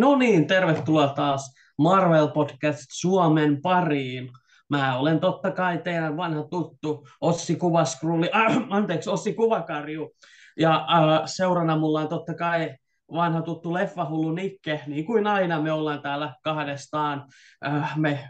No 0.00 0.16
niin, 0.16 0.46
tervetuloa 0.46 1.08
taas 1.08 1.54
Marvel 1.78 2.28
Podcast 2.28 2.86
Suomen 2.90 3.62
pariin. 3.62 4.30
Mä 4.68 4.98
olen 4.98 5.20
totta 5.20 5.50
kai 5.50 5.78
teidän 5.78 6.16
vanha 6.16 6.42
tuttu 6.50 7.06
Ossi 7.20 7.56
Kuvaskrulli, 7.56 8.30
äh, 8.34 8.56
anteeksi, 8.70 9.10
Ossi 9.10 9.34
Kuvakarju. 9.34 10.10
Ja 10.58 10.74
äh, 10.74 11.22
seurana 11.26 11.76
mulla 11.76 12.00
on 12.00 12.08
totta 12.08 12.34
kai 12.34 12.76
vanha 13.12 13.42
tuttu 13.42 13.74
leffahullu 13.74 14.32
Nikke, 14.32 14.80
niin 14.86 15.06
kuin 15.06 15.26
aina 15.26 15.62
me 15.62 15.72
ollaan 15.72 16.02
täällä 16.02 16.34
kahdestaan. 16.42 17.24
Äh, 17.66 17.98
me 17.98 18.28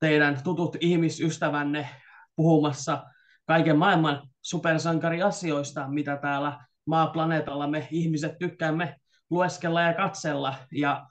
teidän 0.00 0.42
tutut 0.44 0.76
ihmisystävänne 0.80 1.88
puhumassa 2.36 3.04
kaiken 3.46 3.78
maailman 3.78 4.22
supersankariasioista, 4.42 5.88
mitä 5.88 6.16
täällä 6.16 6.64
maaplaneetalla 6.86 7.66
me 7.66 7.88
ihmiset 7.90 8.38
tykkäämme 8.38 8.99
lueskella 9.30 9.82
ja 9.82 9.94
katsella. 9.94 10.54
Ja 10.72 11.06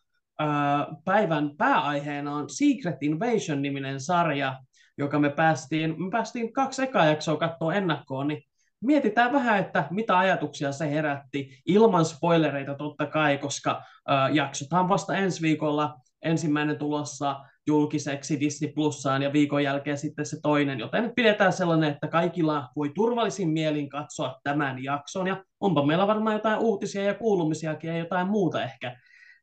päivän 1.06 1.58
pääaiheena 1.58 2.36
on 2.36 2.50
Secret 2.50 3.04
Invasion-niminen 3.04 4.00
sarja, 4.00 4.60
joka 4.98 5.20
me 5.20 5.30
päästiin, 5.30 6.04
me 6.04 6.10
päästiin 6.12 6.54
kaksi 6.54 6.84
ekaa 6.84 7.06
jaksoa 7.06 7.38
katsoa 7.38 7.74
ennakkoon, 7.74 8.28
niin 8.28 8.44
mietitään 8.82 9.34
vähän, 9.34 9.60
että 9.60 9.88
mitä 9.90 10.18
ajatuksia 10.18 10.72
se 10.72 10.92
herätti, 10.92 11.62
ilman 11.66 12.06
spoilereita 12.06 12.76
totta 12.76 13.06
kai, 13.06 13.38
koska 13.38 13.82
äh, 14.12 14.36
jaksothan 14.36 14.90
vasta 14.90 15.16
ensi 15.16 15.42
viikolla 15.42 15.96
ensimmäinen 16.22 16.78
tulossa 16.78 17.46
julkiseksi 17.68 18.40
Disney 18.40 18.72
Plussaan 18.72 19.22
ja 19.22 19.34
viikon 19.34 19.64
jälkeen 19.64 19.98
sitten 19.98 20.26
se 20.26 20.38
toinen, 20.42 20.80
joten 20.80 21.12
pidetään 21.16 21.54
sellainen, 21.54 21.90
että 21.92 22.08
kaikilla 22.08 22.70
voi 22.76 22.92
turvallisin 22.96 23.50
mielin 23.50 23.90
katsoa 23.90 24.40
tämän 24.44 24.84
jakson 24.84 25.28
ja 25.28 25.44
onpa 25.60 25.86
meillä 25.86 26.08
varmaan 26.08 26.36
jotain 26.36 26.60
uutisia 26.60 27.04
ja 27.04 27.14
kuulumisiakin 27.14 27.90
ja 27.90 27.98
jotain 27.98 28.28
muuta 28.28 28.64
ehkä 28.64 28.98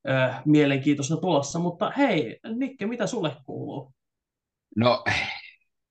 ö, 0.08 0.32
mielenkiintoista 0.44 1.16
tulossa, 1.16 1.58
mutta 1.58 1.90
hei 1.90 2.38
Nikke, 2.56 2.86
mitä 2.86 3.06
sulle 3.06 3.36
kuuluu? 3.44 3.92
No, 4.76 5.04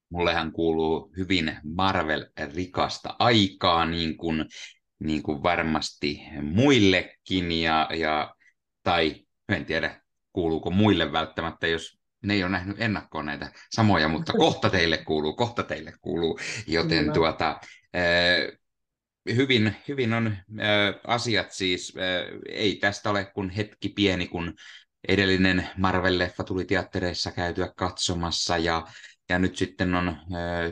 mullehan 0.09 0.51
kuuluu 0.51 1.11
hyvin 1.17 1.57
Marvel-rikasta 1.63 3.15
aikaa, 3.19 3.85
niin 3.85 4.17
kuin, 4.17 4.45
niin 4.99 5.23
kuin 5.23 5.43
varmasti 5.43 6.21
muillekin, 6.41 7.51
ja, 7.51 7.89
ja, 7.93 8.35
tai 8.83 9.15
en 9.49 9.65
tiedä, 9.65 10.01
kuuluuko 10.33 10.71
muille 10.71 11.11
välttämättä, 11.11 11.67
jos 11.67 11.99
ne 12.27 12.33
ei 12.33 12.43
ole 12.43 12.51
nähnyt 12.51 12.81
ennakkoon 12.81 13.25
näitä 13.25 13.51
samoja, 13.71 14.07
mutta 14.07 14.33
kohta 14.33 14.69
teille 14.69 14.97
kuuluu, 14.97 15.35
kohta 15.35 15.63
teille 15.63 15.93
kuuluu, 16.01 16.39
joten 16.67 16.99
Kyllä. 16.99 17.13
tuota, 17.13 17.59
äh, 17.95 18.57
hyvin, 19.35 19.75
hyvin 19.87 20.13
on 20.13 20.27
äh, 20.27 20.95
asiat 21.07 21.51
siis, 21.51 21.93
äh, 21.97 22.39
ei 22.49 22.75
tästä 22.75 23.09
ole 23.09 23.25
kuin 23.25 23.49
hetki 23.49 23.89
pieni, 23.89 24.27
kun 24.27 24.53
edellinen 25.07 25.69
Marvel-leffa 25.77 26.43
tuli 26.43 26.65
teattereissa 26.65 27.31
käytyä 27.31 27.73
katsomassa 27.77 28.57
ja, 28.57 28.87
ja 29.29 29.39
nyt 29.39 29.55
sitten 29.57 29.95
on 29.95 30.17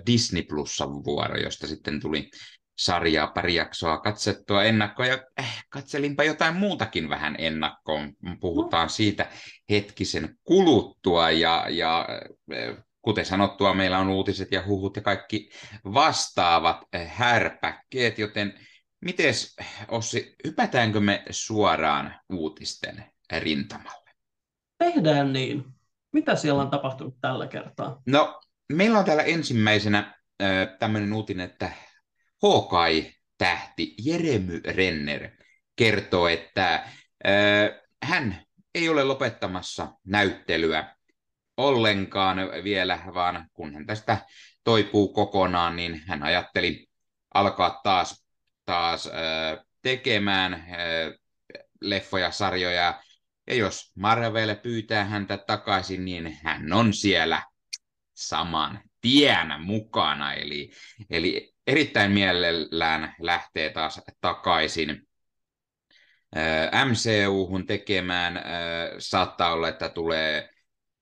Disney 0.05 0.43
Plussa 0.43 0.89
vuoro, 0.89 1.37
josta 1.37 1.67
sitten 1.67 1.99
tuli 1.99 2.29
sarjaa, 2.75 3.27
pari 3.27 3.55
jaksoa 3.55 3.97
katsettua 3.97 4.63
ennakkoon 4.63 5.07
ja 5.09 5.19
äh, 5.39 5.65
katselinpa 5.69 6.23
jotain 6.23 6.55
muutakin 6.55 7.09
vähän 7.09 7.35
ennakkoon. 7.37 8.13
Puhutaan 8.39 8.85
no. 8.85 8.89
siitä 8.89 9.27
hetkisen 9.69 10.37
kuluttua 10.43 11.31
ja, 11.31 11.65
ja 11.69 12.07
äh, 12.53 12.83
kuten 13.01 13.25
sanottua, 13.25 13.73
meillä 13.73 13.99
on 13.99 14.09
uutiset 14.09 14.51
ja 14.51 14.63
huhut 14.65 14.95
ja 14.95 15.01
kaikki 15.01 15.49
vastaavat 15.93 16.77
äh, 16.95 17.11
härpäkkeet, 17.15 18.19
joten 18.19 18.53
mites 19.01 19.55
Ossi, 19.87 20.35
hypätäänkö 20.47 20.99
me 20.99 21.23
suoraan 21.29 22.15
uutisten 22.33 23.05
rintamalle? 23.39 24.11
Tehdään 24.77 25.33
niin. 25.33 25.65
Mitä 26.13 26.35
siellä 26.35 26.61
on 26.61 26.69
tapahtunut 26.69 27.17
tällä 27.21 27.47
kertaa? 27.47 28.01
No, 28.05 28.41
meillä 28.73 28.99
on 28.99 29.05
täällä 29.05 29.23
ensimmäisenä 29.23 29.99
äh, 30.41 30.77
tämmöinen 30.79 31.13
uutinen, 31.13 31.49
että 31.49 31.71
Hawkeye-tähti 32.43 33.95
Jeremy 34.05 34.61
Renner 34.65 35.29
kertoo, 35.75 36.27
että 36.27 36.73
äh, 36.73 37.81
hän 38.03 38.43
ei 38.75 38.89
ole 38.89 39.03
lopettamassa 39.03 39.87
näyttelyä 40.03 40.95
ollenkaan 41.57 42.37
vielä, 42.63 42.99
vaan 43.13 43.49
kun 43.53 43.73
hän 43.73 43.85
tästä 43.85 44.17
toipuu 44.63 45.13
kokonaan, 45.13 45.75
niin 45.75 46.01
hän 46.07 46.23
ajatteli 46.23 46.87
alkaa 47.33 47.81
taas, 47.83 48.25
taas 48.65 49.07
äh, 49.07 49.65
tekemään 49.81 50.53
äh, 50.53 50.61
leffoja, 51.81 52.31
sarjoja. 52.31 53.03
Ja 53.47 53.55
jos 53.55 53.91
Marvel 53.95 54.55
pyytää 54.55 55.05
häntä 55.05 55.37
takaisin, 55.37 56.05
niin 56.05 56.37
hän 56.43 56.73
on 56.73 56.93
siellä 56.93 57.43
saman 58.13 58.81
tien 59.01 59.61
mukana. 59.61 60.33
Eli, 60.33 60.71
eli 61.09 61.52
erittäin 61.67 62.11
mielellään 62.11 63.15
lähtee 63.19 63.69
taas 63.69 64.01
takaisin 64.21 65.07
MCU-hun 66.85 67.65
tekemään. 67.65 68.41
Saattaa 68.97 69.53
olla, 69.53 69.67
että 69.67 69.89
tulee, 69.89 70.49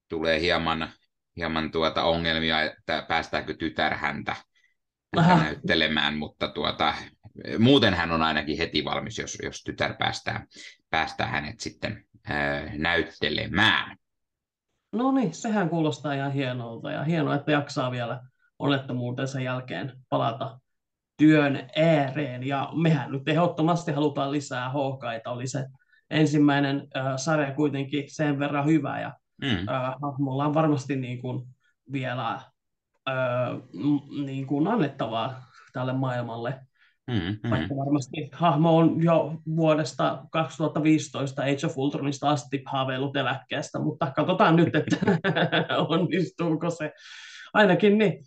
tulee 0.09 0.39
hieman, 0.39 0.89
hieman 1.37 1.71
tuota 1.71 2.03
ongelmia, 2.03 2.61
että 2.61 3.05
päästäänkö 3.07 3.53
tytär 3.53 3.97
häntä, 3.97 4.35
häntä 5.17 5.43
näyttelemään, 5.43 6.17
mutta 6.17 6.47
tuota, 6.47 6.93
muuten 7.59 7.93
hän 7.93 8.11
on 8.11 8.21
ainakin 8.21 8.57
heti 8.57 8.85
valmis, 8.85 9.17
jos, 9.17 9.37
jos 9.43 9.63
tytär 9.63 9.93
päästää, 9.93 10.45
päästää 10.89 11.27
hänet 11.27 11.59
sitten 11.59 12.05
ää, 12.23 12.71
näyttelemään. 12.77 13.97
No 14.91 15.11
niin, 15.11 15.33
sehän 15.33 15.69
kuulostaa 15.69 16.13
ihan 16.13 16.31
hienolta 16.31 16.91
ja 16.91 17.03
hienoa, 17.03 17.35
että 17.35 17.51
jaksaa 17.51 17.91
vielä 17.91 18.23
onnettomuutensa 18.61 19.41
jälkeen 19.41 19.91
palata 20.09 20.59
työn 21.17 21.69
ääreen. 21.77 22.47
Ja 22.47 22.69
mehän 22.81 23.11
nyt 23.11 23.27
ehdottomasti 23.27 23.91
halutaan 23.91 24.31
lisää 24.31 24.69
hohkaita. 24.69 25.31
Oli 25.31 25.47
se 25.47 25.65
ensimmäinen 26.09 26.87
äh, 26.97 27.13
sarja 27.15 27.53
kuitenkin 27.53 28.03
sen 28.07 28.39
verran 28.39 28.65
hyvä 28.65 28.99
ja 28.99 29.13
mm. 29.41 29.67
äh, 29.69 29.93
hahmolla 30.01 30.45
on 30.45 30.53
varmasti 30.53 30.95
niin 30.95 31.21
kuin 31.21 31.47
vielä 31.91 32.29
äh, 32.29 32.43
niin 34.25 34.47
kuin 34.47 34.67
annettavaa 34.67 35.43
tälle 35.73 35.93
maailmalle. 35.93 36.59
Mm, 37.07 37.37
mm. 37.43 37.49
Vaikka 37.49 37.75
varmasti 37.75 38.29
hahmo 38.31 38.77
on 38.77 39.03
jo 39.03 39.33
vuodesta 39.55 40.25
2015 40.31 41.41
Age 41.41 41.65
of 41.65 41.77
Ultronista 41.77 42.29
asti 42.29 42.61
haaveillut 42.65 43.17
eläkkeestä, 43.17 43.79
mutta 43.79 44.11
katsotaan 44.15 44.55
nyt, 44.55 44.75
että 44.75 44.97
onnistuuko 45.89 46.69
se. 46.69 46.93
Ainakin 47.53 47.97
niin 47.97 48.23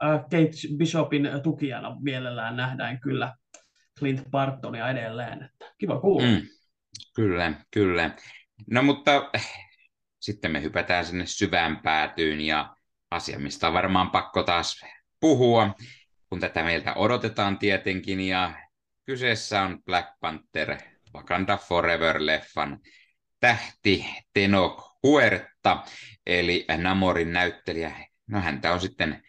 Kate 0.00 0.76
Bishopin 0.76 1.30
tukijana 1.42 1.96
mielellään 2.00 2.56
nähdään 2.56 3.00
kyllä 3.00 3.34
Clint 3.98 4.30
Bartonia 4.30 4.90
edelleen. 4.90 5.42
Että 5.42 5.74
kiva 5.78 6.00
kuulla. 6.00 6.26
Mm, 6.26 6.46
kyllä, 7.14 7.52
kyllä. 7.70 8.10
No 8.70 8.82
mutta 8.82 9.30
eh, 9.34 9.48
sitten 10.20 10.50
me 10.50 10.62
hypätään 10.62 11.04
sinne 11.04 11.26
syvään 11.26 11.80
päätyyn 11.82 12.40
ja 12.40 12.76
asia, 13.10 13.38
mistä 13.38 13.68
on 13.68 13.74
varmaan 13.74 14.10
pakko 14.10 14.42
taas 14.42 14.80
puhua, 15.20 15.74
kun 16.28 16.40
tätä 16.40 16.62
meiltä 16.62 16.94
odotetaan 16.94 17.58
tietenkin. 17.58 18.20
Ja 18.20 18.52
kyseessä 19.06 19.62
on 19.62 19.82
Black 19.84 20.08
Panther 20.20 20.76
Wakanda 21.14 21.56
Forever-leffan 21.56 22.78
tähti 23.40 24.06
Tenok 24.32 24.98
Huerta, 25.02 25.84
eli 26.26 26.66
Namorin 26.76 27.32
näyttelijä. 27.32 28.08
No 28.26 28.40
häntä 28.40 28.72
on 28.72 28.80
sitten 28.80 29.22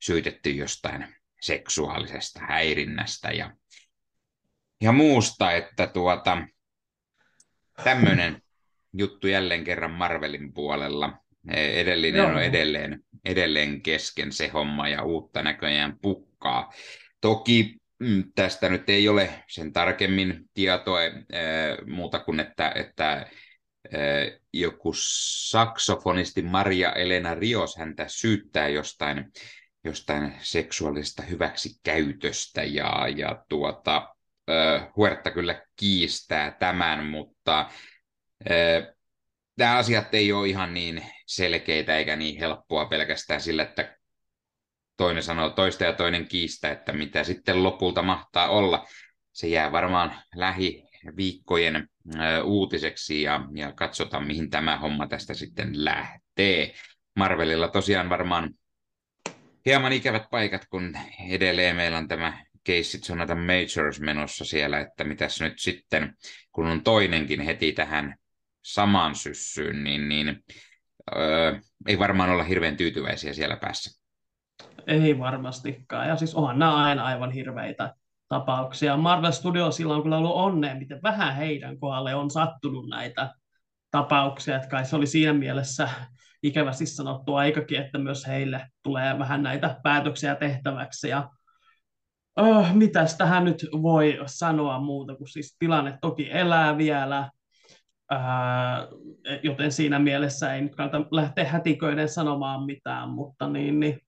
syytetty 0.00 0.50
jostain 0.50 1.14
seksuaalisesta 1.40 2.40
häirinnästä 2.48 3.30
ja, 3.30 3.50
ja 4.80 4.92
muusta, 4.92 5.52
että 5.52 5.86
tuota, 5.86 6.38
tämmöinen 7.84 8.42
juttu 8.92 9.26
jälleen 9.26 9.64
kerran 9.64 9.90
Marvelin 9.90 10.52
puolella. 10.52 11.12
E, 11.48 11.80
edellinen 11.80 12.18
Joo. 12.18 12.30
on 12.30 12.42
edelleen, 12.42 13.00
edelleen 13.24 13.82
kesken 13.82 14.32
se 14.32 14.48
homma 14.48 14.88
ja 14.88 15.02
uutta 15.02 15.42
näköjään 15.42 15.98
pukkaa. 16.02 16.72
Toki 17.20 17.76
mm, 17.98 18.24
tästä 18.34 18.68
nyt 18.68 18.90
ei 18.90 19.08
ole 19.08 19.44
sen 19.48 19.72
tarkemmin 19.72 20.44
tietoa 20.54 21.02
e, 21.04 21.10
muuta 21.86 22.18
kuin, 22.18 22.40
että, 22.40 22.72
että 22.74 23.26
e, 23.92 23.98
joku 24.52 24.92
saksofonisti 25.48 26.42
Maria 26.42 26.92
Elena 26.92 27.34
Rios 27.34 27.76
häntä 27.76 28.04
syyttää 28.08 28.68
jostain 28.68 29.32
jostain 29.84 30.34
seksuaalisesta 30.40 31.22
hyväksikäytöstä 31.22 32.62
ja, 32.62 33.08
ja 33.16 33.44
tuota, 33.48 34.14
äh, 34.50 34.88
Huerta 34.96 35.30
kyllä 35.30 35.62
kiistää 35.76 36.50
tämän, 36.50 37.06
mutta 37.06 37.60
äh, 38.50 38.94
nämä 39.58 39.76
asiat 39.76 40.14
ei 40.14 40.32
ole 40.32 40.48
ihan 40.48 40.74
niin 40.74 41.02
selkeitä 41.26 41.96
eikä 41.96 42.16
niin 42.16 42.38
helppoa 42.38 42.86
pelkästään 42.86 43.40
sillä, 43.40 43.62
että 43.62 43.98
toinen 44.96 45.22
sanoo 45.22 45.50
toista 45.50 45.84
ja 45.84 45.92
toinen 45.92 46.28
kiistää, 46.28 46.72
että 46.72 46.92
mitä 46.92 47.24
sitten 47.24 47.62
lopulta 47.62 48.02
mahtaa 48.02 48.48
olla. 48.48 48.86
Se 49.32 49.48
jää 49.48 49.72
varmaan 49.72 50.22
lähi 50.34 50.88
viikkojen 51.16 51.88
uutiseksi 52.44 53.22
ja, 53.22 53.40
ja 53.54 53.72
katsotaan, 53.72 54.26
mihin 54.26 54.50
tämä 54.50 54.78
homma 54.78 55.06
tästä 55.06 55.34
sitten 55.34 55.84
lähtee. 55.84 56.74
Marvelilla 57.16 57.68
tosiaan 57.68 58.10
varmaan 58.10 58.50
hieman 59.68 59.92
ikävät 59.92 60.30
paikat, 60.30 60.66
kun 60.70 60.96
edelleen 61.30 61.76
meillä 61.76 61.98
on 61.98 62.08
tämä 62.08 62.44
keissit 62.64 63.04
Sonata 63.04 63.34
Majors 63.34 64.00
menossa 64.00 64.44
siellä, 64.44 64.80
että 64.80 65.04
mitäs 65.04 65.40
nyt 65.40 65.58
sitten, 65.58 66.14
kun 66.52 66.66
on 66.66 66.82
toinenkin 66.82 67.40
heti 67.40 67.72
tähän 67.72 68.14
samaan 68.62 69.14
syssyyn, 69.14 69.84
niin, 69.84 70.08
niin 70.08 70.44
öö, 71.16 71.58
ei 71.86 71.98
varmaan 71.98 72.30
olla 72.30 72.44
hirveän 72.44 72.76
tyytyväisiä 72.76 73.32
siellä 73.32 73.56
päässä. 73.56 74.00
Ei 74.86 75.18
varmastikaan, 75.18 76.08
ja 76.08 76.16
siis 76.16 76.34
onhan 76.34 76.58
nämä 76.58 76.84
aina 76.84 77.04
aivan 77.04 77.32
hirveitä 77.32 77.94
tapauksia. 78.28 78.96
Marvel 78.96 79.32
Studiosilla 79.32 79.96
on 79.96 80.02
kyllä 80.02 80.18
ollut 80.18 80.34
onnea, 80.34 80.74
miten 80.74 81.02
vähän 81.02 81.36
heidän 81.36 81.78
kohdalle 81.78 82.14
on 82.14 82.30
sattunut 82.30 82.88
näitä 82.88 83.34
tapauksia, 83.90 84.56
että 84.56 84.68
kai 84.68 84.84
se 84.84 84.96
oli 84.96 85.06
siinä 85.06 85.32
mielessä 85.32 85.88
ikävästi 86.42 86.86
sanottu 86.86 87.34
aikakin, 87.34 87.80
että 87.80 87.98
myös 87.98 88.26
heille 88.26 88.66
tulee 88.82 89.18
vähän 89.18 89.42
näitä 89.42 89.80
päätöksiä 89.82 90.34
tehtäväksi. 90.34 91.08
Ja, 91.08 91.30
oh, 92.36 92.74
mitäs 92.74 93.16
tähän 93.16 93.44
nyt 93.44 93.66
voi 93.72 94.18
sanoa 94.26 94.80
muuta, 94.80 95.16
kun 95.16 95.28
siis 95.28 95.56
tilanne 95.58 95.98
toki 96.00 96.30
elää 96.30 96.78
vielä, 96.78 97.30
ää, 98.10 98.86
joten 99.42 99.72
siinä 99.72 99.98
mielessä 99.98 100.54
ei 100.54 100.60
nyt 100.60 100.76
kannata 100.76 101.08
lähteä 101.10 101.48
hätiköiden 101.48 102.08
sanomaan 102.08 102.64
mitään, 102.64 103.08
mutta 103.08 103.48
niin, 103.48 103.80
niin, 103.80 104.00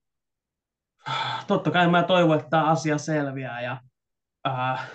totta 1.47 1.71
kai 1.71 1.87
mä 1.87 2.03
toivon, 2.03 2.37
että 2.37 2.49
tämä 2.49 2.63
asia 2.63 2.97
selviää 2.97 3.61
ja 3.61 3.81
ää, 4.45 4.85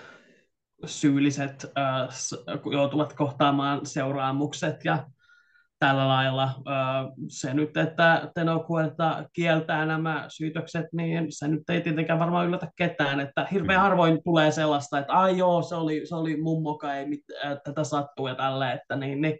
syylliset 0.87 1.67
ää, 1.75 2.09
joutuvat 2.73 3.13
kohtaamaan 3.13 3.87
seuraamukset 3.87 4.85
ja 4.85 5.07
tällä 5.79 6.09
lailla. 6.09 6.55
Se 7.29 7.55
nyt, 7.55 7.77
että 7.77 8.31
Tenokuelta 8.35 9.25
kieltää 9.33 9.87
nämä 9.87 10.25
syytökset, 10.29 10.87
niin 10.93 11.27
se 11.29 11.49
nyt 11.49 11.71
ei 11.71 11.81
tietenkään 11.81 12.19
varmaan 12.19 12.47
yllätä 12.47 12.69
ketään, 12.77 13.21
että 13.21 13.47
hirveän 13.53 13.81
mm. 13.81 13.83
harvoin 13.83 14.23
tulee 14.25 14.51
sellaista, 14.51 14.99
että 14.99 15.13
ai 15.13 15.39
joo, 15.39 15.63
se 15.63 15.75
oli, 15.75 16.07
se 16.07 16.15
oli 16.15 16.41
mummoka, 16.43 16.95
ei 16.95 17.09
mit, 17.09 17.21
tätä 17.65 17.85
sattuu 17.85 18.29
ja 18.29 18.35
tälle, 18.35 18.73
että 18.73 18.97
niin, 18.97 19.21
niin 19.21 19.39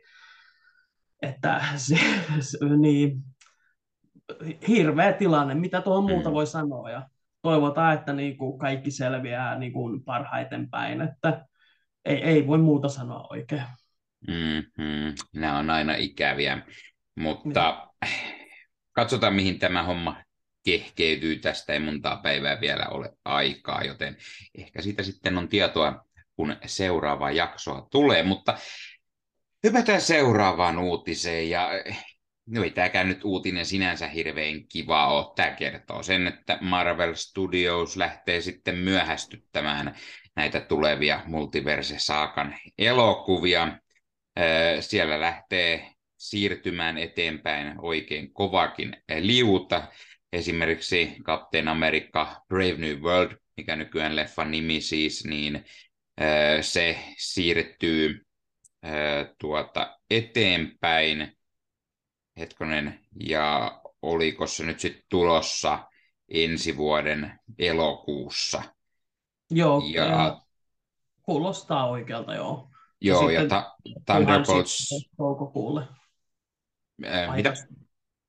että 1.23 1.61
se, 1.77 1.99
se, 2.41 2.59
niin, 2.77 3.23
hirveä 4.69 5.13
tilanne, 5.13 5.55
mitä 5.55 5.81
tuohon 5.81 6.05
mm. 6.05 6.11
muuta 6.11 6.33
voi 6.33 6.47
sanoa 6.47 6.91
ja 6.91 7.09
toivotaan, 7.43 7.95
että 7.95 8.13
niin 8.13 8.37
kuin 8.37 8.59
kaikki 8.59 8.91
selviää 8.91 9.59
niin 9.59 9.73
kuin 9.73 10.05
parhaiten 10.05 10.71
päin, 10.71 11.01
että 11.01 11.47
ei, 12.05 12.23
ei 12.23 12.47
voi 12.47 12.59
muuta 12.59 12.89
sanoa 12.89 13.27
oikein. 13.31 13.63
Mm-hmm. 14.29 15.15
Nämä 15.35 15.59
on 15.59 15.71
aina 15.71 15.95
ikäviä, 15.95 16.63
mutta 17.15 17.89
mm. 18.05 18.11
katsotaan 18.93 19.35
mihin 19.35 19.59
tämä 19.59 19.83
homma 19.83 20.17
kehkeytyy. 20.65 21.37
Tästä 21.37 21.73
ei 21.73 21.81
montaa 21.81 22.17
päivää 22.17 22.61
vielä 22.61 22.87
ole 22.89 23.13
aikaa, 23.25 23.85
joten 23.85 24.17
ehkä 24.59 24.83
siitä 24.83 25.03
sitten 25.03 25.39
on 25.39 25.49
tietoa, 25.49 26.05
kun 26.37 26.57
seuraava 26.67 27.31
jaksoa 27.31 27.89
tulee, 27.91 28.23
mutta 28.23 28.59
hypätään 29.65 30.01
seuraavaan 30.01 30.79
uutiseen 30.79 31.51
ja 31.51 31.71
No 32.47 32.63
ei 32.63 32.71
tämäkään 32.71 33.09
nyt 33.09 33.25
uutinen 33.25 33.67
sinänsä 33.67 34.09
hirveän 34.09 34.69
kiva 34.69 35.07
ole. 35.07 35.33
Tämä 35.37 35.51
kertoo 35.51 36.03
sen, 36.03 36.27
että 36.27 36.59
Marvel 36.61 37.15
Studios 37.15 37.97
lähtee 37.97 38.41
sitten 38.41 38.75
myöhästyttämään 38.75 39.97
näitä 40.37 40.61
tulevia 40.61 41.21
Multiverse-saakan 41.27 42.57
elokuvia. 42.79 43.79
Siellä 44.81 45.21
lähtee 45.21 45.93
siirtymään 46.17 46.99
eteenpäin 46.99 47.75
oikein 47.79 48.33
kovakin 48.33 48.97
liuta. 49.21 49.89
Esimerkiksi 50.33 51.17
Captain 51.23 51.69
America 51.69 52.43
Brave 52.49 52.77
New 52.79 53.01
World, 53.01 53.37
mikä 53.57 53.77
nykyään 53.77 54.17
leffan 54.17 54.51
nimi 54.51 54.81
siis, 54.81 55.25
niin 55.25 55.65
se 56.61 56.99
siirtyy 57.19 58.27
tuota 59.39 59.99
eteenpäin. 60.11 61.37
Hetkonen, 62.39 63.01
ja 63.21 63.81
oliko 64.03 64.47
se 64.47 64.65
nyt 64.65 64.81
sitten 64.81 65.03
tulossa 65.09 65.79
ensi 66.29 66.77
vuoden 66.77 67.41
elokuussa? 67.59 68.63
Joo, 69.51 69.83
ja... 69.93 70.41
kuulostaa 71.23 71.89
oikealta, 71.89 72.35
joo. 72.35 72.71
Joo, 73.01 73.31
ja, 73.31 73.43
ja 73.43 73.49
ta- 73.49 73.77
Thunderbolts... 74.07 74.89
Toukokuulle. 75.17 75.83
Ää, 77.05 77.37
mitä? 77.37 77.55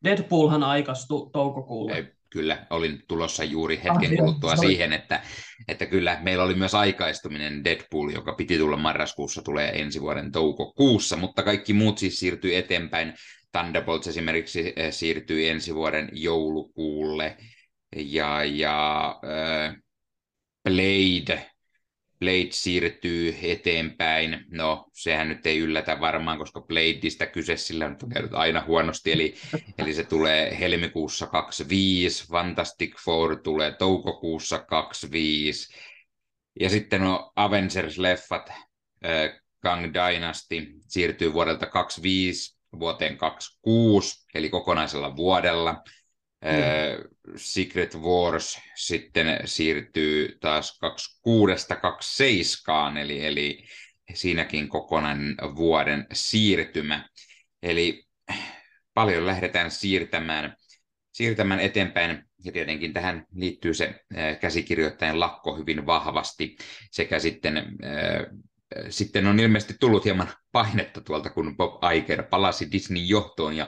Deadpoolhan 0.04 0.64
aikastui 0.64 1.30
toukokuulle. 1.34 1.96
Ei, 1.96 2.08
kyllä, 2.30 2.68
olin 2.70 3.04
tulossa 3.08 3.44
juuri 3.44 3.76
hetken 3.76 4.12
ah, 4.12 4.18
kuluttua 4.18 4.54
joo, 4.54 4.62
siihen, 4.62 4.94
että, 4.94 5.22
että 5.68 5.86
kyllä 5.86 6.20
meillä 6.22 6.44
oli 6.44 6.56
myös 6.56 6.76
aikaistuminen 6.76 7.64
Deadpool, 7.64 8.10
joka 8.10 8.34
piti 8.34 8.58
tulla 8.58 8.78
marraskuussa, 8.78 9.42
tulee 9.42 9.82
ensi 9.82 10.02
vuoden 10.02 10.32
toukokuussa, 10.32 11.16
mutta 11.16 11.44
kaikki 11.44 11.74
muut 11.74 11.98
siis 11.98 12.20
siirtyy 12.20 12.56
eteenpäin. 12.56 13.14
Thunderbolts 13.52 14.08
esimerkiksi 14.08 14.74
siirtyy 14.90 15.50
ensi 15.50 15.76
vuoden 15.76 16.10
joulukuulle, 16.14 17.38
ja, 17.96 18.44
ja 18.44 19.10
äh, 19.24 19.76
Blade 20.64 21.52
Blade 22.20 22.48
siirtyy 22.52 23.36
eteenpäin. 23.42 24.46
No, 24.52 24.86
sehän 24.94 25.30
nyt 25.30 25.46
ei 25.46 25.58
yllätä 25.58 26.00
varmaan, 26.00 26.38
koska 26.38 26.62
Bladeista 26.62 27.26
kyse 27.26 27.58
sillä 27.58 27.90
nyt 27.90 28.04
on 28.04 28.10
käynyt 28.10 28.34
aina 28.34 28.64
huonosti, 28.68 29.12
eli, 29.12 29.36
eli 29.78 29.94
se 29.94 30.04
tulee 30.04 30.60
helmikuussa 30.60 31.28
25, 31.28 32.28
Fantastic 32.28 32.96
Four 33.06 33.36
tulee 33.36 33.72
toukokuussa 33.72 34.60
25, 34.60 35.74
ja 36.60 36.70
sitten 36.70 37.02
no 37.02 37.32
Avengers-leffat, 37.36 38.50
äh, 39.06 39.42
Kang 39.62 39.94
Dynasty 39.94 40.68
siirtyy 40.88 41.34
vuodelta 41.34 41.66
25 41.66 42.58
vuoteen 42.80 43.18
26, 43.18 44.26
eli 44.34 44.50
kokonaisella 44.50 45.16
vuodella. 45.16 45.84
Mm. 46.42 46.50
Secret 47.36 47.96
Wars 47.96 48.60
sitten 48.76 49.40
siirtyy 49.46 50.38
taas 50.40 50.80
26-27, 52.94 52.98
eli, 52.98 53.26
eli 53.26 53.66
siinäkin 54.14 54.70
kokonainen 54.70 55.36
vuoden 55.56 56.08
siirtymä. 56.14 57.10
Eli 57.64 58.06
paljon 58.94 59.26
lähdetään 59.26 59.72
siirtämään, 59.72 60.56
siirtämään 61.12 61.60
eteenpäin, 61.60 62.24
ja 62.44 62.52
tietenkin 62.52 62.94
tähän 62.94 63.26
liittyy 63.36 63.74
se 63.74 63.96
käsikirjoittajan 64.42 65.20
lakko 65.20 65.56
hyvin 65.56 65.86
vahvasti, 65.86 66.58
sekä 66.92 67.20
sitten 67.20 67.78
sitten 68.90 69.28
on 69.28 69.40
ilmeisesti 69.40 69.76
tullut 69.80 70.06
hieman 70.06 70.28
painetta 70.52 71.02
tuolta, 71.02 71.30
kun 71.30 71.58
Bob 71.58 71.84
Iger 71.94 72.24
palasi 72.24 72.72
Disneyn 72.72 73.10
johtoon 73.10 73.58
ja 73.58 73.68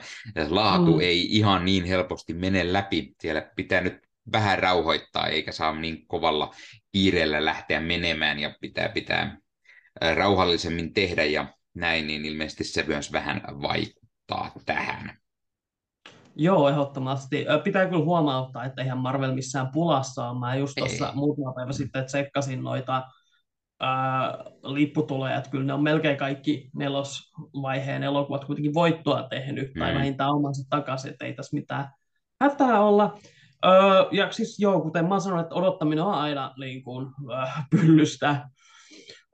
laatu 0.50 0.94
mm. 0.94 1.00
ei 1.00 1.38
ihan 1.38 1.66
niin 1.66 1.86
helposti 1.86 2.34
mene 2.34 2.74
läpi. 2.74 3.14
Siellä 3.22 3.52
pitää 3.56 3.82
nyt 3.82 4.10
vähän 4.32 4.60
rauhoittaa 4.60 5.28
eikä 5.28 5.52
saa 5.52 5.76
niin 5.76 6.08
kovalla 6.08 6.54
kiireellä 6.92 7.46
lähteä 7.46 7.80
menemään 7.80 8.40
ja 8.40 8.56
pitää 8.62 8.90
pitää 8.90 9.38
rauhallisemmin 10.16 10.94
tehdä 10.94 11.24
ja 11.24 11.54
näin, 11.74 12.08
niin 12.08 12.26
ilmeisesti 12.26 12.64
se 12.64 12.84
myös 12.88 13.12
vähän 13.12 13.42
vaikuttaa 13.62 14.52
tähän. 14.66 15.18
Joo, 16.36 16.70
ehdottomasti. 16.70 17.46
Pitää 17.64 17.86
kyllä 17.86 18.04
huomauttaa, 18.04 18.66
että 18.66 18.82
eihän 18.82 18.98
Marvel 18.98 19.34
missään 19.34 19.70
pulassa 19.74 20.30
ole. 20.30 20.40
Mä 20.40 20.56
just 20.56 20.74
tuossa 20.78 21.12
muutama 21.16 21.54
päivä 21.54 21.74
sitten 21.74 22.06
tsekkasin 22.06 22.64
noita 22.64 23.04
ää, 23.80 24.38
lipputuloja, 24.64 25.38
että 25.38 25.50
kyllä 25.50 25.66
ne 25.66 25.74
on 25.74 25.84
melkein 25.84 26.18
kaikki 26.18 26.70
nelosvaiheen 26.76 28.04
elokuvat 28.04 28.46
kuitenkin 28.46 28.74
voittoa 28.74 29.24
tehnyt, 29.24 29.76
mm. 29.76 29.80
tai 29.80 29.96
vähintään 29.96 30.32
omansa 30.32 30.70
takaisin, 30.70 31.12
että 31.12 31.26
ei 31.26 31.34
tässä 31.34 31.56
mitään 31.56 31.90
hätää 32.42 32.82
olla. 32.82 33.18
Öö, 33.66 33.72
ja 34.12 34.32
siis 34.32 34.60
joo, 34.60 34.82
kuten 34.82 35.06
mä 35.06 35.20
sanoin, 35.20 35.42
että 35.42 35.56
odottaminen 35.56 36.04
on 36.04 36.14
aina 36.14 36.54
niin 36.60 36.84
kuin, 36.84 37.08
äh, 37.34 37.68
pyllystä, 37.72 38.30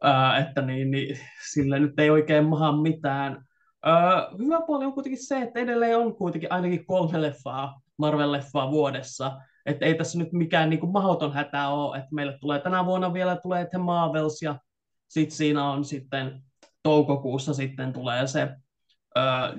äh, 0.06 0.48
että 0.48 0.62
niin, 0.62 0.92
niin, 0.92 1.20
sille 1.52 1.80
nyt 1.80 2.00
ei 2.00 2.10
oikein 2.10 2.46
maha 2.46 2.82
mitään. 2.82 3.46
Öö, 3.88 3.94
hyvä 4.40 4.62
puoli 4.68 4.86
on 4.86 4.94
kuitenkin 4.94 5.28
se, 5.28 5.42
että 5.42 5.60
edelleen 5.60 5.98
on 5.98 6.16
kuitenkin 6.16 6.52
ainakin 6.52 6.86
kolme 6.86 7.22
leffaa, 7.22 7.82
Marvel-leffaa 7.98 8.72
vuodessa, 8.72 9.32
että 9.66 9.86
ei 9.86 9.96
tässä 9.96 10.20
nyt 10.20 10.34
mikään 10.34 10.70
niin 10.70 10.80
kuin 10.80 10.92
mahdoton 10.92 11.34
hätä 11.34 11.68
ole, 11.68 11.98
että 11.98 12.16
meille 12.16 12.38
tulee 12.38 12.60
tänä 12.60 12.86
vuonna 12.86 13.14
vielä 13.14 13.36
tulee 13.36 13.66
The 13.66 13.78
Marvels 13.78 14.42
ja 14.42 14.60
sitten 15.08 15.38
siinä 15.38 15.72
on 15.72 15.86
sitten 15.86 16.42
toukokuussa 16.84 17.54
sitten 17.54 17.94
tulee 17.94 18.28
se 18.28 18.50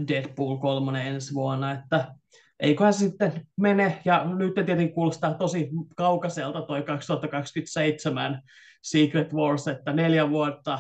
Deadpool 0.09 0.57
3 0.57 1.09
ensi 1.09 1.35
vuonna, 1.35 1.73
että 1.73 2.15
eiköhän 2.61 2.95
sitten 2.95 3.47
mene, 3.57 4.03
ja 4.05 4.25
nyt 4.25 4.55
tietenkin 4.55 4.93
kuulostaa 4.93 5.35
tosi 5.35 5.71
kaukaiselta 5.97 6.63
toi 6.63 6.83
2027 6.83 8.43
Secret 8.83 9.33
Wars, 9.33 9.69
että 9.69 9.93
neljä 9.93 10.31
vuotta. 10.31 10.79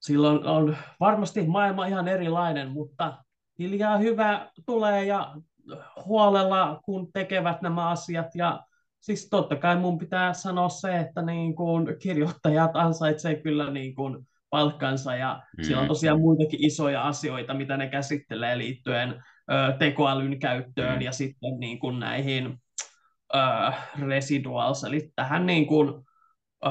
Silloin 0.00 0.46
on 0.46 0.76
varmasti 1.00 1.46
maailma 1.46 1.86
ihan 1.86 2.08
erilainen, 2.08 2.70
mutta 2.70 3.24
hiljaa 3.58 3.96
hyvä 3.98 4.50
tulee 4.66 5.04
ja 5.04 5.36
huolella, 6.04 6.80
kun 6.84 7.12
tekevät 7.12 7.62
nämä 7.62 7.88
asiat. 7.88 8.34
Ja 8.34 8.60
siis 9.00 9.28
totta 9.28 9.56
kai 9.56 9.76
mun 9.76 9.98
pitää 9.98 10.32
sanoa 10.32 10.68
se, 10.68 10.98
että 10.98 11.22
niin 11.22 11.54
kuin 11.54 11.98
kirjoittajat 11.98 12.70
ansaitsee 12.74 13.34
kyllä 13.34 13.70
niin 13.70 13.94
kuin 13.94 14.28
palkkansa 14.50 15.16
ja 15.16 15.42
mm. 15.58 15.64
siellä 15.64 15.82
on 15.82 15.88
tosiaan 15.88 16.20
muitakin 16.20 16.66
isoja 16.66 17.02
asioita, 17.02 17.54
mitä 17.54 17.76
ne 17.76 17.88
käsittelee 17.88 18.58
liittyen 18.58 19.24
ö, 19.52 19.76
tekoälyn 19.78 20.38
käyttöön 20.38 20.94
mm. 20.94 21.00
ja 21.00 21.12
sitten 21.12 21.60
niin 21.60 21.78
kuin 21.78 22.00
näihin 22.00 22.60
ö, 23.34 23.38
residuals, 24.06 24.84
eli 24.84 25.12
tähän 25.16 25.46
niin 25.46 25.66
kuin, 25.66 25.94
ö, 26.66 26.68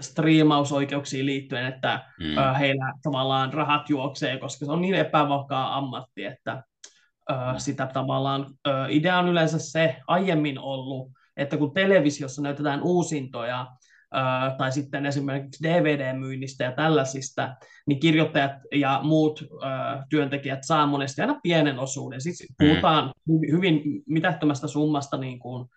striimausoikeuksiin 0.00 1.26
liittyen, 1.26 1.66
että 1.66 2.04
mm. 2.20 2.38
ö, 2.38 2.52
heillä 2.52 2.92
tavallaan 3.02 3.52
rahat 3.52 3.90
juoksee, 3.90 4.38
koska 4.38 4.66
se 4.66 4.72
on 4.72 4.80
niin 4.82 4.94
epävakaa 4.94 5.76
ammatti, 5.76 6.24
että 6.24 6.62
sitä 7.56 7.86
tavallaan, 7.86 8.46
idea 8.88 9.18
on 9.18 9.28
yleensä 9.28 9.58
se 9.58 9.96
aiemmin 10.06 10.58
ollut, 10.58 11.10
että 11.36 11.56
kun 11.56 11.74
televisiossa 11.74 12.42
näytetään 12.42 12.82
uusintoja, 12.82 13.66
tai 14.58 14.72
sitten 14.72 15.06
esimerkiksi 15.06 15.64
DVD-myynnistä 15.64 16.64
ja 16.64 16.72
tällaisista, 16.72 17.56
niin 17.86 18.00
kirjoittajat 18.00 18.52
ja 18.74 19.00
muut 19.02 19.44
työntekijät 20.10 20.58
saa 20.62 20.86
monesti 20.86 21.20
aina 21.20 21.40
pienen 21.42 21.78
osuuden. 21.78 22.20
Siis 22.20 22.46
puhutaan 22.58 23.12
mm. 23.28 23.34
hyvin 23.52 23.82
mitättömästä 24.06 24.66
summasta 24.66 25.16
niin 25.16 25.38
kuin, 25.38 25.68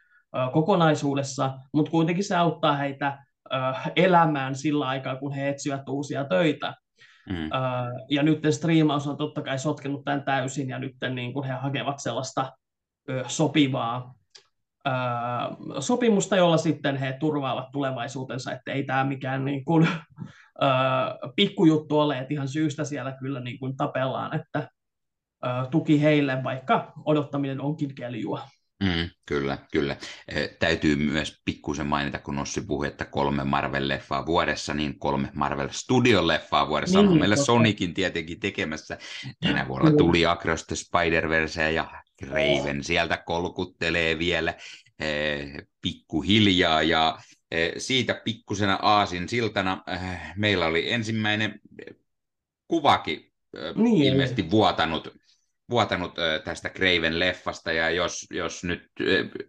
kokonaisuudessa, 0.53 1.53
mutta 1.73 1.91
kuitenkin 1.91 2.23
se 2.23 2.35
auttaa 2.35 2.75
heitä 2.75 3.25
elämään 3.95 4.55
sillä 4.55 4.87
aikaa, 4.87 5.15
kun 5.15 5.31
he 5.31 5.49
etsivät 5.49 5.89
uusia 5.89 6.23
töitä. 6.23 6.73
Mm. 7.29 7.49
ja 8.09 8.23
nyt 8.23 8.39
striimaus 8.51 9.07
on 9.07 9.17
totta 9.17 9.41
kai 9.41 9.59
sotkenut 9.59 10.05
tämän 10.05 10.23
täysin, 10.23 10.69
ja 10.69 10.79
nyt 10.79 10.95
niin 11.13 11.33
kun 11.33 11.45
he 11.45 11.53
hakevat 11.53 11.99
sellaista 11.99 12.51
sopivaa 13.27 14.15
sopimusta, 15.79 16.35
jolla 16.35 16.57
sitten 16.57 16.97
he 16.97 17.17
turvaavat 17.19 17.71
tulevaisuutensa, 17.71 18.51
että 18.51 18.71
ei 18.71 18.83
tämä 18.83 19.03
mikään 19.03 19.45
niin 19.45 19.65
kuin, 19.65 19.87
pikkujuttu 21.35 21.99
ole, 21.99 22.17
että 22.17 22.33
ihan 22.33 22.47
syystä 22.47 22.85
siellä 22.85 23.11
kyllä 23.11 23.39
niin 23.39 23.59
kuin 23.59 23.77
tapellaan, 23.77 24.35
että 24.35 24.69
tuki 25.71 26.01
heille, 26.01 26.43
vaikka 26.43 26.93
odottaminen 27.05 27.61
onkin 27.61 27.95
kelijua. 27.95 28.41
Mm, 28.83 29.09
kyllä, 29.25 29.57
kyllä. 29.71 29.97
E, 30.27 30.47
täytyy 30.47 30.95
myös 30.95 31.41
pikkusen 31.45 31.87
mainita, 31.87 32.19
kun 32.19 32.39
Ossi 32.39 32.61
puhui, 32.61 32.87
että 32.87 33.05
kolme 33.05 33.43
Marvel-leffaa 33.43 34.25
vuodessa, 34.25 34.73
niin 34.73 34.99
kolme 34.99 35.29
Marvel 35.33 35.69
Studio-leffaa 35.69 36.67
vuodessa 36.67 37.01
niin, 37.01 37.09
on 37.09 37.19
meillä 37.19 37.35
totta. 37.35 37.45
Sonicin 37.45 37.93
tietenkin 37.93 38.39
tekemässä. 38.39 38.97
Tänä 39.39 39.67
vuonna 39.67 39.91
tuli 39.91 40.25
Across 40.25 40.65
the 40.67 40.75
Spider-Verse 40.75 41.71
ja 41.71 42.03
Raven 42.21 42.83
sieltä 42.83 43.17
kolkuttelee 43.17 44.19
vielä 44.19 44.53
eh, 44.99 45.53
pikkuhiljaa 45.81 46.83
ja 46.83 47.19
eh, 47.51 47.73
siitä 47.77 48.21
pikkusena 48.25 48.79
aasin 48.81 49.29
siltana 49.29 49.83
eh, 49.87 50.19
meillä 50.35 50.65
oli 50.65 50.91
ensimmäinen 50.91 51.59
kuvakin 52.67 53.31
niin. 53.75 54.03
ilmeisesti 54.03 54.51
vuotanut, 54.51 55.07
vuotanut 55.69 56.15
tästä 56.43 56.69
Craven 56.69 57.19
leffasta 57.19 57.71
ja 57.71 57.89
jos, 57.89 58.27
jos 58.31 58.63
nyt 58.63 58.91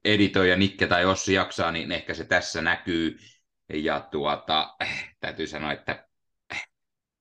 editoija 0.04 0.56
Nikke 0.56 0.86
tai 0.86 1.04
Ossi 1.04 1.34
jaksaa, 1.34 1.72
niin 1.72 1.92
ehkä 1.92 2.14
se 2.14 2.24
tässä 2.24 2.62
näkyy 2.62 3.16
ja 3.72 4.00
tuota, 4.10 4.76
täytyy 5.20 5.46
sanoa, 5.46 5.72
että 5.72 6.06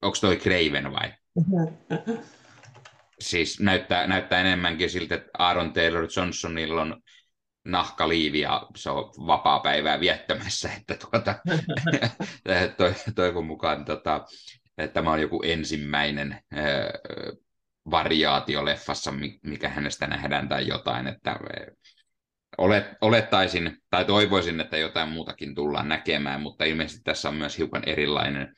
onko 0.01 0.17
toi 0.21 0.37
Craven 0.37 0.93
vai? 0.93 1.13
siis 3.19 3.59
näyttää, 3.59 4.07
näyttää 4.07 4.41
enemmänkin 4.41 4.89
siltä, 4.89 5.15
että 5.15 5.29
Aaron 5.37 5.73
Taylor 5.73 6.07
Johnsonilla 6.17 6.81
on 6.81 7.01
nahkaliivi 7.65 8.39
ja 8.39 8.67
se 8.75 8.89
on 8.89 9.03
vapaa 9.27 9.59
päivää 9.59 9.99
viettämässä, 9.99 10.69
että 10.77 10.97
tuota, 10.97 11.35
toivon 13.15 13.45
mukaan 13.45 13.85
tota, 13.85 14.25
että 14.77 14.93
tämä 14.93 15.11
on 15.11 15.21
joku 15.21 15.41
ensimmäinen 15.43 16.39
variaatio 17.91 18.65
leffassa, 18.65 19.13
mikä 19.43 19.69
hänestä 19.69 20.07
nähdään 20.07 20.49
tai 20.49 20.67
jotain, 20.67 21.07
että 21.07 21.39
olet, 22.57 22.85
olettaisin 23.01 23.77
tai 23.89 24.05
toivoisin, 24.05 24.59
että 24.59 24.77
jotain 24.77 25.09
muutakin 25.09 25.55
tullaan 25.55 25.89
näkemään, 25.89 26.41
mutta 26.41 26.65
ilmeisesti 26.65 27.03
tässä 27.03 27.29
on 27.29 27.35
myös 27.35 27.57
hiukan 27.57 27.83
erilainen 27.85 28.55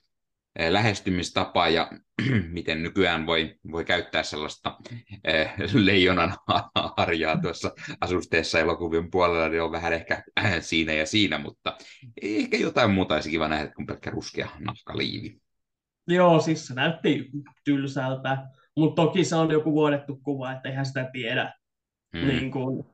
Eh, 0.57 0.71
lähestymistapa 0.71 1.69
ja 1.69 1.91
miten 2.57 2.83
nykyään 2.83 3.25
voi, 3.25 3.55
voi 3.71 3.85
käyttää 3.85 4.23
sellaista 4.23 4.77
eh, 5.23 5.53
leijonan 5.73 6.33
harjaa 6.97 7.41
tuossa 7.41 7.71
asusteessa 8.01 8.59
elokuvien 8.59 9.11
puolella, 9.11 9.49
niin 9.49 9.61
on 9.61 9.71
vähän 9.71 9.93
ehkä 9.93 10.23
äh, 10.39 10.53
siinä 10.61 10.93
ja 10.93 11.05
siinä, 11.05 11.37
mutta 11.37 11.77
ehkä 12.21 12.57
jotain 12.57 12.91
muuta 12.91 13.13
olisi 13.13 13.29
kiva 13.29 13.47
nähdä 13.47 13.71
kuin 13.75 13.85
pelkkä 13.85 14.09
ruskea 14.09 14.49
nahkaliivi. 14.59 15.37
Joo, 16.07 16.39
siis 16.39 16.67
se 16.67 16.73
näytti 16.73 17.29
tylsältä, 17.63 18.37
mutta 18.77 19.01
toki 19.01 19.23
se 19.23 19.35
on 19.35 19.51
joku 19.51 19.71
vuodettu 19.71 20.19
kuva, 20.23 20.51
että 20.51 20.69
eihän 20.69 20.85
sitä 20.85 21.09
tiedä, 21.13 21.53
hmm. 22.17 22.27
niin 22.27 22.51
kuin, 22.51 22.85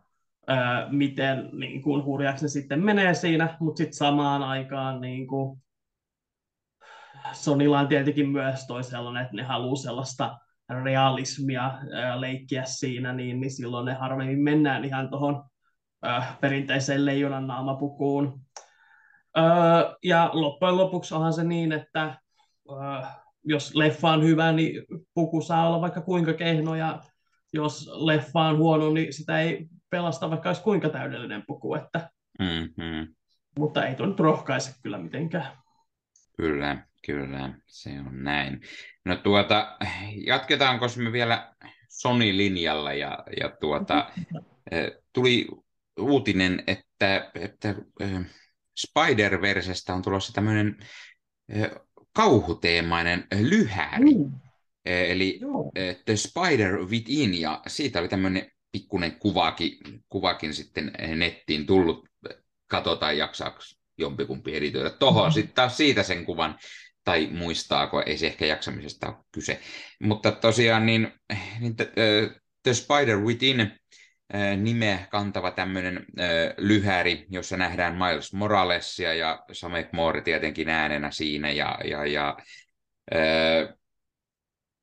äh, 0.50 0.92
miten 0.92 1.50
niin 1.54 1.82
kuin, 1.82 2.06
hurjaksi 2.06 2.46
ne 2.46 2.50
sitten 2.50 2.84
menee 2.84 3.14
siinä, 3.14 3.58
mutta 3.60 3.78
sitten 3.78 3.98
samaan 3.98 4.44
aikaan 4.44 5.02
niin 5.02 5.28
kuin, 5.28 5.64
Sonilla 7.32 7.80
on 7.80 7.88
tietenkin 7.88 8.30
myös 8.30 8.68
toi 8.68 8.84
sellainen, 8.84 9.24
että 9.24 9.36
ne 9.36 9.44
haluaa 9.44 9.76
sellaista 9.76 10.38
realismia 10.84 11.72
leikkiä 12.16 12.64
siinä, 12.66 13.14
niin, 13.14 13.42
niin 13.42 13.52
silloin 13.52 13.86
ne 13.86 13.94
harvemmin 13.94 14.40
mennään 14.40 14.86
ihan 14.86 15.10
tuohon 15.10 15.44
perinteiseen 16.42 17.06
leijonan 17.06 17.48
naamapukuun. 17.48 18.42
ja 20.04 20.30
loppujen 20.34 20.78
lopuksi 20.78 21.16
onhan 21.16 21.34
se 21.34 21.44
niin, 21.44 21.72
että 21.72 22.18
jos 23.44 23.76
leffa 23.76 24.12
on 24.12 24.24
hyvä, 24.24 24.52
niin 24.52 24.84
puku 25.14 25.42
saa 25.42 25.68
olla 25.68 25.82
vaikka 25.82 26.02
kuinka 26.02 26.34
kehno, 26.34 26.76
ja 26.76 27.02
jos 27.54 27.90
leffa 27.94 28.40
on 28.40 28.58
huono, 28.58 28.90
niin 28.90 29.14
sitä 29.14 29.40
ei 29.40 29.68
pelasta 29.90 30.30
vaikka 30.30 30.50
olisi 30.50 30.62
kuinka 30.62 30.90
täydellinen 30.90 31.44
puku. 31.48 31.76
Että... 31.76 32.10
Mm-hmm. 32.40 33.16
Mutta 33.60 33.86
ei 33.86 33.96
tuo 33.96 34.06
nyt 34.06 34.20
rohkaise 34.20 34.76
kyllä 34.84 34.98
mitenkään. 34.98 35.58
Kyllä. 36.38 36.86
Kyllä, 37.06 37.54
se 37.68 37.90
on 37.90 38.24
näin. 38.24 38.62
No 39.06 39.16
tuota, 39.16 39.78
jatketaanko 40.26 40.86
me 40.98 41.12
vielä 41.12 41.54
Sony-linjalla 41.90 42.94
ja, 42.94 43.24
ja 43.40 43.50
tuota, 43.60 44.12
eh, 44.72 44.92
tuli 45.14 45.48
uutinen, 46.00 46.64
että, 46.68 47.32
että 47.36 47.76
eh, 48.00 48.20
Spider-Versestä 48.80 49.94
on 49.94 50.02
tulossa 50.02 50.34
tämmöinen 50.34 50.78
eh, 51.50 51.72
kauhuteemainen 52.14 53.28
lyhäri. 53.40 54.14
Mm. 54.14 54.32
Eli 54.86 55.40
Joo. 55.42 55.72
The 56.06 56.16
Spider 56.16 56.80
Within, 56.86 57.42
ja 57.42 57.62
siitä 57.68 58.00
oli 58.00 58.08
tämmöinen 58.08 58.52
pikkuinen 58.72 59.16
kuvakin, 59.20 59.78
kuvakin 60.10 60.54
sitten 60.54 60.92
nettiin 61.16 61.66
tullut. 61.66 62.10
Katsotaan, 62.68 63.18
jaksaako 63.18 63.60
jompikumpi 63.98 64.56
editoida 64.56 64.90
tuohon. 64.90 65.24
Mm-hmm. 65.24 65.34
Sitten 65.34 65.56
taas 65.56 65.78
siitä 65.78 66.04
sen 66.04 66.26
kuvan 66.26 66.58
tai 67.04 67.28
muistaako, 67.32 68.04
ei 68.06 68.18
se 68.18 68.28
ehkä 68.28 68.46
jaksamisesta 68.46 69.08
ole 69.08 69.16
kyse. 69.32 69.60
Mutta 70.00 70.32
tosiaan 70.32 70.86
niin, 70.86 71.12
niin 71.60 71.76
The, 71.76 71.92
The 72.64 72.74
Spider 72.74 73.18
Within 73.18 73.80
nimeä 74.58 75.08
kantava 75.12 75.52
tämmöinen 75.52 76.06
lyhäri, 76.58 77.26
jossa 77.30 77.58
nähdään 77.58 77.96
Miles 77.96 78.34
Moralesia 78.34 79.14
ja 79.14 79.46
Samek 79.52 79.94
Moore 79.94 80.22
tietenkin 80.22 80.70
äänenä 80.70 81.12
siinä 81.12 81.52
ja, 81.52 81.80
ja, 81.86 82.06
ja 82.06 82.38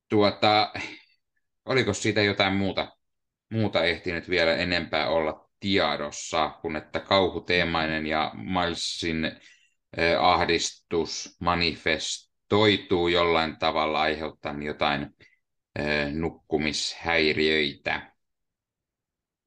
tuota, 0.09 0.73
oliko 1.65 1.93
siitä 1.93 2.23
jotain 2.23 2.53
muuta, 2.53 2.97
muuta 3.53 3.85
ehtinyt 3.85 4.31
vielä 4.31 4.57
enempää 4.57 5.09
olla 5.09 5.49
tiedossa, 5.61 6.49
kun 6.63 6.77
että 6.77 7.01
kauhuteemainen 7.01 8.07
ja 8.07 8.33
Milesin 8.35 9.33
ahdistus 10.19 11.37
manifestoituu 11.41 13.09
jollain 13.09 13.57
tavalla 13.57 14.01
aiheuttaen 14.01 14.63
jotain 14.63 15.15
nukkumishäiriöitä. 16.13 18.10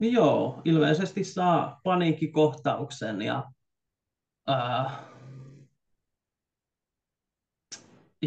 Niin 0.04 0.14
joo, 0.14 0.62
ilmeisesti 0.64 1.24
saa 1.24 1.80
paniikkikohtauksen 1.84 3.22
ja, 3.22 3.44
ää, 4.46 4.90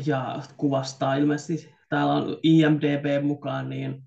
ja 0.05 0.41
kuvastaa 0.57 1.15
ilmeisesti, 1.15 1.75
täällä 1.89 2.13
on 2.13 2.37
IMDB 2.43 3.25
mukaan, 3.25 3.69
niin 3.69 4.03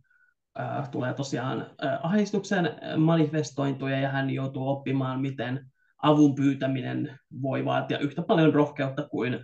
ää, 0.55 0.89
tulee 0.91 1.15
tosiaan 1.15 1.71
ää, 1.83 2.01
ahdistuksen 2.03 2.71
manifestointuja 2.97 4.01
ja 4.01 4.09
hän 4.09 4.31
joutuu 4.31 4.69
oppimaan, 4.69 5.21
miten 5.21 5.71
avun 6.03 6.35
pyytäminen 6.35 7.19
voi 7.43 7.65
vaatia 7.65 7.99
yhtä 7.99 8.23
paljon 8.23 8.55
rohkeutta 8.55 9.09
kuin 9.09 9.39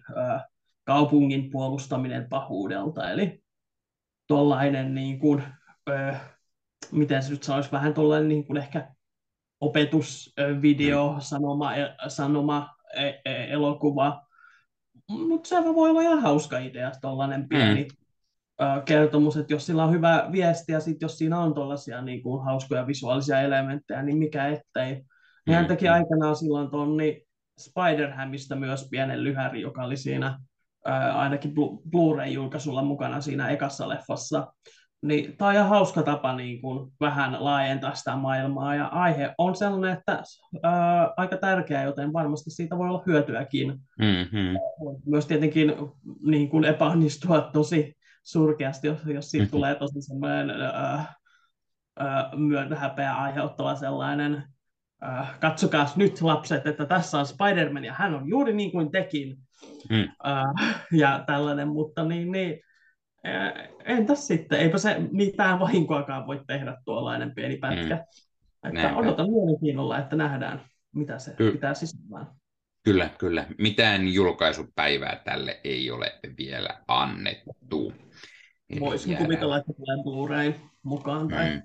kaupungin 0.85 1.51
puolustaminen 1.51 2.29
pahuudelta. 2.29 3.11
Eli 3.11 3.43
tuollainen, 4.27 4.95
niin 4.95 5.19
kuin, 5.19 5.43
ö, 5.91 6.15
miten 6.93 7.23
se 7.23 7.31
nyt 7.31 7.43
sanoisi, 7.43 7.73
vähän 7.73 7.95
tuollainen 7.95 8.29
niin 8.29 8.47
kuin 8.47 8.57
ehkä 8.57 8.91
opetusvideo, 9.61 11.13
mm. 11.13 11.21
sanoma, 11.21 11.73
sanoma 12.09 12.71
e, 12.97 13.07
e, 13.25 13.53
elokuva, 13.53 14.23
mutta 15.09 15.49
se 15.49 15.57
voi 15.57 15.91
olla 15.91 16.03
ihan 16.03 16.23
hauska 16.23 16.59
idea, 16.59 16.93
tuollainen 17.01 17.49
pieni 17.49 17.83
mm. 17.83 18.83
kertomus, 18.85 19.37
että 19.37 19.53
jos 19.53 19.67
sillä 19.67 19.85
on 19.85 19.93
hyvä 19.93 20.29
viesti 20.33 20.73
ja 20.73 20.81
sitten 20.81 21.07
jos 21.07 21.19
siinä 21.19 21.41
on 21.41 21.55
tuollaisia 21.55 22.03
niin 22.03 22.23
kuin, 22.23 22.45
hauskoja 22.45 22.87
visuaalisia 22.87 23.41
elementtejä, 23.41 24.03
niin 24.03 24.19
mikä 24.19 24.47
ettei. 24.49 25.03
Mm. 25.47 25.53
Hän 25.53 25.67
teki 25.67 25.89
aikanaan 25.89 26.37
silloin 26.37 26.71
tuon 26.71 26.97
niin 26.97 27.23
Spider-Hamista 27.61 28.57
myös 28.57 28.89
pienen 28.91 29.25
lyhäri, 29.25 29.61
joka 29.61 29.83
oli 29.83 29.97
siinä 29.97 30.39
ää, 30.85 31.19
ainakin 31.19 31.55
Blu-ray-julkaisulla 31.91 32.83
mukana 32.83 33.21
siinä 33.21 33.49
ekassa 33.49 33.89
leffassa. 33.89 34.53
Niin, 35.07 35.37
tämä 35.37 35.49
on 35.49 35.55
ihan 35.55 35.69
hauska 35.69 36.03
tapa 36.03 36.37
niin 36.37 36.61
kuin, 36.61 36.93
vähän 37.01 37.37
laajentaa 37.45 37.95
sitä 37.95 38.17
maailmaa, 38.17 38.75
ja 38.75 38.87
aihe 38.87 39.35
on 39.39 39.57
sellainen, 39.57 39.99
että 39.99 40.23
ää, 40.63 41.15
aika 41.17 41.37
tärkeä, 41.37 41.83
joten 41.83 42.13
varmasti 42.13 42.51
siitä 42.51 42.79
voi 42.79 42.89
olla 42.89 43.03
hyötyäkin. 43.07 43.69
Mm-hmm. 43.99 44.59
Myös 45.07 45.27
tietenkin 45.27 45.75
niin 46.27 46.49
kuin 46.49 46.65
epäonnistua 46.65 47.41
tosi 47.41 47.97
surkeasti, 48.25 48.87
jos, 48.87 48.99
jos 49.07 49.31
siitä 49.31 49.45
mm-hmm. 49.45 49.51
tulee 49.51 49.75
tosi 49.75 50.03
semmoinen 50.03 50.51
ää, 50.51 51.15
ää, 51.99 52.31
myötähäpeä 52.37 53.15
aiheuttava 53.15 53.75
sellainen 53.75 54.43
äh, 55.05 55.41
katsokaa 55.41 55.87
nyt 55.97 56.23
lapset, 56.23 56.67
että 56.67 56.87
tässä 56.87 57.19
on 57.19 57.27
Spider-Man 57.27 57.85
ja 57.85 57.93
hän 57.93 58.15
on 58.15 58.29
juuri 58.29 58.55
niin 58.55 58.73
kuin 58.73 58.91
tekin. 58.91 59.37
Mm. 59.91 60.09
Äh, 60.27 60.85
ja 60.93 61.25
tällainen, 61.27 61.69
mutta 61.69 62.05
niin, 62.05 62.33
niin 62.33 62.61
entäs 63.85 64.27
sitten, 64.27 64.61
eipä 64.61 64.79
se 64.79 64.97
mitään 65.13 65.61
vahinkoakaan 65.61 66.27
voi 66.27 66.41
tehdä 66.47 66.77
tuollainen 66.85 67.35
pieni 67.35 67.57
pätkä. 67.57 67.95
Mm. 67.95 68.69
Että 68.69 68.83
Näinpä. 68.83 69.01
odotan 69.01 69.31
mielenkiinnolla, 69.31 69.99
että 69.99 70.17
nähdään, 70.17 70.63
mitä 70.95 71.19
se 71.19 71.35
Ky- 71.35 71.53
pitää 71.53 71.75
sisällään. 71.75 72.27
Kyllä, 72.85 73.11
kyllä. 73.19 73.47
Mitään 73.59 74.09
julkaisupäivää 74.09 75.21
tälle 75.25 75.61
ei 75.65 75.91
ole 75.91 76.13
vielä 76.39 76.81
annettu. 76.89 77.93
Voisin 78.81 79.17
kuvitella, 79.17 79.57
että 79.57 79.73
tulee 79.73 79.97
Blu-ray 80.03 80.55
mukaan 80.83 81.29
tai 81.29 81.51
mm 81.51 81.63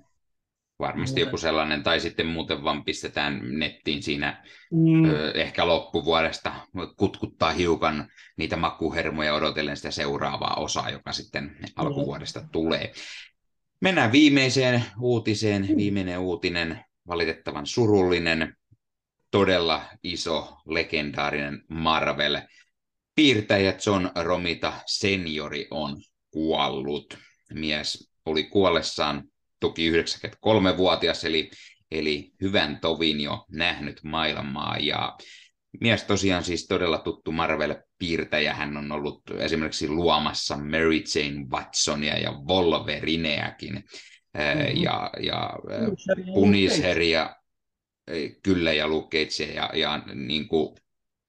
varmasti 0.82 1.20
joku 1.20 1.36
sellainen, 1.36 1.82
tai 1.82 2.00
sitten 2.00 2.26
muuten 2.26 2.64
vaan 2.64 2.84
pistetään 2.84 3.40
nettiin 3.58 4.02
siinä 4.02 4.44
mm. 4.72 5.04
ö, 5.04 5.32
ehkä 5.32 5.66
loppuvuodesta, 5.66 6.54
kutkuttaa 6.96 7.52
hiukan 7.52 8.08
niitä 8.36 8.56
makuhermoja 8.56 9.34
odotellen 9.34 9.76
sitä 9.76 9.90
seuraavaa 9.90 10.54
osaa, 10.54 10.90
joka 10.90 11.12
sitten 11.12 11.56
alkuvuodesta 11.76 12.40
mm. 12.40 12.48
tulee. 12.52 12.92
Mennään 13.80 14.12
viimeiseen 14.12 14.84
uutiseen. 15.00 15.66
Mm. 15.68 15.76
Viimeinen 15.76 16.18
uutinen, 16.18 16.84
valitettavan 17.08 17.66
surullinen, 17.66 18.56
todella 19.30 19.82
iso, 20.02 20.56
legendaarinen 20.66 21.64
Marvel. 21.68 22.40
Piirtäjä 23.14 23.74
John 23.86 24.10
Romita 24.14 24.72
seniori 24.86 25.68
on 25.70 26.02
kuollut. 26.30 27.18
Mies 27.54 28.10
oli 28.26 28.44
kuollessaan 28.44 29.31
toki 29.62 29.90
93-vuotias, 29.90 31.24
eli, 31.24 31.50
eli 31.90 32.32
hyvän 32.40 32.78
tovin 32.80 33.20
jo 33.20 33.44
nähnyt 33.50 34.00
maailmaa. 34.02 34.76
Ja 34.80 35.16
mies 35.80 36.04
tosiaan 36.04 36.44
siis 36.44 36.66
todella 36.66 36.98
tuttu 36.98 37.32
Marvel-piirtäjä. 37.32 38.54
Hän 38.54 38.76
on 38.76 38.92
ollut 38.92 39.22
esimerkiksi 39.38 39.88
luomassa 39.88 40.56
Mary 40.56 41.02
Jane 41.14 41.46
Watsonia 41.50 42.18
ja 42.18 42.32
Wolverineäkin. 42.32 43.72
Mm-hmm. 43.72 44.82
Ja, 44.82 45.10
ja 45.20 45.50
Punisheria, 46.34 47.36
kyllä, 48.42 48.72
ja 48.72 48.88
Luke 48.88 49.28
ja, 49.54 49.70
ja 49.74 50.02
niin 50.14 50.48
kuin, 50.48 50.76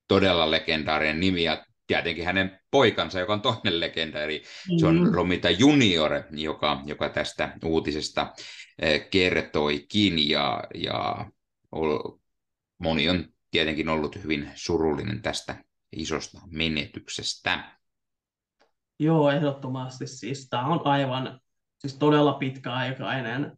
todella 0.08 0.52
legendaarinen 0.52 1.20
nimi, 1.20 1.44
ja 1.44 1.66
tietenkin 1.88 2.26
hänen 2.26 2.60
poikansa, 2.72 3.20
joka 3.20 3.34
on 3.34 3.42
toinen 3.42 3.80
legenda, 3.80 4.22
eli 4.22 4.44
John 4.82 5.00
mm. 5.00 5.14
Romita 5.14 5.50
Junior, 5.50 6.12
joka, 6.32 6.82
joka 6.86 7.10
tästä 7.10 7.58
uutisesta 7.66 8.34
eh, 8.80 9.10
kertoikin, 9.10 10.30
ja, 10.30 10.64
ja 10.74 11.26
moni 12.78 13.10
on 13.10 13.26
tietenkin 13.52 13.90
ollut 13.90 14.24
hyvin 14.24 14.52
surullinen 14.56 15.22
tästä 15.22 15.56
isosta 15.92 16.42
menetyksestä. 16.52 17.64
Joo, 19.00 19.32
ehdottomasti. 19.32 20.08
Siis 20.08 20.50
tämä 20.50 20.66
on 20.66 20.82
aivan 20.88 21.40
siis 21.80 21.98
todella 21.98 22.34
pitkäaikainen 22.34 23.58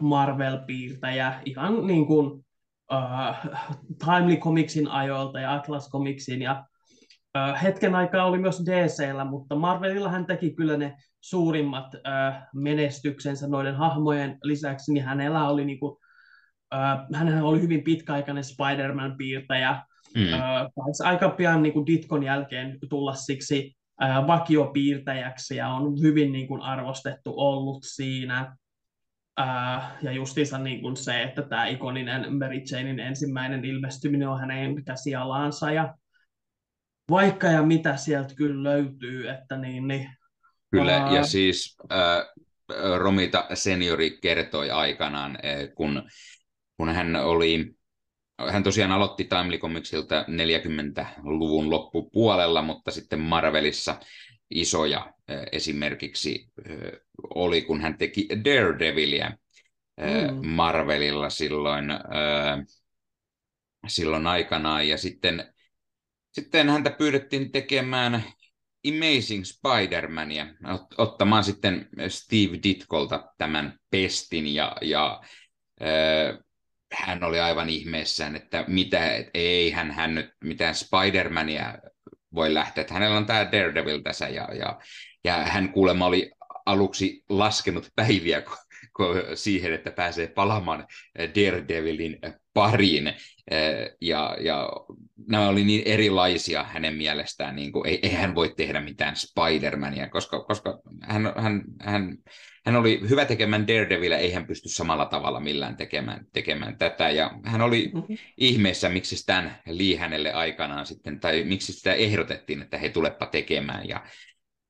Marvel-piirtäjä, 0.00 1.42
ihan 1.44 1.86
niin 1.86 2.06
kuin 2.06 2.46
äh, 2.92 3.48
Timely 4.04 4.36
Comicsin 4.36 4.88
ajoilta 4.88 5.40
ja 5.40 5.54
Atlas 5.54 5.90
Comicsin 5.90 6.42
ja 6.42 6.64
hetken 7.62 7.94
aikaa 7.94 8.24
oli 8.24 8.38
myös 8.38 8.62
DCllä, 8.66 9.24
mutta 9.24 9.54
Marvelilla 9.54 10.08
hän 10.08 10.26
teki 10.26 10.54
kyllä 10.54 10.76
ne 10.76 10.96
suurimmat 11.20 11.86
menestyksensä 12.54 13.48
noiden 13.48 13.76
hahmojen 13.76 14.38
lisäksi, 14.42 14.92
niin 14.92 15.04
hänellä 15.04 15.48
oli 15.48 15.64
niinku, 15.64 16.00
hänellä 17.14 17.48
oli 17.48 17.60
hyvin 17.60 17.84
pitkäaikainen 17.84 18.44
Spider-Man-piirtäjä, 18.44 19.82
mm. 20.16 20.24
aika 21.04 21.28
pian 21.28 21.62
niin 21.62 21.72
kuin 21.72 21.86
Ditkon 21.86 22.22
jälkeen 22.22 22.78
tulla 22.88 23.14
siksi 23.14 23.76
vakiopiirtäjäksi 24.26 25.56
ja 25.56 25.68
on 25.68 26.00
hyvin 26.02 26.32
niin 26.32 26.48
kuin 26.48 26.62
arvostettu 26.62 27.34
ollut 27.36 27.84
siinä. 27.86 28.56
ja 30.02 30.12
justiinsa 30.12 30.58
niin 30.58 30.80
kuin 30.80 30.96
se, 30.96 31.22
että 31.22 31.42
tämä 31.42 31.66
ikoninen 31.66 32.38
Mary 32.38 32.60
Janein 32.72 33.00
ensimmäinen 33.00 33.64
ilmestyminen 33.64 34.28
on 34.28 34.40
hänen 34.40 34.84
käsialaansa 34.84 35.70
ja 35.70 35.94
vaikka 37.10 37.46
ja 37.46 37.62
mitä 37.62 37.96
sieltä 37.96 38.34
kyllä 38.34 38.62
löytyy, 38.62 39.28
että 39.28 39.56
niin, 39.56 39.88
niin 39.88 40.10
Kyllä, 40.70 40.96
ää... 40.96 41.14
ja 41.14 41.24
siis 41.24 41.76
äh, 41.92 42.26
Romita 42.98 43.46
seniori 43.54 44.18
kertoi 44.22 44.70
aikanaan, 44.70 45.30
äh, 45.44 45.74
kun, 45.74 46.02
kun 46.76 46.88
hän 46.88 47.16
oli, 47.16 47.74
hän 48.50 48.62
tosiaan 48.62 48.92
aloitti 48.92 49.24
Timely 49.24 49.58
Comicsilta 49.58 50.22
40-luvun 50.28 51.70
loppupuolella, 51.70 52.62
mutta 52.62 52.90
sitten 52.90 53.20
Marvelissa 53.20 54.00
isoja 54.50 55.12
esimerkiksi 55.52 56.48
oli, 57.34 57.62
kun 57.62 57.80
hän 57.80 57.98
teki 57.98 58.28
Daredevilia 58.44 59.30
mm. 59.30 60.46
Marvelilla 60.46 61.30
silloin, 61.30 61.84
silloin 63.88 64.26
aikanaan, 64.26 64.88
ja 64.88 64.98
sitten 64.98 65.54
sitten 66.38 66.68
häntä 66.68 66.90
pyydettiin 66.90 67.52
tekemään 67.52 68.24
Amazing 68.88 69.44
Spider-Mania, 69.44 70.46
ottamaan 70.98 71.44
sitten 71.44 71.88
Steve 72.08 72.58
Ditkolta 72.62 73.34
tämän 73.38 73.78
pestin, 73.90 74.54
ja, 74.54 74.76
ja 74.80 75.20
äh, 75.82 76.38
hän 76.92 77.24
oli 77.24 77.40
aivan 77.40 77.68
ihmeessään, 77.68 78.36
että 78.36 78.64
mitä, 78.68 79.14
et 79.14 79.30
ei 79.34 79.70
hän, 79.70 79.90
hän 79.90 80.14
nyt 80.14 80.30
mitään 80.44 80.74
Spider-Mania 80.74 81.78
voi 82.34 82.54
lähteä, 82.54 82.82
että 82.82 82.94
hänellä 82.94 83.16
on 83.16 83.26
tämä 83.26 83.52
Daredevil 83.52 84.00
tässä, 84.00 84.28
ja, 84.28 84.48
ja, 84.54 84.78
ja 85.24 85.34
hän 85.34 85.72
kuulemma 85.72 86.06
oli 86.06 86.30
aluksi 86.66 87.24
laskenut 87.28 87.88
päiviä 87.96 88.42
siihen, 89.34 89.72
että 89.72 89.90
pääsee 89.90 90.26
palaamaan 90.26 90.86
Daredevilin 91.18 92.18
pariin. 92.54 93.14
Ja, 94.00 94.36
ja 94.40 94.68
nämä 95.28 95.48
oli 95.48 95.64
niin 95.64 95.82
erilaisia 95.84 96.64
hänen 96.64 96.94
mielestään, 96.94 97.56
niin 97.56 97.72
kuin, 97.72 97.86
ei, 97.88 97.98
ei 98.02 98.12
hän 98.12 98.34
voi 98.34 98.54
tehdä 98.56 98.80
mitään 98.80 99.14
Spider-Mania, 99.16 100.08
koska, 100.10 100.44
koska 100.44 100.80
hän, 101.02 101.32
hän, 101.36 101.62
hän, 101.80 102.16
hän 102.66 102.76
oli 102.76 103.00
hyvä 103.08 103.24
tekemään 103.24 103.68
Daredevil, 103.68 104.12
ei 104.12 104.32
hän 104.32 104.46
pysty 104.46 104.68
samalla 104.68 105.06
tavalla 105.06 105.40
millään 105.40 105.76
tekemään, 105.76 106.26
tekemään 106.32 106.78
tätä. 106.78 107.10
Ja 107.10 107.30
hän 107.44 107.60
oli 107.60 107.90
mm-hmm. 107.94 108.16
ihmeessä, 108.38 108.88
miksi 108.88 109.16
Stan 109.16 109.52
Lee 109.66 109.96
hänelle 109.96 110.32
aikanaan 110.32 110.86
sitten, 110.86 111.20
tai 111.20 111.44
miksi 111.44 111.72
sitä 111.72 111.94
ehdotettiin, 111.94 112.62
että 112.62 112.78
he 112.78 112.88
tulepa 112.88 113.26
tekemään. 113.26 113.88
Ja, 113.88 114.06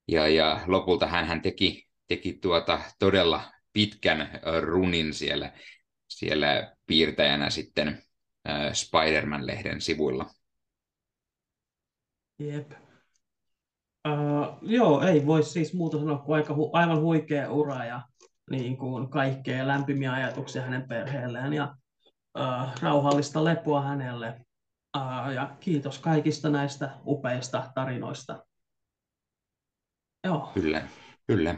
ja, 0.07 0.27
ja 0.27 0.59
lopulta 0.67 1.07
hän, 1.07 1.25
hän 1.25 1.41
teki, 1.41 1.87
teki 2.07 2.33
tuota 2.33 2.79
todella 2.99 3.43
pitkän 3.73 4.39
runin 4.61 5.13
siellä, 5.13 5.51
siellä 6.07 6.75
piirtäjänä 6.85 7.49
sitten 7.49 8.03
Spider-Man-lehden 8.73 9.81
sivuilla. 9.81 10.25
Jep. 12.39 12.71
Uh, 14.07 14.57
joo, 14.61 15.01
ei 15.01 15.25
voi 15.25 15.43
siis 15.43 15.73
muuta 15.73 15.99
sanoa 15.99 16.17
kuin 16.17 16.35
aika 16.35 16.53
hu- 16.53 16.69
aivan 16.73 17.01
huikea 17.01 17.51
ura 17.51 17.85
ja 17.85 18.01
niin 18.49 18.77
kuin 18.77 19.09
kaikkea 19.09 19.67
lämpimiä 19.67 20.13
ajatuksia 20.13 20.61
hänen 20.61 20.87
perheelleen 20.87 21.53
ja 21.53 21.75
uh, 22.39 22.81
rauhallista 22.81 23.43
lepoa 23.43 23.81
hänelle. 23.81 24.45
Uh, 24.97 25.31
ja 25.33 25.55
kiitos 25.59 25.99
kaikista 25.99 26.49
näistä 26.49 26.97
upeista 27.05 27.71
tarinoista. 27.75 28.45
Joo. 30.23 30.51
Kyllä, 30.53 30.87
kyllä. 31.27 31.55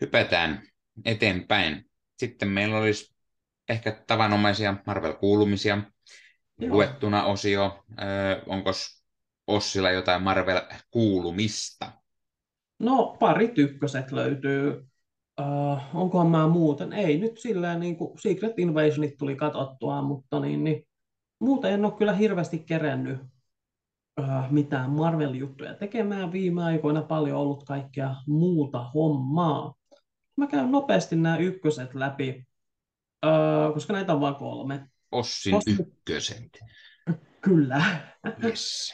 Hypätään 0.00 0.62
eteenpäin. 1.04 1.84
Sitten 2.18 2.48
meillä 2.48 2.78
olisi 2.78 3.14
ehkä 3.68 4.02
tavanomaisia 4.06 4.76
Marvel-kuulumisia, 4.86 5.82
Joo. 6.58 6.74
luettuna 6.74 7.24
osio. 7.24 7.84
Onko 8.46 8.70
Ossilla 9.46 9.90
jotain 9.90 10.22
Marvel-kuulumista? 10.22 11.92
No 12.78 13.16
pari 13.20 13.48
tykköset 13.48 14.12
löytyy. 14.12 14.86
Uh, 15.40 15.78
onkohan 15.94 16.30
mä 16.30 16.48
muuten? 16.48 16.92
Ei 16.92 17.18
nyt 17.18 17.38
sillä 17.38 17.78
niin 17.78 17.96
kuin 17.96 18.18
Secret 18.18 18.58
Invasionit 18.58 19.16
tuli 19.18 19.36
katsottua, 19.36 20.02
mutta 20.02 20.40
niin, 20.40 20.64
niin, 20.64 20.86
muuten 21.40 21.72
en 21.72 21.84
ole 21.84 21.92
kyllä 21.92 22.12
hirveästi 22.12 22.58
kerennyt 22.58 23.20
uh, 24.20 24.50
mitään 24.50 24.90
Marvel-juttuja 24.90 25.74
tekemään 25.74 26.32
viime 26.32 26.64
aikoina. 26.64 27.02
Paljon 27.02 27.38
ollut 27.38 27.64
kaikkea 27.64 28.14
muuta 28.26 28.90
hommaa. 28.94 29.74
Mä 30.36 30.46
käyn 30.46 30.72
nopeasti 30.72 31.16
nämä 31.16 31.36
ykköset 31.36 31.94
läpi, 31.94 32.46
uh, 33.26 33.74
koska 33.74 33.92
näitä 33.92 34.12
on 34.12 34.20
vain 34.20 34.34
kolme. 34.34 34.86
Ossin 35.12 35.52
Cosmic... 35.52 35.80
ykköset. 35.80 36.58
Kyllä. 37.40 37.84
Yes. 38.44 38.92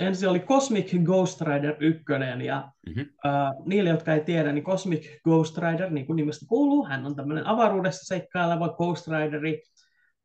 Ensin 0.00 0.28
oli 0.28 0.40
Cosmic 0.40 0.94
Ghost 1.04 1.40
Rider 1.40 1.76
1, 1.80 2.04
ja 2.44 2.68
mm-hmm. 2.86 3.02
uh, 3.02 3.68
niille, 3.68 3.90
jotka 3.90 4.14
ei 4.14 4.20
tiedä, 4.20 4.52
niin 4.52 4.64
Cosmic 4.64 5.22
Ghost 5.22 5.58
Rider, 5.58 5.90
niin 5.90 6.06
kuin 6.06 6.16
nimestä 6.16 6.46
kuuluu, 6.48 6.86
hän 6.86 7.06
on 7.06 7.16
tämmöinen 7.16 7.46
avaruudessa 7.46 8.04
seikkaileva 8.04 8.68
Ghost 8.68 9.08
Rideri, 9.08 9.62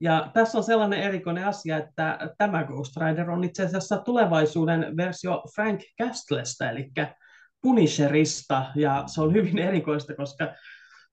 ja 0.01 0.31
tässä 0.33 0.57
on 0.57 0.63
sellainen 0.63 1.01
erikoinen 1.01 1.45
asia, 1.45 1.77
että 1.77 2.19
tämä 2.37 2.63
Ghost 2.63 2.97
Rider 2.97 3.31
on 3.31 3.43
itse 3.43 3.63
asiassa 3.63 3.97
tulevaisuuden 3.97 4.97
versio 4.97 5.43
Frank 5.55 5.81
Castlesta, 6.01 6.69
eli 6.69 6.91
Punisherista, 7.61 8.65
ja 8.75 9.03
se 9.07 9.21
on 9.21 9.33
hyvin 9.33 9.59
erikoista, 9.59 10.15
koska 10.15 10.53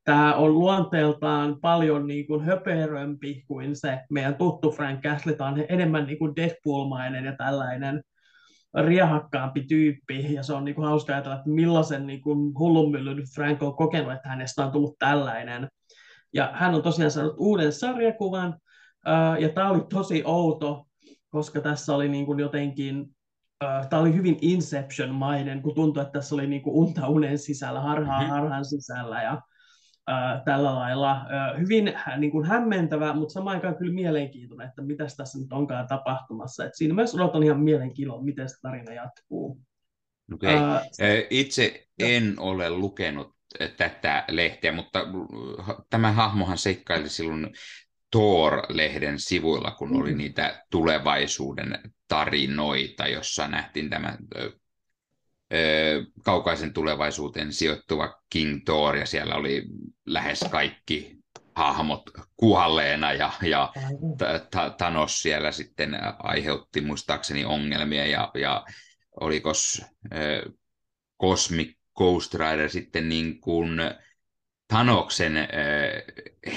tämä 0.04 0.34
on 0.34 0.54
luonteeltaan 0.54 1.60
paljon 1.60 2.06
niin 2.06 2.26
kuin 2.26 2.44
höperömpi 2.44 3.44
kuin 3.46 3.76
se 3.76 4.00
meidän 4.10 4.34
tuttu 4.34 4.70
Frank 4.70 5.00
Castle, 5.00 5.32
tämä 5.32 5.50
on 5.50 5.64
enemmän 5.68 6.06
niin 6.06 6.18
kuin 6.18 6.36
Deadpool-mainen 6.36 7.24
ja 7.24 7.36
tällainen 7.36 8.02
riehakkaampi 8.74 9.64
tyyppi, 9.68 10.34
ja 10.34 10.42
se 10.42 10.52
on 10.52 10.64
niin 10.64 10.74
kuin 10.74 10.88
hauska 10.88 11.12
ajatella, 11.12 11.36
että 11.36 11.50
millaisen 11.50 12.06
niin 12.06 12.22
kuin 12.22 12.58
hullunmyllyn 12.58 13.24
Frank 13.34 13.62
on 13.62 13.76
kokenut, 13.76 14.12
että 14.12 14.28
hänestä 14.28 14.64
on 14.64 14.72
tullut 14.72 14.98
tällainen. 14.98 15.68
Ja 16.34 16.50
hän 16.54 16.74
on 16.74 16.82
tosiaan 16.82 17.10
saanut 17.10 17.34
uuden 17.38 17.72
sarjakuvan, 17.72 18.58
ja 19.38 19.48
tämä 19.48 19.70
oli 19.70 19.80
tosi 19.90 20.22
outo, 20.24 20.86
koska 21.30 21.60
tässä 21.60 21.94
oli 21.94 22.08
niin 22.08 22.26
kuin 22.26 22.38
jotenkin, 22.38 23.15
tämä 23.58 24.02
oli 24.02 24.14
hyvin 24.14 24.38
Inception-mainen, 24.40 25.62
kun 25.62 25.74
tuntui, 25.74 26.02
että 26.02 26.12
tässä 26.12 26.34
oli 26.34 26.46
niin 26.46 26.62
kuin 26.62 26.74
unta 26.74 27.08
unen 27.08 27.38
sisällä, 27.38 27.80
harhaa 27.80 28.20
mm-hmm. 28.20 28.30
harhan 28.30 28.64
sisällä, 28.64 29.22
ja 29.22 29.42
tällä 30.44 30.74
lailla. 30.74 31.26
Hyvin 31.58 31.92
niin 32.16 32.30
kuin 32.30 32.46
hämmentävä, 32.46 33.12
mutta 33.12 33.32
samaan 33.32 33.56
aikaan 33.56 33.76
kyllä 33.76 33.94
mielenkiintoinen, 33.94 34.68
että 34.68 34.82
mitä 34.82 35.06
tässä 35.16 35.38
nyt 35.38 35.52
onkaan 35.52 35.88
tapahtumassa. 35.88 36.64
Et 36.64 36.74
siinä 36.74 36.94
myös 36.94 37.14
odotan 37.14 37.42
ihan 37.42 37.60
mielenkiintoa, 37.60 38.22
miten 38.22 38.48
se 38.48 38.56
tarina 38.62 38.92
jatkuu. 38.92 39.60
Okay. 40.34 40.54
Uh, 40.54 41.26
Itse 41.30 41.86
en 41.98 42.34
jo. 42.36 42.42
ole 42.42 42.70
lukenut 42.70 43.36
tätä 43.76 44.24
lehteä, 44.28 44.72
mutta 44.72 44.98
tämä 45.90 46.12
hahmohan 46.12 46.58
seikkaili 46.58 47.08
silloin 47.08 47.50
Thor-lehden 48.10 49.18
sivuilla, 49.18 49.70
kun 49.70 49.90
mm. 49.90 50.00
oli 50.00 50.14
niitä 50.14 50.64
tulevaisuuden 50.70 51.78
tarinoita, 52.08 53.08
jossa 53.08 53.48
nähtiin 53.48 53.90
tämä 53.90 54.18
kaukaisen 56.24 56.72
tulevaisuuteen 56.72 57.52
sijoittuva 57.52 58.22
King 58.30 58.64
Thor, 58.64 58.96
ja 58.96 59.06
siellä 59.06 59.34
oli 59.34 59.64
lähes 60.06 60.44
kaikki 60.50 61.16
hahmot 61.54 62.02
kuhalleena, 62.36 63.12
ja, 63.12 63.32
ja 63.42 63.72
Thanos 64.76 65.22
siellä 65.22 65.52
sitten 65.52 65.98
aiheutti 66.18 66.80
muistaakseni 66.80 67.44
ongelmia, 67.44 68.06
ja, 68.06 68.30
ja 68.34 68.64
oliko 69.20 69.52
Cosmic 71.20 71.76
Ghost 71.96 72.34
Rider 72.34 72.70
sitten 72.70 73.08
niin 73.08 73.40
kuin 73.40 73.80
Thanoksen 74.68 75.36
äh, 75.36 75.46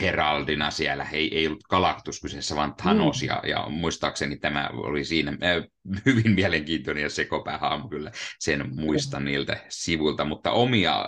heraldina 0.01 0.71
siellä, 0.71 1.07
ei, 1.11 1.37
ei 1.37 1.47
ollut 1.47 1.63
Galactus 1.69 2.21
kyseessä, 2.21 2.55
vaan 2.55 2.75
Thanos, 2.75 3.21
mm. 3.21 3.27
ja, 3.27 3.41
ja 3.47 3.69
muistaakseni 3.69 4.37
tämä 4.37 4.69
oli 4.73 5.03
siinä 5.03 5.37
äh, 5.43 5.63
hyvin 6.05 6.31
mielenkiintoinen 6.31 7.03
ja 7.03 7.09
sekopäähaamu 7.09 7.89
kyllä, 7.89 8.11
sen 8.39 8.75
muistan 8.75 9.21
mm. 9.21 9.25
niiltä 9.25 9.57
sivulta, 9.69 10.25
mutta 10.25 10.51
omia, 10.51 10.99
äh, 10.99 11.05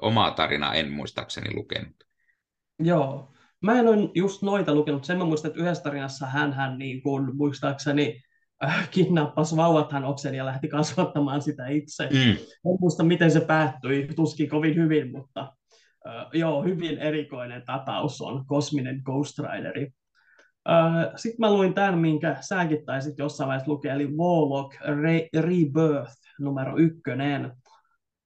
omaa 0.00 0.30
tarinaa 0.30 0.74
en 0.74 0.92
muistaakseni 0.92 1.54
lukenut. 1.54 1.96
Joo, 2.78 3.32
mä 3.62 3.78
en 3.78 3.88
ole 3.88 4.10
just 4.14 4.42
noita 4.42 4.74
lukenut, 4.74 5.04
sen 5.04 5.18
mä 5.18 5.24
muistan, 5.24 5.48
että 5.48 5.62
yhdessä 5.62 5.82
tarinassa 5.82 6.26
hän, 6.26 6.52
hän 6.52 6.78
niin 6.78 7.02
kuin, 7.02 7.36
muistaakseni 7.36 8.22
äh, 8.64 8.90
kidnappasi 8.90 9.56
vauvat 9.56 9.90
oksen 10.04 10.34
ja 10.34 10.46
lähti 10.46 10.68
kasvattamaan 10.68 11.42
sitä 11.42 11.66
itse. 11.66 12.08
Mm. 12.12 12.30
En 12.70 12.78
muista, 12.80 13.04
miten 13.04 13.30
se 13.30 13.40
päättyi, 13.40 14.08
tuskin 14.16 14.48
kovin 14.48 14.74
hyvin, 14.74 15.10
mutta 15.12 15.57
joo, 16.32 16.62
hyvin 16.62 16.98
erikoinen 16.98 17.62
tapaus 17.66 18.20
on 18.20 18.46
kosminen 18.46 19.00
Ghost 19.04 19.38
Rideri. 19.38 19.90
Sitten 21.16 21.40
mä 21.40 21.52
luin 21.52 21.74
tämän, 21.74 21.98
minkä 21.98 22.36
säkin 22.40 22.84
taisit 22.84 23.18
jossain 23.18 23.48
vaiheessa 23.48 23.72
lukea, 23.72 23.94
eli 23.94 24.06
Warlock 24.06 24.74
Re- 24.74 25.40
Rebirth 25.40 26.16
numero 26.40 26.78
ykkönen 26.78 27.52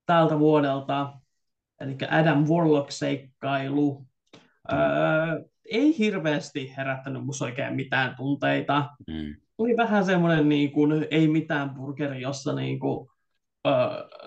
tältä 0.06 0.38
vuodelta, 0.38 1.12
eli 1.80 1.96
Adam 2.10 2.44
Warlock-seikkailu. 2.44 4.06
Mm. 4.72 5.44
ei 5.70 5.98
hirveästi 5.98 6.74
herättänyt 6.76 7.24
musta 7.24 7.44
oikein 7.44 7.74
mitään 7.74 8.16
tunteita. 8.16 8.90
Mm. 9.08 9.36
Oli 9.58 9.76
vähän 9.76 10.04
semmoinen 10.04 10.48
niin 10.48 10.72
kuin, 10.72 11.06
ei 11.10 11.28
mitään 11.28 11.70
burgeri, 11.70 12.20
jossa 12.20 12.54
niin 12.54 12.78
kuin, 12.80 13.08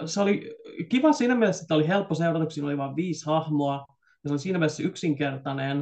se 0.06 0.22
oli 0.22 0.56
kiva 0.90 1.14
siinä 1.14 1.36
mielessä, 1.36 1.64
että 1.64 1.76
oli 1.76 1.88
helppo 1.88 2.16
seurata, 2.16 2.46
kun 2.46 2.52
siinä 2.52 2.68
oli 2.68 2.78
vain 2.78 2.96
viisi 2.96 3.26
hahmoa, 3.26 3.86
ja 4.24 4.28
se 4.28 4.34
oli 4.34 4.40
siinä 4.40 4.60
mielessä 4.60 4.84
yksinkertainen, 4.84 5.80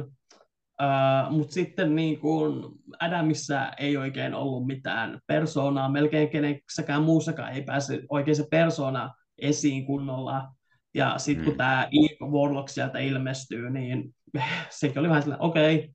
uh, 0.82 1.30
mutta 1.30 1.52
sitten 1.52 1.96
niin 1.96 2.20
kuin 2.20 2.64
Adamissa 3.00 3.68
ei 3.68 3.96
oikein 3.96 4.34
ollut 4.34 4.66
mitään 4.66 5.20
persoonaa, 5.26 5.88
melkein 5.88 6.28
kenessäkään 6.28 7.02
muussakaan 7.02 7.52
ei 7.52 7.62
pääse 7.62 8.02
oikein 8.08 8.36
se 8.36 8.46
persona 8.50 9.14
esiin 9.38 9.86
kunnolla, 9.86 10.48
ja 10.94 11.18
sitten 11.18 11.44
kun 11.44 11.54
mm. 11.54 11.58
tämä 11.58 11.88
Eve 11.92 12.30
Warlock 12.30 12.68
sieltä 12.68 12.98
ilmestyy, 12.98 13.70
niin 13.70 14.14
sekin 14.70 14.98
oli 14.98 15.08
vähän 15.08 15.22
sellainen, 15.22 15.46
okei, 15.46 15.76
okay, 15.76 15.94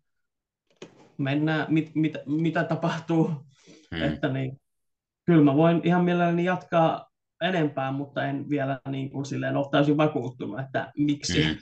mennään, 1.18 1.74
mit, 1.74 1.92
mit, 1.96 2.14
mitä 2.26 2.64
tapahtuu, 2.64 3.28
mm. 3.92 4.02
että 4.02 4.28
niin, 4.28 4.62
kyllä 5.26 5.44
mä 5.44 5.56
voin 5.56 5.82
ihan 5.84 6.04
mielelläni 6.04 6.46
jatkaa 6.46 7.09
enempää, 7.42 7.92
mutta 7.92 8.26
en 8.26 8.50
vielä 8.50 8.80
niin 8.90 9.10
kuin 9.10 9.26
silleen 9.26 9.58
ole 9.58 9.68
täysin 9.72 9.98
vakuuttunut, 9.98 10.60
että 10.60 10.92
miksi. 10.98 11.46
Mm. 11.46 11.58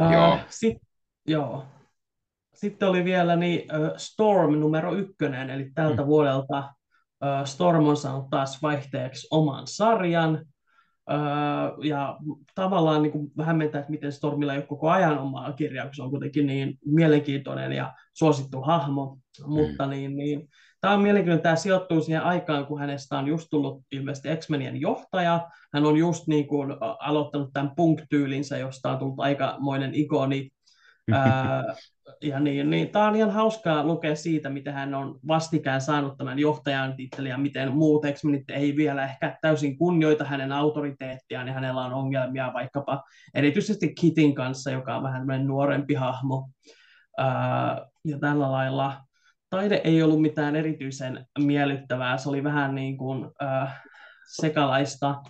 Uh, 0.00 0.12
joo. 0.12 0.38
Sit, 0.48 0.78
joo. 1.26 1.64
Sitten 2.54 2.88
oli 2.88 3.04
vielä 3.04 3.36
niin, 3.36 3.60
uh, 3.60 3.96
Storm 3.96 4.60
numero 4.60 4.94
ykkönen, 4.94 5.50
eli 5.50 5.70
tältä 5.74 6.02
mm. 6.02 6.08
vuodelta 6.08 6.58
uh, 7.24 7.44
Storm 7.46 7.86
on 7.86 7.96
saanut 7.96 8.30
taas 8.30 8.62
vaihteeksi 8.62 9.28
oman 9.30 9.66
sarjan. 9.66 10.46
Uh, 11.10 11.84
ja 11.84 12.16
tavallaan 12.54 13.02
niin 13.02 13.12
kuin 13.12 13.30
hämmentää, 13.42 13.78
että 13.78 13.90
miten 13.90 14.12
Stormilla 14.12 14.52
ei 14.52 14.58
ole 14.58 14.66
koko 14.66 14.90
ajan 14.90 15.18
omaa 15.18 15.52
kirjaa, 15.52 15.86
kun 15.86 15.94
se 15.94 16.02
on 16.02 16.10
kuitenkin 16.10 16.46
niin 16.46 16.78
mielenkiintoinen 16.86 17.72
ja 17.72 17.94
suosittu 18.14 18.60
hahmo. 18.60 19.18
Mm. 19.46 19.52
Mutta 19.52 19.86
niin, 19.86 20.16
niin, 20.16 20.48
Tämä 20.80 20.94
on 20.94 21.00
mielenkiintoinen, 21.00 21.42
tämä 21.42 21.56
sijoittuu 21.56 22.00
siihen 22.00 22.22
aikaan, 22.22 22.66
kun 22.66 22.80
hänestä 22.80 23.18
on 23.18 23.26
just 23.26 23.48
tullut 23.50 23.82
ilmeisesti 23.92 24.36
X-Menien 24.36 24.80
johtaja. 24.80 25.48
Hän 25.74 25.84
on 25.84 25.96
just 25.96 26.26
niin 26.26 26.46
kuin 26.46 26.76
aloittanut 27.00 27.50
tämän 27.52 27.72
punk-tyylinsä, 27.76 28.58
josta 28.58 28.90
on 28.90 28.98
tullut 28.98 29.20
aikamoinen 29.20 29.94
ikoni. 29.94 30.50
Ää, 31.12 31.64
ja 32.22 32.40
niin, 32.40 32.70
niin, 32.70 32.88
tämä 32.88 33.08
on 33.08 33.16
ihan 33.16 33.30
hauskaa 33.30 33.84
lukea 33.84 34.16
siitä, 34.16 34.50
miten 34.50 34.74
hän 34.74 34.94
on 34.94 35.18
vastikään 35.28 35.80
saanut 35.80 36.18
tämän 36.18 36.38
johtajan 36.38 36.96
tittelin 36.96 37.30
ja 37.30 37.38
miten 37.38 37.72
muut 37.72 38.02
x 38.12 38.22
ei 38.52 38.76
vielä 38.76 39.04
ehkä 39.04 39.38
täysin 39.42 39.78
kunnioita 39.78 40.24
hänen 40.24 40.52
autoriteettiaan 40.52 41.46
ja 41.46 41.54
hänellä 41.54 41.84
on 41.84 41.92
ongelmia 41.92 42.52
vaikkapa 42.52 43.02
erityisesti 43.34 43.94
Kitin 43.94 44.34
kanssa, 44.34 44.70
joka 44.70 44.96
on 44.96 45.02
vähän 45.02 45.26
nuorempi 45.46 45.94
hahmo. 45.94 46.48
Ää, 47.18 47.86
ja 48.04 48.18
tällä 48.18 48.52
lailla 48.52 49.09
taide 49.50 49.80
ei 49.84 50.02
ollut 50.02 50.22
mitään 50.22 50.56
erityisen 50.56 51.26
miellyttävää, 51.38 52.16
se 52.16 52.28
oli 52.28 52.44
vähän 52.44 52.74
niin 52.74 52.98
kuin 52.98 53.30
äh, 53.42 53.82
sekalaista, 54.36 55.22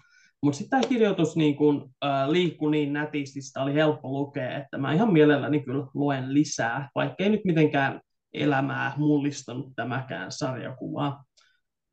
mutta 0.42 0.58
sitten 0.58 0.80
tämä 0.80 0.88
kirjoitus 0.88 1.36
niin 1.36 1.56
kuin, 1.56 1.84
äh, 2.04 2.28
liikkui 2.28 2.70
niin 2.70 2.92
nätisti, 2.92 3.42
sitä 3.42 3.62
oli 3.62 3.74
helppo 3.74 4.08
lukea, 4.08 4.58
että 4.58 4.78
mä 4.78 4.92
ihan 4.92 5.12
mielelläni 5.12 5.60
kyllä 5.60 5.86
luen 5.94 6.34
lisää, 6.34 6.88
vaikka 6.94 7.24
ei 7.24 7.30
nyt 7.30 7.44
mitenkään 7.44 8.00
elämää 8.34 8.92
mullistanut 8.96 9.72
tämäkään 9.76 10.32
sarjakuva. 10.32 11.24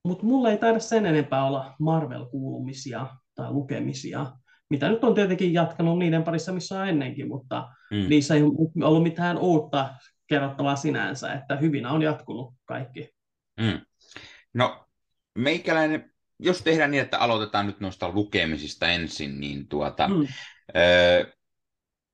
Mutta 0.06 0.26
mulla 0.26 0.50
ei 0.50 0.58
taida 0.58 0.80
sen 0.80 1.06
enempää 1.06 1.46
olla 1.46 1.76
Marvel-kuulumisia 1.80 3.08
tai 3.36 3.52
lukemisia, 3.52 4.26
mitä 4.70 4.90
nyt 4.90 5.04
on 5.04 5.16
tietenkin 5.16 5.54
jatkanut 5.54 6.00
niiden 6.00 6.24
parissa, 6.24 6.54
missä 6.54 6.82
on 6.82 6.88
ennenkin, 6.88 7.28
mutta 7.28 7.70
mm. 7.92 8.10
niissä 8.10 8.36
ei 8.36 8.44
ollut 8.84 9.04
mitään 9.04 9.38
uutta 9.38 9.90
kerrottavaa 10.28 10.76
sinänsä, 10.76 11.34
että 11.34 11.56
hyvin 11.56 11.86
on 11.86 12.02
jatkunut 12.02 12.54
kaikki. 12.66 13.10
Mm. 13.60 13.82
No, 14.54 14.88
meikäläinen, 15.36 16.12
jos 16.40 16.62
tehdään 16.62 16.92
niin, 16.92 17.04
että 17.04 17.20
aloitetaan 17.20 17.68
nyt 17.68 17.80
noista 17.80 18.10
lukemisista 18.10 18.88
ensin, 18.88 19.40
niin 19.40 19.68
tuota, 19.68 20.08
mm. 20.08 20.28
ö, 20.76 21.34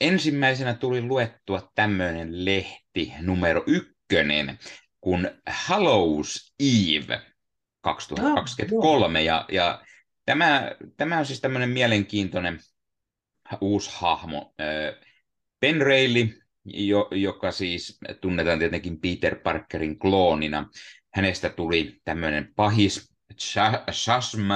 ensimmäisenä 0.02 0.73
tuli 0.73 1.02
luettua 1.02 1.71
tämmöinen 1.76 2.45
lehti 2.45 3.13
numero 3.21 3.63
ykkönen, 3.67 4.60
kun 5.02 5.32
Hallows 5.47 6.54
Eve 6.60 7.21
2023, 7.82 9.19
oh, 9.19 9.26
ja, 9.26 9.45
ja 9.52 9.82
tämä, 10.26 10.71
tämä 10.97 11.19
on 11.19 11.26
siis 11.26 11.41
tämmöinen 11.41 11.69
mielenkiintoinen 11.69 12.60
uusi 13.62 13.91
hahmo. 13.93 14.54
Ben 15.60 15.82
Reilly, 15.82 16.43
jo, 16.65 17.08
joka 17.12 17.52
siis 17.52 17.99
tunnetaan 18.21 18.60
tietenkin 18.60 18.99
Peter 18.99 19.36
Parkerin 19.36 19.99
kloonina, 19.99 20.69
hänestä 21.13 21.49
tuli 21.49 22.02
tämmöinen 22.04 22.54
pahis 22.56 23.13
Shasm, 23.91 24.49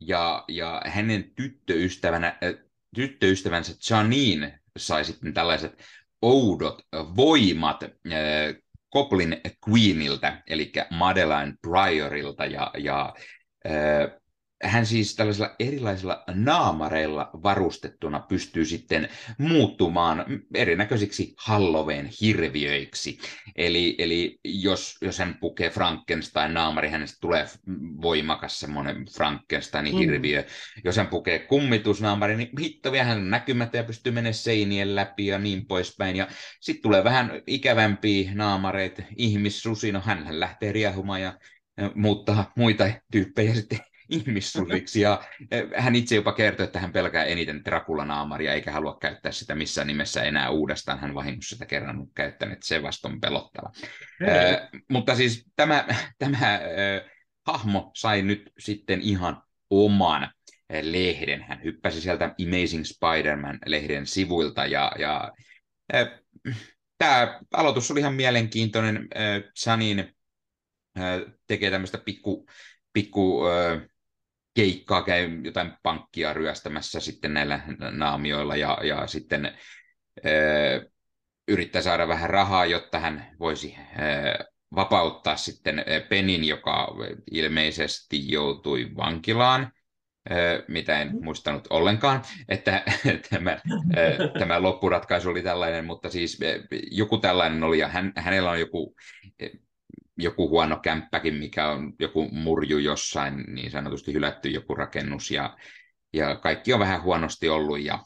ja, 0.00 0.44
ja 0.48 0.82
hänen 0.86 1.32
tyttöystävänä, 1.36 2.38
tyttöystävänsä 2.94 3.74
Janine 3.90 4.58
sai 4.78 5.04
sitten 5.04 5.34
tällaiset 5.34 5.84
oudot 6.22 6.82
voimat 6.92 7.84
Goblin 8.92 9.40
Queeniltä, 9.68 10.42
eli 10.46 10.72
Madeline 10.90 11.54
Priorilta, 11.62 12.46
ja, 12.46 12.70
ja 12.78 13.14
hän 14.64 14.86
siis 14.86 15.16
tällaisilla 15.16 15.54
erilaisilla 15.58 16.24
naamareilla 16.34 17.30
varustettuna 17.42 18.20
pystyy 18.20 18.64
sitten 18.64 19.08
muuttumaan 19.38 20.24
erinäköisiksi 20.54 21.34
Halloween 21.38 22.10
hirviöiksi. 22.20 23.18
Eli, 23.56 23.94
eli 23.98 24.38
jos, 24.44 24.96
jos 25.00 25.18
hän 25.18 25.36
pukee 25.40 25.70
Frankenstein-naamari, 25.70 26.90
hänestä 26.90 27.16
tulee 27.20 27.46
voimakas 28.02 28.60
semmoinen 28.60 29.04
Frankenstein-hirviö. 29.14 30.40
Mm. 30.40 30.46
Jos 30.84 30.96
hän 30.96 31.06
pukee 31.06 31.38
kummitusnaamari, 31.38 32.36
niin 32.36 32.50
hitto 32.60 32.92
vielä 32.92 33.04
hän 33.04 33.30
näkymättä 33.30 33.76
ja 33.76 33.84
pystyy 33.84 34.12
menemään 34.12 34.34
seinien 34.34 34.96
läpi 34.96 35.26
ja 35.26 35.38
niin 35.38 35.66
poispäin. 35.66 36.16
Ja 36.16 36.28
sitten 36.60 36.82
tulee 36.82 37.04
vähän 37.04 37.32
ikävämpiä 37.46 38.30
naamareita, 38.34 39.02
ihmissusi, 39.16 39.92
no 39.92 40.00
hän 40.04 40.26
lähtee 40.30 40.72
riehumaan 40.72 41.22
ja 41.22 41.38
muuttaa 41.94 42.52
muita 42.56 42.84
tyyppejä 43.12 43.54
sitten 43.54 43.78
ihmissulliksi. 44.08 45.00
Ja 45.00 45.24
eh, 45.50 45.64
hän 45.76 45.94
itse 45.94 46.14
jopa 46.14 46.32
kertoi, 46.32 46.64
että 46.64 46.78
hän 46.80 46.92
pelkää 46.92 47.24
eniten 47.24 47.64
Dracula-naamaria, 47.64 48.52
eikä 48.52 48.72
halua 48.72 48.98
käyttää 49.00 49.32
sitä 49.32 49.54
missään 49.54 49.86
nimessä 49.86 50.22
enää 50.22 50.50
uudestaan. 50.50 50.98
Hän 50.98 51.14
vahingossa 51.14 51.56
sitä 51.56 51.66
kerran 51.66 52.06
käyttänyt, 52.14 52.62
se 52.62 52.82
vasta 52.82 53.08
on 53.08 53.20
pelottava. 53.20 53.72
Äh, 54.28 54.68
mutta 54.90 55.14
siis 55.14 55.44
tämä, 55.56 55.86
tämä 56.18 56.54
äh, 56.54 56.60
hahmo 57.46 57.90
sai 57.94 58.22
nyt 58.22 58.52
sitten 58.58 59.00
ihan 59.00 59.42
oman 59.70 60.30
lehden. 60.82 61.42
Hän 61.42 61.64
hyppäsi 61.64 62.00
sieltä 62.00 62.34
Amazing 62.46 62.84
Spider-Man-lehden 62.84 64.06
sivuilta 64.06 64.66
ja, 64.66 64.92
ja 64.98 65.32
tämä 66.98 67.40
aloitus 67.52 67.90
oli 67.90 68.00
ihan 68.00 68.14
mielenkiintoinen. 68.14 69.08
Äh, 69.16 69.42
tekee 71.46 71.70
tämmöistä 71.70 71.98
pikku, 71.98 72.46
pikku 72.92 73.42
keikkaa, 74.54 75.02
käy 75.02 75.40
jotain 75.44 75.72
pankkia 75.82 76.32
ryöstämässä 76.32 77.00
sitten 77.00 77.34
näillä 77.34 77.60
naamioilla 77.90 78.56
ja, 78.56 78.78
ja 78.82 79.06
sitten 79.06 79.58
ö, 80.26 80.90
yrittää 81.48 81.82
saada 81.82 82.08
vähän 82.08 82.30
rahaa, 82.30 82.66
jotta 82.66 82.98
hän 82.98 83.26
voisi 83.38 83.76
ö, 83.78 84.44
vapauttaa 84.74 85.36
sitten 85.36 85.84
Penin, 86.08 86.44
joka 86.44 86.94
ilmeisesti 87.30 88.30
joutui 88.30 88.90
vankilaan, 88.96 89.72
mitä 90.68 91.00
en 91.00 91.10
muistanut 91.22 91.66
ollenkaan, 91.70 92.22
että 92.48 92.82
tämä, 93.30 93.58
tämä 94.38 94.62
loppuratkaisu 94.62 95.30
oli 95.30 95.42
tällainen, 95.42 95.84
mutta 95.84 96.10
siis 96.10 96.38
joku 96.90 97.18
tällainen 97.18 97.62
oli, 97.62 97.78
ja 97.78 97.88
hän, 97.88 98.12
hänellä 98.16 98.50
on 98.50 98.60
joku 98.60 98.94
joku 100.16 100.48
huono 100.48 100.76
kämppäkin, 100.76 101.34
mikä 101.34 101.68
on 101.68 101.92
joku 101.98 102.28
murju 102.32 102.78
jossain, 102.78 103.44
niin 103.54 103.70
sanotusti 103.70 104.12
hylätty 104.12 104.48
joku 104.48 104.74
rakennus, 104.74 105.30
ja, 105.30 105.56
ja 106.12 106.36
kaikki 106.36 106.72
on 106.72 106.80
vähän 106.80 107.02
huonosti 107.02 107.48
ollut, 107.48 107.80
ja 107.80 107.98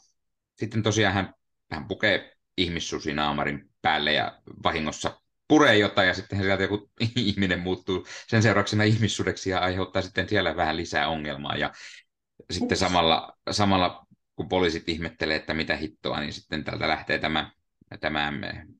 sitten 0.57 0.83
tosiaan 0.83 1.13
hän, 1.13 1.33
hän 1.71 1.87
pukee 1.87 2.33
ihmissusinaamarin 2.57 3.69
päälle 3.81 4.13
ja 4.13 4.41
vahingossa 4.63 5.21
puree 5.47 5.77
jotain, 5.77 6.07
ja 6.07 6.13
sitten 6.13 6.39
sieltä 6.39 6.63
joku 6.63 6.91
ihminen 7.15 7.59
muuttuu 7.59 8.05
sen 8.27 8.43
seurauksena 8.43 8.83
ihmissudeksi 8.83 9.49
ja 9.49 9.59
aiheuttaa 9.59 10.01
sitten 10.01 10.29
siellä 10.29 10.55
vähän 10.55 10.77
lisää 10.77 11.07
ongelmaa, 11.07 11.55
ja 11.55 11.73
sitten 12.51 12.77
samalla, 12.77 13.37
samalla 13.51 14.05
kun 14.35 14.49
poliisit 14.49 14.89
ihmettelee, 14.89 15.35
että 15.35 15.53
mitä 15.53 15.75
hittoa, 15.75 16.19
niin 16.19 16.33
sitten 16.33 16.63
täältä 16.63 16.87
lähtee 16.87 17.19
tämä, 17.19 17.51
tämä 17.99 18.33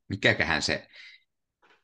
mikäköhän 0.07 0.61
se 0.61 0.87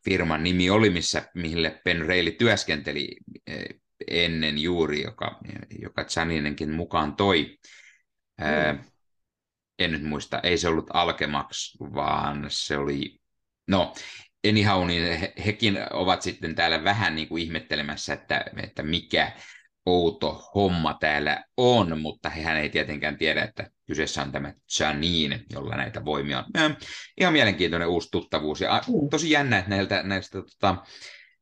firman 0.05 0.43
nimi 0.43 0.69
oli, 0.69 0.89
missä, 0.89 1.29
mille 1.35 1.81
Ben 1.83 2.05
Reilly 2.05 2.31
työskenteli 2.31 3.17
eh, 3.47 3.65
ennen 4.07 4.57
juuri, 4.57 5.03
joka, 5.03 5.39
joka 5.81 6.05
Janinenkin 6.15 6.71
mukaan 6.71 7.15
toi. 7.15 7.57
Mm. 8.41 8.79
en 9.79 9.91
nyt 9.91 10.03
muista, 10.03 10.39
ei 10.39 10.57
se 10.57 10.67
ollut 10.67 10.89
Alkemax, 10.93 11.75
vaan 11.79 12.45
se 12.49 12.77
oli, 12.77 13.19
no 13.67 13.93
anyhow, 14.49 14.87
niin 14.87 15.19
he, 15.19 15.33
hekin 15.45 15.77
ovat 15.93 16.21
sitten 16.21 16.55
täällä 16.55 16.83
vähän 16.83 17.15
niin 17.15 17.27
kuin 17.27 17.43
ihmettelemässä, 17.43 18.13
että, 18.13 18.45
että 18.63 18.83
mikä, 18.83 19.31
outo 19.85 20.51
homma 20.55 20.97
täällä 20.99 21.43
on, 21.57 22.01
mutta 22.01 22.29
hän 22.29 22.57
ei 22.57 22.69
tietenkään 22.69 23.17
tiedä, 23.17 23.43
että 23.43 23.69
kyseessä 23.87 24.21
on 24.21 24.31
tämä 24.31 24.53
Janine, 24.79 25.43
jolla 25.53 25.75
näitä 25.75 26.05
voimia 26.05 26.39
on. 26.39 26.45
Ja, 26.53 26.71
ihan 27.19 27.33
mielenkiintoinen 27.33 27.87
uusi 27.87 28.11
tuttavuus. 28.11 28.61
Ja 28.61 28.81
mm. 28.87 29.09
tosi 29.09 29.31
jännä, 29.31 29.57
että 29.57 29.69
näiltä, 29.69 30.03
näistä 30.03 30.41
tota, 30.41 30.69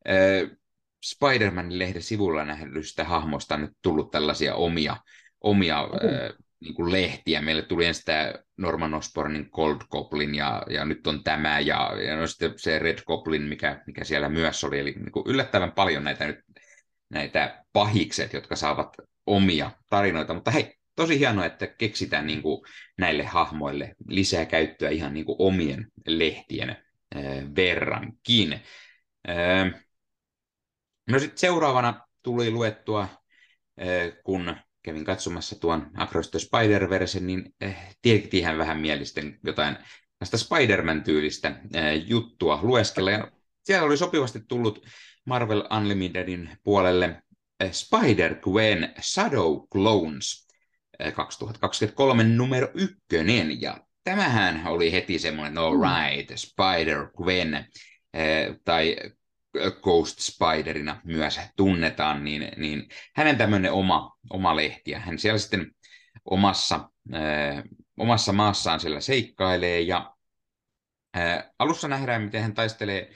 äh, 0.10 0.58
Spider-Man-lehden 1.04 2.02
sivulla 2.02 2.46
nähdyistä 2.46 3.04
hahmoista 3.04 3.56
on 3.56 3.62
nyt 3.62 3.78
tullut 3.82 4.12
tällaisia 4.12 4.56
omia, 4.56 4.98
omia 5.42 5.82
mm. 5.82 6.10
äh, 6.10 6.34
niin 6.60 6.74
kuin 6.74 6.92
lehtiä. 6.92 7.42
Meille 7.42 7.62
tuli 7.62 7.86
ensin 7.86 8.06
tämä 8.06 8.34
Norman 8.58 8.94
Osbornin 8.94 9.50
Cold 9.52 9.82
Goblin 9.92 10.36
ja, 10.36 10.64
ja 10.70 10.86
nyt 10.86 11.08
on 11.08 11.24
tämä 11.24 11.60
ja, 11.60 11.92
ja 12.08 12.16
no 12.16 12.28
sitten 12.28 12.54
se 12.56 12.80
Red 12.80 13.00
Goblin, 13.08 13.42
mikä, 13.42 13.84
mikä 13.88 14.04
siellä 14.04 14.30
myös 14.30 14.64
oli. 14.64 14.80
Eli 14.80 14.92
niin 14.92 15.12
kuin 15.12 15.28
yllättävän 15.28 15.72
paljon 15.72 16.04
näitä 16.04 16.28
nyt 16.28 16.40
näitä 17.14 17.66
pahikset, 17.74 18.34
jotka 18.34 18.56
saavat 18.56 18.98
omia 19.26 19.72
tarinoita. 19.90 20.34
Mutta 20.34 20.52
hei, 20.52 20.76
tosi 20.96 21.20
hienoa, 21.20 21.46
että 21.46 21.68
keksitään 21.68 22.28
niin 22.28 22.42
kuin 22.42 22.66
näille 22.98 23.24
hahmoille 23.24 23.96
lisää 24.08 24.46
käyttöä 24.46 24.90
ihan 24.90 25.14
niin 25.14 25.26
kuin 25.26 25.36
omien 25.40 25.88
lehtien 26.08 26.78
verrankin. 27.56 28.62
No 31.10 31.20
sitten 31.20 31.38
seuraavana 31.38 32.08
tuli 32.24 32.52
luettua, 32.52 33.08
kun 34.24 34.56
kävin 34.84 35.06
katsomassa 35.06 35.60
tuon 35.60 35.92
Across 35.98 36.32
the 36.32 36.40
Spider-Verse, 36.40 37.20
niin 37.20 37.56
äh, 37.64 37.96
tiedettiin 38.02 38.58
vähän 38.58 38.80
mielisten 38.80 39.40
jotain 39.44 39.78
tästä 40.20 40.38
Spider-Man-tyylistä 40.38 41.56
juttua 42.08 42.60
lueskella. 42.62 43.12
Ja 43.12 43.32
siellä 43.64 43.86
oli 43.86 43.98
sopivasti 43.98 44.40
tullut 44.48 44.86
Marvel 45.26 45.64
Unlimitedin 45.78 46.50
puolelle 46.64 47.24
eh, 47.60 47.72
Spider-Gwen 47.72 48.94
Shadow 49.02 49.68
Clones 49.74 50.48
2023 51.16 52.24
eh, 52.24 52.30
numero 52.30 52.68
ykkönen, 52.74 53.62
ja 53.62 53.78
tämähän 54.04 54.68
oli 54.68 54.92
heti 54.92 55.20
semmoinen, 55.20 55.54
no 55.54 55.72
right, 55.72 56.32
Spider-Gwen, 56.32 57.66
eh, 58.14 58.56
tai 58.66 58.96
Ghost 59.82 60.20
Spiderina 60.20 61.02
myös 61.04 61.40
tunnetaan, 61.56 62.24
niin, 62.24 62.52
niin 62.58 62.88
hänen 63.16 63.38
tämmöinen 63.38 63.72
oma, 63.72 64.18
oma 64.30 64.56
lehti, 64.56 64.92
ja 64.92 65.00
hän 65.00 65.20
siellä 65.20 65.38
sitten 65.38 65.72
omassa, 66.26 66.90
äh, 67.14 67.64
omassa 67.98 68.34
maassaan 68.34 68.80
siellä 68.80 69.02
seikkailee, 69.02 69.82
ja 69.82 70.16
äh, 71.18 71.44
alussa 71.60 71.88
nähdään, 71.88 72.22
miten 72.22 72.42
hän 72.42 72.54
taistelee 72.54 73.12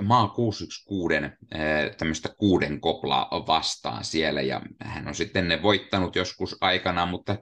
maa 0.00 0.28
616 0.28 1.36
tämmöistä 1.98 2.28
kuuden 2.38 2.80
koplaa 2.80 3.28
vastaan 3.46 4.04
siellä 4.04 4.40
ja 4.40 4.60
hän 4.80 5.08
on 5.08 5.14
sitten 5.14 5.48
ne 5.48 5.62
voittanut 5.62 6.16
joskus 6.16 6.56
aikanaan, 6.60 7.08
mutta 7.08 7.36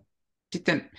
sitten, 0.52 0.90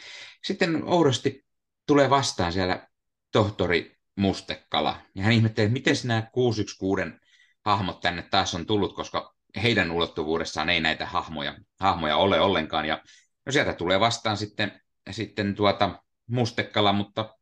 sitten 0.43 0.83
oudosti 0.83 1.45
tulee 1.87 2.09
vastaan 2.09 2.53
siellä 2.53 2.87
tohtori 3.31 3.97
Mustekala 4.15 5.01
ja 5.15 5.23
hän 5.23 5.33
ihmettelee, 5.33 5.65
että 5.65 5.73
miten 5.73 5.95
nämä 6.03 6.21
616 6.31 7.19
hahmot 7.65 7.99
tänne 7.99 8.21
taas 8.21 8.55
on 8.55 8.65
tullut, 8.65 8.95
koska 8.95 9.35
heidän 9.63 9.91
ulottuvuudessaan 9.91 10.69
ei 10.69 10.81
näitä 10.81 11.05
hahmoja, 11.05 11.55
hahmoja 11.79 12.17
ole 12.17 12.39
ollenkaan 12.39 12.85
ja 12.85 13.03
No 13.45 13.51
sieltä 13.51 13.73
tulee 13.73 13.99
vastaan 13.99 14.37
sitten, 14.37 14.81
sitten 15.11 15.55
tuota 15.55 16.03
mustekala, 16.27 16.93
mutta 16.93 17.35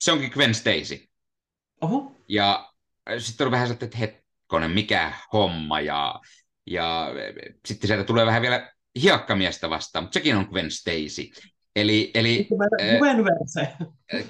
se 0.00 0.12
onkin 0.12 0.30
Gwen 0.30 0.54
Stacy. 0.54 1.08
Oho. 1.80 2.16
Ja 2.28 2.73
sitten 3.18 3.46
on 3.46 3.50
vähän 3.50 3.66
sellainen, 3.66 3.84
että 3.84 3.98
hetkonen, 3.98 4.70
mikä 4.70 5.12
homma, 5.32 5.80
ja, 5.80 6.20
ja 6.66 7.10
sitten 7.66 7.88
sieltä 7.88 8.04
tulee 8.04 8.26
vähän 8.26 8.42
vielä 8.42 8.72
hiekkamiestä 9.02 9.70
vastaan, 9.70 10.04
mutta 10.04 10.14
sekin 10.14 10.36
on 10.36 10.48
Gwen 10.50 10.70
Stacy. 10.70 11.30
Eli, 11.76 12.10
eli 12.14 12.48
Gwen 12.98 13.24
Verse. 13.24 13.72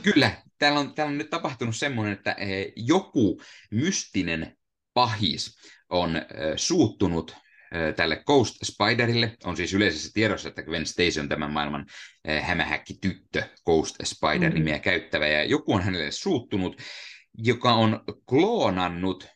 Kyllä, 0.03 0.31
täällä 0.59 0.81
on, 0.81 0.95
täällä 0.95 1.11
on 1.11 1.19
nyt 1.19 1.31
tapahtunut 1.31 1.77
semmoinen, 1.77 2.13
että 2.13 2.37
joku 2.77 3.41
mystinen 3.71 4.57
pahis 4.95 5.59
on 5.89 6.23
suuttunut 6.57 7.37
tälle 7.97 8.23
Ghost 8.27 8.55
Spiderille. 8.65 9.37
On 9.45 9.57
siis 9.57 9.75
yleisessä 9.75 10.11
tiedossa, 10.15 10.49
että 10.49 10.63
Gwen 10.63 10.87
Stacy 10.87 11.21
on 11.21 11.29
tämän 11.29 11.51
maailman 11.51 11.87
hämähäkki 12.41 12.95
tyttö 13.01 13.43
Ghost 13.65 13.97
Spider-nimeä 14.05 14.77
mm. 14.77 14.83
käyttävä, 14.83 15.27
ja 15.27 15.45
joku 15.45 15.75
on 15.75 15.83
hänelle 15.83 16.11
suuttunut, 16.11 16.77
joka 17.38 17.73
on 17.73 18.01
kloonannut 18.29 19.27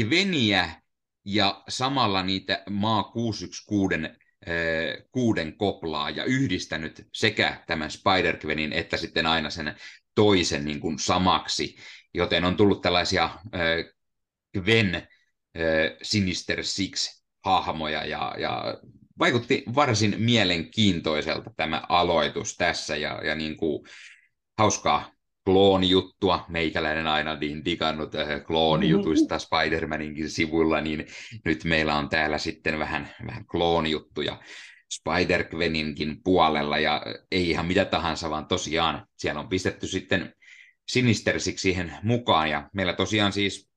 Gweniä 0.00 0.70
ja 1.24 1.62
samalla 1.68 2.22
niitä 2.22 2.62
maa 2.70 3.02
616 3.02 4.22
kuuden 5.12 5.56
koplaa 5.56 6.10
ja 6.10 6.24
yhdistänyt 6.24 7.08
sekä 7.12 7.64
tämän 7.66 7.90
Spider-Gwenin 7.90 8.72
että 8.72 8.96
sitten 8.96 9.26
aina 9.26 9.50
sen 9.50 9.76
toisen 10.14 10.64
niin 10.64 10.80
kuin 10.80 10.98
samaksi, 10.98 11.76
joten 12.14 12.44
on 12.44 12.56
tullut 12.56 12.82
tällaisia 12.82 13.30
Gwen 14.54 15.08
Sinister 16.02 16.64
Six 16.64 17.22
hahmoja 17.44 18.04
ja, 18.04 18.34
ja 18.38 18.78
vaikutti 19.18 19.64
varsin 19.74 20.14
mielenkiintoiselta 20.18 21.50
tämä 21.56 21.82
aloitus 21.88 22.56
tässä 22.56 22.96
ja, 22.96 23.20
ja 23.24 23.34
niin 23.34 23.56
kuin 23.56 23.86
hauskaa 24.58 25.11
kloonijuttua. 25.44 26.44
Meikäläinen 26.48 27.06
aina 27.06 27.36
niin 27.36 27.64
digannut 27.64 28.14
äh, 28.14 28.44
kloonijutuista 28.46 29.34
mm-hmm. 29.34 29.44
Spider-Maninkin 29.44 30.30
sivuilla, 30.30 30.80
niin 30.80 31.06
nyt 31.44 31.64
meillä 31.64 31.94
on 31.94 32.08
täällä 32.08 32.38
sitten 32.38 32.78
vähän, 32.78 33.14
vähän 33.26 33.46
kloonijuttuja 33.46 34.40
Spider-Gweninkin 34.94 36.20
puolella, 36.24 36.78
ja 36.78 37.02
ei 37.30 37.50
ihan 37.50 37.66
mitä 37.66 37.84
tahansa, 37.84 38.30
vaan 38.30 38.46
tosiaan 38.46 39.06
siellä 39.16 39.40
on 39.40 39.48
pistetty 39.48 39.86
sitten 39.86 40.34
Sinistersiksi 40.88 41.62
siihen 41.62 41.92
mukaan, 42.02 42.50
ja 42.50 42.70
meillä 42.74 42.92
tosiaan 42.92 43.32
siis 43.32 43.70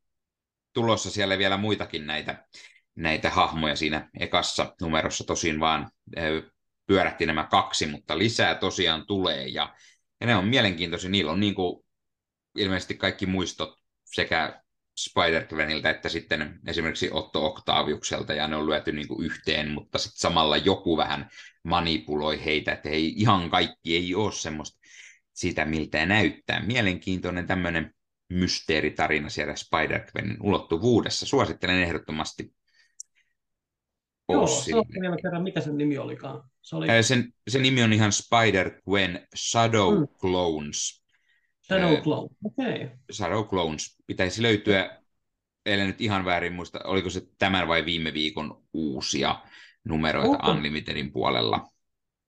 tulossa 0.74 1.12
siellä 1.12 1.38
vielä 1.38 1.58
muitakin 1.58 2.08
näitä, 2.08 2.48
näitä 2.96 3.30
hahmoja 3.30 3.76
siinä 3.76 4.10
ekassa 4.20 4.76
numerossa, 4.82 5.24
tosin 5.24 5.60
vaan 5.60 5.92
pyörähti 6.88 7.26
nämä 7.26 7.48
kaksi, 7.52 7.86
mutta 7.86 8.18
lisää 8.18 8.56
tosiaan 8.56 9.08
tulee, 9.08 9.48
ja 9.48 9.76
ja 10.22 10.28
ne 10.28 10.36
on 10.36 10.48
mielenkiintoisia. 10.48 11.10
Niillä 11.10 11.32
on 11.32 11.40
niin 11.40 11.56
kuin 11.56 11.86
ilmeisesti 12.56 12.96
kaikki 12.96 13.26
muistot 13.26 13.80
sekä 14.06 14.62
Spider-Gweniltä 15.00 15.90
että 15.90 16.10
sitten 16.10 16.60
esimerkiksi 16.68 17.10
Otto 17.12 17.46
Octaviukselta, 17.46 18.34
ja 18.34 18.48
ne 18.48 18.56
on 18.56 18.66
lyöty 18.66 18.92
niin 18.92 19.08
kuin 19.08 19.26
yhteen, 19.26 19.72
mutta 19.72 19.98
sitten 19.98 20.20
samalla 20.20 20.58
joku 20.58 20.98
vähän 20.98 21.30
manipuloi 21.64 22.46
heitä, 22.46 22.72
että 22.72 22.90
ei 22.90 23.14
ihan 23.18 23.50
kaikki 23.50 23.96
ei 23.96 24.16
ole 24.16 24.32
semmoista 24.32 24.80
sitä, 25.34 25.66
miltä 25.66 26.06
näyttää. 26.06 26.64
Mielenkiintoinen 26.66 27.48
tämmöinen 27.48 27.94
mysteeritarina 28.30 29.30
siellä 29.30 29.54
Spider-Gwenin 29.54 30.38
ulottuvuudessa. 30.42 31.26
Suosittelen 31.26 31.82
ehdottomasti 31.82 32.54
Joo, 34.30 34.48
se 34.48 34.76
on 34.76 34.86
vielä 35.02 35.18
kerran, 35.22 35.44
mikä 35.44 35.62
sen 35.62 35.78
nimi 35.78 35.98
olikaan. 35.98 36.50
Se 36.62 36.76
oli... 36.76 37.04
sen, 37.04 37.34
sen 37.48 37.62
nimi 37.62 37.84
on 37.84 37.94
ihan 37.94 38.12
Spider-Gwen 38.12 39.28
Shadow 39.36 40.00
mm. 40.00 40.08
Clones. 40.08 41.04
Shadow 41.68 41.98
Clones, 42.02 42.38
okei. 42.44 42.84
Okay. 42.84 42.98
Shadow 43.12 43.46
Clones. 43.46 43.98
Pitäisi 44.08 44.42
löytyä, 44.42 45.02
ellei 45.66 45.88
nyt 45.88 46.02
ihan 46.02 46.26
väärin 46.26 46.54
muista, 46.54 46.80
oliko 46.84 47.10
se 47.10 47.22
tämän 47.38 47.68
vai 47.68 47.86
viime 47.86 48.14
viikon 48.14 48.64
uusia 48.74 49.36
numeroita 49.84 50.30
okay. 50.30 50.52
Unlimitedin 50.52 51.12
puolella. 51.12 51.68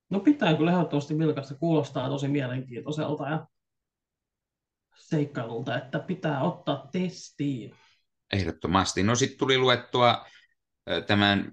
No 0.10 0.20
pitää 0.20 0.54
kyllä 0.54 0.72
ehdottomasti 0.72 1.20
vilkasta. 1.20 1.56
Kuulostaa 1.56 2.10
tosi 2.10 2.28
mielenkiintoiselta 2.28 3.30
ja 3.30 3.48
seikkailulta, 4.96 5.78
että 5.78 6.00
pitää 6.00 6.42
ottaa 6.42 6.90
testiin. 6.92 7.76
Ehdottomasti. 8.34 9.04
No 9.04 9.16
sitten 9.16 9.40
tuli 9.40 9.58
luettua 9.58 10.26
tämän 11.08 11.52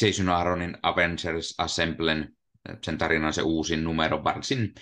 Jason 0.00 0.28
Aaronin 0.28 0.76
Avengers 0.82 1.54
Assemblen, 1.58 2.32
sen 2.82 2.98
tarinan 2.98 3.32
se 3.32 3.42
uusin 3.42 3.84
numero, 3.84 4.24
varsin 4.24 4.74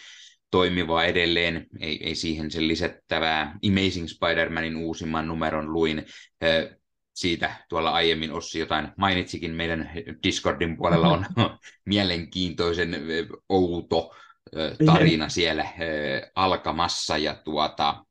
toimiva 0.50 1.04
edelleen, 1.04 1.66
ei, 1.80 2.06
ei 2.06 2.14
siihen 2.14 2.50
sen 2.50 2.68
lisättävää. 2.68 3.58
Amazing 3.68 4.06
Spider-Manin 4.06 4.76
uusimman 4.76 5.28
numeron 5.28 5.72
luin, 5.72 6.06
siitä 7.14 7.56
tuolla 7.68 7.90
aiemmin 7.90 8.32
Ossi 8.32 8.58
jotain 8.58 8.88
mainitsikin, 8.96 9.54
meidän 9.54 9.90
Discordin 10.22 10.76
puolella 10.76 11.08
on 11.08 11.26
mielenkiintoisen 11.84 12.96
outo 13.48 14.14
tarina 14.86 15.28
siellä 15.28 15.66
alkamassa, 16.34 17.18
ja 17.18 17.34
tuota, 17.34 18.04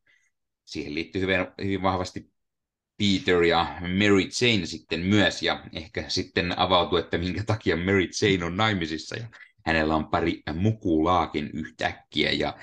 siihen 0.66 0.96
liittyy 0.96 1.22
hyvin, 1.22 1.48
hyvin 1.64 1.82
vahvasti 1.82 2.31
Peter 3.02 3.44
ja 3.44 3.78
Mary 3.82 4.22
Jane 4.42 4.66
sitten 4.66 5.00
myös, 5.00 5.44
ja 5.44 5.64
ehkä 5.74 6.06
sitten 6.08 6.60
avautuu, 6.60 6.98
että 6.98 7.18
minkä 7.18 7.44
takia 7.44 7.78
Mary 7.78 8.08
Jane 8.22 8.46
on 8.46 8.58
naimisissa, 8.58 9.16
ja 9.16 9.28
hänellä 9.66 9.96
on 9.96 10.08
pari 10.08 10.42
mukulaakin 10.54 11.50
yhtäkkiä, 11.54 12.32
ja, 12.32 12.58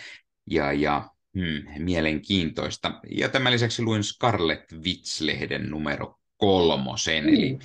ja, 0.50 0.72
ja 0.72 1.10
hmm, 1.34 1.84
mielenkiintoista. 1.84 3.00
Ja 3.10 3.28
tämän 3.28 3.52
lisäksi 3.52 3.82
luin 3.82 4.04
Scarlet 4.04 4.72
Witch-lehden 4.72 5.70
numero 5.70 6.18
kolmosen, 6.36 7.24
mm. 7.24 7.28
eli, 7.28 7.58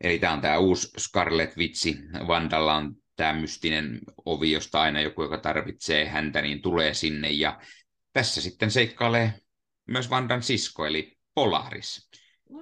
eli 0.00 0.18
tämä 0.18 0.32
on 0.32 0.40
tämä 0.40 0.58
uusi 0.58 0.88
Scarlet 0.98 1.56
Witch, 1.56 1.96
Vandalla 2.26 2.74
on 2.74 2.96
tämä 3.16 3.32
mystinen 3.32 4.00
ovi, 4.24 4.52
josta 4.52 4.80
aina 4.80 5.00
joku, 5.00 5.22
joka 5.22 5.38
tarvitsee 5.38 6.08
häntä, 6.08 6.42
niin 6.42 6.62
tulee 6.62 6.94
sinne, 6.94 7.30
ja 7.30 7.60
tässä 8.12 8.40
sitten 8.40 8.70
seikkailee 8.70 9.32
myös 9.86 10.10
Vandan 10.10 10.42
sisko, 10.42 10.86
eli 10.86 11.13
Polaris, 11.34 12.10
mm. 12.50 12.58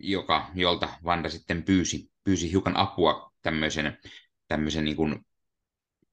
joka, 0.00 0.50
jolta 0.54 0.88
Vanda 1.04 1.28
sitten 1.28 1.62
pyysi, 1.62 2.10
pyysi 2.24 2.50
hiukan 2.50 2.76
apua 2.76 3.32
tämmöisen, 3.42 3.98
tämmöisen 4.48 4.84
niin 4.84 4.96
kuin, 4.96 5.26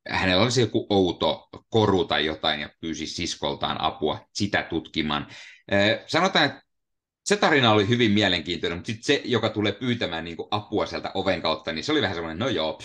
hänellä 0.09 0.43
olisi 0.43 0.61
joku 0.61 0.87
outo 0.89 1.49
koru 1.69 2.05
tai 2.05 2.25
jotain 2.25 2.59
ja 2.59 2.69
pyysi 2.79 3.07
siskoltaan 3.07 3.81
apua 3.81 4.27
sitä 4.33 4.63
tutkimaan. 4.63 5.27
Sanotaan, 6.07 6.45
että 6.45 6.61
se 7.25 7.37
tarina 7.37 7.71
oli 7.71 7.87
hyvin 7.87 8.11
mielenkiintoinen, 8.11 8.77
mutta 8.77 8.87
sitten 8.87 9.03
se, 9.03 9.21
joka 9.25 9.49
tulee 9.49 9.71
pyytämään 9.71 10.23
niin 10.23 10.37
apua 10.51 10.85
sieltä 10.85 11.11
oven 11.13 11.41
kautta, 11.41 11.71
niin 11.71 11.83
se 11.83 11.91
oli 11.91 12.01
vähän 12.01 12.15
semmoinen, 12.15 12.39
no 12.39 12.47
joo, 12.49 12.79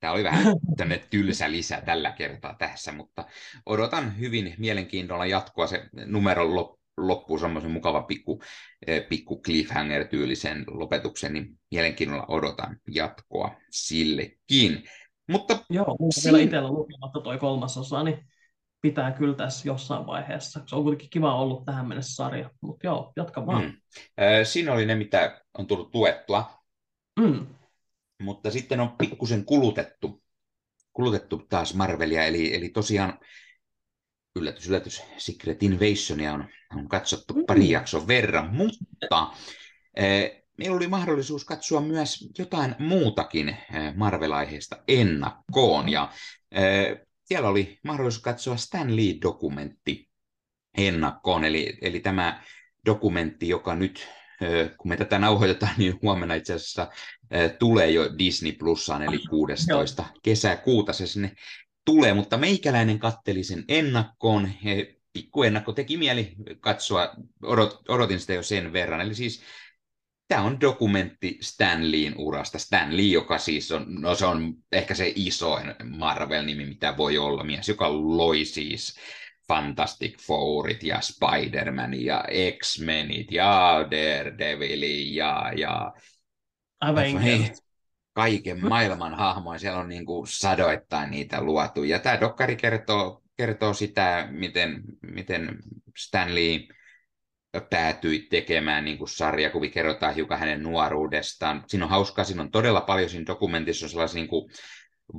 tämä 0.00 0.12
oli 0.12 0.24
vähän 0.24 0.44
tänne 0.78 0.98
tylsä 1.10 1.50
lisä 1.50 1.82
tällä 1.86 2.10
kertaa 2.10 2.54
tässä, 2.58 2.92
mutta 2.92 3.24
odotan 3.66 4.18
hyvin 4.18 4.54
mielenkiinnolla 4.58 5.26
jatkoa. 5.26 5.66
Se 5.66 5.88
numero 6.06 6.50
loppuu 6.96 7.38
semmoisen 7.38 7.70
mukava 7.70 8.02
pikku, 8.02 8.42
eh, 8.86 9.08
pikku 9.08 9.42
cliffhanger-tyylisen 9.46 10.64
lopetuksen, 10.68 11.32
niin 11.32 11.58
mielenkiinnolla 11.70 12.26
odotan 12.28 12.76
jatkoa 12.88 13.56
sillekin. 13.70 14.84
Mutta 15.28 15.58
Joo, 15.70 15.96
siinä... 16.10 16.32
vielä 16.32 16.44
itsellä 16.44 16.68
lukematta 16.68 17.20
toi 17.20 17.38
kolmas 17.38 17.78
osa, 17.78 18.02
niin 18.02 18.18
pitää 18.82 19.12
kyllä 19.12 19.34
tässä 19.34 19.68
jossain 19.68 20.06
vaiheessa. 20.06 20.60
Se 20.66 20.76
on 20.76 20.82
kuitenkin 20.82 21.10
kiva 21.10 21.34
ollut 21.34 21.64
tähän 21.64 21.88
mennessä 21.88 22.14
sarja, 22.14 22.50
mutta 22.60 22.86
joo, 22.86 23.12
jatka 23.16 23.46
vaan. 23.46 23.64
Mm. 23.64 23.72
Siinä 24.44 24.72
oli 24.72 24.86
ne, 24.86 24.94
mitä 24.94 25.44
on 25.58 25.66
tullut 25.66 25.90
tuettua. 25.90 26.50
Mm. 27.20 27.46
Mutta 28.22 28.50
sitten 28.50 28.80
on 28.80 28.92
pikkusen 28.98 29.44
kulutettu, 29.44 30.22
kulutettu 30.92 31.46
taas 31.48 31.74
Marvelia, 31.74 32.24
eli, 32.24 32.54
eli 32.54 32.68
tosiaan 32.68 33.18
yllätys, 34.36 34.68
yllätys, 34.68 35.02
Secret 35.18 35.62
Invasionia 35.62 36.32
on, 36.32 36.44
on 36.76 36.88
katsottu 36.88 37.34
mm. 37.34 37.44
pari 37.46 37.70
jakson 37.70 38.08
verran, 38.08 38.54
mutta 38.54 39.32
eh, 39.96 40.42
meillä 40.58 40.76
oli 40.76 40.88
mahdollisuus 40.88 41.44
katsoa 41.44 41.80
myös 41.80 42.28
jotain 42.38 42.74
muutakin 42.78 43.48
eh, 43.48 43.94
Marvel-aiheesta 43.94 44.82
ennakkoon, 44.88 45.88
ja 45.88 46.12
eh, 46.50 47.00
siellä 47.24 47.48
oli 47.48 47.78
mahdollisuus 47.84 48.22
katsoa 48.22 48.56
Stan 48.56 48.96
Lee-dokumentti 48.96 50.08
ennakkoon, 50.76 51.44
eli, 51.44 51.78
eli 51.82 52.00
tämä 52.00 52.42
dokumentti, 52.86 53.48
joka 53.48 53.74
nyt, 53.74 54.08
eh, 54.40 54.70
kun 54.76 54.88
me 54.88 54.96
tätä 54.96 55.18
nauhoitetaan, 55.18 55.74
niin 55.78 55.98
huomenna 56.02 56.34
itse 56.34 56.54
asiassa 56.54 56.90
eh, 57.30 57.52
tulee 57.58 57.90
jo 57.90 58.18
Disney 58.18 58.52
Plusaan, 58.52 59.02
eli 59.02 59.18
16. 59.30 60.04
kesäkuuta 60.22 60.92
se 60.92 61.06
sinne 61.06 61.34
tulee, 61.84 62.14
mutta 62.14 62.38
meikäläinen 62.38 62.98
katteli 62.98 63.44
sen 63.44 63.64
ennakkoon. 63.68 64.50
Pikku 65.12 65.42
ennakko 65.42 65.72
teki 65.72 65.96
mieli 65.96 66.34
katsoa, 66.60 67.14
odot, 67.42 67.82
odotin 67.88 68.20
sitä 68.20 68.32
jo 68.32 68.42
sen 68.42 68.72
verran. 68.72 69.00
Eli 69.00 69.14
siis 69.14 69.42
tämä 70.28 70.42
on 70.42 70.60
dokumentti 70.60 71.38
Stan 71.40 71.92
Leein 71.92 72.14
urasta. 72.18 72.58
Stan 72.58 72.96
Lee, 72.96 73.06
joka 73.06 73.38
siis 73.38 73.72
on, 73.72 73.84
no 73.88 74.14
se 74.14 74.26
on 74.26 74.54
ehkä 74.72 74.94
se 74.94 75.12
isoin 75.14 75.74
Marvel-nimi, 75.84 76.64
mitä 76.66 76.96
voi 76.96 77.18
olla. 77.18 77.44
Mies, 77.44 77.68
joka 77.68 77.92
loi 77.92 78.44
siis 78.44 78.98
Fantastic 79.48 80.18
Fourit 80.20 80.82
ja 80.82 81.00
Spider-Man 81.00 82.04
ja 82.04 82.24
X-Menit 82.58 83.32
ja 83.32 83.84
Daredevilit 83.90 85.14
ja, 85.14 85.52
ja 85.56 85.92
Avengers. 86.80 87.61
Kaiken 88.12 88.68
maailman 88.68 89.14
hahmoja. 89.14 89.58
Siellä 89.58 89.80
on 89.80 89.88
niin 89.88 90.06
kuin 90.06 90.26
sadoittain 90.26 91.10
niitä 91.10 91.42
luotu. 91.42 91.84
Ja 91.84 91.98
tämä 91.98 92.20
dokkari 92.20 92.56
kertoo, 92.56 93.22
kertoo 93.36 93.74
sitä, 93.74 94.28
miten, 94.30 94.82
miten 95.02 95.58
Stan 95.96 96.34
Lee 96.34 96.60
päätyi 97.70 98.26
tekemään 98.30 98.84
niin 98.84 98.98
kuin 98.98 99.08
sarjakuvi, 99.08 99.70
kerrotaan 99.70 100.14
hiukan 100.14 100.38
hänen 100.38 100.62
nuoruudestaan. 100.62 101.64
Siinä 101.66 101.84
on 101.84 101.90
hauskaa, 101.90 102.24
siinä 102.24 102.42
on 102.42 102.50
todella 102.50 102.80
paljon 102.80 103.10
siinä 103.10 103.26
dokumentissa 103.26 103.86
on 103.86 103.90
sellaisia 103.90 104.20
niin 104.20 104.28
kuin 104.28 104.52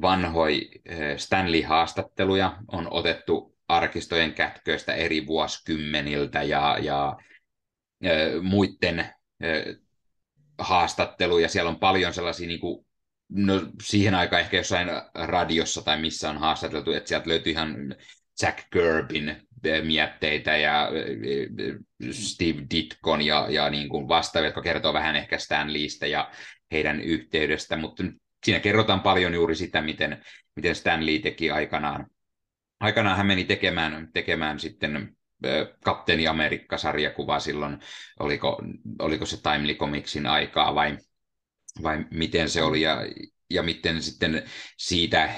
vanhoja 0.02 0.62
eh, 0.86 1.18
Stanley-haastatteluja, 1.18 2.58
on 2.68 2.88
otettu 2.92 3.58
arkistojen 3.68 4.34
kätköistä 4.34 4.94
eri 4.94 5.28
vuosikymmeniltä 5.28 6.44
ja, 6.44 6.78
ja 6.82 7.18
ja 8.04 8.12
eh, 8.12 8.42
muiden 8.42 9.00
eh, 9.40 9.78
haastatteluja. 10.58 11.50
Siellä 11.50 11.70
on 11.70 11.80
paljon 11.80 12.14
sellaisia 12.14 12.48
niin 12.48 12.60
kuin, 12.60 12.86
no, 13.30 13.62
siihen 13.84 14.16
aikaan 14.16 14.42
ehkä 14.42 14.58
jossain 14.58 14.88
radiossa 15.14 15.82
tai 15.82 16.02
missä 16.02 16.30
on 16.30 16.38
haastateltu, 16.38 16.92
että 16.92 17.08
sieltä 17.08 17.30
löytyy 17.30 17.52
ihan 17.52 17.96
Jack 18.42 18.58
Kirbin 18.74 19.48
mietteitä 19.84 20.58
ja 20.58 20.90
Steve 22.12 22.64
Ditkon 22.74 23.22
ja, 23.22 23.48
ja 23.50 23.70
niin 23.70 23.90
kuin 23.90 24.08
vastaavia, 24.08 24.48
jotka 24.48 24.62
kertoo 24.62 24.94
vähän 24.94 25.16
ehkä 25.16 25.38
Stan 25.38 25.74
Leestä 25.74 26.08
ja 26.08 26.32
heidän 26.72 27.02
yhteydestä, 27.02 27.78
mutta 27.78 28.04
siinä 28.46 28.60
kerrotaan 28.60 29.02
paljon 29.02 29.34
juuri 29.34 29.56
sitä, 29.56 29.82
miten, 29.82 30.24
miten 30.56 30.76
Stan 30.76 31.06
Lee 31.06 31.20
teki 31.20 31.52
aikanaan. 31.52 32.08
Aikanaan 32.80 33.18
hän 33.18 33.26
meni 33.26 33.44
tekemään, 33.44 34.10
tekemään 34.14 34.60
sitten 34.60 35.16
Kapteeni 35.84 36.28
Amerikka-sarjakuva 36.28 37.40
silloin, 37.40 37.80
oliko, 38.20 38.62
oliko 39.00 39.26
se 39.26 39.38
Timely 39.42 39.76
Comicsin 39.76 40.26
aikaa 40.26 40.76
vai, 40.76 40.98
vai 41.84 42.06
miten 42.12 42.50
se 42.50 42.64
oli, 42.64 42.82
ja, 42.82 42.98
ja 43.50 43.64
miten 43.64 44.02
sitten 44.02 44.44
siitä, 44.78 45.30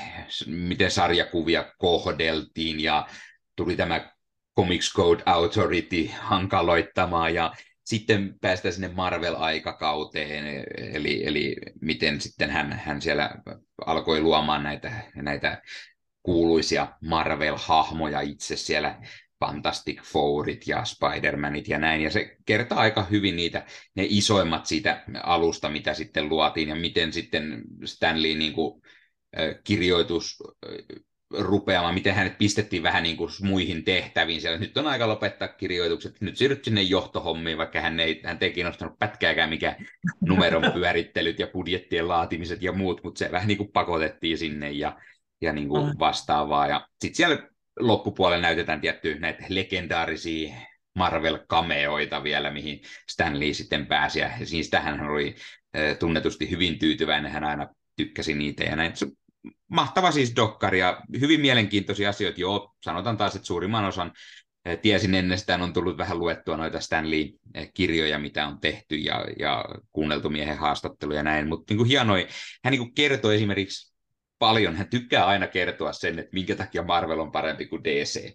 miten 0.48 0.92
sarjakuvia 0.92 1.74
kohdeltiin, 1.78 2.80
ja 2.80 3.08
tuli 3.56 3.76
tämä 3.76 4.16
Comics 4.58 4.94
Code 4.94 5.24
Authority 5.26 6.10
hankaloittamaan 6.20 7.34
ja 7.34 7.54
sitten 7.86 8.36
päästä 8.42 8.72
sinne 8.72 8.88
Marvel-aikakauteen, 8.88 10.66
eli, 10.78 11.28
eli 11.28 11.56
miten 11.82 12.22
sitten 12.22 12.50
hän, 12.50 12.74
hän 12.74 13.02
siellä 13.02 13.32
alkoi 13.86 14.22
luomaan 14.22 14.64
näitä, 14.64 14.92
näitä 15.16 15.62
kuuluisia 16.24 16.88
Marvel-hahmoja 17.02 18.22
itse 18.22 18.58
siellä, 18.58 19.00
Fantastic 19.40 20.02
Fourit 20.02 20.68
ja 20.68 20.84
Spider-Manit 20.84 21.68
ja 21.68 21.80
näin, 21.80 22.02
ja 22.02 22.12
se 22.12 22.38
kertaa 22.46 22.80
aika 22.80 23.04
hyvin 23.04 23.36
niitä, 23.36 23.66
ne 23.96 24.06
isoimmat 24.10 24.66
siitä 24.66 25.04
alusta, 25.24 25.70
mitä 25.70 25.94
sitten 25.94 26.30
luotiin, 26.30 26.70
ja 26.70 26.76
miten 26.76 27.14
sitten 27.14 27.62
Stanley 27.86 28.36
niin 28.36 28.54
kuin, 28.54 28.82
kirjoitus 29.64 30.44
rupeamaan, 31.38 31.94
miten 31.94 32.16
hänet 32.16 32.38
pistettiin 32.38 32.84
vähän 32.84 33.04
niin 33.04 33.18
kuin 33.18 33.32
muihin 33.42 33.84
tehtäviin 33.84 34.42
siellä. 34.42 34.58
Nyt 34.58 34.78
on 34.78 34.88
aika 34.88 35.08
lopettaa 35.08 35.48
kirjoitukset, 35.48 36.22
nyt 36.22 36.38
siirryt 36.38 36.64
sinne 36.64 36.82
johtohommiin, 36.82 37.58
vaikka 37.58 37.82
hän 37.82 38.00
ei, 38.00 38.22
hän 38.26 38.38
ei 38.42 38.54
kiinnostanut 38.54 39.00
pätkääkään 39.00 39.50
mikä 39.50 39.76
numeron 40.22 40.72
pyörittelyt 40.74 41.40
ja 41.40 41.48
budjettien 41.48 42.08
laatimiset 42.08 42.62
ja 42.62 42.72
muut, 42.72 43.04
mutta 43.04 43.20
se 43.20 43.32
vähän 43.32 43.48
niin 43.48 43.58
kuin 43.58 43.72
pakotettiin 43.72 44.38
sinne 44.38 44.72
ja, 44.72 44.98
ja 45.42 45.54
niin 45.54 45.68
kuin 45.68 46.00
vastaavaa. 46.00 46.68
Ja 46.68 46.88
sitten 47.02 47.16
siellä 47.16 47.50
loppupuolella 47.80 48.42
näytetään 48.42 48.82
tietty 48.82 49.20
näitä 49.20 49.44
legendaarisia 49.50 50.56
Marvel-kameoita 50.96 52.24
vielä, 52.24 52.52
mihin 52.52 52.82
Stan 53.10 53.40
Lee 53.40 53.54
sitten 53.54 53.86
pääsi. 53.88 54.20
Ja 54.20 54.30
tähän 54.72 55.00
hän 55.00 55.10
oli 55.10 55.36
tunnetusti 56.00 56.50
hyvin 56.50 56.80
tyytyväinen, 56.80 57.32
hän 57.32 57.44
aina 57.44 57.68
tykkäsi 57.96 58.34
niitä 58.34 58.64
ja 58.64 58.76
näin 58.76 58.94
mahtava 59.68 60.12
siis 60.12 60.36
dokkari 60.36 60.80
ja 60.80 61.02
hyvin 61.20 61.42
mielenkiintoisia 61.42 62.10
asioita. 62.10 62.42
Joo, 62.42 62.76
sanotaan 62.84 63.18
taas, 63.18 63.36
että 63.36 63.48
suurimman 63.48 63.86
osan 63.86 64.12
tiesin 64.82 65.16
ennestään, 65.16 65.62
on 65.62 65.74
tullut 65.74 65.98
vähän 65.98 66.20
luettua 66.20 66.58
noita 66.58 66.80
Stanley-kirjoja, 66.80 68.20
mitä 68.20 68.48
on 68.48 68.60
tehty 68.60 68.96
ja, 68.96 69.26
ja 69.40 69.66
kuunneltu 69.92 70.30
miehen 70.30 70.58
haastatteluja 70.58 71.20
ja 71.20 71.24
näin, 71.24 71.48
mutta 71.48 71.74
niin 71.74 71.86
hienoi, 71.86 72.28
hän 72.64 72.72
niin 72.72 72.82
kuin 72.82 72.94
kertoi 72.94 73.36
esimerkiksi 73.36 73.95
paljon, 74.46 74.76
hän 74.76 74.90
tykkää 74.90 75.26
aina 75.26 75.48
kertoa 75.48 75.94
sen, 75.94 76.20
että 76.20 76.34
minkä 76.34 76.56
takia 76.56 76.84
Marvel 76.84 77.20
on 77.20 77.32
parempi 77.32 77.66
kuin 77.66 77.84
DC. 77.84 78.34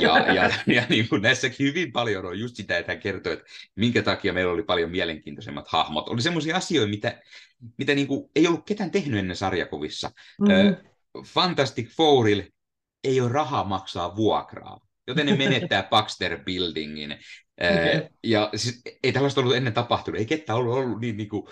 Ja, 0.00 0.32
ja, 0.32 0.50
ja 0.66 0.86
niin 0.88 1.08
kuin 1.08 1.22
näissäkin 1.22 1.66
hyvin 1.66 1.92
paljon 1.92 2.26
on 2.26 2.38
just 2.38 2.56
sitä, 2.56 2.78
että 2.78 2.92
hän 2.92 3.00
kertoi, 3.00 3.32
että 3.32 3.44
minkä 3.76 4.02
takia 4.02 4.32
meillä 4.32 4.52
oli 4.52 4.62
paljon 4.62 4.90
mielenkiintoisemmat 4.90 5.68
hahmot. 5.68 6.08
Oli 6.08 6.22
semmoisia 6.22 6.56
asioita, 6.56 6.90
mitä, 6.90 7.20
mitä 7.78 7.94
niin 7.94 8.06
kuin 8.06 8.30
ei 8.36 8.46
ollut 8.46 8.66
ketään 8.66 8.90
tehnyt 8.90 9.20
ennen 9.20 9.36
sarjakuvissa. 9.36 10.10
Mm-hmm. 10.40 10.88
Fantastic 11.24 11.88
Fouril 11.88 12.42
ei 13.04 13.20
ole 13.20 13.32
rahaa 13.32 13.64
maksaa 13.64 14.16
vuokraa, 14.16 14.80
joten 15.06 15.26
ne 15.26 15.36
menettää 15.36 15.88
Baxter 15.90 16.44
Buildingin. 16.44 17.12
Okay. 17.60 18.08
Ja 18.24 18.50
siis, 18.56 18.82
ei 19.02 19.12
tällaista 19.12 19.40
ollut 19.40 19.56
ennen 19.56 19.72
tapahtunut, 19.72 20.20
ei 20.20 20.26
ketään 20.26 20.58
ollut, 20.58 20.74
ollut 20.74 21.00
niin, 21.00 21.16
niin 21.16 21.28
kuin, 21.28 21.46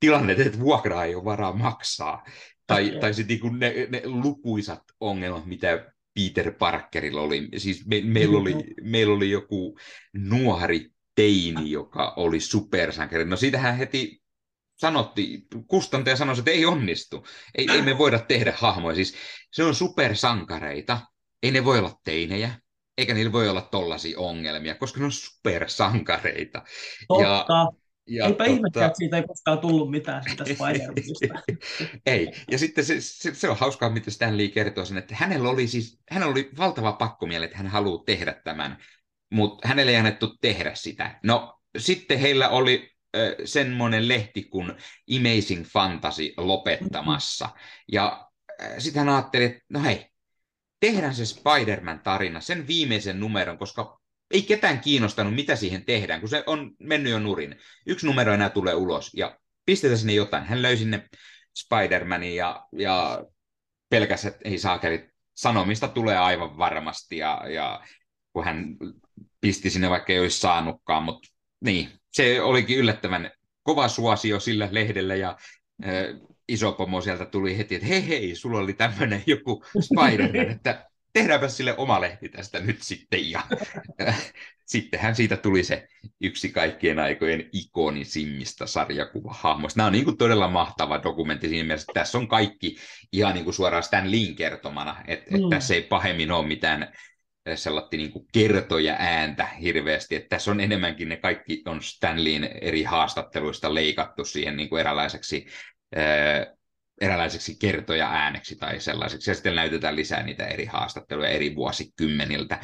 tilanne, 0.00 0.32
että 0.32 0.60
vuokraa 0.60 1.04
ei 1.04 1.14
ole 1.14 1.24
varaa 1.24 1.52
maksaa. 1.52 2.24
Tai, 2.68 2.92
tai 3.00 3.14
sitten 3.14 3.38
niin 3.42 3.58
ne, 3.58 3.86
ne 3.90 4.02
lukuisat 4.04 4.82
ongelmat, 5.00 5.46
mitä 5.46 5.92
Peter 6.14 6.52
Parkerilla 6.52 7.20
oli. 7.20 7.48
Siis 7.56 7.86
me, 7.86 8.00
meillä, 8.04 8.38
oli, 8.38 8.54
meillä 8.82 9.14
oli 9.14 9.30
joku 9.30 9.78
nuori 10.14 10.90
teini, 11.14 11.70
joka 11.70 12.12
oli 12.16 12.40
supersankari. 12.40 13.24
No 13.24 13.36
siitähän 13.36 13.76
heti 13.76 14.22
sanotti, 14.76 15.46
kustantaja 15.66 16.16
sanoi, 16.16 16.38
että 16.38 16.50
ei 16.50 16.66
onnistu. 16.66 17.26
Ei, 17.54 17.66
ei 17.70 17.82
me 17.82 17.98
voida 17.98 18.18
tehdä 18.18 18.54
hahmoja. 18.56 18.94
Siis 18.94 19.14
se 19.52 19.64
on 19.64 19.74
supersankareita. 19.74 21.00
Ei 21.42 21.50
ne 21.50 21.64
voi 21.64 21.78
olla 21.78 22.00
teinejä. 22.04 22.50
Eikä 22.98 23.14
niillä 23.14 23.32
voi 23.32 23.48
olla 23.48 23.62
tollaisia 23.62 24.18
ongelmia, 24.18 24.74
koska 24.74 24.98
ne 25.00 25.04
on 25.04 25.12
supersankareita. 25.12 26.62
Totta. 27.08 27.24
Ja, 27.24 27.46
ja 28.08 28.24
Eipä 28.24 28.36
totta... 28.36 28.44
ihmettä, 28.44 28.86
että 28.86 28.98
siitä 28.98 29.16
ei 29.16 29.22
koskaan 29.22 29.58
tullut 29.58 29.90
mitään 29.90 30.22
sitä 30.30 30.44
spider 30.44 30.92
Ei, 32.06 32.32
ja 32.50 32.58
sitten 32.58 32.84
se, 32.84 33.00
se, 33.00 33.34
se 33.34 33.48
on 33.48 33.56
hauskaa, 33.56 33.90
miten 33.90 34.12
Stan 34.12 34.36
Lee 34.36 34.48
kertoo 34.48 34.84
sen, 34.84 34.98
että 34.98 35.14
hänellä 35.14 35.48
oli 35.48 35.66
siis, 35.66 36.00
hänellä 36.10 36.32
oli 36.32 36.50
valtava 36.58 36.92
pakkomiele, 36.92 37.44
että 37.44 37.56
hän 37.56 37.66
haluaa 37.66 38.02
tehdä 38.06 38.40
tämän, 38.44 38.78
mutta 39.30 39.68
hänelle 39.68 39.92
ei 39.92 39.96
annettu 39.96 40.36
tehdä 40.40 40.74
sitä. 40.74 41.18
No, 41.24 41.60
sitten 41.78 42.18
heillä 42.18 42.48
oli 42.48 42.90
äh, 43.16 43.22
semmoinen 43.44 44.08
lehti 44.08 44.42
kuin 44.42 44.72
Amazing 45.16 45.64
Fantasy 45.64 46.34
lopettamassa, 46.36 47.46
mm-hmm. 47.46 47.60
ja 47.92 48.28
äh, 48.62 48.70
sitten 48.78 49.04
hän 49.04 49.14
ajatteli, 49.14 49.44
että 49.44 49.60
no 49.68 49.82
hei, 49.82 50.06
tehdään 50.80 51.14
se 51.14 51.24
Spider-Man-tarina, 51.26 52.40
sen 52.40 52.66
viimeisen 52.66 53.20
numeron, 53.20 53.58
koska 53.58 53.98
ei 54.30 54.42
ketään 54.42 54.80
kiinnostanut, 54.80 55.34
mitä 55.34 55.56
siihen 55.56 55.84
tehdään, 55.84 56.20
kun 56.20 56.28
se 56.28 56.44
on 56.46 56.70
mennyt 56.80 57.12
jo 57.12 57.18
nurin. 57.18 57.56
Yksi 57.86 58.06
numero 58.06 58.34
enää 58.34 58.50
tulee 58.50 58.74
ulos 58.74 59.10
ja 59.14 59.38
pistetään 59.66 59.98
sinne 59.98 60.12
jotain. 60.12 60.44
Hän 60.44 60.62
löysi 60.62 60.82
sinne 60.82 61.08
Spider-Manin 61.58 62.34
ja, 62.34 62.66
ja 62.72 63.24
pelkäs, 63.90 64.24
että 64.24 64.48
ei 64.48 64.58
saakeli, 64.58 65.10
sanomista 65.34 65.88
tulee 65.88 66.18
aivan 66.18 66.58
varmasti 66.58 67.16
ja, 67.16 67.42
ja 67.48 67.80
kun 68.32 68.44
hän 68.44 68.76
pisti 69.40 69.70
sinne, 69.70 69.90
vaikka 69.90 70.12
ei 70.12 70.20
olisi 70.20 70.40
saanutkaan, 70.40 71.02
mutta 71.02 71.28
niin, 71.64 71.88
se 72.12 72.42
olikin 72.42 72.78
yllättävän 72.78 73.30
kova 73.62 73.88
suosio 73.88 74.40
sillä 74.40 74.68
lehdellä 74.70 75.14
ja 75.14 75.36
äh, 75.84 76.28
iso 76.48 76.72
pomo 76.72 77.00
sieltä 77.00 77.26
tuli 77.26 77.58
heti, 77.58 77.74
että 77.74 77.86
hei 77.86 78.08
hei, 78.08 78.34
sulla 78.34 78.58
oli 78.58 78.72
tämmöinen 78.72 79.22
joku 79.26 79.64
Spider-Man, 79.80 80.50
että 80.50 80.87
tehdäänpä 81.12 81.48
sille 81.48 81.74
oma 81.76 82.00
lehti 82.00 82.28
tästä 82.28 82.60
nyt 82.60 82.82
sitten. 82.82 83.30
Ja 83.30 83.42
sittenhän 84.66 85.16
siitä 85.16 85.36
tuli 85.36 85.64
se 85.64 85.88
yksi 86.20 86.48
kaikkien 86.48 86.98
aikojen 86.98 87.48
ikonisimmista 87.52 88.66
sarjakuvahahmoista. 88.66 89.78
Nämä 89.78 89.86
on 89.86 89.92
niin 89.92 90.04
kuin 90.04 90.18
todella 90.18 90.48
mahtava 90.48 91.02
dokumentti 91.02 91.48
siinä 91.48 91.66
mielessä, 91.66 91.86
että 91.90 92.00
tässä 92.00 92.18
on 92.18 92.28
kaikki 92.28 92.76
ihan 93.12 93.34
niin 93.34 93.44
kuin 93.44 93.54
suoraan 93.54 93.82
Stan 93.82 94.10
Lean 94.10 94.34
kertomana, 94.34 94.96
että, 95.06 95.30
mm. 95.30 95.36
että 95.36 95.56
tässä 95.56 95.74
ei 95.74 95.82
pahemmin 95.82 96.32
ole 96.32 96.46
mitään 96.46 96.92
sellatti 97.54 97.96
niin 97.96 98.12
kuin 98.12 98.26
kertoja 98.32 98.96
ääntä 98.98 99.46
hirveästi, 99.46 100.16
että 100.16 100.28
tässä 100.28 100.50
on 100.50 100.60
enemmänkin 100.60 101.08
ne 101.08 101.16
kaikki 101.16 101.62
on 101.66 101.82
Stanleyin 101.82 102.44
eri 102.44 102.82
haastatteluista 102.82 103.74
leikattu 103.74 104.24
siihen 104.24 104.56
niin 104.56 104.68
kuin 104.68 104.80
eräänlaiseksi 104.80 105.46
eräänlaiseksi 107.00 107.56
kertoja 107.60 108.10
ääneksi 108.10 108.56
tai 108.56 108.80
sellaiseksi, 108.80 109.30
ja 109.30 109.34
sitten 109.34 109.54
näytetään 109.54 109.96
lisää 109.96 110.22
niitä 110.22 110.46
eri 110.46 110.64
haastatteluja 110.64 111.28
eri 111.28 111.54
vuosikymmeniltä. 111.54 112.60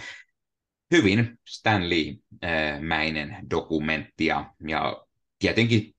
Hyvin 0.90 1.38
Stanley-mäinen 1.48 3.36
dokumentti, 3.50 4.26
ja, 4.26 4.50
ja 4.68 5.04
tietenkin 5.38 5.94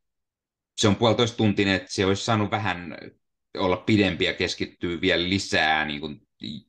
se 0.78 0.88
on 0.88 0.96
puolitoista 0.96 1.38
tuntinen, 1.38 1.76
että 1.76 1.94
se 1.94 2.06
olisi 2.06 2.26
saanut 2.26 2.52
vähän 2.52 2.98
olla 3.58 3.78
pidempi 3.78 4.26
ja 4.26 4.34
keskittyä 4.34 5.02
vielä 5.02 5.30
lisää 5.30 5.86
niin 5.86 6.00
kuin 6.00 6.22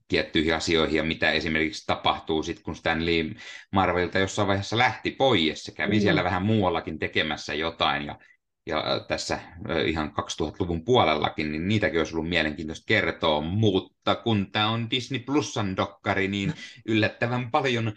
tiettyihin 0.08 0.54
asioihin 0.54 0.96
ja 0.96 1.04
mitä 1.04 1.30
esimerkiksi 1.30 1.86
tapahtuu 1.86 2.42
sitten, 2.42 2.64
kun 2.64 2.76
Stan 2.76 3.06
Lee 3.06 3.24
Marvelilta 3.72 4.18
jossain 4.18 4.48
vaiheessa 4.48 4.78
lähti 4.78 5.10
pois. 5.10 5.64
Se 5.64 5.72
kävi 5.72 5.94
mm. 5.94 6.00
siellä 6.00 6.24
vähän 6.24 6.42
muuallakin 6.42 6.98
tekemässä 6.98 7.54
jotain 7.54 8.06
ja 8.06 8.18
ja 8.66 9.04
tässä 9.08 9.38
ihan 9.86 10.08
2000-luvun 10.08 10.84
puolellakin, 10.84 11.52
niin 11.52 11.68
niitäkin 11.68 12.00
olisi 12.00 12.16
ollut 12.16 12.28
mielenkiintoista 12.28 12.84
kertoa, 12.86 13.40
mutta 13.40 14.14
kun 14.14 14.50
tämä 14.52 14.68
on 14.68 14.90
Disney 14.90 15.20
Plusan 15.20 15.76
dokkari, 15.76 16.28
niin 16.28 16.54
yllättävän 16.88 17.50
paljon 17.50 17.92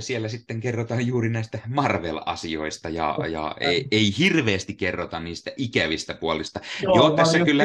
siellä 0.00 0.28
sitten 0.28 0.60
kerrotaan 0.60 1.06
juuri 1.06 1.28
näistä 1.28 1.58
Marvel-asioista, 1.66 2.88
ja, 2.88 3.18
ja 3.30 3.54
ei, 3.60 3.86
ei 3.90 4.18
hirveästi 4.18 4.74
kerrota 4.74 5.20
niistä 5.20 5.50
ikävistä 5.56 6.14
puolista. 6.14 6.60
Joo, 6.82 6.96
Joo 6.96 7.10
tässä 7.10 7.44
kyllä... 7.44 7.64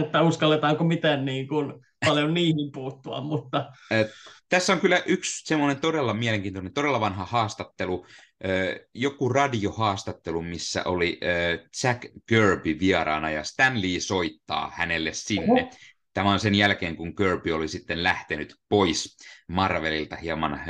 että 0.00 0.22
uskalletaanko 0.22 0.84
miten 0.84 1.24
niin 1.24 1.48
kuin 1.48 1.72
paljon 2.06 2.34
niihin 2.34 2.72
puuttua, 2.72 3.20
mutta... 3.20 3.72
Tässä 4.48 4.72
on 4.72 4.80
kyllä 4.80 5.02
yksi 5.06 5.46
semmoinen 5.46 5.80
todella 5.80 6.14
mielenkiintoinen, 6.14 6.72
todella 6.72 7.00
vanha 7.00 7.24
haastattelu, 7.24 8.06
joku 8.94 9.28
radiohaastattelu, 9.28 10.42
missä 10.42 10.82
oli 10.84 11.20
Jack 11.82 12.04
Kirby 12.26 12.78
vieraana 12.80 13.30
ja 13.30 13.44
Stan 13.44 13.82
Lee 13.82 14.00
soittaa 14.00 14.72
hänelle 14.74 15.12
sinne. 15.12 15.62
Oho. 15.62 15.70
Tämä 16.12 16.30
on 16.30 16.40
sen 16.40 16.54
jälkeen, 16.54 16.96
kun 16.96 17.16
Kirby 17.16 17.52
oli 17.52 17.68
sitten 17.68 18.02
lähtenyt 18.02 18.54
pois 18.68 19.16
Marvelilta 19.48 20.16
hieman 20.16 20.60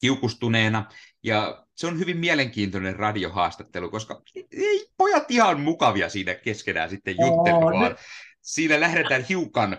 kiukustuneena. 0.00 0.88
Ja 1.22 1.66
se 1.74 1.86
on 1.86 1.98
hyvin 1.98 2.16
mielenkiintoinen 2.16 2.96
radiohaastattelu, 2.96 3.90
koska 3.90 4.22
ei 4.52 4.88
pojat 4.96 5.30
ihan 5.30 5.60
mukavia 5.60 6.08
siinä 6.08 6.34
keskenään 6.34 6.90
sitten 6.90 7.16
juttelu, 7.20 7.60
vaan 7.60 7.96
siinä 8.40 8.80
lähdetään 8.80 9.24
hiukan 9.28 9.78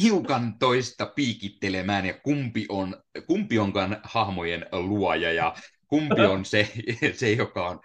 hiukan 0.00 0.58
toista 0.58 1.06
piikittelemään 1.06 2.06
ja 2.06 2.14
kumpi, 2.14 2.66
on, 2.68 3.02
kumpi 3.26 3.58
onkaan 3.58 4.00
hahmojen 4.02 4.66
luoja 4.72 5.32
ja 5.32 5.54
kumpi 5.90 6.20
on 6.20 6.44
se, 6.44 6.68
se 7.12 7.32
joka 7.32 7.68
on 7.68 7.80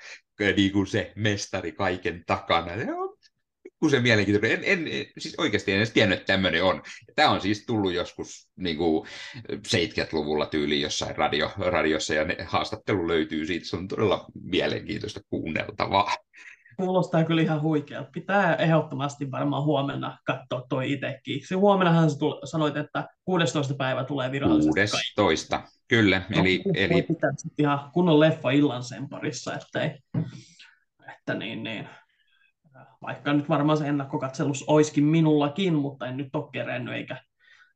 niin 0.55 0.71
kuin 0.71 0.87
se 0.87 1.13
mestari 1.15 1.71
kaiken 1.71 2.23
takana. 2.25 2.71
kun 3.79 3.89
se 3.89 3.99
mielenkiintoinen. 3.99 4.59
En, 4.63 4.87
en, 4.87 5.05
siis 5.17 5.35
oikeasti 5.37 5.71
en 5.71 5.77
edes 5.77 5.91
tiennyt, 5.91 6.19
että 6.19 6.33
tämmöinen 6.33 6.63
on. 6.63 6.81
Tämä 7.15 7.29
on 7.29 7.41
siis 7.41 7.65
tullut 7.65 7.93
joskus 7.93 8.49
niin 8.55 8.77
kuin 8.77 9.07
70-luvulla 9.51 10.45
tyyliin 10.45 10.81
jossain 10.81 11.15
radio, 11.15 11.51
radiossa, 11.57 12.13
ja 12.13 12.23
ne 12.23 12.37
haastattelu 12.45 13.07
löytyy 13.07 13.45
siitä. 13.45 13.65
Se 13.65 13.77
on 13.77 13.87
todella 13.87 14.25
mielenkiintoista 14.43 15.19
kuunneltavaa. 15.29 16.15
Kuulostaa 16.77 17.23
kyllä 17.23 17.41
ihan 17.41 17.61
huikealta. 17.61 18.09
Pitää 18.13 18.55
ehdottomasti 18.55 19.31
varmaan 19.31 19.63
huomenna 19.63 20.17
katsoa 20.25 20.65
toi 20.69 20.91
itsekin. 20.91 21.47
Se 21.47 21.55
huomennahan 21.55 22.11
sä 22.11 22.17
tuli, 22.17 22.47
sanoit, 22.47 22.77
että 22.77 23.07
16. 23.25 23.73
päivä 23.73 24.03
tulee 24.03 24.31
virallisesti 24.31 24.69
16, 24.69 25.57
kaikki. 25.57 25.74
Kyllä. 25.87 26.21
No, 26.29 26.41
eli, 26.41 26.61
eli... 26.75 27.01
Pitää 27.01 27.31
ihan 27.57 27.91
kunnon 27.93 28.19
leffa 28.19 28.51
illan 28.51 28.83
sen 28.83 29.09
parissa, 29.09 29.53
ettei, 29.53 29.99
että 31.11 31.33
niin, 31.33 31.63
niin. 31.63 31.89
Vaikka 33.01 33.33
nyt 33.33 33.49
varmaan 33.49 33.77
se 33.77 33.87
ennakkokatselus 33.87 34.63
olisikin 34.63 35.03
minullakin, 35.03 35.73
mutta 35.73 36.07
en 36.07 36.17
nyt 36.17 36.35
ole 36.35 36.49
kerennyt 36.53 36.93
eikä 36.93 37.21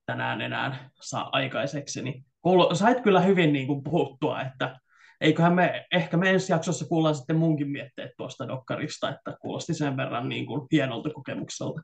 tänään 0.06 0.42
enää 0.42 0.90
saa 1.02 1.30
aikaiseksi. 1.32 2.02
Niin 2.02 2.26
kuulu, 2.42 2.76
sait 2.76 3.02
kyllä 3.02 3.22
hyvin 3.22 3.54
niin 3.54 3.68
kuin 3.68 3.84
puhuttua, 3.84 4.42
että 4.42 4.80
eiköhän 5.22 5.54
me, 5.54 5.86
ehkä 5.92 6.18
me 6.18 6.30
ensi 6.30 6.52
jaksossa 6.52 6.86
kuullaan 6.86 7.16
sitten 7.16 7.36
munkin 7.36 7.70
mietteet 7.70 8.12
tuosta 8.18 8.48
dokkarista, 8.48 9.10
että 9.10 9.38
kuulosti 9.42 9.74
sen 9.74 9.98
verran 9.98 10.30
niin 10.30 10.46
kuin 10.46 10.68
hienolta 10.72 11.10
kokemukselta. 11.10 11.82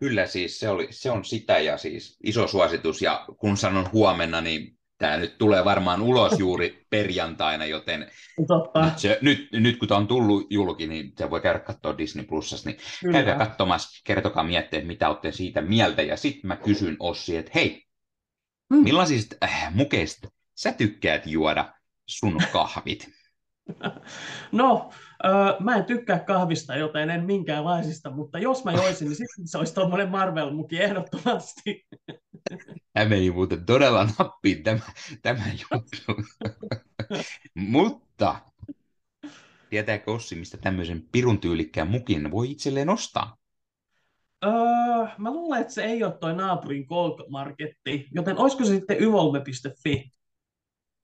Kyllä 0.00 0.26
siis, 0.26 0.58
se, 0.58 0.68
oli, 0.68 0.88
se 0.90 1.10
on 1.10 1.24
sitä 1.24 1.58
ja 1.58 1.78
siis 1.78 2.16
iso 2.24 2.46
suositus 2.46 3.02
ja 3.02 3.26
kun 3.38 3.56
sanon 3.56 3.92
huomenna, 3.92 4.40
niin 4.40 4.78
tämä 4.98 5.16
nyt 5.16 5.38
tulee 5.38 5.64
varmaan 5.64 6.02
ulos 6.02 6.38
juuri 6.38 6.86
perjantaina, 6.90 7.66
joten 7.66 8.10
Totta. 8.46 8.84
Nyt, 8.84 8.98
se, 8.98 9.18
nyt, 9.22 9.48
nyt 9.52 9.78
kun 9.78 9.88
tämä 9.88 9.98
on 9.98 10.06
tullut 10.06 10.46
julki, 10.50 10.86
niin 10.86 11.12
se 11.18 11.30
voi 11.30 11.40
käydä 11.40 11.58
katsoa 11.58 11.98
Disney 11.98 12.24
Plusassa, 12.24 12.70
niin 12.70 12.80
Kyllä. 13.00 13.12
käykää 13.12 13.46
katsomassa, 13.46 14.02
kertokaa 14.04 14.44
mietteet, 14.44 14.86
mitä 14.86 15.08
olette 15.08 15.32
siitä 15.32 15.62
mieltä, 15.62 16.02
ja 16.02 16.16
sitten 16.16 16.48
mä 16.48 16.56
kysyn 16.56 16.96
Ossi, 17.00 17.36
että 17.36 17.50
hei, 17.54 17.86
hmm. 18.74 18.82
millaisista 18.82 19.36
äh, 19.44 19.74
mukeista 19.74 20.28
sä 20.54 20.72
tykkäät 20.72 21.26
juoda 21.26 21.74
sun 22.06 22.38
kahvit? 22.52 23.08
No, 24.52 24.90
öö, 25.24 25.32
mä 25.60 25.76
en 25.76 25.84
tykkää 25.84 26.18
kahvista, 26.18 26.76
joten 26.76 27.10
en 27.10 27.24
minkäänlaisista, 27.24 28.10
mutta 28.10 28.38
jos 28.38 28.64
mä 28.64 28.72
joisin, 28.72 29.08
niin 29.08 29.16
sitten 29.16 29.48
se 29.48 29.58
olisi 29.58 29.74
tuommoinen 29.74 30.08
Marvel-muki 30.08 30.82
ehdottomasti. 30.82 31.86
Tämä 32.92 33.08
meni 33.08 33.30
muuten 33.30 33.66
todella 33.66 34.08
nappiin 34.18 34.62
tämä, 34.62 34.80
tämä 35.22 35.44
juttu. 35.72 36.22
mutta 37.54 38.40
tietääkö 39.70 40.12
Ossi, 40.12 40.34
mistä 40.34 40.56
tämmöisen 40.56 41.08
pirun 41.12 41.40
tyylikkään 41.40 41.88
mukin 41.88 42.30
voi 42.30 42.50
itselleen 42.50 42.88
ostaa? 42.88 43.36
Öö, 44.44 44.52
mä 45.18 45.30
luulen, 45.30 45.60
että 45.60 45.72
se 45.72 45.84
ei 45.84 46.04
ole 46.04 46.18
toi 46.20 46.34
naapurin 46.34 46.86
Marketti, 47.28 48.08
joten 48.12 48.38
olisiko 48.38 48.64
se 48.64 48.74
sitten 48.74 49.02
yvolve.fi? 49.02 50.10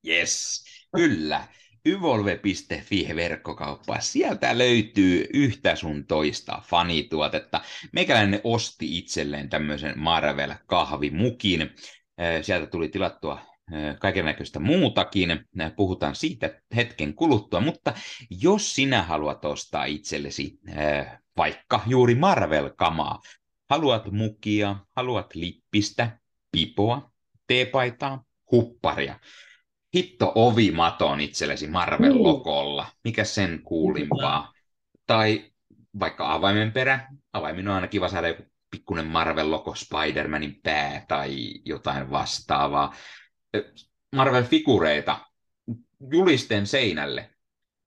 Yes, 0.09 0.65
kyllä. 0.97 1.49
Yvolve.fi 1.87 3.09
verkkokauppa. 3.17 4.01
Sieltä 4.01 4.59
löytyy 4.59 5.27
yhtä 5.35 5.77
sun 5.77 6.07
toista 6.07 6.63
fanituotetta. 6.67 7.61
Meikäläinen 7.93 8.41
osti 8.45 8.99
itselleen 8.99 9.49
tämmöisen 9.49 9.99
Marvel-kahvimukin. 9.99 11.71
Sieltä 12.43 12.67
tuli 12.67 12.89
tilattua 12.89 13.41
kaikenlaista 13.99 14.61
muutakin. 14.61 15.45
Puhutaan 15.77 16.15
siitä 16.15 16.61
hetken 16.77 17.15
kuluttua, 17.15 17.61
mutta 17.61 17.95
jos 18.31 18.75
sinä 18.75 19.03
haluat 19.03 19.45
ostaa 19.45 19.85
itsellesi 19.85 20.59
vaikka 21.37 21.81
juuri 21.87 22.15
Marvel-kamaa, 22.15 23.23
haluat 23.71 24.11
mukia, 24.11 24.77
haluat 24.97 25.35
lippistä, 25.35 26.19
pipoa, 26.53 27.11
teepaitaa, 27.47 28.25
hupparia, 28.53 29.21
hitto 29.95 30.33
ovimaton 30.35 31.21
itsellesi 31.21 31.67
Marvel-lokolla. 31.67 32.87
Mikä 33.05 33.25
sen 33.25 33.63
kuulimpaa? 33.63 34.53
Tai 35.07 35.53
vaikka 36.01 36.33
avaimen 36.33 36.73
perä. 36.73 37.09
Avaimen 37.33 37.69
on 37.69 37.75
aina 37.75 37.89
kiva 37.89 38.09
saada 38.09 38.29
joku 38.29 38.43
pikkuinen 38.71 39.07
Marvel-loko, 39.07 39.75
Spider-Manin 39.75 40.61
pää 40.63 41.05
tai 41.09 41.55
jotain 41.65 42.11
vastaavaa. 42.11 42.95
Marvel-figureita 44.17 45.17
julisten 46.13 46.67
seinälle. 46.67 47.31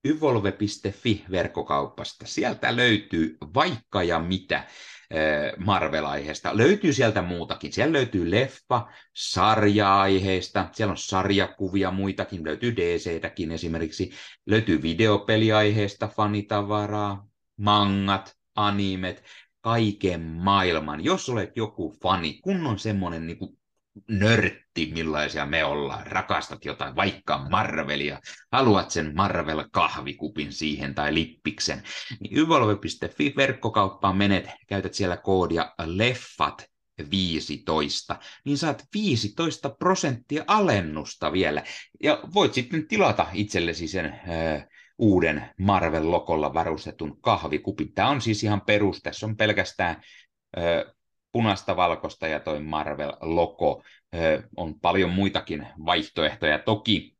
Yvolve.fi 0.05 1.25
verkkokaupasta. 1.31 2.25
Sieltä 2.27 2.75
löytyy 2.75 3.37
vaikka 3.53 4.03
ja 4.03 4.19
mitä. 4.19 4.63
Marvel-aiheesta. 5.57 6.57
Löytyy 6.57 6.93
sieltä 6.93 7.21
muutakin. 7.21 7.73
Siellä 7.73 7.93
löytyy 7.93 8.31
leffa, 8.31 8.87
sarja-aiheista, 9.13 10.69
siellä 10.71 10.91
on 10.91 10.97
sarjakuvia 10.97 11.91
muitakin, 11.91 12.43
löytyy 12.43 12.75
DC-täkin 12.75 13.51
esimerkiksi. 13.51 14.11
Löytyy 14.45 14.81
videopeliaiheesta, 14.81 16.07
fanitavaraa, 16.07 17.27
mangat, 17.57 18.35
animet, 18.55 19.23
kaiken 19.61 20.21
maailman. 20.21 21.03
Jos 21.03 21.29
olet 21.29 21.57
joku 21.57 21.97
fani, 22.01 22.39
kun 22.41 22.67
on 22.67 22.79
semmoinen 22.79 23.27
niin 23.27 23.37
nörtti, 24.07 24.91
millaisia 24.93 25.45
me 25.45 25.65
ollaan, 25.65 26.07
rakastat 26.07 26.65
jotain, 26.65 26.95
vaikka 26.95 27.45
Marvelia, 27.49 28.19
haluat 28.51 28.91
sen 28.91 29.13
Marvel-kahvikupin 29.15 30.51
siihen 30.53 30.95
tai 30.95 31.13
lippiksen, 31.13 31.83
niin 32.19 32.37
yvolve.fi 32.37 33.33
verkkokauppaan 33.37 34.17
menet, 34.17 34.49
käytät 34.67 34.93
siellä 34.93 35.17
koodia 35.17 35.73
leffat 35.85 36.65
15, 37.11 38.19
niin 38.45 38.57
saat 38.57 38.87
15 38.93 39.69
prosenttia 39.69 40.43
alennusta 40.47 41.31
vielä. 41.31 41.63
Ja 42.03 42.19
voit 42.33 42.53
sitten 42.53 42.87
tilata 42.87 43.27
itsellesi 43.33 43.87
sen 43.87 44.05
äh, 44.05 44.67
uuden 44.97 45.49
Marvel-lokolla 45.57 46.53
varustetun 46.53 47.21
kahvikupin. 47.21 47.93
Tämä 47.93 48.09
on 48.09 48.21
siis 48.21 48.43
ihan 48.43 48.61
perus, 48.61 49.01
tässä 49.01 49.25
on 49.25 49.37
pelkästään 49.37 50.01
punaista, 51.35 51.75
valkoista 51.75 52.27
ja 52.27 52.39
toi 52.39 52.59
Marvel-logo. 52.59 53.83
On 54.55 54.79
paljon 54.79 55.09
muitakin 55.09 55.67
vaihtoehtoja 55.85 56.59
toki 56.59 57.17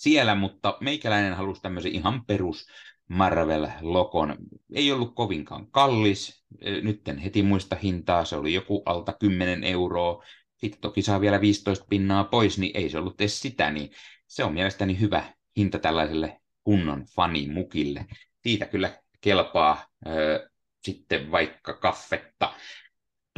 siellä, 0.00 0.34
mutta 0.34 0.78
meikäläinen 0.80 1.34
halusi 1.34 1.62
tämmöisen 1.62 1.92
ihan 1.92 2.24
perus 2.26 2.66
Marvel-lokon. 3.08 4.36
Ei 4.74 4.92
ollut 4.92 5.14
kovinkaan 5.14 5.70
kallis, 5.70 6.44
nyt 6.82 7.08
en 7.08 7.18
heti 7.18 7.42
muista 7.42 7.76
hintaa, 7.82 8.24
se 8.24 8.36
oli 8.36 8.54
joku 8.54 8.82
alta 8.86 9.12
10 9.12 9.64
euroa. 9.64 10.24
Sitten 10.56 10.80
toki 10.80 11.02
saa 11.02 11.20
vielä 11.20 11.40
15 11.40 11.86
pinnaa 11.88 12.24
pois, 12.24 12.58
niin 12.58 12.76
ei 12.76 12.90
se 12.90 12.98
ollut 12.98 13.20
edes 13.20 13.40
sitä, 13.40 13.70
niin 13.70 13.90
se 14.26 14.44
on 14.44 14.54
mielestäni 14.54 15.00
hyvä 15.00 15.24
hinta 15.56 15.78
tällaiselle 15.78 16.40
kunnon 16.64 17.04
fanimukille. 17.16 18.06
Siitä 18.42 18.66
kyllä 18.66 19.02
kelpaa 19.20 19.86
ö, 20.06 20.50
sitten 20.82 21.30
vaikka 21.30 21.72
kaffetta 21.72 22.52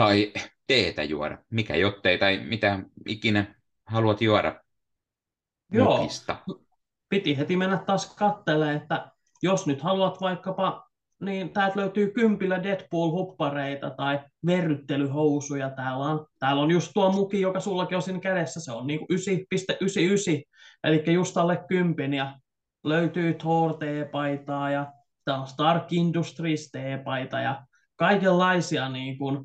tai 0.00 0.32
teetä 0.66 1.02
juoda, 1.02 1.38
mikä 1.50 1.76
jottei, 1.76 2.18
tai 2.18 2.38
mitä 2.38 2.78
ikinä 3.08 3.54
haluat 3.86 4.22
juoda 4.22 4.60
Joo, 5.72 5.96
mukista. 5.96 6.36
piti 7.08 7.38
heti 7.38 7.56
mennä 7.56 7.76
taas 7.76 8.14
kattelemaan, 8.14 8.76
että 8.76 9.10
jos 9.42 9.66
nyt 9.66 9.82
haluat 9.82 10.20
vaikkapa, 10.20 10.88
niin 11.20 11.50
täältä 11.50 11.80
löytyy 11.80 12.10
kympillä 12.10 12.62
Deadpool-huppareita 12.62 13.90
tai 13.96 14.20
verryttelyhousuja. 14.46 15.70
Täällä 15.70 16.04
on, 16.04 16.26
täällä 16.38 16.62
on 16.62 16.70
just 16.70 16.90
tuo 16.94 17.12
muki, 17.12 17.40
joka 17.40 17.60
sullakin 17.60 17.96
on 17.96 18.02
siinä 18.02 18.20
kädessä, 18.20 18.60
se 18.60 18.72
on 18.72 18.86
niin 18.86 19.00
9,99, 19.00 19.06
eli 20.84 21.12
just 21.12 21.36
alle 21.36 21.64
kympin, 21.68 22.14
ja 22.14 22.38
löytyy 22.84 23.34
Thor 23.34 23.74
T-paitaa 23.74 24.70
ja 24.70 24.92
täällä 25.24 25.42
on 25.42 25.48
Stark 25.48 25.92
Industries 25.92 26.70
T-paita 26.70 27.40
ja 27.40 27.66
kaikenlaisia 27.96 28.88
niin 28.88 29.18
kuin, 29.18 29.44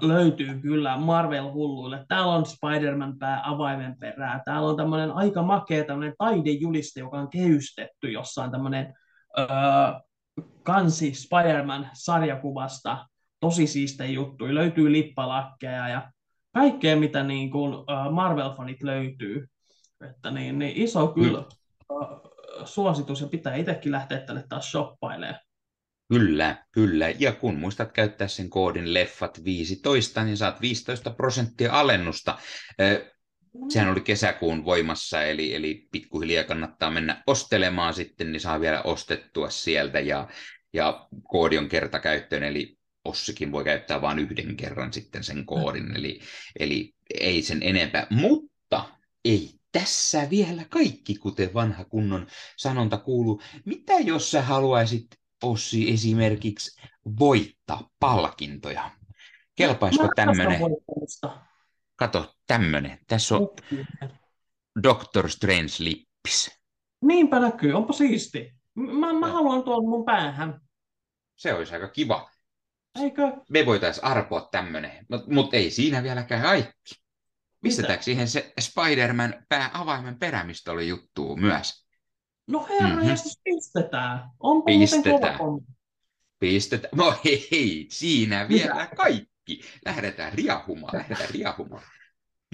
löytyy 0.00 0.60
kyllä 0.60 0.96
Marvel-hulluille. 0.96 2.04
Täällä 2.08 2.32
on 2.32 2.46
Spider-Man 2.46 3.18
pää 3.18 3.42
avaimen 3.44 3.96
perää. 3.98 4.42
Täällä 4.44 4.68
on 4.68 4.76
tämmöinen 4.76 5.12
aika 5.12 5.42
makea 5.42 5.84
tämmöinen 5.84 6.14
taidejuliste, 6.18 7.00
joka 7.00 7.18
on 7.18 7.30
kehystetty 7.30 8.10
jossain 8.10 8.50
tämmöinen 8.50 8.94
ö, 9.38 9.42
kansi 10.62 11.14
Spider-Man 11.14 11.88
sarjakuvasta. 11.92 13.06
Tosi 13.40 13.66
siiste 13.66 14.06
juttu. 14.06 14.54
Löytyy 14.54 14.92
lippalakkeja 14.92 15.88
ja 15.88 16.12
kaikkea, 16.54 16.96
mitä 16.96 17.22
niin 17.22 17.50
kuin, 17.50 17.74
Marvel-fanit 18.10 18.82
löytyy. 18.82 19.46
Että 20.10 20.30
niin, 20.30 20.58
niin 20.58 20.76
iso 20.76 21.08
kyllä 21.08 21.38
mm. 21.38 21.46
suositus 22.64 23.20
ja 23.20 23.26
pitää 23.26 23.54
itsekin 23.54 23.92
lähteä 23.92 24.20
tänne 24.20 24.44
taas 24.48 24.70
shoppailemaan. 24.70 25.40
Kyllä, 26.08 26.64
kyllä. 26.72 27.10
Ja 27.18 27.32
kun 27.32 27.58
muistat 27.58 27.92
käyttää 27.92 28.28
sen 28.28 28.50
koodin 28.50 28.84
leffat15, 28.84 30.24
niin 30.24 30.36
saat 30.36 30.60
15 30.60 31.10
prosenttia 31.10 31.72
alennusta. 31.72 32.38
Sehän 33.68 33.90
oli 33.90 34.00
kesäkuun 34.00 34.64
voimassa, 34.64 35.22
eli, 35.22 35.54
eli 35.54 35.88
pikkuhiljaa 35.92 36.44
kannattaa 36.44 36.90
mennä 36.90 37.22
ostelemaan 37.26 37.94
sitten, 37.94 38.32
niin 38.32 38.40
saa 38.40 38.60
vielä 38.60 38.82
ostettua 38.82 39.50
sieltä. 39.50 40.00
Ja, 40.00 40.28
ja 40.72 41.08
koodi 41.22 41.58
on 41.58 41.68
kertakäyttöön, 41.68 42.42
eli 42.42 42.78
Ossikin 43.04 43.52
voi 43.52 43.64
käyttää 43.64 44.00
vain 44.00 44.18
yhden 44.18 44.56
kerran 44.56 44.92
sitten 44.92 45.24
sen 45.24 45.46
koodin, 45.46 45.96
eli, 45.96 46.20
eli 46.58 46.94
ei 47.20 47.42
sen 47.42 47.62
enempää. 47.62 48.06
Mutta 48.10 48.88
ei 49.24 49.50
tässä 49.72 50.30
vielä 50.30 50.64
kaikki, 50.70 51.14
kuten 51.14 51.54
vanha 51.54 51.84
kunnon 51.84 52.26
sanonta 52.56 52.98
kuuluu. 52.98 53.42
Mitä 53.64 53.92
jos 53.92 54.30
sä 54.30 54.42
haluaisit 54.42 55.06
Ossi 55.42 55.92
esimerkiksi 55.92 56.80
voittaa 57.18 57.90
palkintoja. 58.00 58.90
Kelpaisiko 59.54 60.08
tämmöinen? 60.16 60.60
Kato, 61.96 62.34
tämmöinen. 62.46 62.98
Tässä 63.06 63.36
on 63.36 63.48
Doctor 64.82 65.28
Strange-lippis. 65.30 66.58
Niinpä 67.02 67.40
näkyy, 67.40 67.72
onpa 67.72 67.92
siisti. 67.92 68.52
Mä, 68.74 69.12
mä 69.12 69.28
haluan 69.28 69.62
tuon 69.62 69.88
mun 69.88 70.04
päähän. 70.04 70.60
Se 71.36 71.54
olisi 71.54 71.74
aika 71.74 71.88
kiva. 71.88 72.30
Eikö? 73.00 73.32
Me 73.48 73.66
voitaisiin 73.66 74.04
arpoa 74.04 74.48
tämmöinen, 74.50 75.06
mutta 75.10 75.30
mut 75.30 75.54
ei 75.54 75.70
siinä 75.70 76.02
vieläkään 76.02 76.42
kaikki. 76.42 77.02
Pistetäänkö 77.62 78.02
siihen 78.02 78.28
se 78.28 78.52
Spider-Man 78.60 79.34
pää 79.48 79.70
avaimen 79.74 80.18
perämistä 80.18 80.72
juttu 80.72 81.36
myös? 81.36 81.86
No 82.46 82.66
herra, 82.70 82.88
mm-hmm. 82.88 83.10
jos 83.10 83.40
pistetään. 83.44 84.30
Onpa 84.40 84.66
pistetään. 84.66 85.38
Pistetään. 86.38 86.90
No 86.96 87.14
hei, 87.24 87.86
siinä 87.90 88.48
vielä 88.48 88.74
Mitä? 88.74 88.96
kaikki. 88.96 89.60
Lähdetään 89.84 90.32
riahumaan, 90.32 90.98
lähdetään 90.98 91.30
riahumaan. 91.30 91.82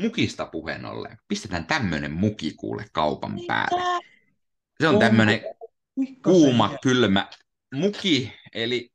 Mukista 0.00 0.46
puheen 0.46 0.84
ollen. 0.84 1.18
Pistetään 1.28 1.66
tämmönen 1.66 2.12
muki 2.12 2.54
kuule 2.54 2.84
kaupan 2.92 3.34
Mitä? 3.34 3.46
päälle. 3.46 4.00
Se 4.80 4.88
on 4.88 4.98
tämmönen 4.98 5.40
kuuma, 6.24 6.78
kylmä 6.82 7.28
muki, 7.74 8.32
eli 8.54 8.92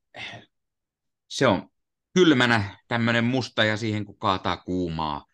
se 1.28 1.48
on 1.48 1.70
kylmänä 2.14 2.78
tämmönen 2.88 3.24
musta 3.24 3.64
ja 3.64 3.78
siihen 3.78 4.06
kun 4.06 4.18
kaataa 4.18 4.58
kuumaa 4.58 5.26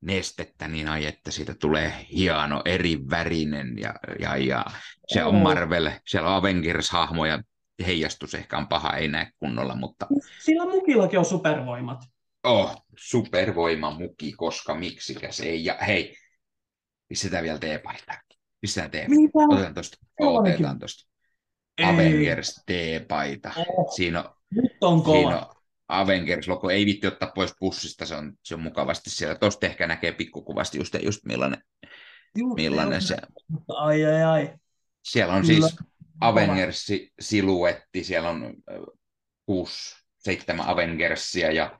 nestettä, 0.00 0.68
niin 0.68 0.88
ai 0.88 1.06
että 1.06 1.30
siitä 1.30 1.54
tulee 1.54 1.92
hieno 2.12 2.62
eri 2.64 2.98
värinen 3.10 3.78
ja, 3.78 3.94
ja, 4.20 4.36
ja 4.36 4.64
se 5.06 5.24
on 5.24 5.34
Marvel, 5.34 5.90
siellä 6.06 6.36
on 6.36 6.42
Avengers-hahmoja, 6.42 7.42
heijastus 7.86 8.34
ehkä 8.34 8.58
on 8.58 8.68
paha, 8.68 8.92
ei 8.92 9.08
näe 9.08 9.30
kunnolla, 9.38 9.74
mutta... 9.74 10.06
Sillä 10.44 10.64
mukillakin 10.64 11.18
on 11.18 11.24
supervoimat. 11.24 11.98
Oh, 12.44 12.86
supervoima 12.98 13.90
muki, 13.90 14.32
koska 14.32 14.74
miksikäs 14.74 15.40
ei. 15.40 15.64
Ja 15.64 15.74
hei, 15.86 16.16
pistetään 17.08 17.44
vielä 17.44 17.58
teepaita. 17.58 18.14
Pistetään 18.60 18.90
teepaita. 18.90 19.20
Otetaan 19.48 19.74
tosta. 19.74 19.96
Otetaan 20.20 20.78
tosta. 20.78 21.10
Avengers 21.84 22.62
teepaita. 22.66 23.52
Oh. 23.56 23.94
Siinä 23.94 24.22
on, 24.22 24.30
Nyt 24.50 24.76
on 24.80 25.02
kova. 25.02 25.18
Siinä 25.18 25.36
on 25.38 25.55
Avengers-logo 25.88 26.70
ei 26.70 26.86
vitti 26.86 27.06
ottaa 27.06 27.32
pois 27.34 27.54
pussista, 27.58 28.06
se 28.06 28.14
on, 28.14 28.32
se 28.42 28.54
on 28.54 28.60
mukavasti 28.60 29.10
siellä. 29.10 29.34
Tuosta 29.34 29.66
ehkä 29.66 29.86
näkee 29.86 30.12
pikkukuvasti 30.12 30.78
just, 30.78 30.96
just 31.02 31.24
millainen, 31.24 31.62
Juh, 32.36 32.54
millainen 32.54 33.02
se 33.02 33.16
Ai, 33.68 34.04
ai, 34.04 34.22
ai. 34.22 34.54
Siellä 35.02 35.34
on 35.34 35.42
Kyllä. 35.42 35.68
siis 35.68 35.76
Avengers-siluetti, 36.20 38.04
siellä 38.04 38.28
on 38.28 38.54
kuusi, 39.46 39.96
seitsemän 40.18 40.66
Avengersia 40.66 41.52
ja 41.52 41.78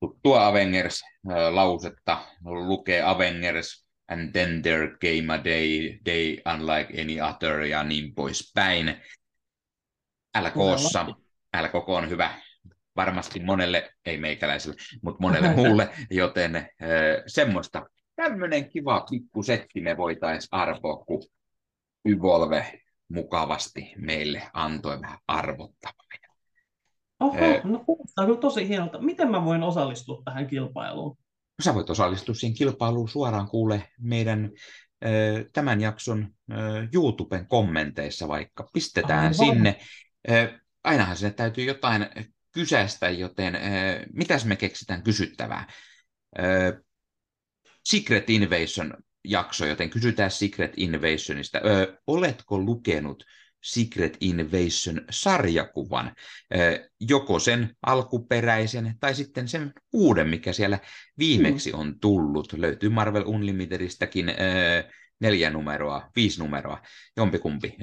tuttua 0.00 0.46
Avengers-lausetta 0.46 2.18
lukee 2.44 3.02
Avengers 3.02 3.86
and 4.08 4.32
then 4.32 4.62
there 4.62 4.88
came 4.88 5.34
a 5.34 5.44
day, 5.44 5.98
day 6.04 6.38
unlike 6.54 7.02
any 7.02 7.20
other 7.20 7.60
ja 7.60 7.84
niin 7.84 8.14
poispäin. 8.14 9.02
LKssa, 10.40 11.06
LK 11.62 11.88
on 11.88 12.10
hyvä 12.10 12.43
varmasti 12.96 13.40
monelle, 13.40 13.90
ei 14.06 14.18
meikäläiselle, 14.18 14.76
mutta 15.02 15.22
monelle 15.22 15.54
muulle, 15.56 15.90
joten 16.10 16.56
äh, 16.56 16.64
semmoista. 17.26 17.86
Tämmöinen 18.16 18.68
kiva 18.68 19.06
pikkusetti 19.10 19.80
me 19.80 19.96
voitaisiin 19.96 20.48
arvoa, 20.50 21.04
kun 21.04 21.22
Yvolve 22.08 22.80
mukavasti 23.08 23.92
meille 23.96 24.42
antoi 24.52 25.00
vähän 25.00 25.18
arvottavaa. 25.28 26.04
Oho, 27.20 27.36
äh, 27.36 27.64
no 27.64 27.82
kuulostaa 27.86 28.26
kyllä 28.26 28.40
tosi 28.40 28.68
hienolta. 28.68 29.00
Miten 29.00 29.30
mä 29.30 29.44
voin 29.44 29.62
osallistua 29.62 30.22
tähän 30.24 30.46
kilpailuun? 30.46 31.16
Sä 31.62 31.74
voit 31.74 31.90
osallistua 31.90 32.34
siihen 32.34 32.56
kilpailuun 32.56 33.08
suoraan 33.08 33.48
kuule 33.48 33.88
meidän 34.00 34.50
tämän 35.52 35.80
jakson 35.80 36.28
YouTuben 36.94 37.48
kommenteissa 37.48 38.28
vaikka. 38.28 38.68
Pistetään 38.72 39.18
Aivan. 39.18 39.34
sinne. 39.34 39.76
Ainahan 40.84 41.16
sinne 41.16 41.32
täytyy 41.32 41.64
jotain 41.64 42.06
kyseistä, 42.54 43.10
joten 43.10 43.54
äh, 43.54 43.62
mitäs 44.12 44.44
me 44.44 44.56
keksitään 44.56 45.02
kysyttävää? 45.02 45.66
Äh, 46.38 46.72
Secret 47.84 48.30
Invasion 48.30 48.94
jakso, 49.24 49.66
joten 49.66 49.90
kysytään 49.90 50.30
Secret 50.30 50.72
Invasionista. 50.76 51.58
Äh, 51.58 51.62
oletko 52.06 52.58
lukenut 52.58 53.24
Secret 53.62 54.16
Invasion-sarjakuvan, 54.20 56.14
joko 57.00 57.38
sen 57.38 57.76
alkuperäisen 57.86 58.94
tai 59.00 59.14
sitten 59.14 59.48
sen 59.48 59.72
uuden, 59.92 60.28
mikä 60.28 60.52
siellä 60.52 60.78
viimeksi 61.18 61.72
mm. 61.72 61.78
on 61.78 62.00
tullut. 62.00 62.52
Löytyy 62.52 62.88
Marvel 62.88 63.22
Unlimitedistäkin 63.26 64.26
neljä 65.20 65.50
numeroa, 65.50 66.10
viisi 66.16 66.40
numeroa, 66.40 66.82
jompikumpi. 67.16 67.76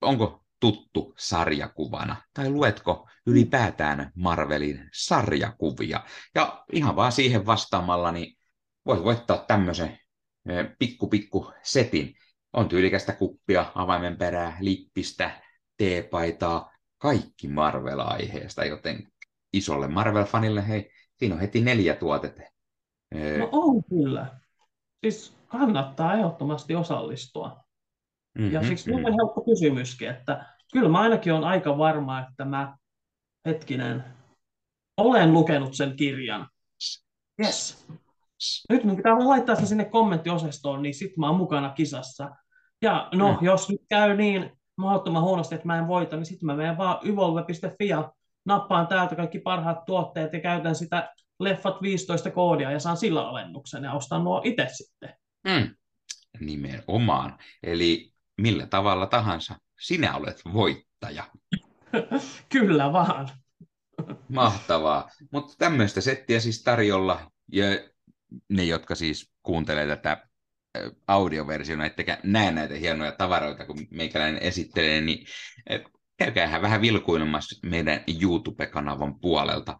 Onko 0.00 0.45
tuttu 0.60 1.14
sarjakuvana? 1.18 2.16
Tai 2.34 2.50
luetko 2.50 3.08
ylipäätään 3.26 4.12
Marvelin 4.14 4.90
sarjakuvia? 4.94 6.00
Ja 6.34 6.64
ihan 6.72 6.96
vaan 6.96 7.12
siihen 7.12 7.46
vastaamalla, 7.46 8.12
niin 8.12 8.36
voit 8.86 9.04
voittaa 9.04 9.44
tämmöisen 9.48 9.98
pikku 10.78 11.08
pikku 11.08 11.52
setin. 11.62 12.14
On 12.52 12.68
tyylikästä 12.68 13.12
kuppia, 13.12 13.72
avaimen 13.74 14.16
perää, 14.16 14.56
lippistä, 14.60 15.42
teepaitaa, 15.76 16.72
kaikki 16.98 17.48
Marvel-aiheesta, 17.48 18.64
joten 18.64 19.12
isolle 19.52 19.86
Marvel-fanille, 19.86 20.68
hei, 20.68 20.90
siinä 21.16 21.34
on 21.34 21.40
heti 21.40 21.60
neljä 21.60 21.94
tuotetta. 21.94 22.42
No 23.38 23.48
on 23.52 23.84
kyllä. 23.84 24.40
Siis 25.04 25.36
kannattaa 25.48 26.14
ehdottomasti 26.14 26.74
osallistua. 26.74 27.65
Mm-hmm, 28.36 28.52
ja 28.52 28.62
siksi 28.62 28.90
mm-hmm. 28.90 29.04
helppo 29.04 29.44
kysymyskin, 29.44 30.08
että 30.08 30.46
kyllä 30.72 30.88
mä 30.88 31.00
ainakin 31.00 31.32
olen 31.32 31.44
aika 31.44 31.78
varma, 31.78 32.20
että 32.20 32.44
mä, 32.44 32.76
hetkinen, 33.46 34.04
olen 34.96 35.32
lukenut 35.32 35.74
sen 35.74 35.96
kirjan. 35.96 36.48
Yes. 37.44 37.86
Nyt 38.68 38.84
mun 38.84 38.96
pitää 38.96 39.16
vaan 39.16 39.28
laittaa 39.28 39.54
se 39.54 39.66
sinne 39.66 39.84
kommenttiosastoon, 39.84 40.82
niin 40.82 40.94
sit 40.94 41.16
mä 41.16 41.26
oon 41.26 41.36
mukana 41.36 41.70
kisassa. 41.70 42.30
Ja 42.82 43.08
no, 43.14 43.32
mm. 43.32 43.46
jos 43.46 43.68
nyt 43.68 43.80
käy 43.88 44.16
niin, 44.16 44.52
mahdottoman 44.76 45.22
huonosti, 45.22 45.54
että 45.54 45.66
mä 45.66 45.78
en 45.78 45.88
voita, 45.88 46.16
niin 46.16 46.26
sitten 46.26 46.46
mä 46.46 46.56
menen 46.56 46.78
vaan 46.78 46.98
yvolve.fi 47.04 47.88
ja 47.88 48.12
nappaan 48.44 48.86
täältä 48.86 49.16
kaikki 49.16 49.38
parhaat 49.38 49.84
tuotteet 49.84 50.32
ja 50.32 50.40
käytän 50.40 50.74
sitä 50.74 51.12
Leffat 51.40 51.82
15 51.82 52.30
koodia 52.30 52.70
ja 52.70 52.80
saan 52.80 52.96
sillä 52.96 53.28
alennuksen 53.28 53.84
ja 53.84 53.92
ostan 53.92 54.24
nuo 54.24 54.42
itse 54.44 54.66
sitten. 54.70 55.14
Mm. 55.44 55.74
Nimenomaan. 56.40 57.38
Eli 57.62 58.12
millä 58.40 58.66
tavalla 58.66 59.06
tahansa 59.06 59.54
sinä 59.80 60.16
olet 60.16 60.40
voittaja. 60.52 61.24
Kyllä 62.52 62.92
vaan. 62.92 63.28
Mahtavaa. 64.28 65.10
Mutta 65.32 65.54
tämmöistä 65.58 66.00
settiä 66.00 66.40
siis 66.40 66.62
tarjolla. 66.62 67.30
Ja 67.52 67.66
ne, 68.48 68.64
jotka 68.64 68.94
siis 68.94 69.32
kuuntelee 69.42 69.86
tätä 69.86 70.26
audioversiona, 71.06 71.86
ettekä 71.86 72.18
näe 72.22 72.50
näitä 72.50 72.74
hienoja 72.74 73.12
tavaroita, 73.12 73.66
kun 73.66 73.86
meikäläinen 73.90 74.42
esittelee, 74.42 75.00
niin 75.00 75.26
käykäähän 76.16 76.62
vähän 76.62 76.80
vilkuilemassa 76.80 77.68
meidän 77.68 78.04
YouTube-kanavan 78.22 79.20
puolelta, 79.20 79.78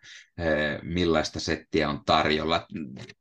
millaista 0.83 1.41
settiä 1.41 1.91
on 1.91 2.05
tarjolla. 2.07 2.67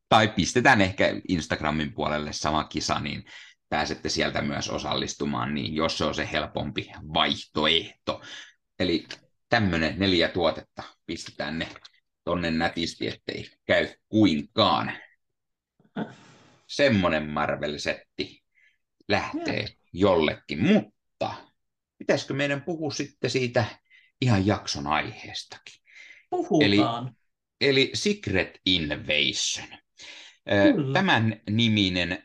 Tai 0.10 0.28
pistetään 0.28 0.82
ehkä 0.82 1.22
Instagramin 1.28 1.94
puolelle 1.94 2.34
sama 2.34 2.64
kisa, 2.64 3.00
niin 3.00 3.24
pääsette 3.76 4.10
sieltä 4.10 4.42
myös 4.42 4.70
osallistumaan, 4.70 5.56
niin 5.56 5.76
jos 5.76 5.98
se 5.98 6.04
on 6.04 6.16
se 6.16 6.30
helpompi 6.32 6.92
vaihtoehto. 7.14 8.22
Eli 8.80 9.06
tämmöinen 9.50 10.00
neljä 10.00 10.28
tuotetta 10.28 10.84
pistetään 11.06 11.60
ne 11.60 11.68
tonne 12.24 12.52
nätisti, 12.52 13.08
ettei 13.08 13.50
käy 13.66 13.88
kuinkaan. 14.10 14.92
Semmoinen 16.68 17.30
Marvel-setti 17.30 18.44
lähtee 19.08 19.68
jollekin, 19.94 20.64
mutta 20.64 21.34
pitäisikö 21.98 22.34
meidän 22.34 22.62
puhua 22.62 22.92
sitten 22.92 23.30
siitä 23.30 23.66
ihan 24.22 24.48
jakson 24.48 24.88
aiheestakin? 24.88 25.84
Puhutaan. 26.30 27.16
Eli, 27.62 27.72
eli 27.72 27.92
Secret 27.94 28.60
Invasion. 28.66 29.68
Kyllä. 30.50 30.94
Tämän 30.94 31.42
niminen 31.50 32.24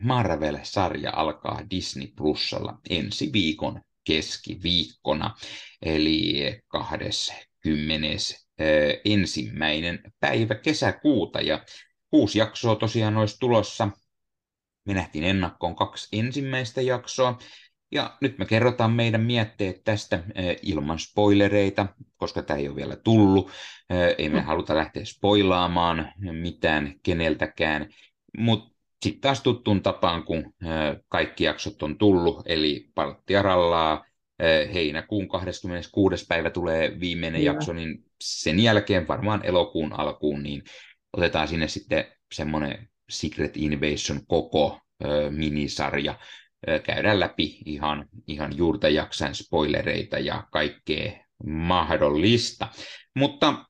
Marvel-sarja 0.00 1.12
alkaa 1.16 1.60
Disney 1.70 2.06
Plusalla 2.16 2.78
ensi 2.90 3.32
viikon 3.32 3.80
keskiviikkona, 4.04 5.34
eli 5.82 6.42
20. 6.68 8.08
ensimmäinen 9.04 10.00
päivä 10.20 10.54
kesäkuuta. 10.54 11.40
Ja 11.40 11.64
kuusi 12.10 12.38
jaksoa 12.38 12.76
tosiaan 12.76 13.16
olisi 13.16 13.36
tulossa. 13.40 13.88
Me 14.86 14.94
nähtiin 14.94 15.24
ennakkoon 15.24 15.76
kaksi 15.76 16.08
ensimmäistä 16.12 16.80
jaksoa, 16.80 17.38
ja 17.94 18.16
nyt 18.20 18.38
me 18.38 18.46
kerrotaan 18.46 18.92
meidän 18.92 19.20
mietteet 19.20 19.84
tästä 19.84 20.22
eh, 20.34 20.56
ilman 20.62 20.98
spoilereita, 20.98 21.86
koska 22.16 22.42
tämä 22.42 22.58
ei 22.58 22.68
ole 22.68 22.76
vielä 22.76 22.96
tullut. 22.96 23.50
Eh, 23.90 24.14
ei 24.18 24.28
me 24.28 24.40
mm. 24.40 24.44
haluta 24.44 24.76
lähteä 24.76 25.04
spoilaamaan 25.04 26.12
mitään 26.32 26.94
keneltäkään, 27.02 27.88
mutta 28.38 28.74
sitten 29.04 29.20
taas 29.20 29.42
tuttuun 29.42 29.82
tapaan, 29.82 30.24
kun 30.24 30.38
eh, 30.38 31.02
kaikki 31.08 31.44
jaksot 31.44 31.82
on 31.82 31.98
tullut, 31.98 32.42
eli 32.46 32.90
Palttia 32.94 33.42
rallaa, 33.42 34.04
heinäkuun 34.74 35.28
26. 35.28 36.26
päivä 36.28 36.50
tulee 36.50 37.00
viimeinen 37.00 37.40
Kyllä. 37.40 37.52
jakso, 37.52 37.72
niin 37.72 38.04
sen 38.20 38.60
jälkeen 38.60 39.08
varmaan 39.08 39.40
elokuun 39.44 39.92
alkuun, 39.92 40.42
niin 40.42 40.62
otetaan 41.12 41.48
sinne 41.48 41.68
sitten 41.68 42.04
semmoinen 42.32 42.88
Secret 43.10 43.56
Invasion 43.56 44.20
koko 44.26 44.80
minisarja, 45.30 46.14
käydään 46.82 47.20
läpi 47.20 47.58
ihan, 47.64 48.08
ihan 48.26 48.56
juurta 48.56 48.88
jaksain 48.88 49.34
spoilereita 49.34 50.18
ja 50.18 50.46
kaikkea 50.50 51.12
mahdollista. 51.46 52.68
Mutta 53.14 53.64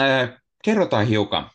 äh, 0.00 0.42
kerrotaan 0.64 1.06
hiukan, 1.06 1.50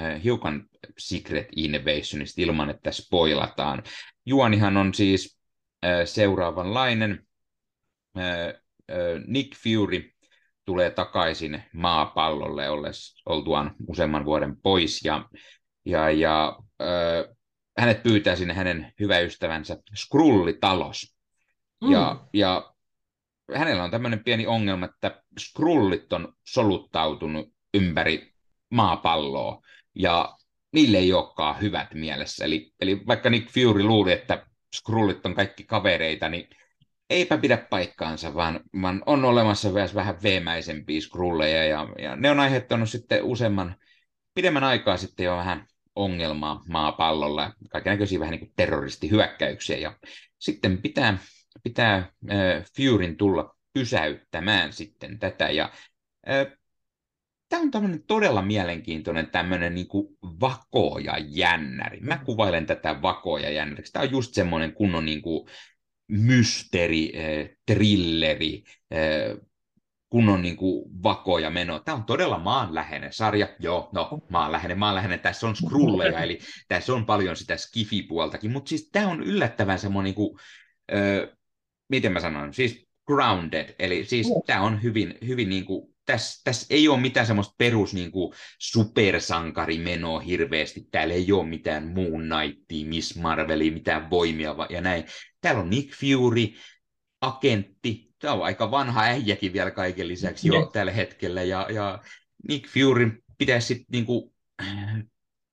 äh, 0.00 0.22
hiukan 0.22 0.68
Secret 0.98 1.48
Invasionista 1.56 2.42
ilman, 2.42 2.70
että 2.70 2.92
spoilataan. 2.92 3.82
Juonihan 4.26 4.76
on 4.76 4.94
siis 4.94 5.38
äh, 5.84 5.90
seuraavanlainen. 6.04 7.26
Äh, 8.18 8.62
Nick 9.26 9.56
Fury 9.56 10.10
tulee 10.64 10.90
takaisin 10.90 11.62
maapallolle 11.72 12.70
olles, 12.70 13.22
oltuaan 13.26 13.74
useamman 13.88 14.24
vuoden 14.24 14.56
pois 14.56 15.04
ja, 15.04 15.28
ja, 15.84 16.10
ja 16.10 16.58
äh, 16.82 17.36
hänet 17.78 18.02
pyytää 18.02 18.36
sinne 18.36 18.54
hänen 18.54 18.92
hyvä 19.00 19.18
ystävänsä 19.18 19.76
Skrulli-talos. 19.94 21.16
Mm. 21.84 21.92
Ja, 21.92 22.28
ja 22.32 22.72
hänellä 23.54 23.84
on 23.84 23.90
tämmöinen 23.90 24.24
pieni 24.24 24.46
ongelma, 24.46 24.86
että 24.86 25.22
Skrullit 25.38 26.12
on 26.12 26.34
soluttautunut 26.44 27.52
ympäri 27.74 28.32
maapalloa, 28.70 29.62
ja 29.94 30.36
niille 30.72 30.98
ei 30.98 31.12
olekaan 31.12 31.60
hyvät 31.60 31.94
mielessä. 31.94 32.44
Eli, 32.44 32.72
eli 32.80 33.06
vaikka 33.06 33.30
Nick 33.30 33.50
Fury 33.50 33.82
luuli, 33.82 34.12
että 34.12 34.46
Skrullit 34.74 35.26
on 35.26 35.34
kaikki 35.34 35.64
kavereita, 35.64 36.28
niin 36.28 36.48
eipä 37.10 37.38
pidä 37.38 37.56
paikkaansa, 37.56 38.34
vaan, 38.34 38.60
vaan 38.82 39.02
on 39.06 39.24
olemassa 39.24 39.70
myös 39.70 39.94
vähän 39.94 40.22
veemäisempiä 40.22 41.00
Skrulleja, 41.00 41.64
ja, 41.64 41.88
ja 41.98 42.16
ne 42.16 42.30
on 42.30 42.40
aiheuttanut 42.40 42.90
sitten 42.90 43.24
useamman, 43.24 43.76
pidemmän 44.34 44.64
aikaa 44.64 44.96
sitten 44.96 45.24
jo 45.24 45.36
vähän 45.36 45.66
ongelmaa 45.96 46.62
maapallolla, 46.68 47.52
kaikenlaisia 47.70 48.20
vähän 48.20 48.30
niin 48.30 48.40
kuin 48.40 48.52
terroristihyökkäyksiä, 48.56 49.76
ja 49.78 49.96
sitten 50.38 50.78
pitää, 50.78 51.18
pitää 51.62 51.96
äh, 51.96 52.64
Furyn 52.76 53.16
tulla 53.16 53.56
pysäyttämään 53.72 54.72
sitten 54.72 55.18
tätä, 55.18 55.50
ja 55.50 55.72
äh, 56.28 56.46
tämä 57.48 57.62
on 57.62 57.70
tämmöinen 57.70 58.02
todella 58.06 58.42
mielenkiintoinen 58.42 59.30
tämmöinen 59.30 59.74
niin 59.74 59.86
vakoja 60.40 61.14
jännäri. 61.28 62.00
Mä 62.00 62.14
mm. 62.14 62.24
kuvailen 62.24 62.66
tätä 62.66 63.02
vakoja 63.02 63.50
jännäriksi. 63.50 63.92
Tämä 63.92 64.02
on 64.02 64.10
just 64.10 64.34
semmoinen 64.34 64.72
kunnon 64.72 65.04
niin 65.04 65.22
kuin 65.22 65.48
mysteeri, 66.08 67.12
äh, 67.16 67.56
trilleri, 67.66 68.64
äh, 68.92 69.38
kunnon 70.12 70.42
niin 70.42 70.56
kuin 70.56 71.02
vakoja 71.02 71.50
meno. 71.50 71.78
Tämä 71.78 71.96
on 71.96 72.04
todella 72.04 72.38
maanläheinen 72.38 73.12
sarja. 73.12 73.48
Joo, 73.58 73.88
no 73.92 74.18
maanläheinen, 74.30 74.78
maanläheinen. 74.78 75.20
Tässä 75.20 75.46
on 75.46 75.56
skrulleja, 75.56 76.20
eli 76.20 76.38
tässä 76.68 76.94
on 76.94 77.06
paljon 77.06 77.36
sitä 77.36 77.56
skifi-puoltakin, 77.56 78.50
mutta 78.50 78.68
siis 78.68 78.88
tämä 78.92 79.08
on 79.08 79.22
yllättävän 79.22 79.78
semmoinen, 79.78 80.04
niin 80.04 80.14
kuin, 80.14 80.38
ö, 80.92 81.36
miten 81.88 82.12
mä 82.12 82.20
sanon, 82.20 82.54
siis 82.54 82.86
grounded, 83.06 83.74
eli 83.78 84.04
siis 84.04 84.28
no. 84.28 84.42
tämä 84.46 84.60
on 84.60 84.82
hyvin, 84.82 85.14
hyvin 85.26 85.48
niin 85.48 85.64
kuin, 85.64 85.94
tässä, 86.06 86.40
tässä 86.44 86.66
ei 86.70 86.88
ole 86.88 87.00
mitään 87.00 87.26
semmoista 87.26 87.54
perus 87.58 87.94
niin 87.94 88.12
kuin 88.12 88.34
supersankarimenoa 88.58 90.20
hirveästi. 90.20 90.88
Täällä 90.90 91.14
ei 91.14 91.32
ole 91.32 91.46
mitään 91.46 91.86
Moon 91.86 92.22
Knightia, 92.28 92.86
Miss 92.86 93.16
Marvelia, 93.16 93.72
mitään 93.72 94.10
voimia 94.10 94.56
ja 94.70 94.80
näin. 94.80 95.04
Täällä 95.40 95.60
on 95.60 95.70
Nick 95.70 95.94
Fury, 95.94 96.46
agentti, 97.22 98.10
tämä 98.18 98.34
on 98.34 98.44
aika 98.44 98.70
vanha 98.70 99.02
äijäkin 99.02 99.52
vielä 99.52 99.70
kaiken 99.70 100.08
lisäksi 100.08 100.48
jo 100.48 100.70
tällä 100.72 100.92
hetkellä, 100.92 101.42
ja, 101.42 101.66
ja 101.70 101.98
Nick 102.48 102.68
Fury 102.68 103.22
pitäisi 103.38 103.66
sitten 103.66 103.86
niinku, 103.90 104.34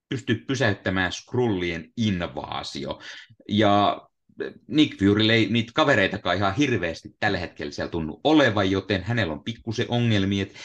pystyä 0.10 0.36
pysäyttämään 0.48 1.12
Skrullien 1.12 1.92
invaasio, 1.98 3.00
ja 3.50 4.02
Nick 4.68 5.00
Fury 5.00 5.32
ei 5.32 5.48
niitä 5.50 5.72
kavereitakaan 5.76 6.38
ihan 6.38 6.56
hirveästi 6.56 7.10
tällä 7.20 7.38
hetkellä 7.38 7.72
siellä 7.72 7.92
tunnu 7.92 8.22
olevan, 8.24 8.72
joten 8.72 9.04
hänellä 9.04 9.34
on 9.34 9.44
pikkusen 9.44 9.86
ongelmia, 9.90 10.44
että 10.44 10.60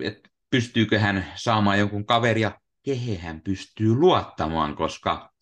et 0.00 0.18
pystyykö 0.50 0.98
hän 0.98 1.26
saamaan 1.34 1.78
jonkun 1.78 2.06
kaveria, 2.06 2.52
kehen 2.82 3.20
hän 3.20 3.40
pystyy 3.40 3.94
luottamaan, 3.94 4.76
koska 4.76 5.32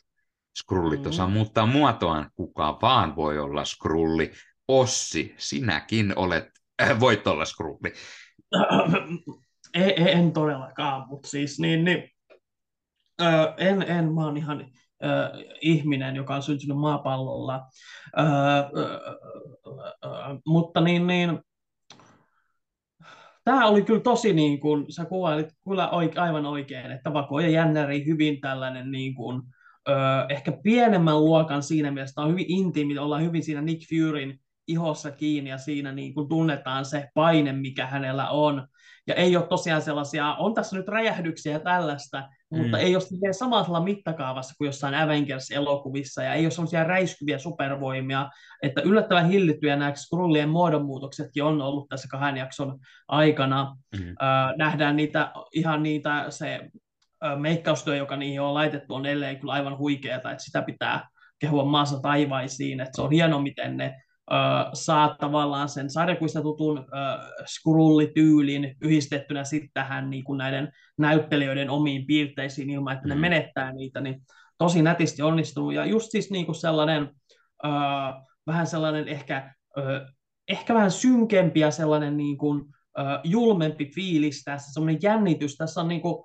Skrullit 0.58 1.06
osaa 1.06 1.26
mm. 1.26 1.32
muuttaa 1.32 1.66
muotoaan. 1.66 2.30
Kuka 2.34 2.78
vaan 2.82 3.16
voi 3.16 3.38
olla 3.38 3.64
Skrulli. 3.64 4.32
Ossi, 4.78 5.34
sinäkin 5.38 6.12
olet, 6.16 6.48
äh, 6.82 7.00
voit. 7.00 7.20
En, 9.74 10.08
en 10.08 10.32
todellakaan, 10.32 11.08
mutta 11.08 11.28
siis 11.28 11.60
niin, 11.60 11.84
niin 11.84 12.10
ö, 13.22 13.54
en, 13.56 13.82
en, 13.82 14.14
mä 14.14 14.24
oon 14.24 14.36
ihan 14.36 14.60
ö, 15.04 15.06
ihminen, 15.60 16.16
joka 16.16 16.34
on 16.34 16.42
syntynyt 16.42 16.76
maapallolla, 16.76 17.66
ö, 18.18 18.22
mutta 20.46 20.80
niin, 20.80 21.06
niin 21.06 21.40
tämä 23.44 23.66
oli 23.66 23.82
kyllä 23.82 24.00
tosi 24.00 24.32
niin 24.32 24.60
kuin, 24.60 24.92
sä 24.92 25.04
kuvailit 25.04 25.48
kyllä 25.68 25.90
oike, 25.90 26.20
aivan 26.20 26.46
oikein, 26.46 26.90
että 26.90 27.12
Vako 27.12 27.40
ja 27.40 27.64
hyvin 28.06 28.40
tällainen 28.40 28.90
niin 28.90 29.14
kuin, 29.14 29.42
ehkä 30.28 30.52
pienemmän 30.62 31.24
luokan 31.24 31.62
siinä 31.62 31.90
mielessä, 31.90 32.20
on 32.20 32.30
hyvin 32.30 32.46
intiimi, 32.48 32.98
ollaan 32.98 33.22
hyvin 33.22 33.42
siinä 33.42 33.62
Nick 33.62 33.88
Furyn 33.88 34.38
ihossa 34.70 35.10
kiinni 35.10 35.50
ja 35.50 35.58
siinä 35.58 35.92
niin 35.92 36.14
kuin 36.14 36.28
tunnetaan 36.28 36.84
se 36.84 37.08
paine, 37.14 37.52
mikä 37.52 37.86
hänellä 37.86 38.30
on. 38.30 38.66
Ja 39.06 39.14
ei 39.14 39.36
ole 39.36 39.46
tosiaan 39.46 39.82
sellaisia, 39.82 40.34
on 40.34 40.54
tässä 40.54 40.76
nyt 40.76 40.88
räjähdyksiä 40.88 41.52
ja 41.52 41.60
tällaista, 41.60 42.28
mm. 42.50 42.58
mutta 42.58 42.78
ei 42.78 42.96
ole 42.96 43.32
samalla 43.32 43.80
mittakaavassa 43.80 44.54
kuin 44.58 44.66
jossain 44.66 44.94
Avengers-elokuvissa, 44.94 46.22
ja 46.22 46.34
ei 46.34 46.44
ole 46.44 46.50
sellaisia 46.50 46.84
räiskyviä 46.84 47.38
supervoimia, 47.38 48.30
että 48.62 48.80
yllättävän 48.80 49.28
hillittyjä 49.28 49.76
nämä 49.76 49.94
Skrullien 49.94 50.48
muodonmuutoksetkin 50.48 51.44
on 51.44 51.62
ollut 51.62 51.88
tässä 51.88 52.08
kahden 52.10 52.36
jakson 52.36 52.78
aikana. 53.08 53.76
Mm. 53.98 54.08
Äh, 54.08 54.56
nähdään 54.56 54.96
niitä, 54.96 55.32
ihan 55.54 55.82
niitä, 55.82 56.26
se 56.28 56.60
meikkaustyö, 57.38 57.96
joka 57.96 58.16
niihin 58.16 58.40
on 58.40 58.54
laitettu, 58.54 58.94
on 58.94 59.06
edelleen 59.06 59.38
kyllä 59.40 59.52
aivan 59.52 59.78
huikeaa, 59.78 60.16
että 60.16 60.34
sitä 60.38 60.62
pitää 60.62 61.08
kehua 61.38 61.64
maassa 61.64 62.00
taivaisiin, 62.00 62.80
että 62.80 62.92
se 62.94 63.02
on 63.02 63.10
hieno, 63.10 63.42
miten 63.42 63.76
ne 63.76 64.02
saa 64.72 65.16
tavallaan 65.20 65.68
sen 65.68 65.90
sarjakuista 65.90 66.42
tutun 66.42 66.78
äh, 66.78 67.26
skrullityylin 67.46 68.76
yhdistettynä 68.80 69.44
sitten 69.44 69.70
tähän 69.74 70.10
niin 70.10 70.24
kuin 70.24 70.38
näiden 70.38 70.72
näyttelijöiden 70.98 71.70
omiin 71.70 72.06
piirteisiin 72.06 72.70
ilman, 72.70 72.92
että 72.92 73.08
mm. 73.08 73.14
ne 73.14 73.20
menettää 73.20 73.72
niitä, 73.72 74.00
niin 74.00 74.22
tosi 74.58 74.82
nätisti 74.82 75.22
onnistunut. 75.22 75.74
Ja 75.74 75.84
just 75.84 76.10
siis 76.10 76.30
niin 76.30 76.46
kuin 76.46 76.56
sellainen, 76.56 77.10
äh, 77.64 78.14
vähän 78.46 78.66
sellainen 78.66 79.08
ehkä, 79.08 79.36
äh, 79.78 80.12
ehkä 80.48 80.74
vähän 80.74 80.90
synkempi 80.90 81.60
ja 81.60 81.70
sellainen 81.70 82.16
niin 82.16 82.38
kuin, 82.38 82.64
äh, 82.98 83.20
julmempi 83.24 83.90
fiilis 83.94 84.42
tässä, 84.44 84.72
sellainen 84.72 85.00
jännitys. 85.02 85.56
Tässä 85.56 85.80
on 85.80 85.88
niin 85.88 86.00
kuin, 86.00 86.24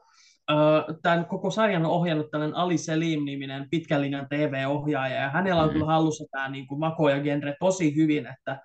tämän 1.02 1.26
koko 1.26 1.52
sarjan 1.52 1.86
on 1.86 1.92
ohjannut 1.92 2.32
tällainen 2.32 2.58
Ali 2.58 2.78
Selim-niminen 2.78 3.68
pitkän 3.70 4.02
linjan 4.02 4.28
TV-ohjaaja, 4.30 5.22
ja 5.22 5.30
hänellä 5.30 5.62
on 5.62 5.68
mm. 5.68 5.74
kyllä 5.74 5.86
hallussa 5.86 6.26
tämä 6.32 6.50
niin 6.50 6.68
kuin 6.68 6.80
mako 6.80 7.10
ja 7.10 7.20
genre 7.20 7.56
tosi 7.60 7.96
hyvin, 7.96 8.28
että 8.28 8.62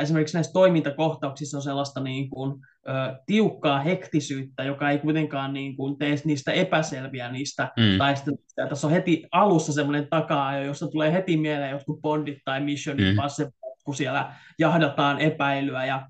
esimerkiksi 0.00 0.36
näissä 0.36 0.52
toimintakohtauksissa 0.52 1.56
on 1.58 1.62
sellaista 1.62 2.00
niin 2.00 2.30
kuin, 2.30 2.60
tiukkaa 3.26 3.80
hektisyyttä, 3.80 4.64
joka 4.64 4.90
ei 4.90 4.98
kuitenkaan 4.98 5.52
niin 5.52 5.76
kuin, 5.76 5.98
tee 5.98 6.16
niistä 6.24 6.52
epäselviä 6.52 7.32
niistä 7.32 7.68
mm. 7.76 7.98
taisteluista. 7.98 8.60
Ja 8.62 8.68
tässä 8.68 8.86
on 8.86 8.92
heti 8.92 9.26
alussa 9.32 9.72
semmoinen 9.72 10.06
takaa, 10.10 10.58
jossa 10.58 10.88
tulee 10.88 11.12
heti 11.12 11.36
mieleen 11.36 11.70
jotkut 11.70 12.00
Bondit 12.00 12.38
tai 12.44 12.60
Mission 12.60 12.96
mm. 12.96 13.50
Kun 13.84 13.94
siellä 13.94 14.34
jahdataan 14.58 15.20
epäilyä 15.20 15.84
ja 15.86 16.06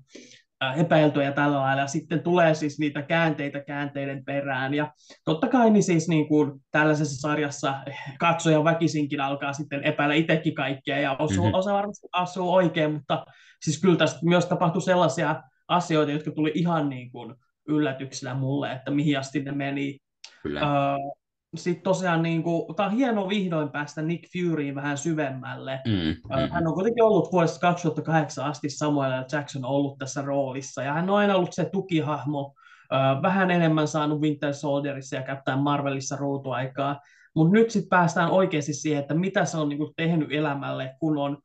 epäiltyä 0.73 1.23
ja 1.23 1.31
tällä 1.31 1.59
lailla. 1.59 1.81
Ja 1.81 1.87
sitten 1.87 2.19
tulee 2.19 2.53
siis 2.53 2.79
niitä 2.79 3.01
käänteitä 3.01 3.59
käänteiden 3.59 4.25
perään. 4.25 4.73
Ja 4.73 4.93
totta 5.25 5.47
kai 5.47 5.69
niin 5.69 5.83
siis 5.83 6.07
niin 6.07 6.27
kuin 6.27 6.51
tällaisessa 6.71 7.21
sarjassa 7.21 7.73
katsoja 8.19 8.63
väkisinkin 8.63 9.21
alkaa 9.21 9.53
sitten 9.53 9.83
epäillä 9.83 10.15
itsekin 10.15 10.55
kaikkea 10.55 10.99
ja 10.99 11.15
osuu, 11.19 11.43
mm-hmm. 11.43 11.59
osa 11.59 11.73
varmasti 11.73 12.07
asuu 12.11 12.53
oikein, 12.53 12.93
mutta 12.93 13.25
siis 13.63 13.81
kyllä 13.81 13.95
tästä 13.95 14.19
myös 14.23 14.45
tapahtui 14.45 14.81
sellaisia 14.81 15.43
asioita, 15.67 16.11
jotka 16.11 16.31
tuli 16.31 16.51
ihan 16.55 16.89
niin 16.89 17.11
kuin 17.11 17.35
yllätyksellä 17.67 18.33
mulle, 18.33 18.71
että 18.71 18.91
mihin 18.91 19.19
asti 19.19 19.43
ne 19.43 19.51
meni. 19.51 19.99
Kyllä. 20.43 20.61
Uh, 20.61 21.22
sitten 21.55 21.83
tosiaan 21.83 22.21
niin 22.21 22.43
kuin, 22.43 22.75
tämä 22.75 22.89
on 22.89 22.95
hienoa 22.95 23.29
vihdoin 23.29 23.69
päästä 23.69 24.01
Nick 24.01 24.31
Furyin 24.33 24.75
vähän 24.75 24.97
syvemmälle. 24.97 25.79
Mm, 25.87 25.93
mm. 25.93 26.49
Hän 26.51 26.67
on 26.67 26.73
kuitenkin 26.73 27.03
ollut 27.03 27.31
vuodesta 27.31 27.59
2008 27.59 28.45
asti 28.45 28.69
Samuel 28.69 29.23
Jackson 29.31 29.65
ollut 29.65 29.97
tässä 29.97 30.21
roolissa, 30.21 30.83
ja 30.83 30.93
hän 30.93 31.09
on 31.09 31.17
aina 31.17 31.35
ollut 31.35 31.53
se 31.53 31.69
tukihahmo, 31.71 32.53
vähän 33.21 33.51
enemmän 33.51 33.87
saanut 33.87 34.21
Winter 34.21 34.53
Soldierissa 34.53 35.15
ja 35.15 35.23
Captain 35.23 35.59
Marvelissa 35.59 36.15
ruutuaikaa, 36.15 36.99
mutta 37.35 37.53
nyt 37.53 37.71
sitten 37.71 37.89
päästään 37.89 38.31
oikeasti 38.31 38.73
siihen, 38.73 39.01
että 39.01 39.13
mitä 39.13 39.45
se 39.45 39.57
on 39.57 39.69
niin 39.69 39.79
kuin, 39.79 39.93
tehnyt 39.97 40.31
elämälle, 40.31 40.95
kun 40.99 41.17
on 41.17 41.37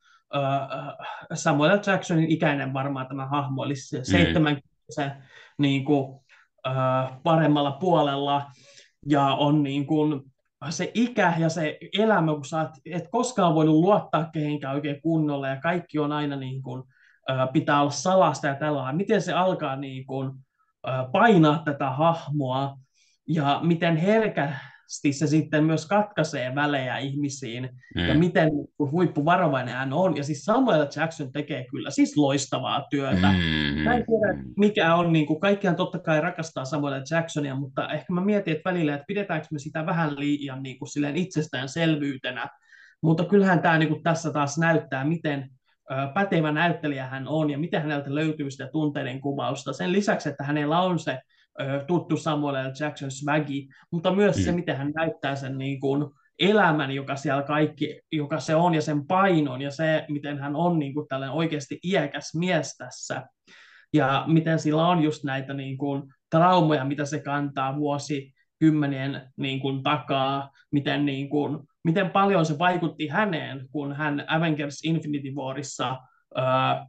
Samuel 1.35 1.79
Jacksonin 1.87 2.31
ikäinen 2.31 2.73
varmaan 2.73 3.07
tämä 3.07 3.27
hahmo, 3.27 3.65
eli 3.65 3.77
se 3.77 3.99
mm. 3.99 4.05
70 4.05 4.69
niin 5.59 5.85
kuin, 5.85 6.21
paremmalla 7.23 7.73
puolella, 7.73 8.51
ja 9.09 9.25
on 9.25 9.63
niin 9.63 9.87
kuin 9.87 10.23
se 10.71 10.91
ikä 10.95 11.35
ja 11.39 11.49
se 11.49 11.79
elämä, 11.99 12.33
kun 12.33 12.45
sä 12.45 12.71
et 12.87 13.09
koskaan 13.11 13.55
voinut 13.55 13.75
luottaa 13.75 14.31
kehenkään 14.33 14.75
oikein 14.75 15.03
kunnolla 15.03 15.49
ja 15.49 15.61
kaikki 15.61 15.99
on 15.99 16.13
aina 16.13 16.37
niin 16.37 16.63
kuin, 16.63 16.83
pitää 17.53 17.81
olla 17.81 17.91
salasta 17.91 18.47
ja 18.47 18.55
tällä 18.55 18.93
Miten 18.93 19.23
se 19.23 19.33
alkaa 19.33 19.77
niin 19.77 20.07
kuin, 20.07 20.33
painaa 21.13 21.63
tätä 21.65 21.91
hahmoa 21.91 22.79
ja 23.29 23.61
miten 23.63 23.97
herkä 23.97 24.53
se 24.89 25.27
sitten 25.27 25.65
myös 25.65 25.87
katkaisee 25.87 26.55
välejä 26.55 26.99
ihmisiin 26.99 27.69
mm. 27.95 28.09
ja 28.09 28.15
miten 28.15 28.49
huippuvarovainen 28.79 29.75
hän 29.75 29.93
on. 29.93 30.17
Ja 30.17 30.25
siis 30.25 30.45
Samuel 30.45 30.87
Jackson 30.97 31.33
tekee 31.33 31.67
kyllä 31.71 31.91
siis 31.91 32.17
loistavaa 32.17 32.87
työtä. 32.91 33.33
Mm. 33.33 33.81
Mä 33.81 33.95
en 33.95 34.05
tiedä, 34.07 34.45
mikä 34.57 34.95
on, 34.95 35.13
niin 35.13 35.27
kuin, 35.27 35.41
kaikkihan 35.41 35.77
totta 35.77 35.99
kai 35.99 36.21
rakastaa 36.21 36.65
Samuel 36.65 37.03
Jacksonia, 37.11 37.55
mutta 37.55 37.89
ehkä 37.89 38.13
mä 38.13 38.21
mietin, 38.21 38.57
että 38.57 38.71
välillä, 38.71 38.95
että 38.95 39.05
pidetäänkö 39.09 39.47
me 39.51 39.59
sitä 39.59 39.87
vähän 39.87 40.19
liian 40.19 40.63
niin 40.63 40.79
kuin, 40.79 40.89
silleen 40.89 41.17
itsestäänselvyytenä. 41.17 42.49
Mutta 43.03 43.25
kyllähän 43.25 43.63
tämä 43.63 43.79
niin 43.79 43.89
kuin, 43.89 44.03
tässä 44.03 44.33
taas 44.33 44.59
näyttää, 44.59 45.05
miten 45.05 45.51
pätevä 46.15 46.53
näyttelijä 46.53 47.07
hän 47.07 47.29
on 47.29 47.51
ja 47.51 47.59
miten 47.59 47.83
häneltä 47.83 48.15
löytyy 48.15 48.51
sitä 48.51 48.69
tunteiden 48.73 49.21
kuvausta. 49.21 49.73
Sen 49.73 49.93
lisäksi, 49.93 50.29
että 50.29 50.45
hänellä 50.45 50.81
on 50.81 50.99
se 50.99 51.19
tuttu 51.87 52.17
Samuel 52.17 52.55
L. 52.55 52.73
Jackson 52.81 53.11
swagi, 53.11 53.69
mutta 53.91 54.15
myös 54.15 54.37
mm. 54.37 54.43
se, 54.43 54.53
miten 54.53 54.77
hän 54.77 54.93
näyttää 54.95 55.37
sen 55.37 55.59
niin 55.59 55.81
kuin 55.81 56.05
elämän, 56.39 56.91
joka 56.91 57.17
siellä 57.17 57.43
kaikki, 57.43 58.01
joka 58.13 58.41
se 58.41 58.55
on, 58.55 58.75
ja 58.75 58.83
sen 58.83 59.07
painon, 59.07 59.63
ja 59.63 59.71
se, 59.71 60.05
miten 60.09 60.39
hän 60.39 60.57
on 60.57 60.79
niin 60.79 60.95
kuin 60.95 61.09
tällainen 61.09 61.37
oikeasti 61.37 61.79
iäkäs 61.85 62.35
mies 62.35 62.77
tässä, 62.77 63.23
ja 63.93 64.25
miten 64.27 64.59
sillä 64.59 64.87
on 64.87 65.03
just 65.03 65.25
näitä 65.25 65.55
niin 65.55 65.79
kuin 65.79 66.03
traumoja, 66.31 66.85
mitä 66.85 67.05
se 67.05 67.21
kantaa 67.21 67.77
vuosi 67.77 68.33
kymmenien 68.59 69.33
niin 69.37 69.61
kuin, 69.61 69.83
takaa, 69.83 70.51
miten, 70.73 71.07
niin 71.07 71.29
kuin, 71.29 71.59
miten 71.85 72.11
paljon 72.11 72.47
se 72.47 72.59
vaikutti 72.59 73.09
häneen, 73.09 73.69
kun 73.73 73.93
hän 73.93 74.25
Avengers 74.27 74.85
Infinity 74.85 75.31
Warissa 75.35 75.99
ää, 76.35 76.87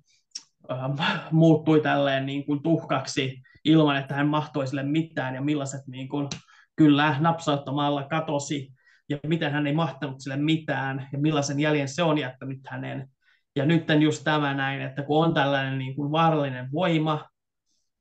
ää, 0.70 0.90
muuttui 1.32 1.82
tälleen 1.82 2.26
niin 2.26 2.46
kuin, 2.46 2.64
tuhkaksi 2.64 3.42
ilman, 3.66 3.98
että 3.98 4.16
hän 4.16 4.28
mahtoi 4.28 4.68
sille 4.68 4.84
mitään 4.84 5.36
ja 5.36 5.42
millaiset 5.42 5.88
niin 5.88 6.10
kuin, 6.10 6.28
kyllä 6.76 7.16
napsauttamalla 7.20 8.04
katosi 8.04 8.74
ja 9.10 9.18
miten 9.28 9.52
hän 9.52 9.68
ei 9.68 9.74
mahtanut 9.74 10.22
sille 10.22 10.38
mitään 10.38 11.08
ja 11.12 11.20
millaisen 11.20 11.60
jäljen 11.60 11.88
se 11.88 12.04
on 12.04 12.18
jättänyt 12.18 12.60
hänen. 12.68 13.10
Ja 13.56 13.66
nyt 13.66 13.84
just 14.00 14.24
tämä 14.24 14.54
näin, 14.54 14.82
että 14.82 15.04
kun 15.04 15.26
on 15.26 15.34
tällainen 15.34 15.78
niin 15.78 15.96
kuin 15.96 16.12
vaarallinen 16.12 16.72
voima 16.72 17.30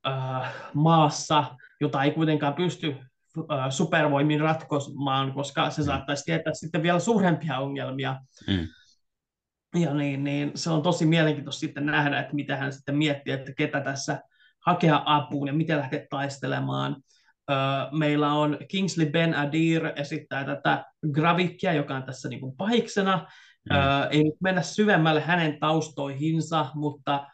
äh, 0.06 0.54
maassa, 0.74 1.44
jota 1.80 2.02
ei 2.02 2.10
kuitenkaan 2.10 2.54
pysty 2.54 2.96
äh, 3.52 3.70
supervoimin 3.70 4.40
ratkomaan, 4.40 5.32
koska 5.32 5.70
se 5.70 5.82
mm. 5.82 5.86
saattaisi 5.86 6.24
tietää 6.24 6.54
sitten 6.54 6.82
vielä 6.82 6.98
suurempia 6.98 7.58
ongelmia. 7.58 8.20
Mm. 8.46 8.68
Ja 9.80 9.94
niin, 9.94 10.24
niin 10.24 10.52
se 10.54 10.70
on 10.70 10.82
tosi 10.82 11.06
mielenkiintoista 11.06 11.60
sitten 11.60 11.86
nähdä, 11.86 12.20
että 12.20 12.34
mitä 12.34 12.56
hän 12.56 12.72
sitten 12.72 12.96
miettii, 12.96 13.34
että 13.34 13.52
ketä 13.56 13.80
tässä 13.80 14.20
hakea 14.66 15.02
apuun 15.04 15.48
ja 15.48 15.54
miten 15.54 15.78
lähteä 15.78 16.06
taistelemaan. 16.10 16.96
Meillä 17.92 18.32
on 18.32 18.58
Kingsley 18.68 19.06
Ben 19.10 19.34
Adir 19.34 19.92
esittää 19.96 20.44
tätä 20.44 20.84
Gravikia, 21.12 21.72
joka 21.72 21.96
on 21.96 22.02
tässä 22.02 22.28
niin 22.28 22.40
kuin 22.40 22.56
pahiksena. 22.56 23.26
Mm. 23.70 23.76
Ei 24.10 24.24
nyt 24.24 24.34
mennä 24.42 24.62
syvemmälle 24.62 25.20
hänen 25.20 25.60
taustoihinsa, 25.60 26.66
mutta 26.74 27.26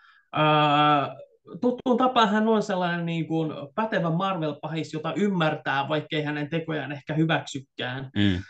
tuttuun 1.60 1.98
tapaan 1.98 2.28
hän 2.28 2.48
on 2.48 2.62
sellainen 2.62 3.06
niin 3.06 3.26
kuin 3.26 3.52
pätevä 3.74 4.10
Marvel-pahis, 4.10 4.92
jota 4.92 5.12
ymmärtää, 5.16 5.88
vaikkei 5.88 6.22
hänen 6.22 6.50
tekojaan 6.50 6.92
ehkä 6.92 7.14
hyväksykään. 7.14 8.10
Mm. 8.16 8.42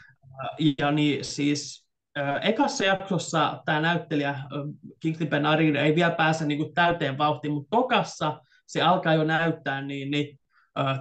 Ja 0.79 0.91
niin 0.91 1.25
siis 1.25 1.87
ekassa 2.43 2.85
jaksossa 2.85 3.63
tämä 3.65 3.81
näyttelijä 3.81 4.39
Kingsley 5.01 5.29
Ben 5.29 5.47
Adir 5.47 5.77
ei 5.77 5.95
vielä 5.95 6.15
pääse 6.15 6.47
niin 6.47 6.59
kuin 6.59 6.75
täyteen 6.75 7.19
vauhtiin, 7.19 7.53
mutta 7.53 7.77
tokassa 7.77 8.41
se 8.67 8.83
alkaa 8.83 9.15
jo 9.15 9.25
näyttää 9.25 9.81
niin, 9.81 10.11
niin 10.11 10.39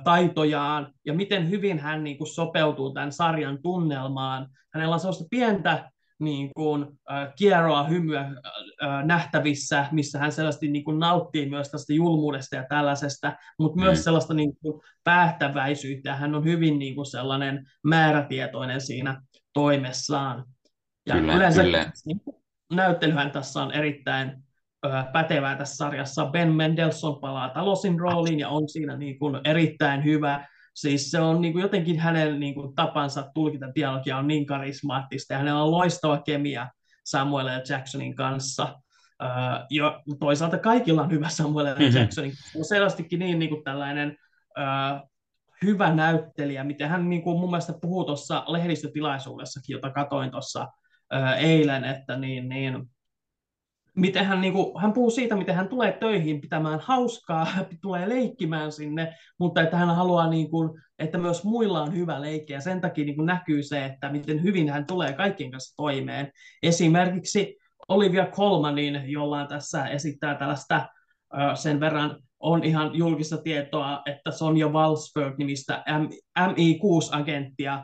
taitojaan 0.04 0.94
ja 1.06 1.14
miten 1.14 1.50
hyvin 1.50 1.80
hän 1.80 2.04
niin 2.04 2.18
kuin, 2.18 2.28
sopeutuu 2.28 2.94
tämän 2.94 3.12
sarjan 3.12 3.62
tunnelmaan. 3.62 4.50
Hänellä 4.74 4.94
on 4.94 5.00
sellaista 5.00 5.26
pientä 5.30 5.92
niin 6.20 6.50
kuin, 6.56 6.86
äh, 7.12 7.34
kieroa 7.36 7.84
hymyä 7.84 8.22
äh, 8.22 9.06
nähtävissä, 9.06 9.86
missä 9.92 10.20
hän 10.20 10.32
selvästi 10.32 10.68
niin 10.68 10.84
kuin, 10.84 11.00
nauttii 11.00 11.50
myös 11.50 11.72
tästä 11.72 11.94
julmuudesta 11.94 12.56
ja 12.56 12.66
tällaisesta, 12.70 13.38
mutta 13.60 13.80
mm. 13.80 13.84
myös 13.84 14.04
sellaista 14.04 14.34
niin 14.34 14.58
kuin, 14.62 14.82
päättäväisyyttä. 15.04 16.16
Hän 16.16 16.36
on 16.36 16.44
hyvin 16.44 16.80
niin 16.80 16.96
kuin, 16.96 17.06
sellainen 17.06 17.70
määrätietoinen 17.84 18.82
siinä 18.82 19.22
toimessaan. 19.54 20.46
Ja 21.08 21.16
kyllä, 21.16 21.36
yleensä 21.36 21.64
kyllä. 21.64 21.92
näyttelyhän 22.74 23.32
tässä 23.32 23.62
on 23.62 23.72
erittäin 23.72 24.43
pätevää 25.14 25.56
tässä 25.56 25.76
sarjassa. 25.76 26.26
Ben 26.26 26.52
Mendelssohn 26.54 27.22
palaa 27.22 27.50
Talosin 27.50 28.00
rooliin 28.00 28.40
ja 28.40 28.50
on 28.50 28.70
siinä 28.70 28.98
niin 28.98 29.20
kuin 29.20 29.40
erittäin 29.44 30.04
hyvä. 30.04 30.48
Siis 30.76 31.12
se 31.12 31.20
on 31.20 31.42
niin 31.42 31.54
kuin 31.54 31.62
jotenkin 31.62 32.00
hänen 32.00 32.40
niin 32.40 32.54
kuin 32.54 32.76
tapansa 32.76 33.32
tulkita 33.34 33.76
dialogia 33.76 34.18
on 34.18 34.28
niin 34.28 34.46
karismaattista 34.46 35.34
ja 35.34 35.38
hänellä 35.38 35.64
on 35.64 35.72
loistava 35.72 36.18
kemia 36.18 36.68
Samuel 37.06 37.46
L. 37.46 37.62
Jacksonin 37.70 38.16
kanssa. 38.16 38.80
ja 39.70 40.02
toisaalta 40.20 40.58
kaikilla 40.58 41.02
on 41.02 41.12
hyvä 41.12 41.30
Samuel 41.30 41.66
L. 41.66 41.80
Mm-hmm. 41.80 42.00
Jackson. 42.00 42.32
Se 42.32 42.58
on 42.58 42.66
selvästikin 42.66 43.20
niin, 43.20 43.40
niin 43.40 43.50
kuin 43.50 43.64
tällainen 43.64 44.18
hyvä 45.64 45.96
näyttelijä, 45.96 46.64
miten 46.64 46.90
hän 46.90 47.10
niin 47.10 47.22
kuin 47.22 47.40
mun 47.40 47.50
mielestä 47.50 47.74
puhuu 47.82 48.06
tuossa 48.06 48.44
lehdistötilaisuudessakin, 48.48 49.74
jota 49.74 49.92
katoin 49.92 50.32
tuossa 50.32 50.68
eilen, 51.38 51.84
että 51.84 52.18
niin, 52.18 52.50
niin, 52.50 52.90
miten 53.96 54.26
hän, 54.26 54.42
niin 54.42 54.54
kuin, 54.54 54.82
hän 54.82 54.94
puhuu 54.94 55.10
siitä, 55.10 55.36
miten 55.36 55.56
hän 55.56 55.68
tulee 55.68 55.92
töihin 55.92 56.42
pitämään 56.42 56.80
hauskaa, 56.84 57.48
tulee 57.82 58.10
leikkimään 58.10 58.72
sinne, 58.72 59.14
mutta 59.40 59.62
että 59.62 59.78
hän 59.78 59.96
haluaa, 59.96 60.30
niin 60.30 60.50
kuin, 60.50 60.82
että 61.00 61.18
myös 61.18 61.44
muilla 61.44 61.82
on 61.82 61.96
hyvä 61.96 62.22
leikki, 62.22 62.54
ja 62.54 62.62
sen 62.62 62.82
takia 62.82 63.06
niin 63.06 63.16
kuin 63.16 63.26
näkyy 63.26 63.64
se, 63.64 63.86
että 63.86 64.10
miten 64.10 64.44
hyvin 64.44 64.70
hän 64.70 64.86
tulee 64.86 65.14
kaikkien 65.14 65.52
kanssa 65.52 65.76
toimeen. 65.78 66.32
Esimerkiksi 66.64 67.58
Olivia 67.88 68.26
Colmanin, 68.26 69.02
jolla 69.06 69.48
tässä 69.48 69.88
esittää 69.88 70.36
tällaista 70.36 70.88
sen 71.56 71.80
verran 71.80 72.20
on 72.40 72.64
ihan 72.64 72.96
julkista 72.96 73.38
tietoa, 73.38 74.02
että 74.06 74.32
Sonja 74.32 74.68
Walsberg-nimistä 74.68 75.84
MI6-agenttia, 76.40 77.80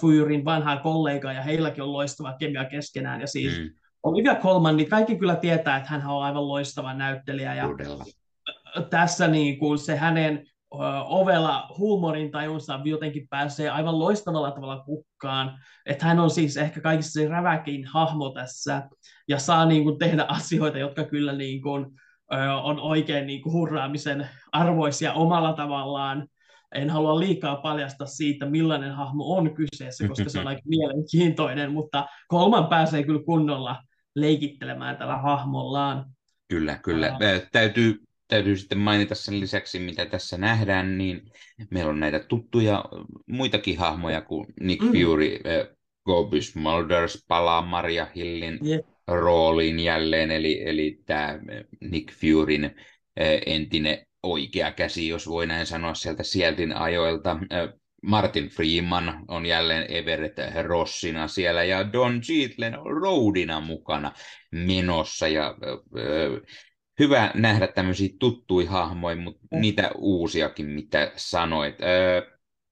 Fyrin 0.00 0.44
vanhaa 0.44 0.76
kollega, 0.76 1.32
ja 1.32 1.42
heilläkin 1.42 1.82
on 1.82 1.92
loistava 1.92 2.34
kemia 2.38 2.64
keskenään, 2.64 3.20
ja 3.20 3.26
siis 3.26 3.58
mm. 3.58 3.70
Olivia 4.02 4.34
Colman, 4.34 4.76
niin 4.76 4.88
kaikki 4.88 5.16
kyllä 5.16 5.36
tietää, 5.36 5.76
että 5.76 5.90
hän 5.90 6.06
on 6.06 6.22
aivan 6.22 6.48
loistava 6.48 6.94
näyttelijä, 6.94 7.54
ja 7.54 7.68
Todella. 7.68 8.04
tässä 8.90 9.28
niin 9.28 9.58
kuin 9.58 9.78
se 9.78 9.96
hänen 9.96 10.46
ovella 11.04 11.66
huumorin 11.78 12.30
tajunsa 12.30 12.80
jotenkin 12.84 13.28
pääsee 13.28 13.70
aivan 13.70 13.98
loistavalla 13.98 14.50
tavalla 14.50 14.82
kukkaan. 14.84 15.58
Että 15.86 16.06
hän 16.06 16.20
on 16.20 16.30
siis 16.30 16.56
ehkä 16.56 16.80
kaikista 16.80 17.12
se 17.12 17.28
räväkin 17.28 17.86
hahmo 17.86 18.30
tässä 18.30 18.88
ja 19.28 19.38
saa 19.38 19.66
niin 19.66 19.84
kuin 19.84 19.98
tehdä 19.98 20.24
asioita, 20.28 20.78
jotka 20.78 21.04
kyllä 21.04 21.32
niin 21.32 21.62
kuin, 21.62 21.86
on 22.62 22.80
oikein 22.80 23.26
niin 23.26 23.42
kuin 23.42 23.52
hurraamisen 23.52 24.28
arvoisia 24.52 25.12
omalla 25.12 25.52
tavallaan. 25.52 26.28
En 26.74 26.90
halua 26.90 27.20
liikaa 27.20 27.56
paljastaa 27.56 28.06
siitä, 28.06 28.46
millainen 28.46 28.92
hahmo 28.92 29.36
on 29.36 29.54
kyseessä, 29.54 30.08
koska 30.08 30.28
se 30.28 30.40
on 30.40 30.46
aika 30.46 30.62
mielenkiintoinen, 30.64 31.72
mutta 31.72 32.06
kolman 32.28 32.66
pääsee 32.66 33.02
kyllä 33.02 33.22
kunnolla 33.24 33.82
leikittelemään 34.16 34.96
tällä 34.96 35.16
hahmollaan. 35.16 36.04
Kyllä, 36.48 36.78
kyllä. 36.82 37.12
Uh, 37.12 37.48
täytyy 37.52 38.02
täytyy 38.32 38.56
sitten 38.56 38.78
mainita 38.78 39.14
sen 39.14 39.40
lisäksi, 39.40 39.78
mitä 39.78 40.06
tässä 40.06 40.38
nähdään, 40.38 40.98
niin 40.98 41.22
meillä 41.70 41.90
on 41.90 42.00
näitä 42.00 42.18
tuttuja 42.18 42.84
muitakin 43.26 43.78
hahmoja 43.78 44.20
kuin 44.20 44.46
Nick 44.60 44.82
mm. 44.82 44.88
Fury, 44.92 45.38
äh, 45.46 45.76
Gobus 46.04 46.54
Mulders 46.54 47.24
palaa 47.28 47.62
Maria 47.62 48.06
Hillin 48.16 48.58
yeah. 48.66 48.80
rooliin 49.08 49.80
jälleen, 49.80 50.30
eli, 50.30 50.62
eli 50.68 51.02
tämä 51.06 51.38
Nick 51.80 52.12
Furyn 52.12 52.64
äh, 52.64 52.72
entinen 53.46 54.06
oikea 54.22 54.72
käsi, 54.72 55.08
jos 55.08 55.28
voi 55.28 55.46
näin 55.46 55.66
sanoa 55.66 55.94
sieltä 55.94 56.22
sieltin 56.22 56.76
ajoilta. 56.76 57.30
Äh, 57.30 57.68
Martin 58.02 58.48
Freeman 58.48 59.24
on 59.28 59.46
jälleen 59.46 59.86
Everett 59.88 60.38
Rossina 60.62 61.28
siellä 61.28 61.64
ja 61.64 61.92
Don 61.92 62.20
Cheadle 62.20 62.78
on 62.78 63.02
Roadina 63.02 63.60
mukana 63.60 64.12
menossa 64.50 65.28
ja 65.28 65.46
äh, 65.46 66.42
hyvä 66.98 67.30
nähdä 67.34 67.66
tämmöisiä 67.66 68.08
tuttuja 68.18 68.70
hahmoja, 68.70 69.16
mutta 69.16 69.40
mm. 69.50 69.60
niitä 69.60 69.90
uusiakin, 69.98 70.66
mitä 70.66 71.12
sanoit. 71.16 71.82
Öö, 71.82 72.22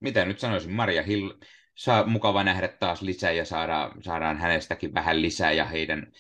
mitä 0.01 0.25
nyt 0.25 0.39
sanoisin, 0.39 0.73
Maria 0.73 1.03
Hill, 1.03 1.31
saa 1.75 2.07
mukava 2.07 2.45
nähdä 2.45 2.69
taas 2.69 3.03
lisää 3.03 3.33
ja 3.33 3.45
saadaan, 3.45 4.03
saadaan 4.03 4.39
hänestäkin 4.39 4.95
vähän 4.95 5.23
lisää 5.23 5.53
ja 5.53 5.65
heidän 5.65 6.13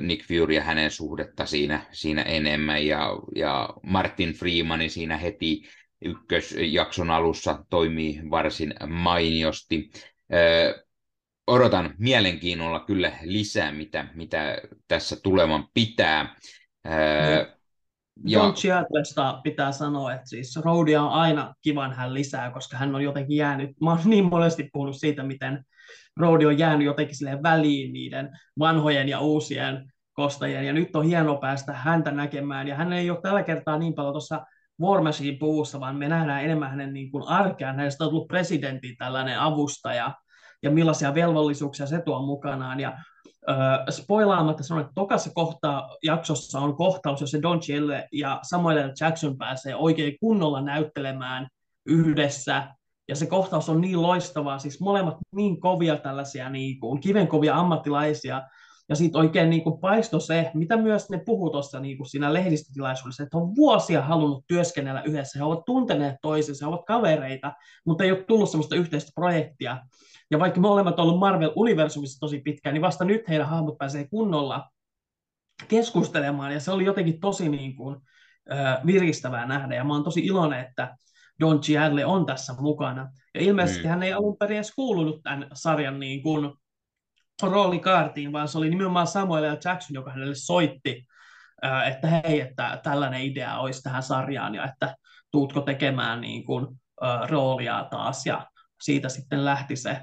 Nick 0.00 0.28
Fury 0.28 0.54
ja 0.54 0.62
hänen 0.62 0.90
suhdetta 0.90 1.46
siinä, 1.46 1.86
siinä 1.92 2.22
enemmän 2.22 2.86
ja, 2.86 3.10
ja 3.34 3.68
Martin 3.82 4.32
Freeman 4.32 4.90
siinä 4.90 5.16
heti 5.16 5.62
ykkösjakson 6.04 7.10
alussa 7.10 7.64
toimii 7.70 8.20
varsin 8.30 8.74
mainiosti. 8.88 9.90
Odotan 11.46 11.94
mielenkiinnolla 11.98 12.80
kyllä 12.80 13.12
lisää, 13.22 13.72
mitä, 13.72 14.06
mitä 14.14 14.58
tässä 14.88 15.16
tuleman 15.22 15.68
pitää. 15.74 16.36
Ää, 16.84 17.56
ja... 18.24 18.38
Don 18.38 18.54
Chiatlesta 18.54 19.40
pitää 19.44 19.72
sanoa, 19.72 20.14
että 20.14 20.28
siis 20.28 20.56
Roudia 20.64 21.02
on 21.02 21.10
aina 21.10 21.54
kivan 21.62 21.92
hän 21.92 22.14
lisää, 22.14 22.50
koska 22.50 22.76
hän 22.76 22.94
on 22.94 23.02
jotenkin 23.02 23.36
jäänyt, 23.36 23.70
mä 23.80 23.90
oon 23.90 24.00
niin 24.04 24.24
monesti 24.24 24.68
puhunut 24.72 24.96
siitä, 24.96 25.22
miten 25.22 25.64
Roudi 26.16 26.46
on 26.46 26.58
jäänyt 26.58 26.86
jotenkin 26.86 27.16
silleen 27.16 27.42
väliin 27.42 27.92
niiden 27.92 28.30
vanhojen 28.58 29.08
ja 29.08 29.20
uusien 29.20 29.92
kostajien, 30.12 30.66
ja 30.66 30.72
nyt 30.72 30.96
on 30.96 31.04
hienoa 31.04 31.36
päästä 31.36 31.72
häntä 31.72 32.10
näkemään, 32.10 32.68
ja 32.68 32.74
hän 32.74 32.92
ei 32.92 33.10
ole 33.10 33.20
tällä 33.22 33.42
kertaa 33.42 33.78
niin 33.78 33.94
paljon 33.94 34.14
tuossa 34.14 34.46
War 34.80 35.02
Machine 35.02 35.36
puvussa, 35.38 35.80
vaan 35.80 35.96
me 35.96 36.08
nähdään 36.08 36.44
enemmän 36.44 36.70
hänen 36.70 36.92
niin 36.92 37.10
kuin 37.10 37.28
arkeaan, 37.28 37.76
hänestä 37.76 38.04
on 38.04 38.10
tullut 38.10 38.28
presidentin 38.28 38.96
tällainen 38.96 39.40
avustaja, 39.40 40.14
ja 40.62 40.70
millaisia 40.70 41.14
velvollisuuksia 41.14 41.86
se 41.86 42.02
tuo 42.02 42.26
mukanaan, 42.26 42.80
ja 42.80 42.98
Äh, 43.50 43.84
spoilaamatta 43.90 44.62
sanon, 44.62 44.80
että 44.80 44.94
tokassa 44.94 45.30
kohtaa 45.34 45.96
jaksossa 46.02 46.58
on 46.58 46.76
kohtaus, 46.76 47.20
jossa 47.20 47.42
Don 47.42 47.60
Chille 47.60 48.08
ja 48.12 48.40
Samuel. 48.42 48.92
Jackson 49.00 49.38
pääsee 49.38 49.74
oikein 49.74 50.16
kunnolla 50.20 50.60
näyttelemään 50.60 51.48
yhdessä. 51.86 52.74
Ja 53.08 53.16
se 53.16 53.26
kohtaus 53.26 53.68
on 53.68 53.80
niin 53.80 54.02
loistavaa, 54.02 54.58
siis 54.58 54.80
molemmat 54.80 55.16
niin 55.34 55.60
kovia 55.60 55.96
tällaisia 55.96 56.50
niin 56.50 56.80
kuin, 56.80 57.00
kivenkovia 57.00 57.56
ammattilaisia. 57.56 58.42
Ja 58.88 58.96
siitä 58.96 59.18
oikein 59.18 59.50
niin 59.50 59.62
kuin 59.62 59.80
paistoi 59.80 60.20
se, 60.20 60.50
mitä 60.54 60.76
myös 60.76 61.10
ne 61.10 61.22
puhuu 61.26 61.50
tuossa 61.50 61.80
niin 61.80 61.96
kuin 61.96 62.06
siinä 62.06 62.32
lehdistötilaisuudessa, 62.32 63.22
että 63.22 63.38
on 63.38 63.56
vuosia 63.56 64.02
halunnut 64.02 64.44
työskennellä 64.46 65.02
yhdessä. 65.02 65.38
He 65.38 65.44
ovat 65.44 65.64
tunteneet 65.64 66.16
toisensa, 66.22 66.64
he 66.64 66.68
ovat 66.68 66.86
kavereita, 66.86 67.52
mutta 67.86 68.04
ei 68.04 68.10
ole 68.10 68.24
tullut 68.24 68.50
sellaista 68.50 68.76
yhteistä 68.76 69.12
projektia. 69.14 69.78
Ja 70.30 70.38
vaikka 70.38 70.60
me 70.60 70.68
olemme 70.68 70.92
olleet 70.96 71.18
Marvel-universumissa 71.18 72.20
tosi 72.20 72.40
pitkään, 72.40 72.74
niin 72.74 72.82
vasta 72.82 73.04
nyt 73.04 73.28
heidän 73.28 73.48
hahmot 73.48 73.78
pääsee 73.78 74.08
kunnolla 74.08 74.70
keskustelemaan, 75.68 76.52
ja 76.52 76.60
se 76.60 76.70
oli 76.70 76.84
jotenkin 76.84 77.20
tosi 77.20 77.48
niin 77.48 77.76
kuin, 77.76 77.96
viristävää 78.86 79.46
nähdä, 79.46 79.74
ja 79.74 79.84
mä 79.84 79.92
oon 79.92 80.04
tosi 80.04 80.20
iloinen, 80.20 80.60
että 80.60 80.96
Don 81.40 81.60
Chiadle 81.60 82.06
on 82.06 82.26
tässä 82.26 82.54
mukana. 82.60 83.12
Ja 83.34 83.40
ilmeisesti 83.40 83.82
mm. 83.82 83.88
hän 83.88 84.02
ei 84.02 84.12
alun 84.12 84.36
perin 84.36 84.56
edes 84.56 84.74
kuulunut 84.74 85.22
tämän 85.22 85.48
sarjan 85.52 86.00
niin 86.00 86.22
kuin, 86.22 86.52
roolikaartiin, 87.42 88.32
vaan 88.32 88.48
se 88.48 88.58
oli 88.58 88.70
nimenomaan 88.70 89.06
Samuel 89.06 89.52
L. 89.52 89.56
Jackson, 89.64 89.94
joka 89.94 90.10
hänelle 90.10 90.34
soitti, 90.34 91.06
että 91.86 92.08
hei, 92.08 92.40
että 92.40 92.80
tällainen 92.82 93.22
idea 93.22 93.58
olisi 93.58 93.82
tähän 93.82 94.02
sarjaan, 94.02 94.54
ja 94.54 94.64
että 94.64 94.96
tuutko 95.30 95.60
tekemään 95.60 96.20
niin 96.20 96.44
kuin, 96.44 96.66
roolia 97.28 97.86
taas, 97.90 98.26
ja 98.26 98.46
siitä 98.82 99.08
sitten 99.08 99.44
lähti 99.44 99.76
se. 99.76 100.00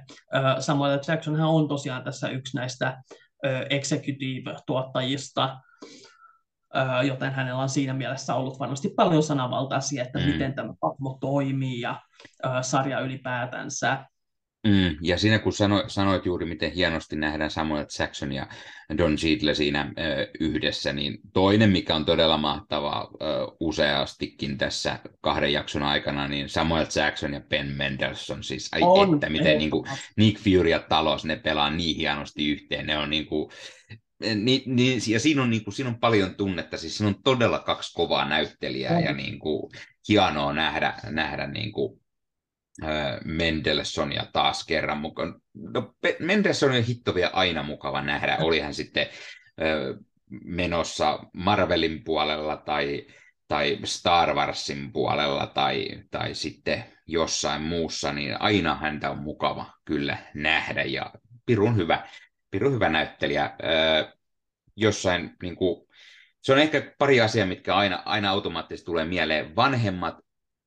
Samuel 0.60 1.00
Jackson 1.08 1.36
hän 1.36 1.48
on 1.48 1.68
tosiaan 1.68 2.04
tässä 2.04 2.30
yksi 2.30 2.58
näistä 2.58 3.02
executive-tuottajista, 3.70 5.58
joten 7.08 7.34
hänellä 7.34 7.62
on 7.62 7.70
siinä 7.70 7.94
mielessä 7.94 8.36
ollut 8.36 8.60
varmasti 8.60 8.90
paljon 8.96 9.24
sanavaltaa 9.24 9.82
siihen, 9.82 10.06
että 10.06 10.20
mm. 10.20 10.26
miten 10.26 10.54
tämä 10.54 10.74
hahmo 10.82 11.18
toimii 11.22 11.82
ja 11.82 12.02
sarja 12.62 13.00
ylipäätänsä. 13.00 14.06
Mm, 14.68 14.98
ja 15.02 15.18
siinä 15.18 15.40
kun 15.40 15.54
sano, 15.54 15.84
sanoit 15.88 16.26
juuri, 16.26 16.46
miten 16.46 16.72
hienosti 16.72 17.16
nähdään 17.16 17.52
Samuel 17.52 17.86
Jackson 18.00 18.32
ja 18.32 18.48
Don 18.98 19.16
Cheadle 19.16 19.56
siinä 19.56 19.94
ö, 20.00 20.32
yhdessä, 20.40 20.94
niin 20.94 21.18
toinen, 21.34 21.70
mikä 21.70 21.96
on 21.96 22.06
todella 22.06 22.38
mahtavaa 22.38 23.12
ö, 23.22 23.26
useastikin 23.60 24.58
tässä 24.58 25.00
kahden 25.22 25.54
jakson 25.54 25.84
aikana, 25.84 26.28
niin 26.28 26.50
Samuel 26.50 26.86
Jackson 26.96 27.34
ja 27.34 27.42
Ben 27.42 27.68
Mendelssohn, 27.68 28.44
siis 28.44 28.70
ai 28.74 28.82
on, 28.82 29.14
että 29.14 29.30
miten 29.30 29.58
niin 29.58 29.72
kuin, 29.72 29.86
Nick 30.18 30.40
Fury 30.40 30.70
ja 30.70 30.80
Talos, 30.80 31.26
ne 31.26 31.36
pelaa 31.36 31.70
niin 31.70 31.98
hienosti 31.98 32.50
yhteen, 32.50 32.86
ne 32.86 32.98
on 32.98 33.10
niin 33.10 33.26
kuin, 33.26 33.52
Ni, 34.36 34.64
ni, 34.66 34.98
ja 35.08 35.20
siinä 35.20 35.44
on, 35.44 35.50
niin 35.50 35.64
kuin, 35.64 35.74
siinä 35.74 35.90
on 35.90 36.00
paljon 36.00 36.36
tunnetta, 36.36 36.78
siis 36.78 36.98
siinä 36.98 37.08
on 37.08 37.24
todella 37.24 37.60
kaksi 37.60 37.94
kovaa 37.94 38.30
näyttelijää 38.30 38.98
on. 38.98 39.04
ja 39.04 39.14
niin 39.14 39.40
kuin, 39.40 39.72
hienoa 40.10 40.54
nähdä, 40.54 40.94
nähdä 41.10 41.48
niin 41.48 41.72
kuin, 41.72 42.03
Mendelssonia 43.26 44.26
taas 44.34 44.66
kerran 44.66 44.98
mukaan. 44.98 45.42
No, 45.54 45.96
Mendelssohn 46.20 46.76
on 46.76 46.84
hittovia 46.84 47.30
aina 47.34 47.64
mukava 47.64 48.02
nähdä, 48.02 48.38
oli 48.42 48.60
hän 48.60 48.74
sitten 48.74 49.08
menossa 50.44 51.20
Marvelin 51.34 52.04
puolella 52.04 52.58
tai, 52.58 53.08
tai 53.48 53.80
Star 53.84 54.36
Warsin 54.36 54.92
puolella 54.92 55.48
tai, 55.48 55.88
tai 56.12 56.36
sitten 56.36 56.86
jossain 57.08 57.62
muussa, 57.62 58.14
niin 58.14 58.42
aina 58.42 58.76
häntä 58.76 59.12
on 59.12 59.18
mukava 59.18 59.74
kyllä 59.86 60.18
nähdä 60.34 60.84
ja 60.84 61.14
pirun 61.46 61.78
hyvä, 61.78 62.08
pirun 62.52 62.74
hyvä 62.74 62.90
näyttelijä. 62.90 63.56
jossain 64.76 65.36
niin 65.42 65.56
kuin, 65.56 65.88
se 66.42 66.54
on 66.54 66.60
ehkä 66.60 66.94
pari 66.98 67.22
asiaa, 67.22 67.48
mitkä 67.48 67.76
aina, 67.76 68.04
aina 68.06 68.30
automaattisesti 68.30 68.86
tulee 68.86 69.06
mieleen. 69.06 69.56
Vanhemmat 69.56 70.18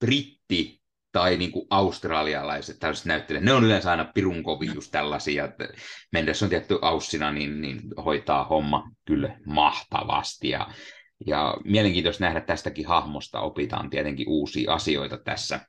britti 0.00 0.82
tai 1.16 1.36
niin 1.36 1.52
kuin 1.52 1.66
australialaiset 1.70 2.78
tällaiset 2.78 3.06
näyttelijät, 3.06 3.44
ne 3.44 3.52
on 3.52 3.64
yleensä 3.64 3.90
aina 3.90 4.04
pirun 4.14 4.42
kovin 4.42 4.74
just 4.74 4.92
tällaisia, 4.92 5.44
että 5.44 5.68
Mendes 6.12 6.42
on 6.42 6.48
tietty 6.48 6.78
aussina, 6.82 7.32
niin, 7.32 7.60
niin 7.60 7.80
hoitaa 8.04 8.44
homma 8.44 8.90
kyllä 9.04 9.36
mahtavasti, 9.46 10.48
ja, 10.48 10.68
ja 11.26 11.56
mielenkiintoista 11.64 12.24
nähdä 12.24 12.40
tästäkin 12.40 12.86
hahmosta, 12.86 13.40
opitaan 13.40 13.90
tietenkin 13.90 14.28
uusia 14.28 14.72
asioita 14.72 15.18
tässä 15.18 15.60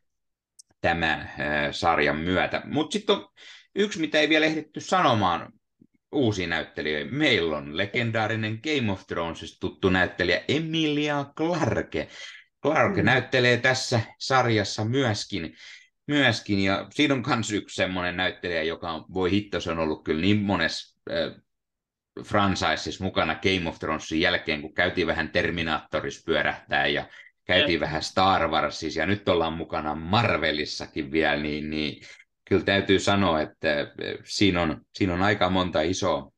tämän 0.81 1.19
äh, 1.19 1.27
sarjan 1.71 2.17
myötä, 2.17 2.61
mutta 2.65 2.93
sitten 2.93 3.15
on 3.15 3.27
yksi, 3.75 3.99
mitä 3.99 4.19
ei 4.19 4.29
vielä 4.29 4.45
ehditty 4.45 4.79
sanomaan 4.79 5.53
uusia 6.11 6.47
näyttelijöitä. 6.47 7.11
Meillä 7.11 7.57
on 7.57 7.77
legendaarinen 7.77 8.59
Game 8.63 8.91
of 8.91 9.07
Thronesista 9.07 9.57
tuttu 9.59 9.89
näyttelijä 9.89 10.43
Emilia 10.47 11.25
Clarke, 11.37 12.07
Clarke 12.61 13.01
mm. 13.01 13.05
näyttelee 13.05 13.57
tässä 13.57 13.99
sarjassa 14.19 14.85
myöskin, 14.85 15.55
myöskin, 16.07 16.59
ja 16.59 16.87
siinä 16.89 17.13
on 17.13 17.23
myös 17.27 17.51
yksi 17.51 17.75
semmoinen 17.75 18.17
näyttelijä, 18.17 18.63
joka 18.63 18.91
on, 18.91 19.05
voi 19.13 19.31
hitto, 19.31 19.59
se 19.59 19.71
on 19.71 19.79
ollut 19.79 20.03
kyllä 20.03 20.21
niin 20.21 20.37
monessa 20.37 20.99
äh, 21.11 21.41
franchises 22.23 22.99
mukana 22.99 23.35
Game 23.35 23.69
of 23.69 23.79
Thronesin 23.79 24.21
jälkeen, 24.21 24.61
kun 24.61 24.73
käytiin 24.73 25.07
vähän 25.07 25.29
Terminaattorissa 25.29 26.23
pyörähtää 26.25 26.87
ja 26.87 27.05
käytiin 27.45 27.77
ja. 27.77 27.79
vähän 27.79 28.03
Star 28.03 28.47
Warsissa 28.47 28.99
ja 28.99 29.05
nyt 29.05 29.29
ollaan 29.29 29.53
mukana 29.53 29.95
Marvelissakin 29.95 31.11
vielä, 31.11 31.37
niin, 31.37 31.69
niin 31.69 32.01
kyllä 32.49 32.63
täytyy 32.63 32.99
sanoa, 32.99 33.41
että 33.41 33.67
siinä 34.23 34.61
on, 34.61 34.81
siinä 34.95 35.13
on 35.13 35.21
aika 35.21 35.49
monta 35.49 35.81
isoa 35.81 36.31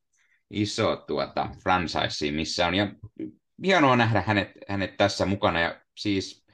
iso 0.50 0.96
tuota, 0.96 1.48
franchise, 1.62 2.32
missä 2.32 2.66
on, 2.66 2.74
ja 2.74 2.92
hienoa 3.64 3.96
nähdä 3.96 4.22
hänet, 4.26 4.50
hänet 4.68 4.96
tässä 4.96 5.26
mukana, 5.26 5.60
ja 5.60 5.79
siis 5.96 6.44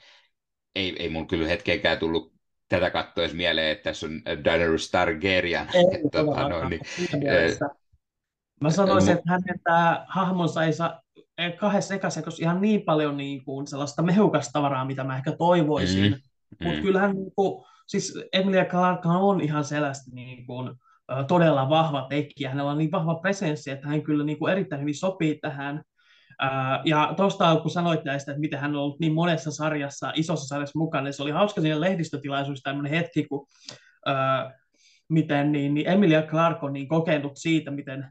ei, 0.74 0.96
ei 0.98 1.08
mun 1.08 1.26
kyllä 1.26 1.48
hetkeäkään 1.48 1.98
tullut 1.98 2.32
tätä 2.68 2.90
katsoa 2.90 3.28
mieleen, 3.32 3.72
että 3.72 3.82
tässä 3.82 4.06
on 4.06 4.22
Daenerys 4.44 4.90
Targaryen. 4.90 5.68
Ei, 5.74 5.84
tota, 6.12 6.48
no, 6.48 6.68
niin, 6.68 6.80
Mä 8.60 8.70
sanoisin, 8.70 9.12
että 9.12 9.30
hänen 9.30 9.60
tämä 9.64 10.06
hahmonsa 10.08 10.64
ei 10.64 10.72
saa 10.72 11.02
kahdessa 11.58 11.94
ekassa 11.94 12.20
ihan 12.40 12.60
niin 12.60 12.82
paljon 12.82 13.16
niin 13.16 13.44
kuin 13.44 13.66
sellaista 13.66 14.02
mehukasta 14.02 14.52
tavaraa, 14.52 14.84
mitä 14.84 15.04
mä 15.04 15.16
ehkä 15.16 15.32
toivoisin. 15.32 16.12
Mm, 16.12 16.18
Mutta 16.50 16.76
mm. 16.76 16.82
kyllähän 16.82 17.16
niin 17.16 17.32
kuin, 17.36 17.64
siis 17.86 18.14
Emilia 18.32 18.64
Clarke 18.64 19.08
on 19.08 19.40
ihan 19.40 19.64
selvästi 19.64 20.10
niin 20.14 20.46
kuin, 20.46 20.74
todella 21.28 21.68
vahva 21.68 22.06
tekijä. 22.08 22.50
Hänellä 22.50 22.70
on 22.70 22.78
niin 22.78 22.90
vahva 22.90 23.14
presenssi, 23.14 23.70
että 23.70 23.88
hän 23.88 24.02
kyllä 24.02 24.24
niin 24.24 24.38
kuin 24.38 24.52
erittäin 24.52 24.80
hyvin 24.80 24.94
sopii 24.94 25.38
tähän 25.38 25.82
ja 26.84 27.14
tuosta 27.16 27.56
kun 27.56 27.70
sanoit 27.70 28.04
näistä, 28.04 28.32
että 28.32 28.40
miten 28.40 28.60
hän 28.60 28.76
on 28.76 28.82
ollut 28.82 29.00
niin 29.00 29.14
monessa 29.14 29.50
sarjassa, 29.50 30.12
isossa 30.14 30.46
sarjassa 30.46 30.78
mukana, 30.78 31.04
niin 31.04 31.12
se 31.12 31.22
oli 31.22 31.30
hauska 31.30 31.60
siinä 31.60 31.80
lehdistötilaisuudessa 31.80 32.70
tämmöinen 32.70 32.92
hetki, 32.92 33.24
kun 33.24 33.46
miten 35.08 35.52
niin, 35.52 35.74
niin 35.74 35.88
Emilia 35.88 36.22
Clark 36.22 36.62
on 36.62 36.72
niin 36.72 36.88
kokenut 36.88 37.32
siitä, 37.34 37.70
miten 37.70 38.06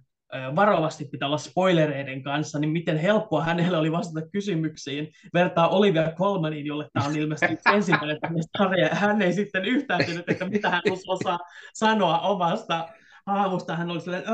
varovasti 0.56 1.06
pitää 1.12 1.28
olla 1.28 1.38
spoilereiden 1.38 2.24
kanssa, 2.24 2.60
niin 2.60 2.70
miten 2.70 2.98
helppoa 2.98 3.44
hänelle 3.44 3.78
oli 3.78 3.92
vastata 3.92 4.28
kysymyksiin. 4.30 5.12
Vertaa 5.34 5.68
Olivia 5.68 6.12
Colmaniin, 6.12 6.66
jolle 6.66 6.88
tämä 6.94 7.06
on 7.06 7.18
ilmeisesti 7.18 7.58
ensimmäinen 7.74 8.18
sarja, 8.58 8.90
hän 8.96 9.22
ei 9.22 9.34
sitten 9.34 9.66
yhtään 9.66 10.06
tiedä, 10.06 10.24
että 10.28 10.50
mitä 10.50 10.70
hän 10.70 10.82
osaa 11.08 11.40
sanoa 11.74 12.20
omasta 12.20 12.90
hahmosta. 13.26 13.76
Hän 13.76 13.92
oli 13.92 14.02
sellainen, 14.02 14.30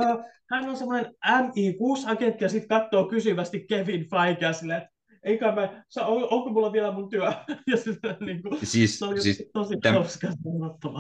hän 0.52 0.70
on 0.70 0.78
semmoinen 0.78 1.14
MI6-agentti 1.26 2.44
ja 2.44 2.50
sitten 2.50 2.80
katsoo 2.80 3.06
kysyvästi 3.06 3.66
Kevin 3.70 4.10
Feigea 4.10 4.54
silleen, 4.54 4.89
eikä 5.24 5.52
mä, 5.52 5.84
on, 6.02 6.28
onko 6.32 6.50
mulla 6.50 6.72
vielä 6.72 6.92
mun 6.92 7.10
työ? 7.10 7.34
Ja 7.72 7.78
sitten, 7.78 8.18
niin 8.20 8.42
kuin, 8.42 8.66
siis, 8.66 9.00
se 9.00 9.06
oli 9.06 9.22
siis, 9.22 9.50
tosi 9.54 9.78
täm, 9.82 9.96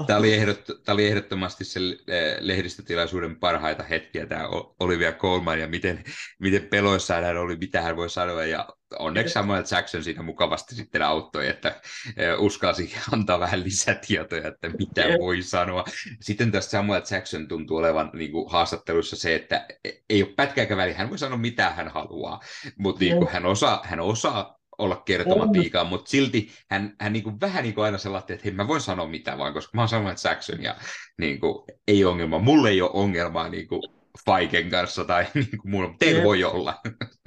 Tämä 0.07 0.19
oli, 0.19 0.33
ehdot, 0.33 0.65
tämä 0.85 0.93
oli 0.93 1.07
ehdottomasti 1.07 1.65
se 1.65 1.79
eh, 2.07 2.37
lehdistötilaisuuden 2.39 3.39
parhaita 3.39 3.83
hetkiä, 3.83 4.25
tämä 4.25 4.47
Olivia 4.79 5.11
Colman, 5.11 5.59
ja 5.59 5.67
miten, 5.67 6.03
miten 6.39 6.67
peloissaan 6.67 7.23
hän 7.23 7.37
oli, 7.37 7.55
mitä 7.55 7.81
hän 7.81 7.95
voi 7.95 8.09
sanoa, 8.09 8.45
ja 8.45 8.67
onneksi 8.99 9.33
Samuel 9.33 9.63
Jackson 9.71 10.03
siinä 10.03 10.23
mukavasti 10.23 10.75
sitten 10.75 11.01
auttoi, 11.01 11.47
että 11.47 11.81
eh, 12.17 12.39
uskalsi 12.39 12.95
antaa 13.13 13.39
vähän 13.39 13.63
lisätietoja, 13.63 14.47
että 14.47 14.69
mitä 14.69 15.01
voi 15.19 15.41
sanoa. 15.41 15.85
Sitten 16.21 16.51
tästä 16.51 16.71
Samuel 16.71 17.01
Jackson 17.11 17.47
tuntuu 17.47 17.77
olevan 17.77 18.09
niin 18.13 18.31
kuin 18.31 18.51
haastattelussa 18.51 19.15
se, 19.15 19.35
että 19.35 19.67
ei 20.09 20.23
ole 20.23 20.33
pätkääkään 20.35 20.77
väliä, 20.77 20.95
hän 20.95 21.09
voi 21.09 21.17
sanoa 21.17 21.37
mitä 21.37 21.69
hän 21.69 21.87
haluaa, 21.87 22.39
mutta 22.77 22.99
niin 22.99 23.27
hän, 23.27 23.45
osaa, 23.45 23.81
hän 23.83 23.99
osaa 23.99 24.61
olla 24.77 24.95
kertomatiikaa, 24.95 25.83
mutta 25.83 26.09
silti 26.09 26.51
hän, 26.69 26.95
hän 26.99 27.13
niin 27.13 27.23
kuin 27.23 27.41
vähän 27.41 27.63
niin 27.63 27.75
kuin 27.75 27.85
aina 27.85 27.97
sellainen, 27.97 28.33
että 28.33 28.43
hei 28.45 28.53
mä 28.53 28.67
voin 28.67 28.81
sanoa 28.81 29.07
mitä 29.07 29.37
vaan, 29.37 29.53
koska 29.53 29.71
mä 29.73 29.81
oon 29.81 29.89
Samuel 29.89 30.15
Jackson 30.23 30.63
ja 30.63 30.75
niin 31.17 31.39
kuin, 31.39 31.65
ei 31.87 32.05
ongelma. 32.05 32.39
Mulle 32.39 32.69
ei 32.69 32.81
ole 32.81 32.91
ongelmaa 32.93 33.49
niin 33.49 33.67
kuin 33.67 33.81
Faiken 34.25 34.69
kanssa 34.69 35.05
tai 35.05 35.25
niin 35.33 35.57
kuin 35.61 35.71
mulla, 35.71 35.95
teillä 35.99 36.23
voi 36.23 36.43
olla. 36.43 36.81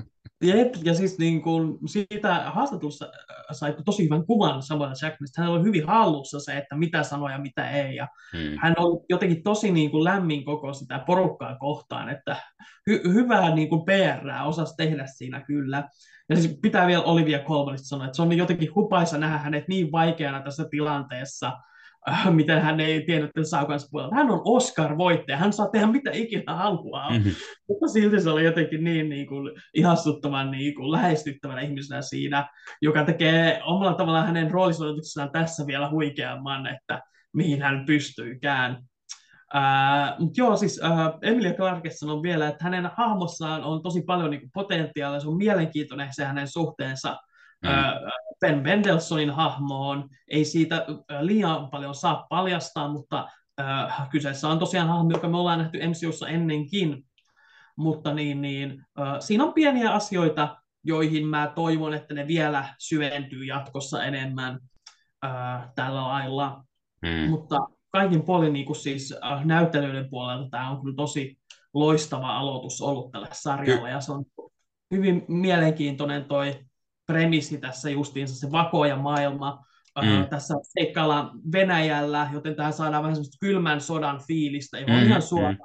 Ja 0.85 0.95
siis 0.95 1.19
niin 1.19 1.43
kuin 1.43 1.79
siitä 1.87 2.35
haastattelussa 2.35 3.05
äh, 3.05 3.47
sai 3.53 3.77
tosi 3.85 4.05
hyvän 4.05 4.27
kuvan 4.27 4.63
Samuel 4.63 4.89
Jacksonista. 5.03 5.43
Hän 5.43 5.51
oli 5.51 5.63
hyvin 5.63 5.87
hallussa 5.87 6.41
se, 6.41 6.57
että 6.57 6.77
mitä 6.77 7.03
sanoi 7.03 7.33
ja 7.33 7.39
mitä 7.39 7.71
ei. 7.71 7.97
Ja 7.97 8.09
hmm. 8.33 8.59
Hän 8.59 8.75
on 8.79 9.01
jotenkin 9.09 9.43
tosi 9.43 9.73
niin 9.73 9.91
kuin 9.91 10.05
lämmin 10.05 10.45
koko 10.45 10.73
sitä 10.73 10.99
porukkaa 11.07 11.57
kohtaan, 11.57 12.09
että 12.09 12.37
hy- 12.91 13.13
hyvää 13.13 13.55
niin 13.55 13.69
kuin 13.69 13.85
PR 13.85 14.29
osasi 14.45 14.75
tehdä 14.77 15.07
siinä 15.07 15.41
kyllä. 15.41 15.89
Ja 16.29 16.37
siis 16.37 16.59
pitää 16.63 16.87
vielä 16.87 17.03
Olivia 17.03 17.39
Colmanista 17.39 17.89
sanoa, 17.89 18.05
että 18.05 18.17
se 18.17 18.23
on 18.23 18.37
jotenkin 18.37 18.75
hupaisa 18.75 19.19
nähdä 19.19 19.39
hänet 19.39 19.69
niin 19.69 19.93
vaikeana 19.93 20.43
tässä 20.43 20.65
tilanteessa– 20.71 21.53
äh, 22.09 22.33
miten 22.35 22.63
hän 22.63 22.81
ei 22.81 23.05
tiennyt, 23.05 23.29
että 23.29 23.45
saa 23.45 23.65
kanssa 23.65 23.89
puolella. 23.91 24.15
Hän 24.15 24.31
on 24.31 24.41
Oscar-voittaja, 24.45 25.37
hän 25.37 25.53
saa 25.53 25.69
tehdä 25.69 25.87
mitä 25.87 26.11
ikinä 26.13 26.57
haluaa, 26.57 27.11
mm-hmm. 27.11 27.33
mutta 27.69 27.89
silti 27.89 28.21
se 28.21 28.31
oli 28.31 28.45
jotenkin 28.45 28.85
niin, 28.85 29.09
niin 29.09 29.27
kuin, 29.27 29.51
ihastuttavan 29.75 30.51
niin 30.51 30.75
kuin, 30.75 30.93
lähestyttävänä 30.93 31.61
ihmisenä 31.61 32.03
siinä, 32.03 32.49
joka 32.83 33.05
tekee 33.05 33.61
omalla 33.65 33.95
tavallaan 33.95 34.27
hänen 34.27 34.51
roolisuorituksessaan 34.51 35.33
tässä 35.33 35.67
vielä 35.67 35.91
huikeamman, 35.91 36.67
että 36.67 37.03
mihin 37.33 37.63
hän 37.63 37.85
pystyykään. 37.87 38.79
Uh, 39.55 40.21
mutta 40.21 40.41
joo, 40.41 40.57
siis 40.57 40.81
uh, 40.85 41.19
Emilia 41.23 41.55
Clarke 41.55 41.91
sanoi 41.91 42.23
vielä, 42.23 42.49
että 42.49 42.65
hänen 42.65 42.91
hahmossaan 42.97 43.65
on 43.65 43.83
tosi 43.83 44.03
paljon 44.03 44.31
niin 44.31 44.41
kuin, 44.41 44.51
potentiaalia, 44.55 45.21
se 45.21 45.29
on 45.29 45.37
mielenkiintoinen 45.37 46.09
se 46.13 46.25
hänen 46.25 46.49
suhteensa 46.49 47.17
mm. 47.65 48.11
Ben 48.41 48.63
Mendelssohnin 48.63 49.31
hahmoon. 49.31 50.09
Ei 50.29 50.45
siitä 50.45 50.87
liian 51.21 51.71
paljon 51.71 51.95
saa 51.95 52.27
paljastaa, 52.31 52.89
mutta 52.89 53.29
äh, 53.61 54.09
kyseessä 54.11 54.49
on 54.49 54.59
tosiaan 54.59 54.89
hahmo, 54.89 55.11
joka 55.11 55.29
me 55.29 55.37
ollaan 55.37 55.59
nähty 55.59 55.79
MCUssa 55.79 56.29
ennenkin. 56.29 57.05
Mutta 57.77 58.15
niin, 58.15 58.43
niin, 58.43 58.85
äh, 59.01 59.17
siinä 59.21 59.45
on 59.45 59.53
pieniä 59.53 59.91
asioita, 59.91 60.57
joihin 60.85 61.27
mä 61.27 61.53
toivon, 61.55 61.95
että 61.95 62.15
ne 62.15 62.27
vielä 62.27 62.75
syventyy 62.79 63.45
jatkossa 63.45 64.05
enemmän 64.05 64.59
äh, 65.25 65.69
tällä 65.75 66.03
lailla. 66.03 66.65
Hmm. 67.07 67.31
Mutta 67.31 67.59
kaikin 67.91 68.23
puolin 68.23 68.53
niin 68.53 68.67
kuin 68.67 68.77
siis 68.77 69.15
äh, 69.25 69.45
näyttelyiden 69.45 70.11
puolelta 70.11 70.49
tämä 70.51 70.71
on 70.71 70.81
kyllä 70.83 70.97
tosi 70.97 71.39
loistava 71.75 72.37
aloitus 72.37 72.81
ollut 72.83 73.13
tälle 73.13 73.29
sarjalle, 73.33 73.91
ja 73.91 74.01
se 74.01 74.13
on 74.13 74.25
hyvin 74.91 75.25
mielenkiintoinen 75.29 76.25
toi 76.25 76.55
premissi 77.07 77.59
tässä 77.59 77.91
justiinsa, 77.91 78.35
se 78.35 78.53
vakoja 78.53 78.97
maailma. 78.97 79.65
Mm. 80.03 80.21
Uh, 80.21 80.29
tässä 80.29 80.55
seikkaillaan 80.63 81.31
Venäjällä, 81.53 82.29
joten 82.33 82.57
tähän 82.57 82.73
saadaan 82.73 83.03
vähän 83.03 83.15
semmoista 83.17 83.39
kylmän 83.41 83.81
sodan 83.81 84.21
fiilistä, 84.27 84.79
johon 84.79 84.97
mm. 84.97 85.07
ihan 85.07 85.23
suoraan 85.23 85.59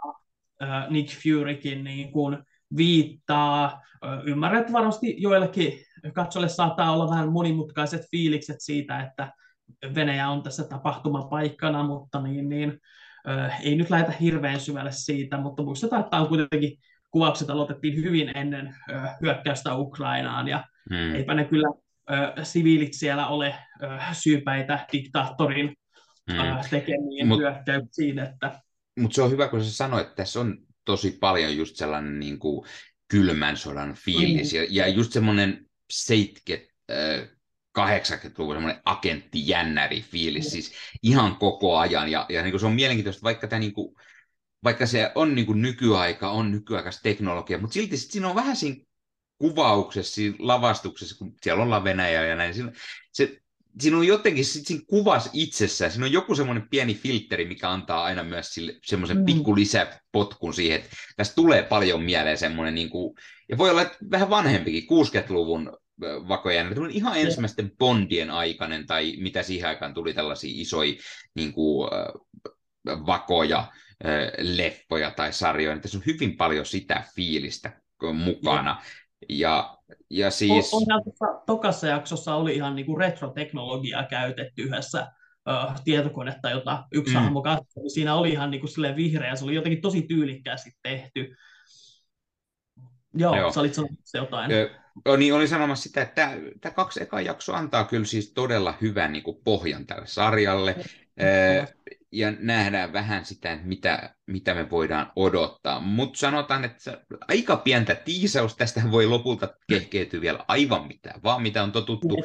mm. 0.61 0.93
Nick 0.93 1.23
Furykin 1.23 1.83
niin 1.83 2.11
kuin 2.11 2.37
viittaa. 2.77 3.81
Uh, 4.05 4.27
ymmärrät 4.27 4.71
varmasti 4.71 5.15
joillekin 5.17 5.73
katsolle 6.13 6.49
saattaa 6.49 6.91
olla 6.91 7.09
vähän 7.09 7.31
monimutkaiset 7.31 8.01
fiilikset 8.11 8.57
siitä, 8.59 8.99
että 9.01 9.33
Venäjä 9.95 10.29
on 10.29 10.43
tässä 10.43 10.63
tapahtumapaikkana, 10.63 11.83
mutta 11.83 12.21
niin, 12.21 12.49
niin, 12.49 12.79
ei 13.61 13.75
nyt 13.75 13.89
lähdetä 13.89 14.11
hirveän 14.11 14.59
syvälle 14.59 14.91
siitä, 14.91 15.37
mutta 15.37 15.63
muistetaan, 15.63 15.99
että 15.99 16.09
tämä 16.09 16.21
on 16.21 16.29
kuitenkin 16.29 16.77
kuvaukset 17.11 17.49
aloitettiin 17.49 17.95
hyvin 17.95 18.37
ennen 18.37 18.75
hyökkäystä 19.21 19.75
Ukrainaan, 19.75 20.47
ja 20.47 20.63
Hmm. 20.93 21.15
Eipä 21.15 21.33
ne 21.33 21.45
kyllä 21.45 21.67
ö, 22.11 22.45
siviilit 22.45 22.93
siellä 22.93 23.27
ole 23.27 23.55
ö, 23.83 23.87
syypäitä 24.11 24.87
diktaattorin 24.91 25.75
ö, 26.31 26.33
tekemiin 26.69 27.27
Mut, 27.27 27.39
hyökkäyksiin. 27.39 28.19
Että... 28.19 28.59
Mutta 28.99 29.15
se 29.15 29.21
on 29.21 29.31
hyvä, 29.31 29.47
kun 29.47 29.63
sä 29.63 29.71
sanoit, 29.71 30.07
että 30.07 30.15
tässä 30.15 30.39
on 30.39 30.57
tosi 30.85 31.11
paljon 31.11 31.57
just 31.57 31.75
sellainen 31.75 32.19
niin 32.19 32.39
kuin 32.39 32.67
kylmän 33.07 33.57
sodan 33.57 33.93
fiilis, 33.93 34.51
hmm. 34.51 34.61
ja, 34.61 34.67
ja 34.69 34.87
just 34.87 35.11
semmoinen 35.11 35.65
seitket, 35.91 36.67
äh, 36.91 37.29
80-luvun 37.79 38.55
semmoinen 38.55 38.81
agenttijännäri 38.85 40.01
fiilis, 40.01 40.45
mm. 40.45 40.49
siis 40.49 40.71
ihan 41.03 41.35
koko 41.35 41.77
ajan, 41.77 42.11
ja, 42.11 42.25
ja 42.29 42.41
niin 42.41 42.51
kuin 42.51 42.59
se 42.59 42.65
on 42.65 42.73
mielenkiintoista, 42.73 43.23
vaikka 43.23 43.47
tämä 43.47 43.59
niin 43.59 43.73
kuin, 43.73 43.95
vaikka 44.63 44.85
se 44.85 45.11
on 45.15 45.35
niin 45.35 45.45
kuin 45.45 45.61
nykyaika, 45.61 46.29
on 46.29 46.51
nykyaikaista 46.51 47.01
teknologia, 47.03 47.57
mutta 47.57 47.73
silti 47.73 47.97
siinä 47.97 48.29
on 48.29 48.35
vähän 48.35 48.55
siinä 48.55 48.85
kuvauksessa, 49.39 50.13
siinä 50.13 50.35
lavastuksessa, 50.39 51.17
kun 51.17 51.33
siellä 51.41 51.63
ollaan 51.63 51.83
Venäjä 51.83 52.25
ja 52.25 52.35
näin, 52.35 52.53
siinä, 52.53 52.71
se 53.13 53.41
siinä 53.79 53.97
on 53.97 54.07
jotenkin, 54.07 54.45
siinä 54.45 54.83
kuvas 54.87 55.29
itsessään, 55.33 55.91
siinä 55.91 56.05
on 56.05 56.11
joku 56.11 56.35
semmoinen 56.35 56.67
pieni 56.69 56.95
filtteri, 56.95 57.45
mikä 57.45 57.69
antaa 57.69 58.03
aina 58.03 58.23
myös 58.23 58.53
sille, 58.53 58.73
semmoisen 58.85 59.17
mm. 59.17 59.25
pikku 59.25 59.55
lisäpotkun 59.55 60.53
siihen, 60.53 60.79
että 60.79 60.89
tästä 61.17 61.35
tulee 61.35 61.63
paljon 61.63 62.03
mieleen 62.03 62.37
semmoinen, 62.37 62.75
niin 62.75 62.89
kuin, 62.89 63.15
ja 63.49 63.57
voi 63.57 63.69
olla 63.69 63.81
että 63.81 63.97
vähän 64.11 64.29
vanhempikin, 64.29 64.83
60-luvun 64.83 65.77
vakoja, 66.01 66.65
ihan 66.89 67.17
ensimmäisten 67.17 67.71
Bondien 67.79 68.31
aikainen, 68.31 68.87
tai 68.87 69.13
mitä 69.19 69.43
siihen 69.43 69.69
aikaan 69.69 69.93
tuli 69.93 70.13
tällaisia 70.13 70.61
isoja 70.61 70.93
niin 71.35 71.53
kuin, 71.53 71.89
vakoja, 72.85 73.71
leffoja 74.37 75.11
tai 75.11 75.33
sarjoja, 75.33 75.75
niin 75.75 75.81
tässä 75.81 75.97
on 75.97 76.03
hyvin 76.05 76.37
paljon 76.37 76.65
sitä 76.65 77.03
fiilistä 77.15 77.81
mukana. 78.13 78.81
Ja, 79.29 79.77
ja 80.09 80.31
siis... 80.31 80.73
On, 80.73 80.81
on 80.93 81.03
tuossa 81.03 81.41
tokassa 81.45 81.87
jaksossa 81.87 82.35
oli 82.35 82.55
ihan 82.55 82.75
niinku 82.75 82.95
retroteknologiaa 82.95 84.03
käytetty 84.03 84.61
yhdessä 84.61 85.11
uh, 85.49 85.81
tietokonetta, 85.83 86.49
jota 86.49 86.83
yksi 86.91 87.13
mm. 87.13 87.19
hahmo 87.19 87.41
katsoi. 87.41 87.89
Siinä 87.89 88.15
oli 88.15 88.29
ihan 88.31 88.51
niinku 88.51 88.67
vihreä, 88.95 89.35
se 89.35 89.45
oli 89.45 89.55
jotenkin 89.55 89.81
tosi 89.81 90.01
tyylikkäästi 90.01 90.71
tehty. 90.83 91.35
Joo, 93.13 93.35
Joo. 93.35 93.51
sä 93.51 93.59
olit 93.59 93.73
sanomassa 93.73 94.17
jotain. 94.17 94.51
Ö, 94.51 95.17
niin, 95.17 95.33
olin 95.33 95.47
sanomassa 95.47 95.83
sitä, 95.83 96.01
että 96.01 96.37
tämä 96.61 96.73
kaksi 96.73 97.03
ekaa 97.03 97.21
jaksoa 97.21 97.57
antaa 97.57 97.83
kyllä 97.83 98.05
siis 98.05 98.33
todella 98.33 98.73
hyvän 98.81 99.11
niin 99.11 99.23
kuin 99.23 99.37
pohjan 99.43 99.85
tälle 99.85 100.07
sarjalle. 100.07 100.75
Mm 100.77 101.89
ja 102.11 102.33
nähdään 102.39 102.93
vähän 102.93 103.25
sitä, 103.25 103.59
mitä, 103.63 104.15
mitä 104.27 104.53
me 104.53 104.69
voidaan 104.69 105.11
odottaa. 105.15 105.79
Mutta 105.79 106.19
sanotaan, 106.19 106.65
että 106.65 107.01
aika 107.27 107.57
pientä 107.57 107.95
tiisaus 107.95 108.55
tästä 108.55 108.81
voi 108.91 109.05
lopulta 109.05 109.53
kehkeytyä 109.67 110.21
vielä 110.21 110.45
aivan 110.47 110.87
mitään, 110.87 111.23
vaan 111.23 111.41
mitä 111.41 111.63
on 111.63 111.71
totuttu 111.71 112.23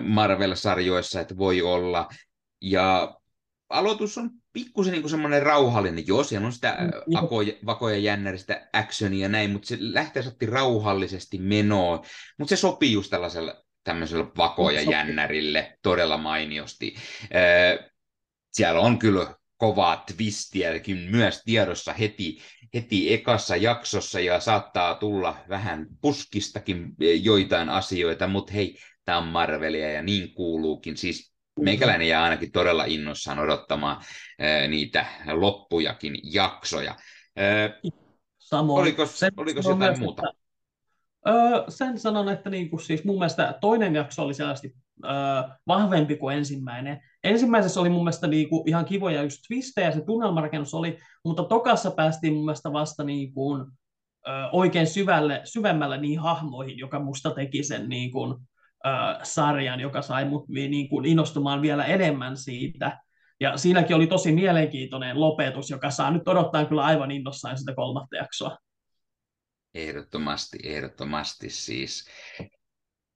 Marvel-sarjoissa, 0.00 1.20
että 1.20 1.36
voi 1.36 1.62
olla. 1.62 2.08
Ja 2.60 3.16
aloitus 3.68 4.18
on 4.18 4.30
pikkusen 4.52 4.92
niin 4.92 5.10
semmoinen 5.10 5.42
rauhallinen. 5.42 6.06
Joo, 6.06 6.24
siellä 6.24 6.46
on 6.46 6.52
sitä 6.52 6.76
vakoja, 7.12 7.52
vakoja 7.66 7.96
jännäristä 7.96 8.68
actionia 8.72 9.22
ja 9.22 9.28
näin, 9.28 9.50
mutta 9.50 9.68
se 9.68 9.76
lähtee 9.80 10.22
satti 10.22 10.46
rauhallisesti 10.46 11.38
menoon. 11.38 12.04
Mutta 12.38 12.56
se 12.56 12.60
sopii 12.60 12.92
just 12.92 13.10
tällaiselle 13.10 13.54
tämmöiselle 13.84 14.26
vakoja 14.36 14.82
jännärille 14.82 15.78
todella 15.82 16.16
mainiosti 16.16 16.94
siellä 18.52 18.80
on 18.80 18.98
kyllä 18.98 19.34
kovaa 19.56 20.04
twistiäkin 20.16 20.96
myös 20.96 21.42
tiedossa 21.44 21.92
heti, 21.92 22.38
heti 22.74 23.14
ekassa 23.14 23.56
jaksossa 23.56 24.20
ja 24.20 24.40
saattaa 24.40 24.94
tulla 24.94 25.36
vähän 25.48 25.86
puskistakin 26.00 26.94
joitain 27.22 27.68
asioita, 27.68 28.26
mutta 28.26 28.52
hei, 28.52 28.78
tämä 29.04 29.18
on 29.18 29.26
Marvelia 29.26 29.92
ja 29.92 30.02
niin 30.02 30.34
kuuluukin. 30.34 30.96
Siis 30.96 31.32
meikäläinen 31.60 32.08
jää 32.08 32.22
ainakin 32.22 32.52
todella 32.52 32.84
innossaan 32.84 33.38
odottamaan 33.38 33.96
äh, 33.96 34.68
niitä 34.68 35.06
loppujakin 35.32 36.18
jaksoja. 36.22 36.90
Äh, 37.38 37.92
Samoin. 38.38 38.82
Oliko, 38.82 39.06
oliko 39.36 39.60
jotain 39.68 39.98
muuta? 39.98 40.22
Että, 40.30 40.41
öö, 41.28 41.64
sen 41.68 41.98
sanon, 41.98 42.28
että 42.28 42.50
niin 42.50 42.70
kuin 42.70 42.80
siis 42.80 43.04
mun 43.04 43.18
mielestä 43.18 43.58
toinen 43.60 43.94
jakso 43.94 44.22
oli 44.22 44.34
selvästi 44.34 44.74
öö, 45.04 45.10
vahvempi 45.66 46.16
kuin 46.16 46.36
ensimmäinen. 46.36 47.00
Ensimmäisessä 47.24 47.80
oli 47.80 47.88
mun 47.88 48.04
mielestä 48.04 48.26
niinku 48.26 48.64
ihan 48.66 48.84
kivoja 48.84 49.22
just 49.22 49.40
twistejä, 49.48 49.90
se 49.90 50.04
tunnelmarakennus 50.04 50.74
oli, 50.74 50.98
mutta 51.24 51.44
tokassa 51.44 51.90
päästiin 51.90 52.34
mun 52.34 52.44
mielestä 52.44 52.72
vasta 52.72 53.04
niinku, 53.04 53.56
ö, 53.56 54.30
oikein 54.52 54.86
syvälle, 54.86 55.40
syvemmälle 55.44 55.98
niihin 55.98 56.18
hahmoihin, 56.18 56.78
joka 56.78 56.98
musta 56.98 57.30
teki 57.30 57.62
sen 57.62 57.88
niinku, 57.88 58.40
ö, 58.86 58.90
sarjan, 59.22 59.80
joka 59.80 60.02
sai 60.02 60.24
mut 60.24 60.48
niinku, 60.48 61.00
innostumaan 61.00 61.62
vielä 61.62 61.84
enemmän 61.84 62.36
siitä. 62.36 62.98
Ja 63.40 63.56
siinäkin 63.56 63.96
oli 63.96 64.06
tosi 64.06 64.32
mielenkiintoinen 64.32 65.20
lopetus, 65.20 65.70
joka 65.70 65.90
saa 65.90 66.10
nyt 66.10 66.28
odottaa 66.28 66.64
kyllä 66.64 66.84
aivan 66.84 67.10
innossaan 67.10 67.58
sitä 67.58 67.74
kolmatta 67.74 68.16
jaksoa. 68.16 68.56
Ehdottomasti, 69.74 70.58
ehdottomasti 70.62 71.50
siis. 71.50 72.04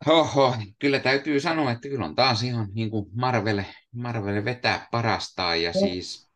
Oho, 0.07 0.57
kyllä 0.79 0.99
täytyy 0.99 1.41
sanoa, 1.41 1.71
että 1.71 1.89
kyllä 1.89 2.05
on 2.05 2.15
taas 2.15 2.43
ihan 2.43 2.69
niin 2.75 2.91
kuin 2.91 3.07
Marvel, 3.15 3.63
Marvel 3.93 4.45
vetää 4.45 4.89
parastaan 4.91 5.63
ja 5.63 5.73
siis 5.73 6.31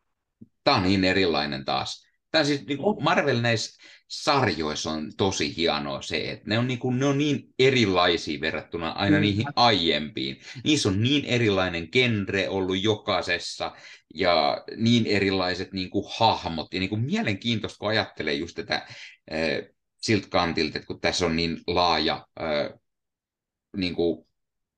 tämä 0.63 0.77
on 0.77 0.83
niin 0.83 1.03
erilainen 1.03 1.65
taas. 1.65 2.05
Tämä 2.31 2.43
siis 2.43 2.65
niin 2.65 2.77
kuin 2.77 3.03
Marvel 3.03 3.41
näissä 3.41 3.81
sarjoissa 4.07 4.91
on 4.91 5.11
tosi 5.17 5.55
hienoa 5.57 6.01
se, 6.01 6.31
että 6.31 6.49
ne 6.49 6.59
on, 6.59 6.67
niin, 6.67 6.79
kuin, 6.79 6.99
ne 6.99 7.05
on 7.05 7.17
niin 7.17 7.43
erilaisia 7.59 8.41
verrattuna 8.41 8.89
aina 8.89 9.19
niihin 9.19 9.45
aiempiin. 9.55 10.39
Niissä 10.63 10.89
on 10.89 11.03
niin 11.03 11.25
erilainen 11.25 11.89
genre 11.91 12.49
ollut 12.49 12.83
jokaisessa 12.83 13.71
ja 14.15 14.63
niin 14.75 15.05
erilaiset 15.05 15.73
niin 15.73 15.89
kuin, 15.89 16.05
hahmot. 16.17 16.73
Ja 16.73 16.79
niin 16.79 16.89
kuin, 16.89 17.01
mielenkiintoista, 17.01 17.79
kun 17.79 17.89
ajattelee 17.89 18.33
just 18.33 18.55
tätä 18.55 18.75
äh, 18.75 18.87
siltä 20.01 20.27
kantilta, 20.29 20.77
että 20.77 20.87
kun 20.87 21.01
tässä 21.01 21.25
on 21.25 21.35
niin 21.35 21.61
laaja 21.67 22.27
äh, 22.41 22.79
niin 23.77 23.95
kuin, 23.95 24.25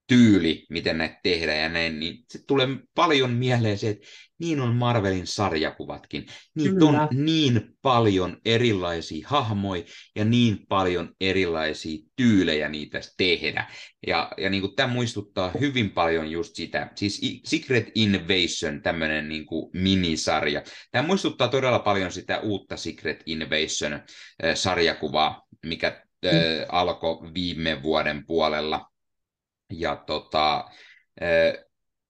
tyyli, 0.08 0.66
miten 0.70 0.98
näitä 0.98 1.20
tehdään 1.24 1.60
ja 1.60 1.70
näin, 1.70 2.00
niin 2.00 2.26
se 2.30 2.40
tulee 2.48 2.68
paljon 2.96 3.32
mieleen 3.32 3.78
se, 3.78 3.90
että 3.90 4.08
niin 4.44 4.62
on 4.62 4.76
Marvelin 4.76 5.28
sarjakuvatkin. 5.28 6.26
Niitä 6.56 6.74
Kyllä. 6.74 7.02
on 7.02 7.08
niin 7.12 7.62
paljon 7.82 8.38
erilaisia 8.46 9.28
hahmoja 9.28 9.84
ja 10.16 10.26
niin 10.26 10.68
paljon 10.68 11.16
erilaisia 11.22 12.06
tyylejä 12.16 12.70
niitä 12.70 13.00
tehdä. 13.18 13.72
Ja, 14.08 14.32
ja 14.38 14.50
niin 14.50 14.62
kuin 14.62 14.76
tämä 14.76 14.94
muistuttaa 14.94 15.52
hyvin 15.60 15.92
paljon 15.92 16.32
just 16.32 16.56
sitä, 16.56 16.92
siis 16.96 17.22
Secret 17.46 17.92
Invasion, 17.96 18.82
tämmöinen 18.82 19.30
niin 19.30 19.46
kuin 19.46 19.70
minisarja. 19.74 20.64
Tämä 20.92 21.08
muistuttaa 21.08 21.48
todella 21.48 21.80
paljon 21.80 22.12
sitä 22.12 22.40
uutta 22.40 22.78
Secret 22.78 23.24
Invasion-sarjakuvaa, 23.26 25.42
mikä 25.66 26.06
mm. 26.24 26.30
alkoi 26.70 27.34
viime 27.34 27.84
vuoden 27.84 28.26
puolella. 28.26 28.90
Ja 29.72 29.96
tota, 29.96 30.66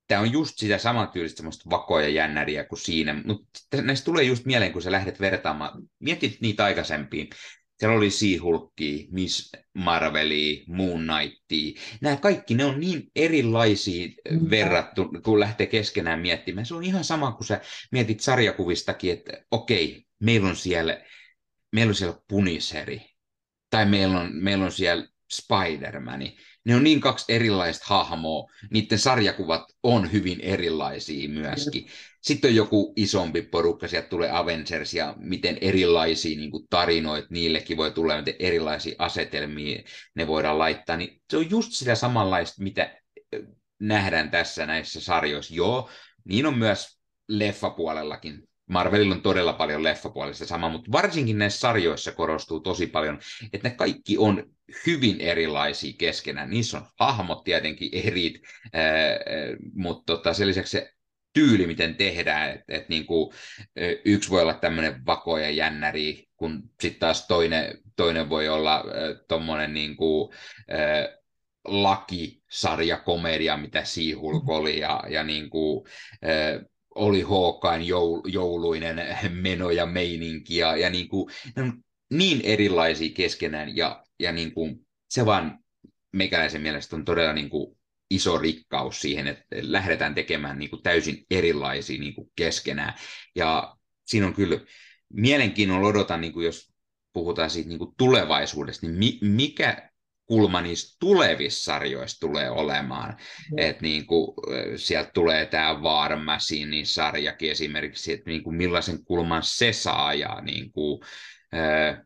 tämä 0.07 0.21
on 0.21 0.31
just 0.31 0.57
sitä 0.57 0.77
samantyylistä 0.77 1.38
semmoista 1.38 1.69
vakoja 1.69 2.09
jännäriä 2.09 2.63
kuin 2.63 2.80
siinä, 2.80 3.13
mutta 3.25 3.59
näistä 3.81 4.05
tulee 4.05 4.23
just 4.23 4.45
mieleen, 4.45 4.73
kun 4.73 4.81
sä 4.81 4.91
lähdet 4.91 5.19
vertaamaan, 5.19 5.81
mietit 5.99 6.38
niitä 6.41 6.63
aikaisempiin, 6.63 7.30
siellä 7.77 7.97
oli 7.97 8.09
Seahulkia, 8.09 9.07
Miss 9.11 9.51
Marvelia, 9.73 10.63
Moon 10.67 11.07
Knightia. 11.07 11.81
Nämä 12.01 12.15
kaikki, 12.15 12.53
ne 12.53 12.65
on 12.65 12.80
niin 12.80 13.11
erilaisia 13.15 14.07
mm. 14.31 14.49
verrattu, 14.49 15.09
kun 15.23 15.39
lähtee 15.39 15.67
keskenään 15.67 16.19
miettimään. 16.19 16.65
Se 16.65 16.75
on 16.75 16.84
ihan 16.84 17.03
sama, 17.03 17.31
kun 17.31 17.45
sä 17.45 17.61
mietit 17.91 18.19
sarjakuvistakin, 18.19 19.13
että 19.13 19.31
okei, 19.51 20.05
meillä 20.19 20.49
on 20.49 20.55
siellä, 20.55 21.01
meillä 21.71 21.91
on 21.91 21.95
siellä 21.95 22.19
Puniseri, 22.27 23.01
tai 23.69 23.85
meillä 23.85 24.19
on, 24.19 24.30
meillä 24.34 24.65
on 24.65 24.71
siellä 24.71 25.07
Spider-Mani 25.31 26.37
ne 26.65 26.75
on 26.75 26.83
niin 26.83 27.01
kaksi 27.01 27.33
erilaista 27.33 27.85
hahmoa, 27.87 28.51
niiden 28.69 28.99
sarjakuvat 28.99 29.63
on 29.83 30.11
hyvin 30.11 30.41
erilaisia 30.41 31.29
myöskin. 31.29 31.87
Sitten 32.21 32.49
on 32.49 32.55
joku 32.55 32.93
isompi 32.95 33.41
porukka, 33.41 33.87
sieltä 33.87 34.07
tulee 34.07 34.31
Avengers 34.31 34.93
ja 34.93 35.15
miten 35.17 35.57
erilaisia 35.61 36.37
niin 36.37 36.51
kuin 36.51 36.67
tarinoita 36.69 37.27
niillekin 37.29 37.77
voi 37.77 37.91
tulla, 37.91 38.17
miten 38.17 38.35
erilaisia 38.39 38.95
asetelmia 38.99 39.83
ne 40.15 40.27
voidaan 40.27 40.59
laittaa. 40.59 40.97
Niin 40.97 41.21
se 41.29 41.37
on 41.37 41.49
just 41.49 41.71
sitä 41.71 41.95
samanlaista, 41.95 42.63
mitä 42.63 42.97
nähdään 43.79 44.31
tässä 44.31 44.65
näissä 44.65 45.01
sarjoissa. 45.01 45.55
Joo, 45.55 45.89
niin 46.25 46.45
on 46.45 46.57
myös 46.57 46.99
leffapuolellakin 47.27 48.49
Marvelilla 48.69 49.15
on 49.15 49.22
todella 49.22 49.53
paljon 49.53 49.84
leffapuolista 49.84 50.45
sama, 50.45 50.69
mutta 50.69 50.91
varsinkin 50.91 51.38
näissä 51.38 51.60
sarjoissa 51.60 52.11
korostuu 52.11 52.60
tosi 52.60 52.88
paljon, 52.88 53.19
että 53.53 53.69
ne 53.69 53.76
kaikki 53.76 54.18
on 54.18 54.44
hyvin 54.85 55.22
erilaisia 55.22 55.94
keskenään. 55.98 56.49
Niissä 56.49 56.77
on 56.77 56.85
hahmot 56.99 57.44
tietenkin 57.44 57.90
eri, 57.94 58.34
mutta 59.76 60.03
tota, 60.06 60.34
sen 60.34 60.48
lisäksi 60.48 60.72
se 60.72 60.91
tyyli, 61.34 61.68
miten 61.68 61.95
tehdään, 61.95 62.49
että 62.52 62.76
et 62.76 62.90
niinku, 62.90 63.34
yksi 64.06 64.30
voi 64.30 64.41
olla 64.41 64.53
tämmöinen 64.53 65.06
vakoja 65.06 65.49
jännäri, 65.49 66.27
kun 66.38 66.64
sitten 66.81 66.99
taas 66.99 67.27
toinen, 67.27 67.77
toinen 67.95 68.30
voi 68.30 68.49
olla 68.49 68.84
tuommoinen 69.27 69.73
niinku, 69.73 70.34
lakisarja 71.65 72.98
komedia, 72.98 73.57
mitä 73.57 73.84
Siihulk 73.84 74.49
oli, 74.49 74.80
ja, 74.80 75.03
ja 75.10 75.23
niinku, 75.23 75.88
oli 76.95 77.22
Hawkein 77.22 77.88
jouluinen 78.28 79.02
meno 79.30 79.70
ja 79.70 79.86
meininki 79.86 80.57
ja, 80.57 80.78
ja 80.78 80.90
niin, 80.90 81.10
kuin, 81.10 81.34
ne 81.56 81.64
on 81.64 81.84
niin 82.10 82.41
erilaisia 82.44 83.14
keskenään 83.14 83.78
ja, 83.78 84.03
ja 84.20 84.32
niin 84.32 84.53
kuin, 84.53 84.88
se 85.10 85.26
vaan 85.26 85.60
meikäläisen 86.11 86.61
mielestä 86.61 86.95
on 86.95 87.06
todella 87.06 87.34
niin 87.34 87.49
kuin, 87.49 87.78
iso 88.10 88.38
rikkaus 88.38 89.02
siihen, 89.02 89.28
että 89.28 89.56
lähdetään 89.61 90.15
tekemään 90.15 90.60
niin 90.60 90.70
kuin, 90.70 90.84
täysin 90.84 91.26
erilaisia 91.32 91.99
niin 91.99 92.15
kuin, 92.15 92.32
keskenään. 92.36 92.94
Ja 93.36 93.76
siinä 94.06 94.28
on 94.28 94.34
kyllä 94.34 94.60
mielenkiinnolla 95.14 95.88
odotan, 95.88 96.22
niin 96.22 96.34
kuin, 96.34 96.45
jos 96.45 96.74
puhutaan 97.14 97.49
siitä 97.49 97.70
niin 97.70 97.80
kuin, 97.80 97.94
tulevaisuudesta, 97.98 98.88
niin 98.88 98.98
mi, 98.98 99.20
mikä 99.22 99.90
kulma 100.34 100.61
niissä 100.61 100.97
tulevissa 100.99 101.64
sarjoissa 101.64 102.19
tulee 102.19 102.49
olemaan. 102.49 103.18
Mm. 103.51 103.57
Että 103.57 103.81
niin 103.81 104.05
kuin, 104.05 104.34
sieltä 104.76 105.11
tulee 105.14 105.45
tämä 105.45 105.81
War 105.81 106.15
Machine-sarjakin 106.15 107.51
esimerkiksi, 107.51 108.14
että 108.14 108.30
niin 108.30 108.43
kuin 108.43 108.55
millaisen 108.55 109.05
kulman 109.05 109.43
se 109.43 109.73
saa 109.73 110.14
ja 110.14 110.41
niin 110.41 110.72
kuin, 110.72 111.01
äh, 111.55 112.01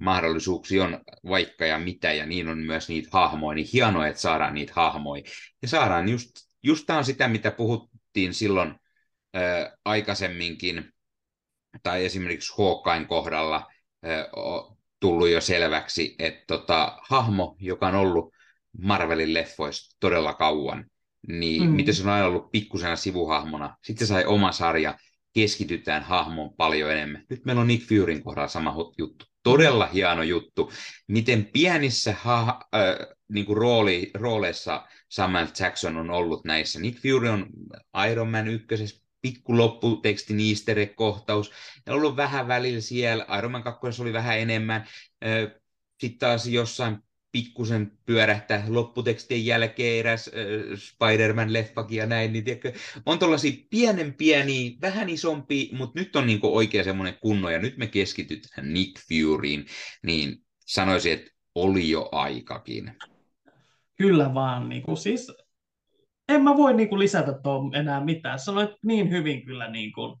mahdollisuuksia 0.00 0.84
on 0.84 1.00
vaikka 1.28 1.66
ja 1.66 1.78
mitä, 1.78 2.12
ja 2.12 2.26
niin 2.26 2.48
on 2.48 2.58
myös 2.58 2.88
niitä 2.88 3.08
hahmoja, 3.12 3.54
niin 3.54 3.68
hienoa, 3.72 4.06
että 4.06 4.20
saadaan 4.20 4.54
niitä 4.54 4.72
hahmoja. 4.76 5.22
Ja 5.62 5.68
saadaan 5.68 6.08
just, 6.08 6.30
just 6.62 6.86
tämä 6.86 6.98
on 6.98 7.04
sitä, 7.04 7.28
mitä 7.28 7.50
puhuttiin 7.50 8.34
silloin 8.34 8.74
äh, 9.36 9.72
aikaisemminkin, 9.84 10.92
tai 11.82 12.04
esimerkiksi 12.04 12.52
Hawkein 12.58 13.06
kohdalla 13.06 13.66
tullut 15.00 15.28
jo 15.28 15.40
selväksi, 15.40 16.14
että 16.18 16.44
tota, 16.46 16.98
hahmo, 17.08 17.56
joka 17.60 17.88
on 17.88 17.94
ollut 17.94 18.34
Marvelin 18.82 19.34
leffoissa 19.34 19.96
todella 20.00 20.34
kauan, 20.34 20.86
niin 21.28 21.62
mm. 21.62 21.70
miten 21.70 21.94
se 21.94 22.02
on 22.02 22.08
aina 22.08 22.26
ollut 22.26 22.50
pikkusena 22.52 22.96
sivuhahmona, 22.96 23.76
sitten 23.84 24.06
se 24.06 24.10
sai 24.10 24.24
oma 24.24 24.52
sarja, 24.52 24.98
keskitytään 25.34 26.02
hahmoon 26.02 26.54
paljon 26.56 26.90
enemmän. 26.92 27.24
Nyt 27.30 27.44
meillä 27.44 27.60
on 27.60 27.68
Nick 27.68 27.88
Furyn 27.88 28.22
kohdalla 28.22 28.48
sama 28.48 28.74
juttu. 28.98 29.24
Todella 29.42 29.86
hieno 29.86 30.22
juttu, 30.22 30.72
miten 31.08 31.46
pienissä 31.52 32.14
ha- 32.18 32.60
äh, 32.74 33.06
niin 33.28 33.46
kuin 33.46 33.56
rooli, 33.56 34.10
rooleissa 34.14 34.86
Samuel 35.08 35.46
Jackson 35.60 35.96
on 35.96 36.10
ollut 36.10 36.44
näissä. 36.44 36.80
Nick 36.80 37.02
Fury 37.02 37.28
on 37.28 37.46
Iron 38.10 38.28
Man 38.30 38.48
ykkösessä 38.48 39.02
pikku 39.22 39.56
lopputekstin 39.56 40.40
easter 40.40 40.86
kohtaus 40.94 41.52
Ja 41.86 41.94
ollut 41.94 42.16
vähän 42.16 42.48
välillä 42.48 42.80
siellä. 42.80 43.26
Iron 43.38 43.50
Man 43.50 43.62
2 43.62 44.02
oli 44.02 44.12
vähän 44.12 44.38
enemmän. 44.38 44.86
Sitten 46.00 46.18
taas 46.18 46.46
jossain 46.46 46.98
pikkusen 47.32 47.92
pyörähtää 48.06 48.64
lopputekstien 48.68 49.46
jälkeen 49.46 49.98
eräs 49.98 50.28
äh, 50.28 50.78
Spider-Man-leffakin 50.78 51.96
ja 51.96 52.06
näin, 52.06 52.32
niin 52.32 52.44
tiedätkö, 52.44 52.72
on 53.06 53.18
tuollaisia 53.18 53.52
pienen 53.70 54.14
pieniä, 54.14 54.70
vähän 54.80 55.08
isompi, 55.08 55.70
mutta 55.72 56.00
nyt 56.00 56.16
on 56.16 56.26
niinku 56.26 56.56
oikein 56.56 56.84
semmoinen 56.84 57.18
kunno, 57.20 57.50
ja 57.50 57.58
nyt 57.58 57.76
me 57.76 57.86
keskitytään 57.86 58.74
Nick 58.74 59.00
Furyin, 59.08 59.66
niin 60.02 60.36
sanoisin, 60.66 61.12
että 61.12 61.30
oli 61.54 61.90
jo 61.90 62.08
aikakin. 62.12 62.92
Kyllä 63.96 64.34
vaan, 64.34 64.68
niin 64.68 64.82
kuin, 64.82 64.96
siis 64.96 65.32
en 66.30 66.42
mä 66.42 66.56
voi 66.56 66.74
niin 66.74 66.88
kuin, 66.88 66.98
lisätä 66.98 67.32
tuohon 67.42 67.74
enää 67.74 68.04
mitään. 68.04 68.38
Sanoit 68.38 68.70
niin 68.84 69.10
hyvin 69.10 69.44
kyllä, 69.44 69.70
niin 69.70 69.92
kuin, 69.92 70.20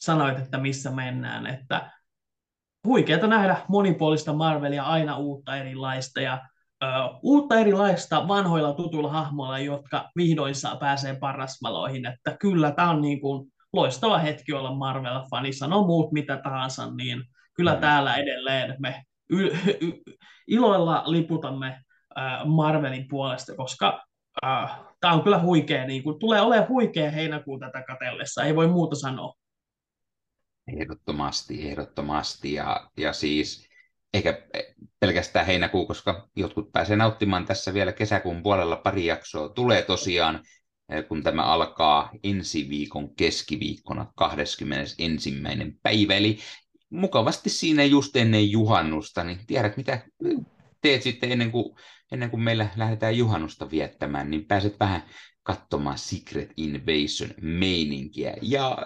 sanoit, 0.00 0.38
että 0.38 0.58
missä 0.58 0.90
mennään, 0.90 1.46
että 1.46 1.90
huikeata 2.86 3.26
nähdä 3.26 3.56
monipuolista 3.68 4.32
Marvelia, 4.32 4.82
aina 4.82 5.16
uutta 5.16 5.56
erilaista 5.56 6.20
ja 6.20 6.40
ö, 6.82 6.86
uutta 7.22 7.58
erilaista 7.58 8.28
vanhoilla 8.28 8.72
tutuilla 8.72 9.12
hahmoilla, 9.12 9.58
jotka 9.58 10.10
vihdoin 10.16 10.54
saa 10.54 10.76
pääsee 10.76 11.16
parasvaloihin, 11.16 12.06
että 12.06 12.36
kyllä 12.40 12.70
tämä 12.70 12.90
on 12.90 13.00
niin 13.00 13.20
kuin 13.20 13.52
loistava 13.72 14.18
hetki 14.18 14.52
olla 14.52 14.74
Marvel-fani, 14.74 15.52
sano 15.52 15.86
muut 15.86 16.12
mitä 16.12 16.36
tahansa, 16.36 16.90
niin 16.90 17.24
kyllä 17.54 17.74
mm. 17.74 17.80
täällä 17.80 18.16
edelleen 18.16 18.76
me 18.78 19.04
y- 19.30 19.50
y- 19.80 20.02
iloilla 20.46 21.02
liputamme 21.06 21.82
Marvelin 22.44 23.08
puolesta, 23.08 23.56
koska 23.56 24.04
äh, 24.44 24.91
tämä 25.02 25.14
on 25.14 25.22
kyllä 25.22 25.42
huikea, 25.42 25.86
niin 25.86 26.02
kuin, 26.02 26.18
tulee 26.18 26.40
olemaan 26.40 26.68
huikea 26.68 27.10
heinäkuun 27.10 27.60
tätä 27.60 27.82
katellessa, 27.82 28.44
ei 28.44 28.56
voi 28.56 28.68
muuta 28.68 28.96
sanoa. 28.96 29.34
Ehdottomasti, 30.76 31.68
ehdottomasti. 31.68 32.52
Ja, 32.52 32.90
ja 32.96 33.12
siis 33.12 33.68
eikä 34.14 34.42
pelkästään 35.00 35.46
heinäkuu, 35.46 35.86
koska 35.86 36.28
jotkut 36.36 36.72
pääsee 36.72 36.96
nauttimaan 36.96 37.46
tässä 37.46 37.74
vielä 37.74 37.92
kesäkuun 37.92 38.42
puolella 38.42 38.76
pari 38.76 39.06
jaksoa. 39.06 39.48
Tulee 39.48 39.82
tosiaan, 39.82 40.42
eh, 40.88 41.08
kun 41.08 41.22
tämä 41.22 41.42
alkaa 41.42 42.10
ensi 42.24 42.68
viikon 42.68 43.14
keskiviikkona 43.14 44.12
21. 44.16 45.32
päivä, 45.82 46.14
eli 46.14 46.38
mukavasti 46.90 47.50
siinä 47.50 47.84
just 47.84 48.16
ennen 48.16 48.50
juhannusta, 48.50 49.24
niin 49.24 49.46
tiedät 49.46 49.76
mitä 49.76 50.00
teet 50.80 51.02
sitten 51.02 51.32
ennen 51.32 51.52
kuin, 51.52 51.76
ennen 52.12 52.30
kuin 52.30 52.42
meillä 52.42 52.68
lähdetään 52.76 53.16
juhannusta 53.16 53.70
viettämään, 53.70 54.30
niin 54.30 54.44
pääset 54.44 54.80
vähän 54.80 55.02
katsomaan 55.42 55.98
Secret 55.98 56.50
Invasion-meininkiä. 56.56 58.34
Ja 58.42 58.70
äh, 58.70 58.76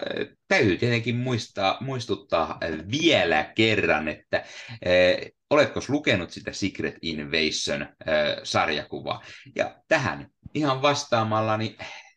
täytyy 0.48 0.76
tietenkin 0.76 1.16
muistaa, 1.16 1.78
muistuttaa 1.80 2.58
vielä 2.90 3.52
kerran, 3.54 4.08
että 4.08 4.36
äh, 4.36 4.44
oletko 5.50 5.80
lukenut 5.88 6.30
sitä 6.30 6.52
Secret 6.52 6.94
Invasion-sarjakuvaa? 7.02 9.24
Ja 9.56 9.82
tähän 9.88 10.28
ihan 10.54 10.82
vastaamalla, 10.82 11.56
niin 11.56 11.76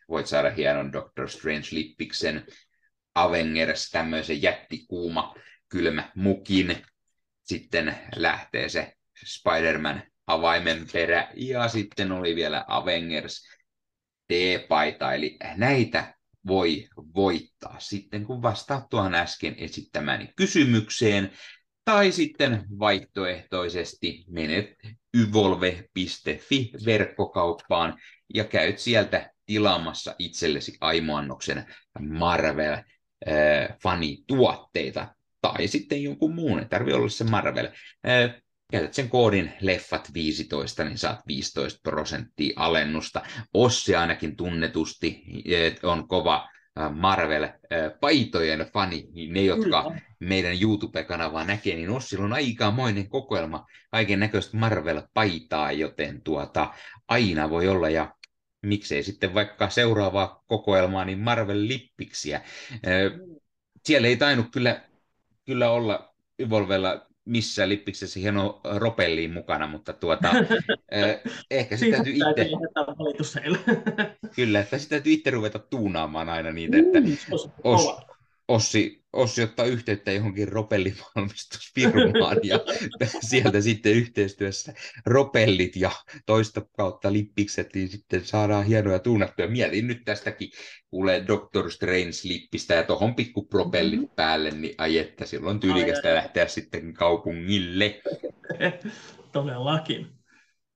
voit 0.09 0.27
saada 0.27 0.49
hienon 0.49 0.93
Doctor 0.93 1.29
Strange-lippiksen, 1.29 2.45
Avengers, 3.15 3.89
tämmöisen 3.89 4.41
jättikuuma 4.41 5.35
kylmä 5.69 6.11
mukin. 6.15 6.77
Sitten 7.43 7.95
lähtee 8.15 8.69
se 8.69 8.93
Spider-Man 9.25 10.03
avaimen 10.29 10.85
perä, 10.93 11.27
ja 11.35 11.67
sitten 11.67 12.11
oli 12.11 12.35
vielä 12.35 12.65
Avengers 12.67 13.47
T-paita, 14.27 15.13
eli 15.13 15.37
näitä 15.55 16.15
voi 16.47 16.87
voittaa. 17.15 17.75
Sitten, 17.79 18.25
kun 18.25 18.41
vastaat 18.41 18.89
tuohon 18.89 19.15
äsken 19.15 19.55
esittämäni 19.57 20.29
kysymykseen, 20.35 21.31
tai 21.85 22.11
sitten 22.11 22.65
vaihtoehtoisesti 22.79 24.25
menet 24.27 24.75
yvolve.fi 25.17 26.71
verkkokauppaan 26.85 27.97
ja 28.33 28.43
käyt 28.43 28.79
sieltä 28.79 29.31
tilaamassa 29.45 30.15
itsellesi 30.19 30.77
aimoannoksen 30.81 31.75
Marvel 31.99 32.77
fanituotteita 33.83 35.15
tai 35.41 35.67
sitten 35.67 36.03
jonkun 36.03 36.35
muun, 36.35 36.59
ei 36.59 36.65
tarvitse 36.65 36.97
olla 36.97 37.09
se 37.09 37.23
Marvel 37.23 37.69
käytät 38.71 38.93
sen 38.93 39.09
koodin 39.09 39.53
leffat 39.61 40.13
15, 40.13 40.83
niin 40.83 40.97
saat 40.97 41.19
15 41.27 41.79
prosenttia 41.83 42.53
alennusta. 42.55 43.21
Ossi 43.53 43.95
ainakin 43.95 44.35
tunnetusti 44.35 45.23
on 45.83 46.07
kova 46.07 46.49
Marvel-paitojen 46.79 48.71
fani, 48.73 49.07
niin 49.11 49.33
ne, 49.33 49.41
jotka 49.41 49.83
Kyllä. 49.83 50.01
meidän 50.19 50.61
YouTube-kanavaa 50.61 51.45
näkee, 51.45 51.75
niin 51.75 51.89
Ossilla 51.89 52.25
on 52.25 52.33
aikamoinen 52.33 53.09
kokoelma 53.09 53.65
kaiken 53.91 54.19
näköistä 54.19 54.57
Marvel-paitaa, 54.57 55.71
joten 55.71 56.21
tuota, 56.21 56.73
aina 57.07 57.49
voi 57.49 57.67
olla, 57.67 57.89
ja 57.89 58.13
miksei 58.61 59.03
sitten 59.03 59.33
vaikka 59.33 59.69
seuraavaa 59.69 60.43
kokoelmaa, 60.47 61.05
niin 61.05 61.19
Marvel-lippiksiä. 61.19 62.41
Siellä 63.85 64.07
ei 64.07 64.17
tainnut 64.17 64.47
kyllä, 64.51 64.81
kyllä 65.45 65.71
olla 65.71 66.15
Evolvella 66.39 67.08
missä 67.29 67.69
lippiksessä 67.69 68.19
hieno 68.19 68.61
ropelliin 68.63 69.33
mukana, 69.33 69.67
mutta 69.67 69.93
tuota, 69.93 70.31
eh, 70.91 71.21
ehkä 71.51 71.77
sitä 71.77 71.95
täytyy 71.95 72.13
itse... 72.13 72.49
Kyllä, 74.35 74.59
että 74.59 74.77
sitä 74.77 74.89
täytyy 74.89 75.13
itse 75.13 75.29
ruveta 75.29 75.59
tuunaamaan 75.59 76.29
aina 76.29 76.51
niitä, 76.51 76.77
että 76.77 77.01
mm, 77.01 77.17
os, 77.63 77.89
Ossi, 78.47 78.98
Ossi 79.13 79.43
ottaa 79.43 79.65
yhteyttä 79.65 80.11
johonkin 80.11 80.47
ropellivalmistusfirmaan 80.47 82.37
ja 82.43 82.59
sieltä 83.21 83.61
sitten 83.61 83.93
yhteistyössä 83.93 84.73
ropellit 85.05 85.75
ja 85.75 85.91
toista 86.25 86.61
kautta 86.77 87.13
lippikset, 87.13 87.75
niin 87.75 87.89
sitten 87.89 88.25
saadaan 88.25 88.65
hienoja 88.65 88.99
tuunattuja. 88.99 89.47
Mietin 89.47 89.87
nyt 89.87 90.01
tästäkin, 90.05 90.49
kuulee 90.89 91.27
Doctor 91.27 91.71
Strange-lippistä 91.71 92.73
ja 92.73 92.83
tuohon 92.83 93.15
pikku 93.15 93.45
propellit 93.45 93.99
mm-hmm. 93.99 94.15
päälle, 94.15 94.51
niin 94.51 94.75
ai 94.77 94.97
että 94.97 95.25
silloin 95.25 95.59
tyylikästä 95.59 96.15
lähteä 96.15 96.47
sitten 96.47 96.93
kaupungille. 96.93 98.01
Todellakin. 99.31 100.07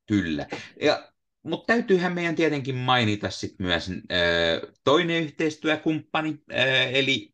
Kyllä. 0.08 0.48
Ja 0.82 1.10
mutta 1.44 1.74
täytyyhän 1.74 2.14
meidän 2.14 2.36
tietenkin 2.36 2.76
mainita 2.76 3.30
sit 3.30 3.56
myös 3.60 3.90
äh, 3.90 4.72
toinen 4.84 5.24
yhteistyökumppani, 5.24 6.38
äh, 6.54 6.94
eli 6.94 7.33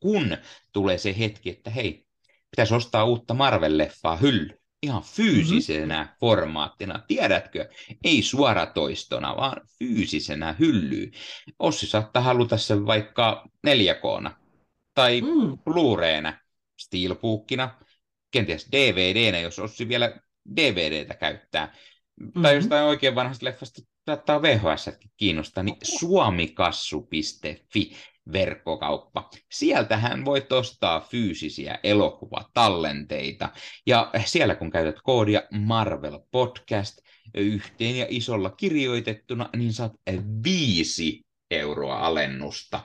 kun 0.00 0.36
tulee 0.72 0.98
se 0.98 1.18
hetki, 1.18 1.50
että 1.50 1.70
hei, 1.70 2.06
pitäisi 2.50 2.74
ostaa 2.74 3.04
uutta 3.04 3.34
Marvel-leffaa 3.34 4.16
hylly, 4.20 4.58
ihan 4.82 5.02
fyysisenä 5.02 6.02
mm-hmm. 6.02 6.16
formaattina, 6.20 7.02
tiedätkö? 7.08 7.68
Ei 8.04 8.22
suoratoistona, 8.22 9.36
vaan 9.36 9.60
fyysisenä 9.78 10.54
hyllyyn. 10.58 11.12
Ossi 11.58 11.86
saattaa 11.86 12.22
haluta 12.22 12.56
sen 12.56 12.86
vaikka 12.86 13.48
4 13.62 13.94
k 13.94 14.02
tai 14.94 15.20
mm. 15.20 15.58
Blu-rayna, 15.58 16.38
Steelbookina, 16.80 17.78
kenties 18.30 18.68
DVDnä, 18.72 19.38
jos 19.38 19.58
Ossi 19.58 19.88
vielä 19.88 20.20
DVDtä 20.56 21.14
käyttää. 21.14 21.76
Mm-hmm. 22.20 22.42
Tai 22.42 22.54
jostain 22.54 22.84
oikein 22.84 23.14
vanhasta 23.14 23.46
leffasta 23.46 23.82
saattaa 24.06 24.42
VHS 24.42 24.90
kiinnostaa, 25.16 25.64
niin 25.64 25.76
suomikassu.fi 25.82 27.96
verkkokauppa. 28.32 29.30
Sieltähän 29.52 30.24
voit 30.24 30.52
ostaa 30.52 31.00
fyysisiä 31.00 31.78
elokuvatallenteita. 31.82 33.48
Ja 33.86 34.10
siellä 34.24 34.54
kun 34.54 34.70
käytät 34.70 35.00
koodia 35.02 35.42
Marvel 35.50 36.18
Podcast 36.30 36.98
yhteen 37.34 37.96
ja 37.96 38.06
isolla 38.08 38.50
kirjoitettuna, 38.50 39.48
niin 39.56 39.72
saat 39.72 39.92
viisi 40.44 41.22
euroa 41.50 41.98
alennusta. 41.98 42.80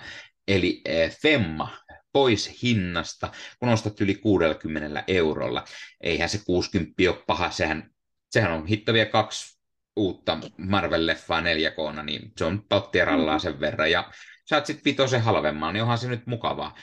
Eli 0.47 0.81
eh, 0.85 1.17
Femma 1.21 1.77
pois 2.13 2.61
hinnasta, 2.63 3.31
kun 3.59 3.69
ostat 3.69 4.01
yli 4.01 4.15
60 4.15 5.03
eurolla. 5.07 5.63
Eihän 6.01 6.29
se 6.29 6.39
60 6.45 6.93
ole 7.07 7.23
paha, 7.27 7.51
sehän, 7.51 7.91
sehän 8.31 8.51
on 8.51 8.67
hittavia 8.67 9.05
kaksi 9.05 9.59
uutta 9.95 10.39
Marvel-leffaa 10.57 11.41
4K, 11.41 12.03
niin 12.03 12.31
se 12.37 12.45
on 12.45 12.65
palttierallaa 12.69 13.39
sen 13.39 13.59
verran. 13.59 13.91
Ja 13.91 14.11
saat 14.45 14.65
sitten 14.65 14.85
vitosen 14.85 15.21
halvemman, 15.21 15.73
niin 15.73 15.81
onhan 15.81 15.97
se 15.97 16.07
nyt 16.07 16.27
mukavaa. 16.27 16.75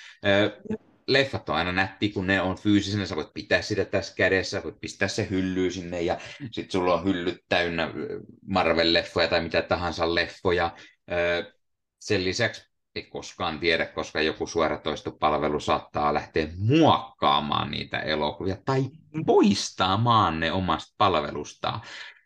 Leffat 1.07 1.49
on 1.49 1.57
aina 1.57 1.73
nätti, 1.73 2.09
kun 2.09 2.27
ne 2.27 2.41
on 2.41 2.57
fyysisenä, 2.57 3.07
sä 3.07 3.17
voit 3.17 3.35
pitää 3.35 3.63
sitä 3.63 3.85
tässä 3.85 4.15
kädessä, 4.17 4.63
voit 4.65 4.81
pistää 4.81 5.09
se 5.09 5.27
hyllyy 5.31 5.71
sinne 5.71 6.03
ja 6.03 6.19
sitten 6.53 6.73
sulla 6.73 6.95
on 6.95 7.05
hyllyt 7.05 7.39
täynnä 7.49 7.91
Marvel-leffoja 8.47 9.29
tai 9.29 9.41
mitä 9.41 9.63
tahansa 9.63 10.15
leffoja. 10.15 10.71
Sen 12.01 12.25
lisäksi 12.25 12.71
ei 12.95 13.03
koskaan 13.03 13.61
tiedä, 13.61 13.87
koska 13.87 14.21
joku 14.21 14.47
suoratoistopalvelu 14.47 15.61
saattaa 15.61 16.15
lähteä 16.15 16.49
muokkaamaan 16.57 17.71
niitä 17.71 17.99
elokuvia 17.99 18.57
tai 18.65 18.85
poistamaan 19.27 20.41
ne 20.41 20.53
omasta 20.53 20.95
palvelustaan. 20.99 21.81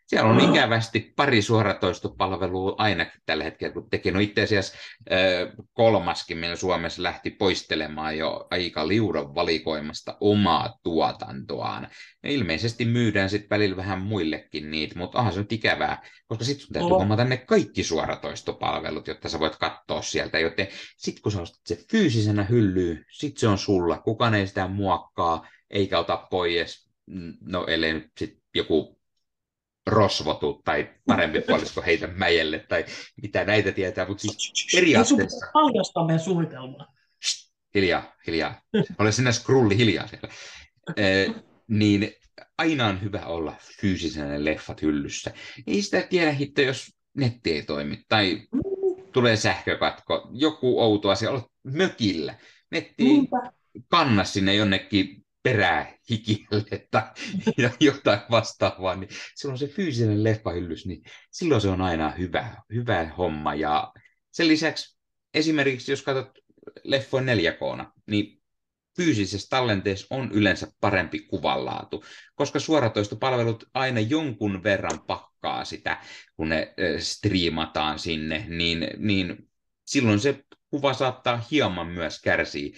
Siellä 0.07 0.29
on 0.29 0.39
ikävästi 0.39 1.13
pari 1.15 1.41
suoratoistopalvelua 1.41 2.75
ainakin 2.77 3.21
tällä 3.25 3.43
hetkellä, 3.43 3.73
kun 3.73 3.89
tekee. 3.89 4.11
No 4.11 4.19
itse 4.19 4.43
asiassa 4.43 4.77
kolmaskin 5.73 6.37
meillä 6.37 6.55
Suomessa 6.55 7.03
lähti 7.03 7.29
poistelemaan 7.29 8.17
jo 8.17 8.47
aika 8.51 8.87
liudan 8.87 9.35
valikoimasta 9.35 10.17
omaa 10.19 10.79
tuotantoaan. 10.83 11.87
Ja 12.23 12.31
ilmeisesti 12.31 12.85
myydään 12.85 13.29
sitten 13.29 13.49
välillä 13.49 13.77
vähän 13.77 14.01
muillekin 14.01 14.71
niitä, 14.71 14.99
mutta 14.99 15.17
onhan 15.17 15.33
se 15.33 15.39
nyt 15.39 15.51
ikävää, 15.51 16.01
koska 16.27 16.45
sitten 16.45 16.65
sun 16.65 16.73
täytyy 16.73 16.91
oh. 16.91 16.99
hommata 16.99 17.23
ne 17.23 17.37
kaikki 17.37 17.83
suoratoistopalvelut, 17.83 19.07
jotta 19.07 19.29
sä 19.29 19.39
voit 19.39 19.55
katsoa 19.55 20.01
sieltä. 20.01 20.39
Joten 20.39 20.67
sitten 20.97 21.21
kun 21.21 21.31
sä 21.31 21.41
ostat 21.41 21.61
se 21.65 21.85
fyysisenä 21.91 22.43
hyllyyn, 22.43 23.05
sitten 23.11 23.39
se 23.39 23.47
on 23.47 23.57
sulla. 23.57 23.97
Kukaan 23.97 24.35
ei 24.35 24.47
sitä 24.47 24.67
muokkaa, 24.67 25.47
eikä 25.69 25.99
ota 25.99 26.27
pois, 26.31 26.89
no 27.41 27.65
ellei 27.67 27.93
nyt 27.93 28.11
sit 28.17 28.39
joku 28.55 28.94
rosvotu 29.87 30.61
tai 30.65 30.89
parempi 31.05 31.41
puolisko 31.41 31.81
heitä 31.81 32.07
mäjelle 32.07 32.59
tai 32.59 32.85
mitä 33.21 33.43
näitä 33.43 33.71
tietää, 33.71 34.07
mutta 34.07 34.21
siis 34.21 34.53
periaatteessa... 34.75 35.47
Paljasta 35.53 36.05
meidän 36.05 36.19
suunnitelmaa. 36.19 36.87
Hiljaa, 37.75 38.13
hiljaa. 38.27 38.61
Ole 38.99 39.11
sinä 39.11 39.31
skrulli 39.31 39.77
hiljaa 39.77 40.07
siellä. 40.07 40.29
Eh, 40.97 41.35
niin 41.67 42.11
aina 42.57 42.87
on 42.87 43.01
hyvä 43.01 43.25
olla 43.25 43.55
fyysisenä 43.81 44.45
leffat 44.45 44.81
hyllyssä. 44.81 45.31
Ei 45.67 45.81
sitä 45.81 46.01
tiedä 46.01 46.31
hitto, 46.31 46.61
jos 46.61 46.91
netti 47.17 47.51
ei 47.51 47.63
toimi 47.63 48.03
tai 48.07 48.41
tulee 49.11 49.35
sähkökatko, 49.35 50.29
joku 50.33 50.81
outo 50.81 51.09
asia, 51.09 51.31
olet 51.31 51.45
mökillä. 51.63 52.35
Netti 52.71 53.03
kanna 53.87 54.23
sinne 54.23 54.55
jonnekin 54.55 55.24
perää 55.45 55.93
hikille 56.09 56.87
tai 56.91 57.03
jotain 57.79 58.19
vastaavaa, 58.31 58.95
niin 58.95 59.09
silloin 59.35 59.59
se 59.59 59.67
fyysinen 59.67 60.23
leffahyllys, 60.23 60.85
niin 60.85 61.03
silloin 61.31 61.61
se 61.61 61.69
on 61.69 61.81
aina 61.81 62.09
hyvä, 62.09 62.55
hyvä 62.73 63.05
homma. 63.17 63.55
Ja 63.55 63.93
sen 64.31 64.47
lisäksi 64.47 64.97
esimerkiksi, 65.33 65.91
jos 65.91 66.01
katsot 66.01 66.39
leffoin 66.83 67.25
4 67.25 67.51
k 67.51 67.59
niin 68.07 68.41
fyysisessä 68.95 69.47
tallenteessa 69.49 70.07
on 70.09 70.31
yleensä 70.31 70.67
parempi 70.79 71.19
kuvanlaatu, 71.19 72.03
koska 72.35 72.59
suoratoistopalvelut 72.59 73.63
aina 73.73 73.99
jonkun 73.99 74.63
verran 74.63 74.99
pakkaa 75.07 75.65
sitä, 75.65 76.01
kun 76.35 76.49
ne 76.49 76.73
striimataan 76.99 77.99
sinne, 77.99 78.45
niin, 78.47 78.87
niin 78.97 79.49
silloin 79.85 80.19
se 80.19 80.43
kuva 80.69 80.93
saattaa 80.93 81.43
hieman 81.51 81.87
myös 81.87 82.21
kärsiä. 82.21 82.77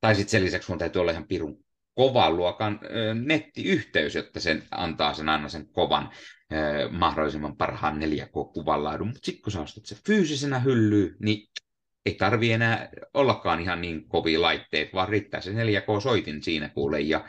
Tai 0.00 0.14
sitten 0.14 0.30
sen 0.30 0.44
lisäksi 0.44 0.66
sun 0.66 0.78
täytyy 0.78 1.00
olla 1.00 1.12
ihan 1.12 1.28
pirun 1.28 1.63
kovan 1.94 2.36
luokan 2.36 2.80
nettiyhteys, 3.24 4.14
jotta 4.14 4.40
sen 4.40 4.62
antaa 4.70 5.14
sen 5.14 5.28
aina 5.28 5.48
sen 5.48 5.66
kovan 5.72 6.10
mahdollisimman 6.90 7.56
parhaan 7.56 8.02
4K-kuvanlaadun. 8.02 9.06
Mutta 9.06 9.20
sitten 9.22 9.42
kun 9.42 9.52
sä 9.52 9.60
ostat 9.60 9.86
se 9.86 9.96
fyysisenä 10.06 10.58
hyllyyn, 10.58 11.16
niin 11.20 11.48
ei 12.06 12.14
tarvi 12.14 12.52
enää 12.52 12.88
ollakaan 13.14 13.60
ihan 13.60 13.80
niin 13.80 14.08
kovia 14.08 14.42
laitteet, 14.42 14.94
vaan 14.94 15.08
riittää 15.08 15.40
se 15.40 15.50
4K-soitin 15.50 16.42
siinä 16.42 16.68
kuule. 16.68 17.00
Ja 17.00 17.28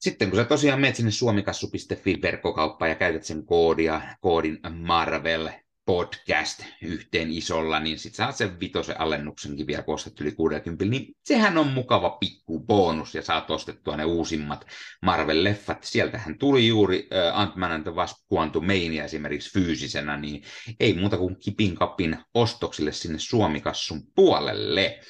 sitten 0.00 0.30
kun 0.30 0.38
sä 0.38 0.44
tosiaan 0.44 0.80
menet 0.80 0.96
sinne 0.96 1.10
suomikassu.fi 1.10 2.18
verkkokauppaan 2.22 2.88
ja 2.88 2.94
käytät 2.94 3.24
sen 3.24 3.46
koodia, 3.46 4.00
koodin 4.20 4.58
Marvel 4.70 5.48
podcast 5.86 6.64
yhteen 6.82 7.30
isolla, 7.30 7.80
niin 7.80 7.98
sit 7.98 8.14
saat 8.14 8.36
sen 8.36 8.60
vitosen 8.60 9.00
alennuksenkin 9.00 9.66
vielä, 9.66 9.82
kun 9.82 9.94
ostat 9.94 10.20
yli 10.20 10.32
60, 10.32 10.84
niin 10.84 11.14
sehän 11.24 11.58
on 11.58 11.66
mukava 11.66 12.10
pikku 12.10 12.60
bonus, 12.60 13.14
ja 13.14 13.22
saat 13.22 13.50
ostettua 13.50 13.96
ne 13.96 14.04
uusimmat 14.04 14.66
Marvel-leffat. 15.06 15.78
Sieltähän 15.80 16.38
tuli 16.38 16.68
juuri 16.68 16.98
uh, 16.98 17.40
Ant-Man 17.40 17.72
and 17.72 17.82
the 17.82 17.94
Wasp 17.94 18.16
Quantumania 18.34 19.04
esimerkiksi 19.04 19.52
fyysisenä, 19.52 20.16
niin 20.16 20.42
ei 20.80 20.94
muuta 20.94 21.18
kuin 21.18 21.36
kipin 21.38 21.74
kapin 21.74 22.18
ostoksille 22.34 22.92
sinne 22.92 23.18
Suomikassun 23.18 24.02
puolelle. 24.14 25.00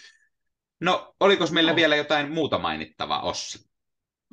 No, 0.80 1.14
oliko 1.20 1.44
meillä 1.52 1.70
no. 1.70 1.76
vielä 1.76 1.96
jotain 1.96 2.32
muuta 2.32 2.58
mainittavaa, 2.58 3.22
Ossi? 3.22 3.70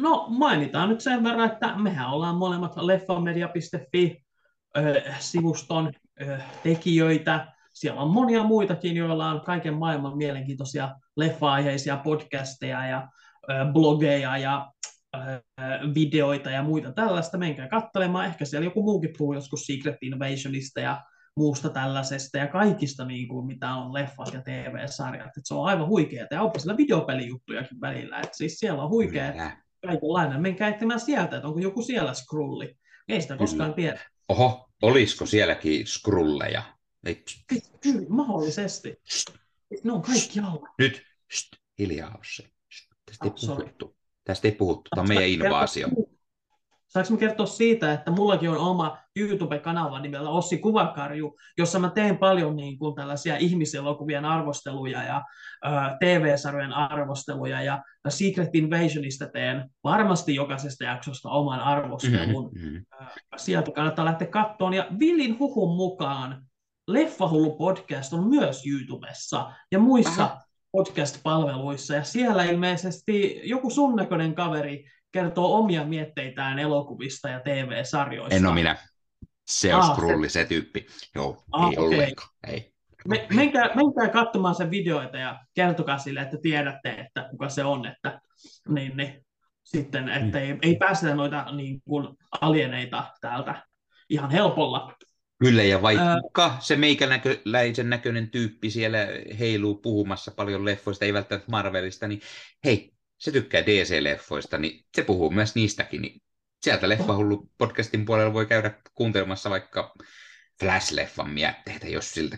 No, 0.01 0.25
mainitaan 0.29 0.89
nyt 0.89 1.01
sen 1.01 1.23
verran, 1.23 1.51
että 1.51 1.75
mehän 1.75 2.09
ollaan 2.09 2.35
molemmat 2.35 2.77
leffamedia.fi 2.77 4.25
sivuston 5.19 5.93
tekijöitä. 6.63 7.47
Siellä 7.73 8.01
on 8.01 8.11
monia 8.11 8.43
muitakin, 8.43 8.97
joilla 8.97 9.29
on 9.29 9.41
kaiken 9.41 9.73
maailman 9.73 10.17
mielenkiintoisia 10.17 10.95
leffa-aiheisia 11.17 11.97
podcasteja 11.97 12.87
ja 12.87 13.07
blogeja 13.73 14.37
ja 14.37 14.71
videoita 15.95 16.49
ja 16.49 16.63
muita 16.63 16.91
tällaista. 16.91 17.37
Menkää 17.37 17.67
katselemaan. 17.67 18.25
Ehkä 18.25 18.45
siellä 18.45 18.65
joku 18.65 18.83
muukin 18.83 19.13
puhuu 19.17 19.33
joskus 19.33 19.65
Secret 19.65 19.97
Invasionista 20.01 20.79
ja 20.79 21.03
muusta 21.35 21.69
tällaisesta 21.69 22.37
ja 22.37 22.47
kaikista, 22.47 23.05
niin 23.05 23.27
kuin, 23.27 23.45
mitä 23.47 23.73
on 23.73 23.93
leffat 23.93 24.33
ja 24.33 24.41
TV-sarjat. 24.41 25.37
Et 25.37 25.43
se 25.45 25.53
on 25.53 25.65
aivan 25.65 25.87
huikeaa. 25.87 26.27
Ja 26.31 26.41
onpa 26.41 26.59
siellä 26.59 26.77
videopelijuttujakin 26.77 27.81
välillä. 27.81 28.19
Et 28.19 28.33
siis 28.33 28.59
siellä 28.59 28.83
on 28.83 28.89
huikea 28.89 29.33
kaikenlainen. 29.85 30.41
Menkää 30.41 30.69
etsimään 30.69 30.99
sieltä, 30.99 31.35
että 31.35 31.47
onko 31.47 31.59
joku 31.59 31.81
siellä 31.81 32.13
scrolli. 32.13 32.77
Ei 33.07 33.21
sitä 33.21 33.37
koskaan 33.37 33.73
tiedä. 33.73 33.99
Oho, 34.29 34.67
Olisiko 34.81 35.25
sielläkin 35.25 35.87
skrulleja? 35.87 36.63
Ei. 37.05 37.23
Kyllä, 37.81 38.09
mahdollisesti. 38.09 39.01
Ne 39.83 39.91
on 39.91 40.01
kaikki 40.01 40.39
alla. 40.39 40.69
Nyt, 40.77 41.03
Shht, 41.33 41.53
hiljaa 41.79 42.09
ole 42.09 42.25
se. 42.35 42.43
Tästä 43.05 43.25
ei 43.25 43.31
oh, 43.31 43.57
puhuttu. 43.57 43.97
Tästä 44.23 44.47
ei 44.47 44.51
puhuttu. 44.51 44.89
Tämä 44.89 45.01
on 45.01 45.07
meidän 45.07 45.29
invaasio. 45.29 45.87
Saanko 46.87 47.13
mä 47.13 47.17
kertoa 47.17 47.45
siitä, 47.45 47.93
että 47.93 48.11
mullakin 48.11 48.49
on 48.49 48.57
oma 48.57 48.97
YouTube-kanava 49.15 49.99
nimellä 49.99 50.29
Ossi 50.29 50.57
Kuvakarju, 50.57 51.35
jossa 51.57 51.79
mä 51.79 51.89
teen 51.89 52.17
paljon 52.17 52.55
niin 52.55 52.77
kuin 52.77 52.95
tällaisia 52.95 53.37
ihmiselokuvien 53.37 54.25
arvosteluja 54.25 55.03
ja 55.03 55.23
äh, 55.65 55.97
TV-sarjojen 55.99 56.73
arvosteluja 56.73 57.61
ja 57.61 57.83
Secret 58.09 58.55
Invasionista 58.55 59.27
teen 59.27 59.69
varmasti 59.83 60.35
jokaisesta 60.35 60.83
jaksosta 60.83 61.29
oman 61.29 61.59
arvostelun. 61.59 62.51
Mm-hmm. 62.53 62.85
Äh, 63.01 63.07
sieltä 63.37 63.71
kannattaa 63.71 64.05
lähteä 64.05 64.27
kattoon. 64.27 64.73
Ja 64.73 64.87
Villin 64.99 65.39
huhun 65.39 65.75
mukaan 65.75 66.47
Leffahullu 66.87 67.57
podcast 67.57 68.13
on 68.13 68.27
myös 68.27 68.65
YouTubessa 68.65 69.51
ja 69.71 69.79
muissa 69.79 70.23
Aha. 70.23 70.41
podcast-palveluissa. 70.71 71.95
Ja 71.95 72.03
siellä 72.03 72.43
ilmeisesti 72.43 73.41
joku 73.43 73.69
sun 73.69 73.95
näköinen 73.95 74.35
kaveri 74.35 74.85
kertoo 75.17 75.57
omia 75.57 75.83
mietteitään 75.83 76.59
elokuvista 76.59 77.29
ja 77.29 77.39
TV-sarjoista. 77.39 78.35
En 78.35 78.45
ole 78.45 78.53
minä. 78.53 78.77
Se 79.47 79.75
on 79.75 79.81
ah, 79.81 79.93
Skrulli, 79.93 80.29
se... 80.29 80.45
tyyppi. 80.45 80.87
Joo, 81.15 81.43
ah, 81.51 81.69
ei 81.69 81.77
okay. 81.77 81.85
ollenkaan. 81.85 82.29
Ei. 82.47 82.73
Me, 83.07 83.27
menkää, 83.33 83.75
menkää 83.75 84.09
katsomaan 84.09 84.55
sen 84.55 84.71
videoita 84.71 85.17
ja 85.17 85.39
kertokaa 85.53 85.97
sille, 85.97 86.21
että 86.21 86.37
tiedätte, 86.41 86.89
että 86.89 87.27
kuka 87.31 87.49
se 87.49 87.63
on, 87.63 87.85
että 87.85 88.21
niin, 88.69 88.97
niin, 88.97 89.25
sitten, 89.63 90.09
että 90.09 90.37
mm. 90.37 90.43
ei, 90.43 90.57
ei 90.61 90.75
päästetä 90.75 91.15
noita 91.15 91.45
niin 91.51 91.81
kuin, 91.81 92.07
alieneita 92.41 93.13
täältä 93.21 93.63
ihan 94.09 94.31
helpolla. 94.31 94.93
Kyllä, 95.39 95.63
ja 95.63 95.81
vaikka 95.81 96.43
Ää... 96.43 96.57
se 96.59 96.75
meikäläisen 96.75 97.89
näköinen 97.89 98.31
tyyppi 98.31 98.69
siellä 98.69 98.97
heiluu 99.39 99.75
puhumassa 99.75 100.31
paljon 100.31 100.65
leffoista, 100.65 101.05
ei 101.05 101.13
välttämättä 101.13 101.51
Marvelista, 101.51 102.07
niin 102.07 102.21
hei, 102.65 102.96
se 103.17 103.31
tykkää 103.31 103.61
DC-leffoista, 103.61 104.57
niin 104.57 104.85
se 104.95 105.03
puhuu 105.03 105.31
myös 105.31 105.55
niistäkin. 105.55 106.01
Niin 106.01 106.21
sieltä 106.61 106.89
Leffahullu 106.89 107.49
podcastin 107.57 108.05
puolella 108.05 108.33
voi 108.33 108.45
käydä 108.45 108.79
kuuntelemassa 108.93 109.49
vaikka 109.49 109.95
Flash-leffan 110.63 111.27
mietteitä, 111.27 111.87
jos 111.87 112.11
siltä 112.11 112.37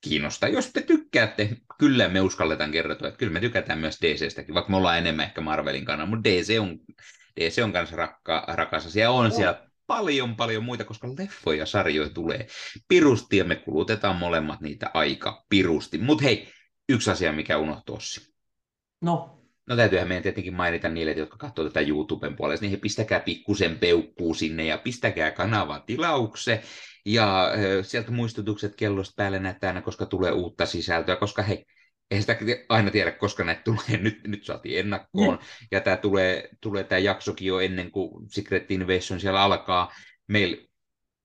kiinnostaa. 0.00 0.48
Jos 0.48 0.72
te 0.72 0.82
tykkäätte, 0.82 1.56
kyllä 1.78 2.08
me 2.08 2.20
uskalletaan 2.20 2.72
kertoa, 2.72 3.08
että 3.08 3.18
kyllä 3.18 3.32
me 3.32 3.40
tykätään 3.40 3.78
myös 3.78 3.98
DCstäkin, 4.02 4.54
vaikka 4.54 4.70
me 4.70 4.76
ollaan 4.76 4.98
enemmän 4.98 5.26
ehkä 5.26 5.40
Marvelin 5.40 5.84
kannalla, 5.84 6.10
mutta 6.10 6.30
DC 6.30 6.56
on, 6.60 6.78
DC 7.40 7.62
on 7.64 7.72
kanssa 7.72 7.96
rakka, 7.96 8.44
rakas 8.48 8.86
asia. 8.86 9.10
On 9.10 9.24
no. 9.24 9.36
siellä 9.36 9.68
paljon 9.86 10.36
paljon 10.36 10.64
muita, 10.64 10.84
koska 10.84 11.08
leffoja 11.18 11.58
ja 11.58 11.66
sarjoja 11.66 12.10
tulee 12.10 12.46
pirusti 12.88 13.36
ja 13.36 13.44
me 13.44 13.56
kulutetaan 13.56 14.16
molemmat 14.16 14.60
niitä 14.60 14.90
aika 14.94 15.44
pirusti. 15.48 15.98
Mutta 15.98 16.24
hei, 16.24 16.48
yksi 16.88 17.10
asia, 17.10 17.32
mikä 17.32 17.58
unohtuu 17.58 17.98
No. 19.00 19.41
No 19.68 19.76
täytyyhän 19.76 20.08
meidän 20.08 20.22
tietenkin 20.22 20.54
mainita 20.54 20.88
niille, 20.88 21.12
jotka 21.12 21.36
katsovat 21.36 21.72
tätä 21.72 21.88
YouTuben 21.88 22.36
puolesta, 22.36 22.64
niin 22.64 22.70
he 22.70 22.76
pistäkää 22.76 23.20
pikkusen 23.20 23.78
peukkuu 23.78 24.34
sinne 24.34 24.64
ja 24.64 24.78
pistäkää 24.78 25.30
kanava 25.30 25.80
tilaukseen. 25.80 26.60
Ja 27.06 27.50
sieltä 27.82 28.10
muistutukset 28.10 28.76
kellosta 28.76 29.12
päälle 29.16 29.38
näyttää 29.38 29.70
aina, 29.70 29.82
koska 29.82 30.06
tulee 30.06 30.32
uutta 30.32 30.66
sisältöä, 30.66 31.16
koska 31.16 31.42
hei, 31.42 31.64
eihän 32.10 32.22
sitä 32.22 32.36
aina 32.68 32.90
tiedä, 32.90 33.10
koska 33.12 33.44
näitä 33.44 33.62
tulee. 33.64 33.96
Nyt, 34.00 34.20
nyt 34.26 34.44
saatiin 34.44 34.78
ennakkoon. 34.78 35.38
Ja, 35.40 35.46
ja 35.70 35.80
tämä 35.80 35.96
tulee, 35.96 36.48
tulee 36.60 36.84
tämä 36.84 36.98
jaksokin 36.98 37.48
jo 37.48 37.60
ennen 37.60 37.90
kuin 37.90 38.30
Secret 38.30 38.70
Invasion 38.70 39.20
siellä 39.20 39.42
alkaa. 39.42 39.92
Meillä 40.26 40.56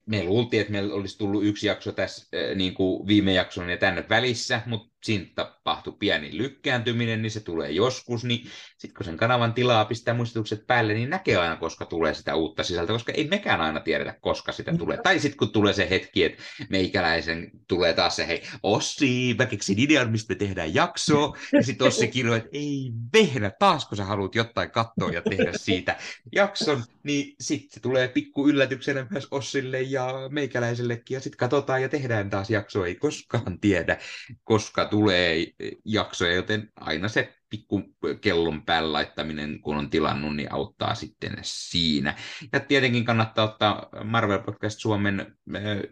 me 0.06 0.24
luultiin, 0.24 0.60
että 0.60 0.72
meillä 0.72 0.94
olisi 0.94 1.18
tullut 1.18 1.44
yksi 1.44 1.66
jakso 1.66 1.92
tässä 1.92 2.36
niin 2.54 2.74
kuin 2.74 3.06
viime 3.06 3.32
jakson 3.32 3.70
ja 3.70 3.76
tänne 3.76 4.04
välissä, 4.08 4.62
mutta 4.66 4.97
siinä 5.04 5.26
tapahtui 5.34 5.96
pieni 5.98 6.38
lykkääntyminen, 6.38 7.22
niin 7.22 7.30
se 7.30 7.40
tulee 7.40 7.70
joskus, 7.70 8.24
niin 8.24 8.46
sitten 8.78 8.96
kun 8.96 9.04
sen 9.04 9.16
kanavan 9.16 9.54
tilaa 9.54 9.84
pistää 9.84 10.14
muistutukset 10.14 10.66
päälle, 10.66 10.94
niin 10.94 11.10
näkee 11.10 11.36
aina, 11.36 11.56
koska 11.56 11.86
tulee 11.86 12.14
sitä 12.14 12.34
uutta 12.34 12.62
sisältöä, 12.62 12.94
koska 12.94 13.12
ei 13.12 13.28
mekään 13.28 13.60
aina 13.60 13.80
tiedetä, 13.80 14.16
koska 14.20 14.52
sitä 14.52 14.76
tulee. 14.78 14.96
Mm. 14.96 15.02
Tai 15.02 15.18
sitten 15.18 15.38
kun 15.38 15.52
tulee 15.52 15.72
se 15.72 15.90
hetki, 15.90 16.24
että 16.24 16.42
meikäläisen 16.70 17.50
tulee 17.68 17.92
taas 17.92 18.16
se, 18.16 18.26
hei, 18.26 18.42
Ossi, 18.62 19.34
mä 19.38 19.46
keksin 19.46 19.78
idean, 19.78 20.10
mistä 20.10 20.34
me 20.34 20.38
tehdään 20.38 20.74
jaksoa, 20.74 21.36
ja 21.52 21.62
sitten 21.62 21.86
Ossi 21.86 22.08
kirjoittaa, 22.08 22.46
että 22.46 22.58
ei 22.58 22.92
vehnä, 23.12 23.50
taas 23.58 23.88
kun 23.88 23.96
sä 23.96 24.04
haluat 24.04 24.34
jotain 24.34 24.70
katsoa 24.70 25.10
ja 25.12 25.22
tehdä 25.22 25.52
siitä 25.56 25.96
jakson, 26.32 26.84
niin 27.02 27.36
sitten 27.40 27.70
se 27.70 27.80
tulee 27.80 28.08
pikku 28.08 28.48
yllätyksenä 28.48 29.06
myös 29.10 29.28
Ossille 29.30 29.82
ja 29.82 30.12
meikäläisellekin, 30.30 31.14
ja 31.14 31.20
sitten 31.20 31.38
katsotaan 31.38 31.82
ja 31.82 31.88
tehdään 31.88 32.30
taas 32.30 32.50
jaksoa, 32.50 32.86
ei 32.86 32.94
koskaan 32.94 33.60
tiedä, 33.60 33.98
koska 34.44 34.87
tulee 34.90 35.46
jaksoja, 35.84 36.34
joten 36.34 36.68
aina 36.76 37.08
se 37.08 37.34
pikku 37.50 37.82
kellon 38.20 38.64
päällä 38.64 38.92
laittaminen, 38.92 39.60
kun 39.60 39.76
on 39.76 39.90
tilannut, 39.90 40.36
niin 40.36 40.52
auttaa 40.52 40.94
sitten 40.94 41.36
siinä. 41.42 42.14
Ja 42.52 42.60
tietenkin 42.60 43.04
kannattaa 43.04 43.44
ottaa 43.44 43.88
Marvel 44.04 44.38
Podcast 44.42 44.78
Suomen 44.78 45.36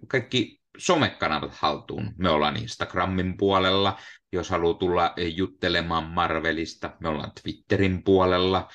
kaikki 0.09 0.61
somekanavat 0.79 1.55
haltuun. 1.55 2.15
Me 2.19 2.31
ollaan 2.31 2.57
Instagramin 2.57 3.37
puolella, 3.37 3.99
jos 4.33 4.51
haluaa 4.51 4.75
tulla 4.75 5.15
juttelemaan 5.35 6.05
Marvelista. 6.05 6.97
Me 7.01 7.09
ollaan 7.09 7.33
Twitterin 7.43 8.03
puolella. 8.05 8.69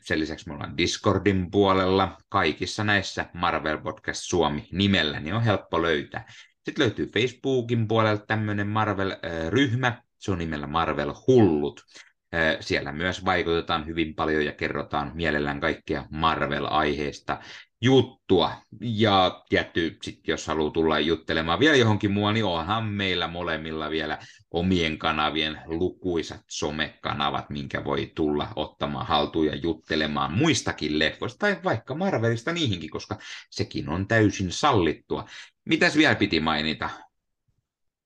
Sen 0.00 0.20
lisäksi 0.20 0.48
me 0.48 0.54
ollaan 0.54 0.76
Discordin 0.76 1.50
puolella. 1.50 2.16
Kaikissa 2.28 2.84
näissä 2.84 3.26
Marvel 3.34 3.78
Podcast 3.78 4.22
Suomi 4.24 4.68
nimellä 4.72 5.20
niin 5.20 5.34
on 5.34 5.42
helppo 5.42 5.82
löytää. 5.82 6.26
Sitten 6.64 6.82
löytyy 6.82 7.06
Facebookin 7.06 7.88
puolelta 7.88 8.26
tämmöinen 8.26 8.66
Marvel-ryhmä, 8.66 10.02
se 10.18 10.32
on 10.32 10.38
nimellä 10.38 10.66
Marvel 10.66 11.14
Hullut. 11.26 11.80
Siellä 12.60 12.92
myös 12.92 13.24
vaikutetaan 13.24 13.86
hyvin 13.86 14.14
paljon 14.14 14.44
ja 14.44 14.52
kerrotaan 14.52 15.12
mielellään 15.14 15.60
kaikkea 15.60 16.06
Marvel-aiheesta 16.10 17.40
juttua. 17.80 18.52
Ja 18.80 19.42
tietty, 19.48 19.96
sit 20.02 20.28
jos 20.28 20.46
haluaa 20.46 20.70
tulla 20.70 21.00
juttelemaan 21.00 21.60
vielä 21.60 21.76
johonkin 21.76 22.10
muualle, 22.10 22.34
niin 22.34 22.44
onhan 22.44 22.84
meillä 22.84 23.28
molemmilla 23.28 23.90
vielä 23.90 24.18
omien 24.50 24.98
kanavien 24.98 25.60
lukuisat 25.66 26.40
somekanavat, 26.48 27.50
minkä 27.50 27.84
voi 27.84 28.12
tulla 28.14 28.48
ottamaan 28.56 29.06
haltuun 29.06 29.46
ja 29.46 29.54
juttelemaan 29.54 30.32
muistakin 30.32 30.98
leffoista, 30.98 31.38
tai 31.38 31.56
vaikka 31.64 31.94
Marvelista 31.94 32.52
niihinkin, 32.52 32.90
koska 32.90 33.18
sekin 33.50 33.88
on 33.88 34.08
täysin 34.08 34.52
sallittua. 34.52 35.24
Mitäs 35.64 35.96
vielä 35.96 36.14
piti 36.14 36.40
mainita? 36.40 36.90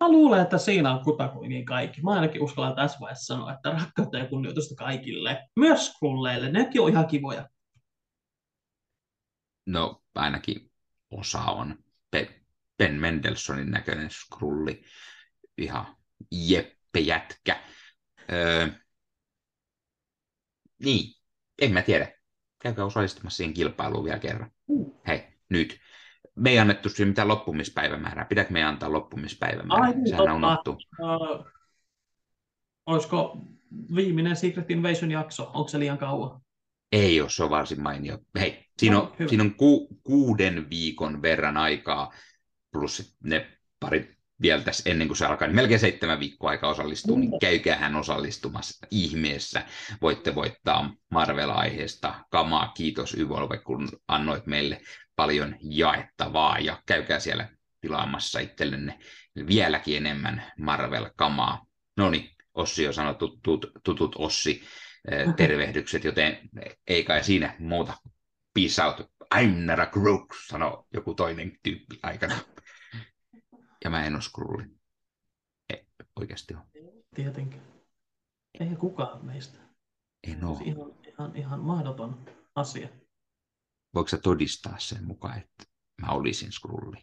Mä 0.00 0.08
luulen, 0.08 0.42
että 0.42 0.58
siinä 0.58 0.94
on 0.94 1.04
kutakuinkin 1.04 1.64
kaikki. 1.64 2.02
Mä 2.02 2.10
ainakin 2.10 2.42
uskallan 2.42 2.76
tässä 2.76 3.00
vaiheessa 3.00 3.34
sanoa, 3.34 3.52
että 3.52 3.70
rakkautta 3.70 4.18
ja 4.18 4.26
kunnioitusta 4.26 4.74
kaikille. 4.74 5.48
Myös 5.56 5.86
skrulleille. 5.86 6.50
Nekin 6.50 6.80
on 6.80 6.90
ihan 6.90 7.06
kivoja. 7.06 7.48
No, 9.66 10.02
ainakin 10.14 10.70
osa 11.10 11.40
on. 11.40 11.78
Ben 12.78 12.94
Mendelssonin 12.94 13.70
näköinen 13.70 14.10
skrulli. 14.10 14.84
Ihan 15.58 15.96
jeppe 16.30 17.00
jätkä. 17.00 17.62
Öö, 18.32 18.68
niin, 20.78 21.14
en 21.62 21.72
mä 21.72 21.82
tiedä. 21.82 22.12
Käykää 22.58 22.84
osallistumassa 22.84 23.36
siihen 23.36 23.54
kilpailuun 23.54 24.04
vielä 24.04 24.18
kerran. 24.18 24.50
Mm. 24.68 24.92
Hei, 25.06 25.24
nyt 25.48 25.80
me 26.38 26.50
ei 26.50 26.58
annettu 26.58 26.88
siihen 26.88 27.08
mitään 27.08 27.28
loppumispäivämäärää. 27.28 28.24
Pitääkö 28.24 28.52
me 28.52 28.64
antaa 28.64 28.92
loppumispäivämäärää? 28.92 29.86
Ai, 29.86 29.94
niin, 29.94 30.08
Sehän 30.08 30.36
unohtuu. 30.36 30.76
Uh, 31.00 31.46
olisiko 32.86 33.38
viimeinen 33.94 34.36
Secret 34.36 34.70
Invasion 34.70 35.10
jakso? 35.10 35.50
Onko 35.54 35.68
se 35.68 35.78
liian 35.78 35.98
kauan? 35.98 36.40
Ei 36.92 37.20
ole, 37.20 37.30
se 37.30 37.44
on 37.44 37.50
varsin 37.50 37.82
mainio. 37.82 38.18
Hei, 38.40 38.66
siinä 38.78 39.00
on, 39.00 39.12
no, 39.18 39.28
siinä 39.28 39.44
on 39.44 39.54
ku, 39.54 39.88
kuuden 40.02 40.70
viikon 40.70 41.22
verran 41.22 41.56
aikaa, 41.56 42.12
plus 42.72 43.16
ne 43.24 43.58
parit 43.80 44.18
vielä 44.42 44.62
tässä 44.62 44.90
ennen 44.90 45.08
kuin 45.08 45.16
se 45.16 45.26
alkaa, 45.26 45.48
niin 45.48 45.56
melkein 45.56 45.80
seitsemän 45.80 46.20
viikkoa 46.20 46.50
aika 46.50 46.68
osallistua, 46.68 47.18
niin 47.18 47.38
käykäähän 47.40 47.96
osallistumassa 47.96 48.86
ihmeessä. 48.90 49.62
Voitte 50.02 50.34
voittaa 50.34 50.94
Marvel-aiheesta 51.10 52.14
kamaa. 52.30 52.72
Kiitos 52.76 53.14
Yvolve, 53.14 53.58
kun 53.58 53.88
annoit 54.08 54.46
meille 54.46 54.80
paljon 55.18 55.56
jaettavaa 55.60 56.58
ja 56.58 56.82
käykää 56.86 57.20
siellä 57.20 57.48
tilaamassa 57.80 58.40
itsellenne 58.40 58.98
vieläkin 59.46 59.96
enemmän 59.96 60.52
Marvel-kamaa. 60.58 61.66
No 61.96 62.10
niin, 62.10 62.30
Ossi 62.54 62.86
on 62.86 62.94
sanonut 62.94 63.18
tutut, 63.18 63.72
tutut 63.84 64.14
Ossi 64.18 64.62
eh, 65.10 65.34
tervehdykset, 65.34 66.04
joten 66.04 66.38
ei 66.86 67.04
kai 67.04 67.24
siinä 67.24 67.56
muuta. 67.58 67.94
Peace 68.54 68.82
out. 68.82 69.10
I'm 69.34 69.54
not 69.66 69.78
a 69.78 69.86
crook, 69.86 70.34
sanoi 70.48 70.84
joku 70.92 71.14
toinen 71.14 71.58
tyyppi 71.62 71.98
aikana. 72.02 72.34
Ja 73.84 73.90
mä 73.90 74.04
en 74.04 74.14
ole 74.14 74.22
skrulli. 74.22 74.64
Ei, 75.70 75.86
oikeasti 76.16 76.54
ole. 76.54 76.92
Tietenkin. 77.14 77.62
Ei 78.60 78.76
kukaan 78.76 79.24
meistä. 79.24 79.58
En 80.26 80.44
ole. 80.44 80.58
Ihan, 80.64 80.92
ihan, 81.08 81.36
ihan 81.36 81.60
mahdoton 81.60 82.24
asia. 82.54 82.88
Voiko 83.98 84.08
sä 84.08 84.18
todistaa 84.18 84.78
sen 84.78 85.04
mukaan, 85.04 85.38
että 85.38 85.64
mä 86.00 86.12
olisin 86.12 86.52
skrulli? 86.52 86.96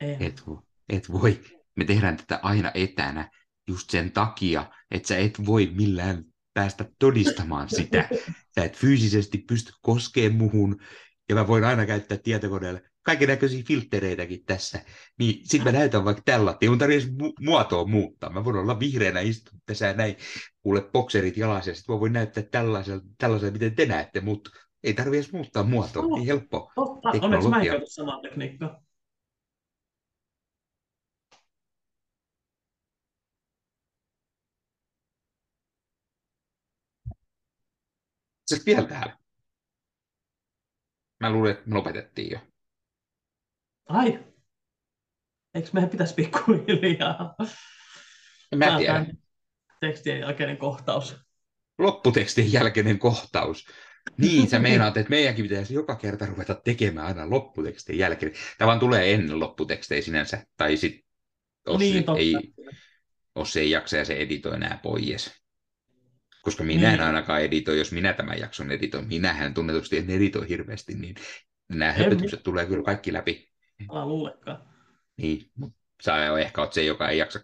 Et, 0.00 0.42
et 0.88 1.12
voi. 1.12 1.40
Me 1.76 1.84
tehdään 1.84 2.16
tätä 2.16 2.40
aina 2.42 2.70
etänä 2.74 3.30
just 3.68 3.90
sen 3.90 4.12
takia, 4.12 4.72
että 4.90 5.08
sä 5.08 5.18
et 5.18 5.46
voi 5.46 5.72
millään 5.74 6.24
päästä 6.54 6.90
todistamaan 6.98 7.68
sitä. 7.68 8.08
Sä 8.54 8.64
et 8.64 8.76
fyysisesti 8.76 9.38
pysty 9.38 9.72
koskemaan 9.82 10.38
muhun, 10.38 10.80
ja 11.28 11.34
mä 11.34 11.46
voin 11.46 11.64
aina 11.64 11.86
käyttää 11.86 12.18
tietokoneelle 12.18 12.90
kaiken 13.04 13.28
näköisiä 13.28 13.62
filttereitäkin 13.66 14.44
tässä. 14.44 14.80
Niin 15.18 15.48
sit 15.48 15.64
mä 15.64 15.72
näytän 15.72 16.04
vaikka 16.04 16.22
tällä, 16.24 16.56
ei 16.60 16.68
mun 16.68 16.78
tarvitse 16.78 17.08
mu- 17.08 17.34
muotoa 17.40 17.86
muuttaa. 17.86 18.30
Mä 18.30 18.44
voin 18.44 18.56
olla 18.56 18.80
vihreänä 18.80 19.20
istua 19.20 19.58
tässä 19.66 19.92
näin, 19.92 20.16
kuule 20.62 20.82
bokserit 20.92 21.36
jalassa, 21.36 21.70
ja 21.70 21.74
sit 21.74 21.88
mä 21.88 22.00
voin 22.00 22.12
näyttää 22.12 22.42
tällaisella, 22.42 23.02
tällaisella 23.18 23.52
miten 23.52 23.74
te 23.74 23.86
näette, 23.86 24.20
mutta 24.20 24.50
ei 24.82 24.94
tarvitse 24.94 25.18
edes 25.18 25.32
muuttaa 25.32 25.62
muotoa, 25.62 26.02
oh, 26.02 26.18
niin 26.18 26.26
helppo. 26.26 26.72
Totta, 26.74 27.08
onneksi 27.22 27.48
mä 27.48 27.60
en 27.60 27.66
käytä 27.66 27.86
samaa 27.88 28.20
tekniikkaa. 28.20 28.84
Se 38.46 38.56
vielä 38.66 38.88
täällä. 38.88 39.18
Mä 41.20 41.30
luulen, 41.30 41.52
että 41.52 41.68
me 41.70 41.74
lopetettiin 41.74 42.30
jo. 42.30 42.38
Ai, 43.88 44.18
eikö 45.54 45.68
meidän 45.72 45.90
pitäisi 45.90 46.14
pikkuhiljaa? 46.14 47.34
Mä 48.56 48.78
tiedän. 48.78 49.06
Tekstien 49.80 50.20
jälkeinen 50.20 50.56
kohtaus. 50.56 51.16
Lopputekstin 51.78 52.52
jälkeinen 52.52 52.98
kohtaus. 52.98 53.66
Niin, 54.18 54.48
sä 54.48 54.58
meinaat, 54.68 54.96
että 54.96 55.10
meidänkin 55.10 55.48
pitäisi 55.48 55.74
joka 55.74 55.96
kerta 55.96 56.26
ruveta 56.26 56.54
tekemään 56.54 57.06
aina 57.06 57.30
lopputekstin 57.30 57.98
jälkeen. 57.98 58.32
Tämä 58.58 58.66
vaan 58.66 58.80
tulee 58.80 59.14
ennen 59.14 59.40
lopputekstejä 59.40 60.02
sinänsä. 60.02 60.46
Tai 60.56 60.76
sitten 60.76 61.04
Ossi, 61.66 61.92
niin, 61.92 62.04
ei, 62.18 62.34
Ossi 63.34 63.60
ei 63.60 63.70
jaksa 63.70 63.96
ja 63.96 64.04
se 64.04 64.14
editoi 64.14 64.54
enää 64.54 64.80
pois. 64.82 65.44
Koska 66.42 66.64
minä 66.64 66.88
niin. 66.88 67.00
en 67.00 67.06
ainakaan 67.06 67.42
editoi, 67.42 67.78
jos 67.78 67.92
minä 67.92 68.12
tämän 68.12 68.38
jakson 68.38 68.70
editoin. 68.70 69.08
Minähän 69.08 69.54
tunnetusti 69.54 69.98
en 69.98 70.10
editoi 70.10 70.48
hirveästi, 70.48 70.94
niin 70.94 71.14
nämä 71.68 71.92
höpötykset 71.92 72.42
tulee 72.42 72.66
kyllä 72.66 72.82
kaikki 72.82 73.12
läpi 73.12 73.53
Älä 73.90 74.06
luulekaan. 74.06 74.62
Niin, 75.16 75.50
mutta 75.54 75.78
sä 76.02 76.38
ehkä 76.40 76.60
oot 76.60 76.72
se, 76.72 76.84
joka 76.84 77.08
ei 77.08 77.18
jaksa 77.18 77.40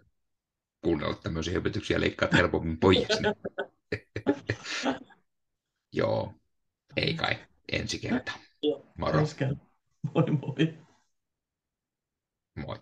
kuunnella 0.84 1.14
tämmöisiä 1.14 1.52
hypetyksiä 1.54 2.00
leikkaa 2.00 2.28
helpommin 2.32 2.78
pois. 2.78 2.98
Niin- 2.98 3.34
Joo, 5.92 6.34
ei 6.96 7.14
kai, 7.14 7.36
ensi 7.72 7.98
kerta. 7.98 8.32
Moro. 8.98 9.18
Ensi 9.20 9.36
kerta. 9.36 9.64
Moi 10.14 10.24
moi. 10.30 10.74
Moi. 12.56 12.76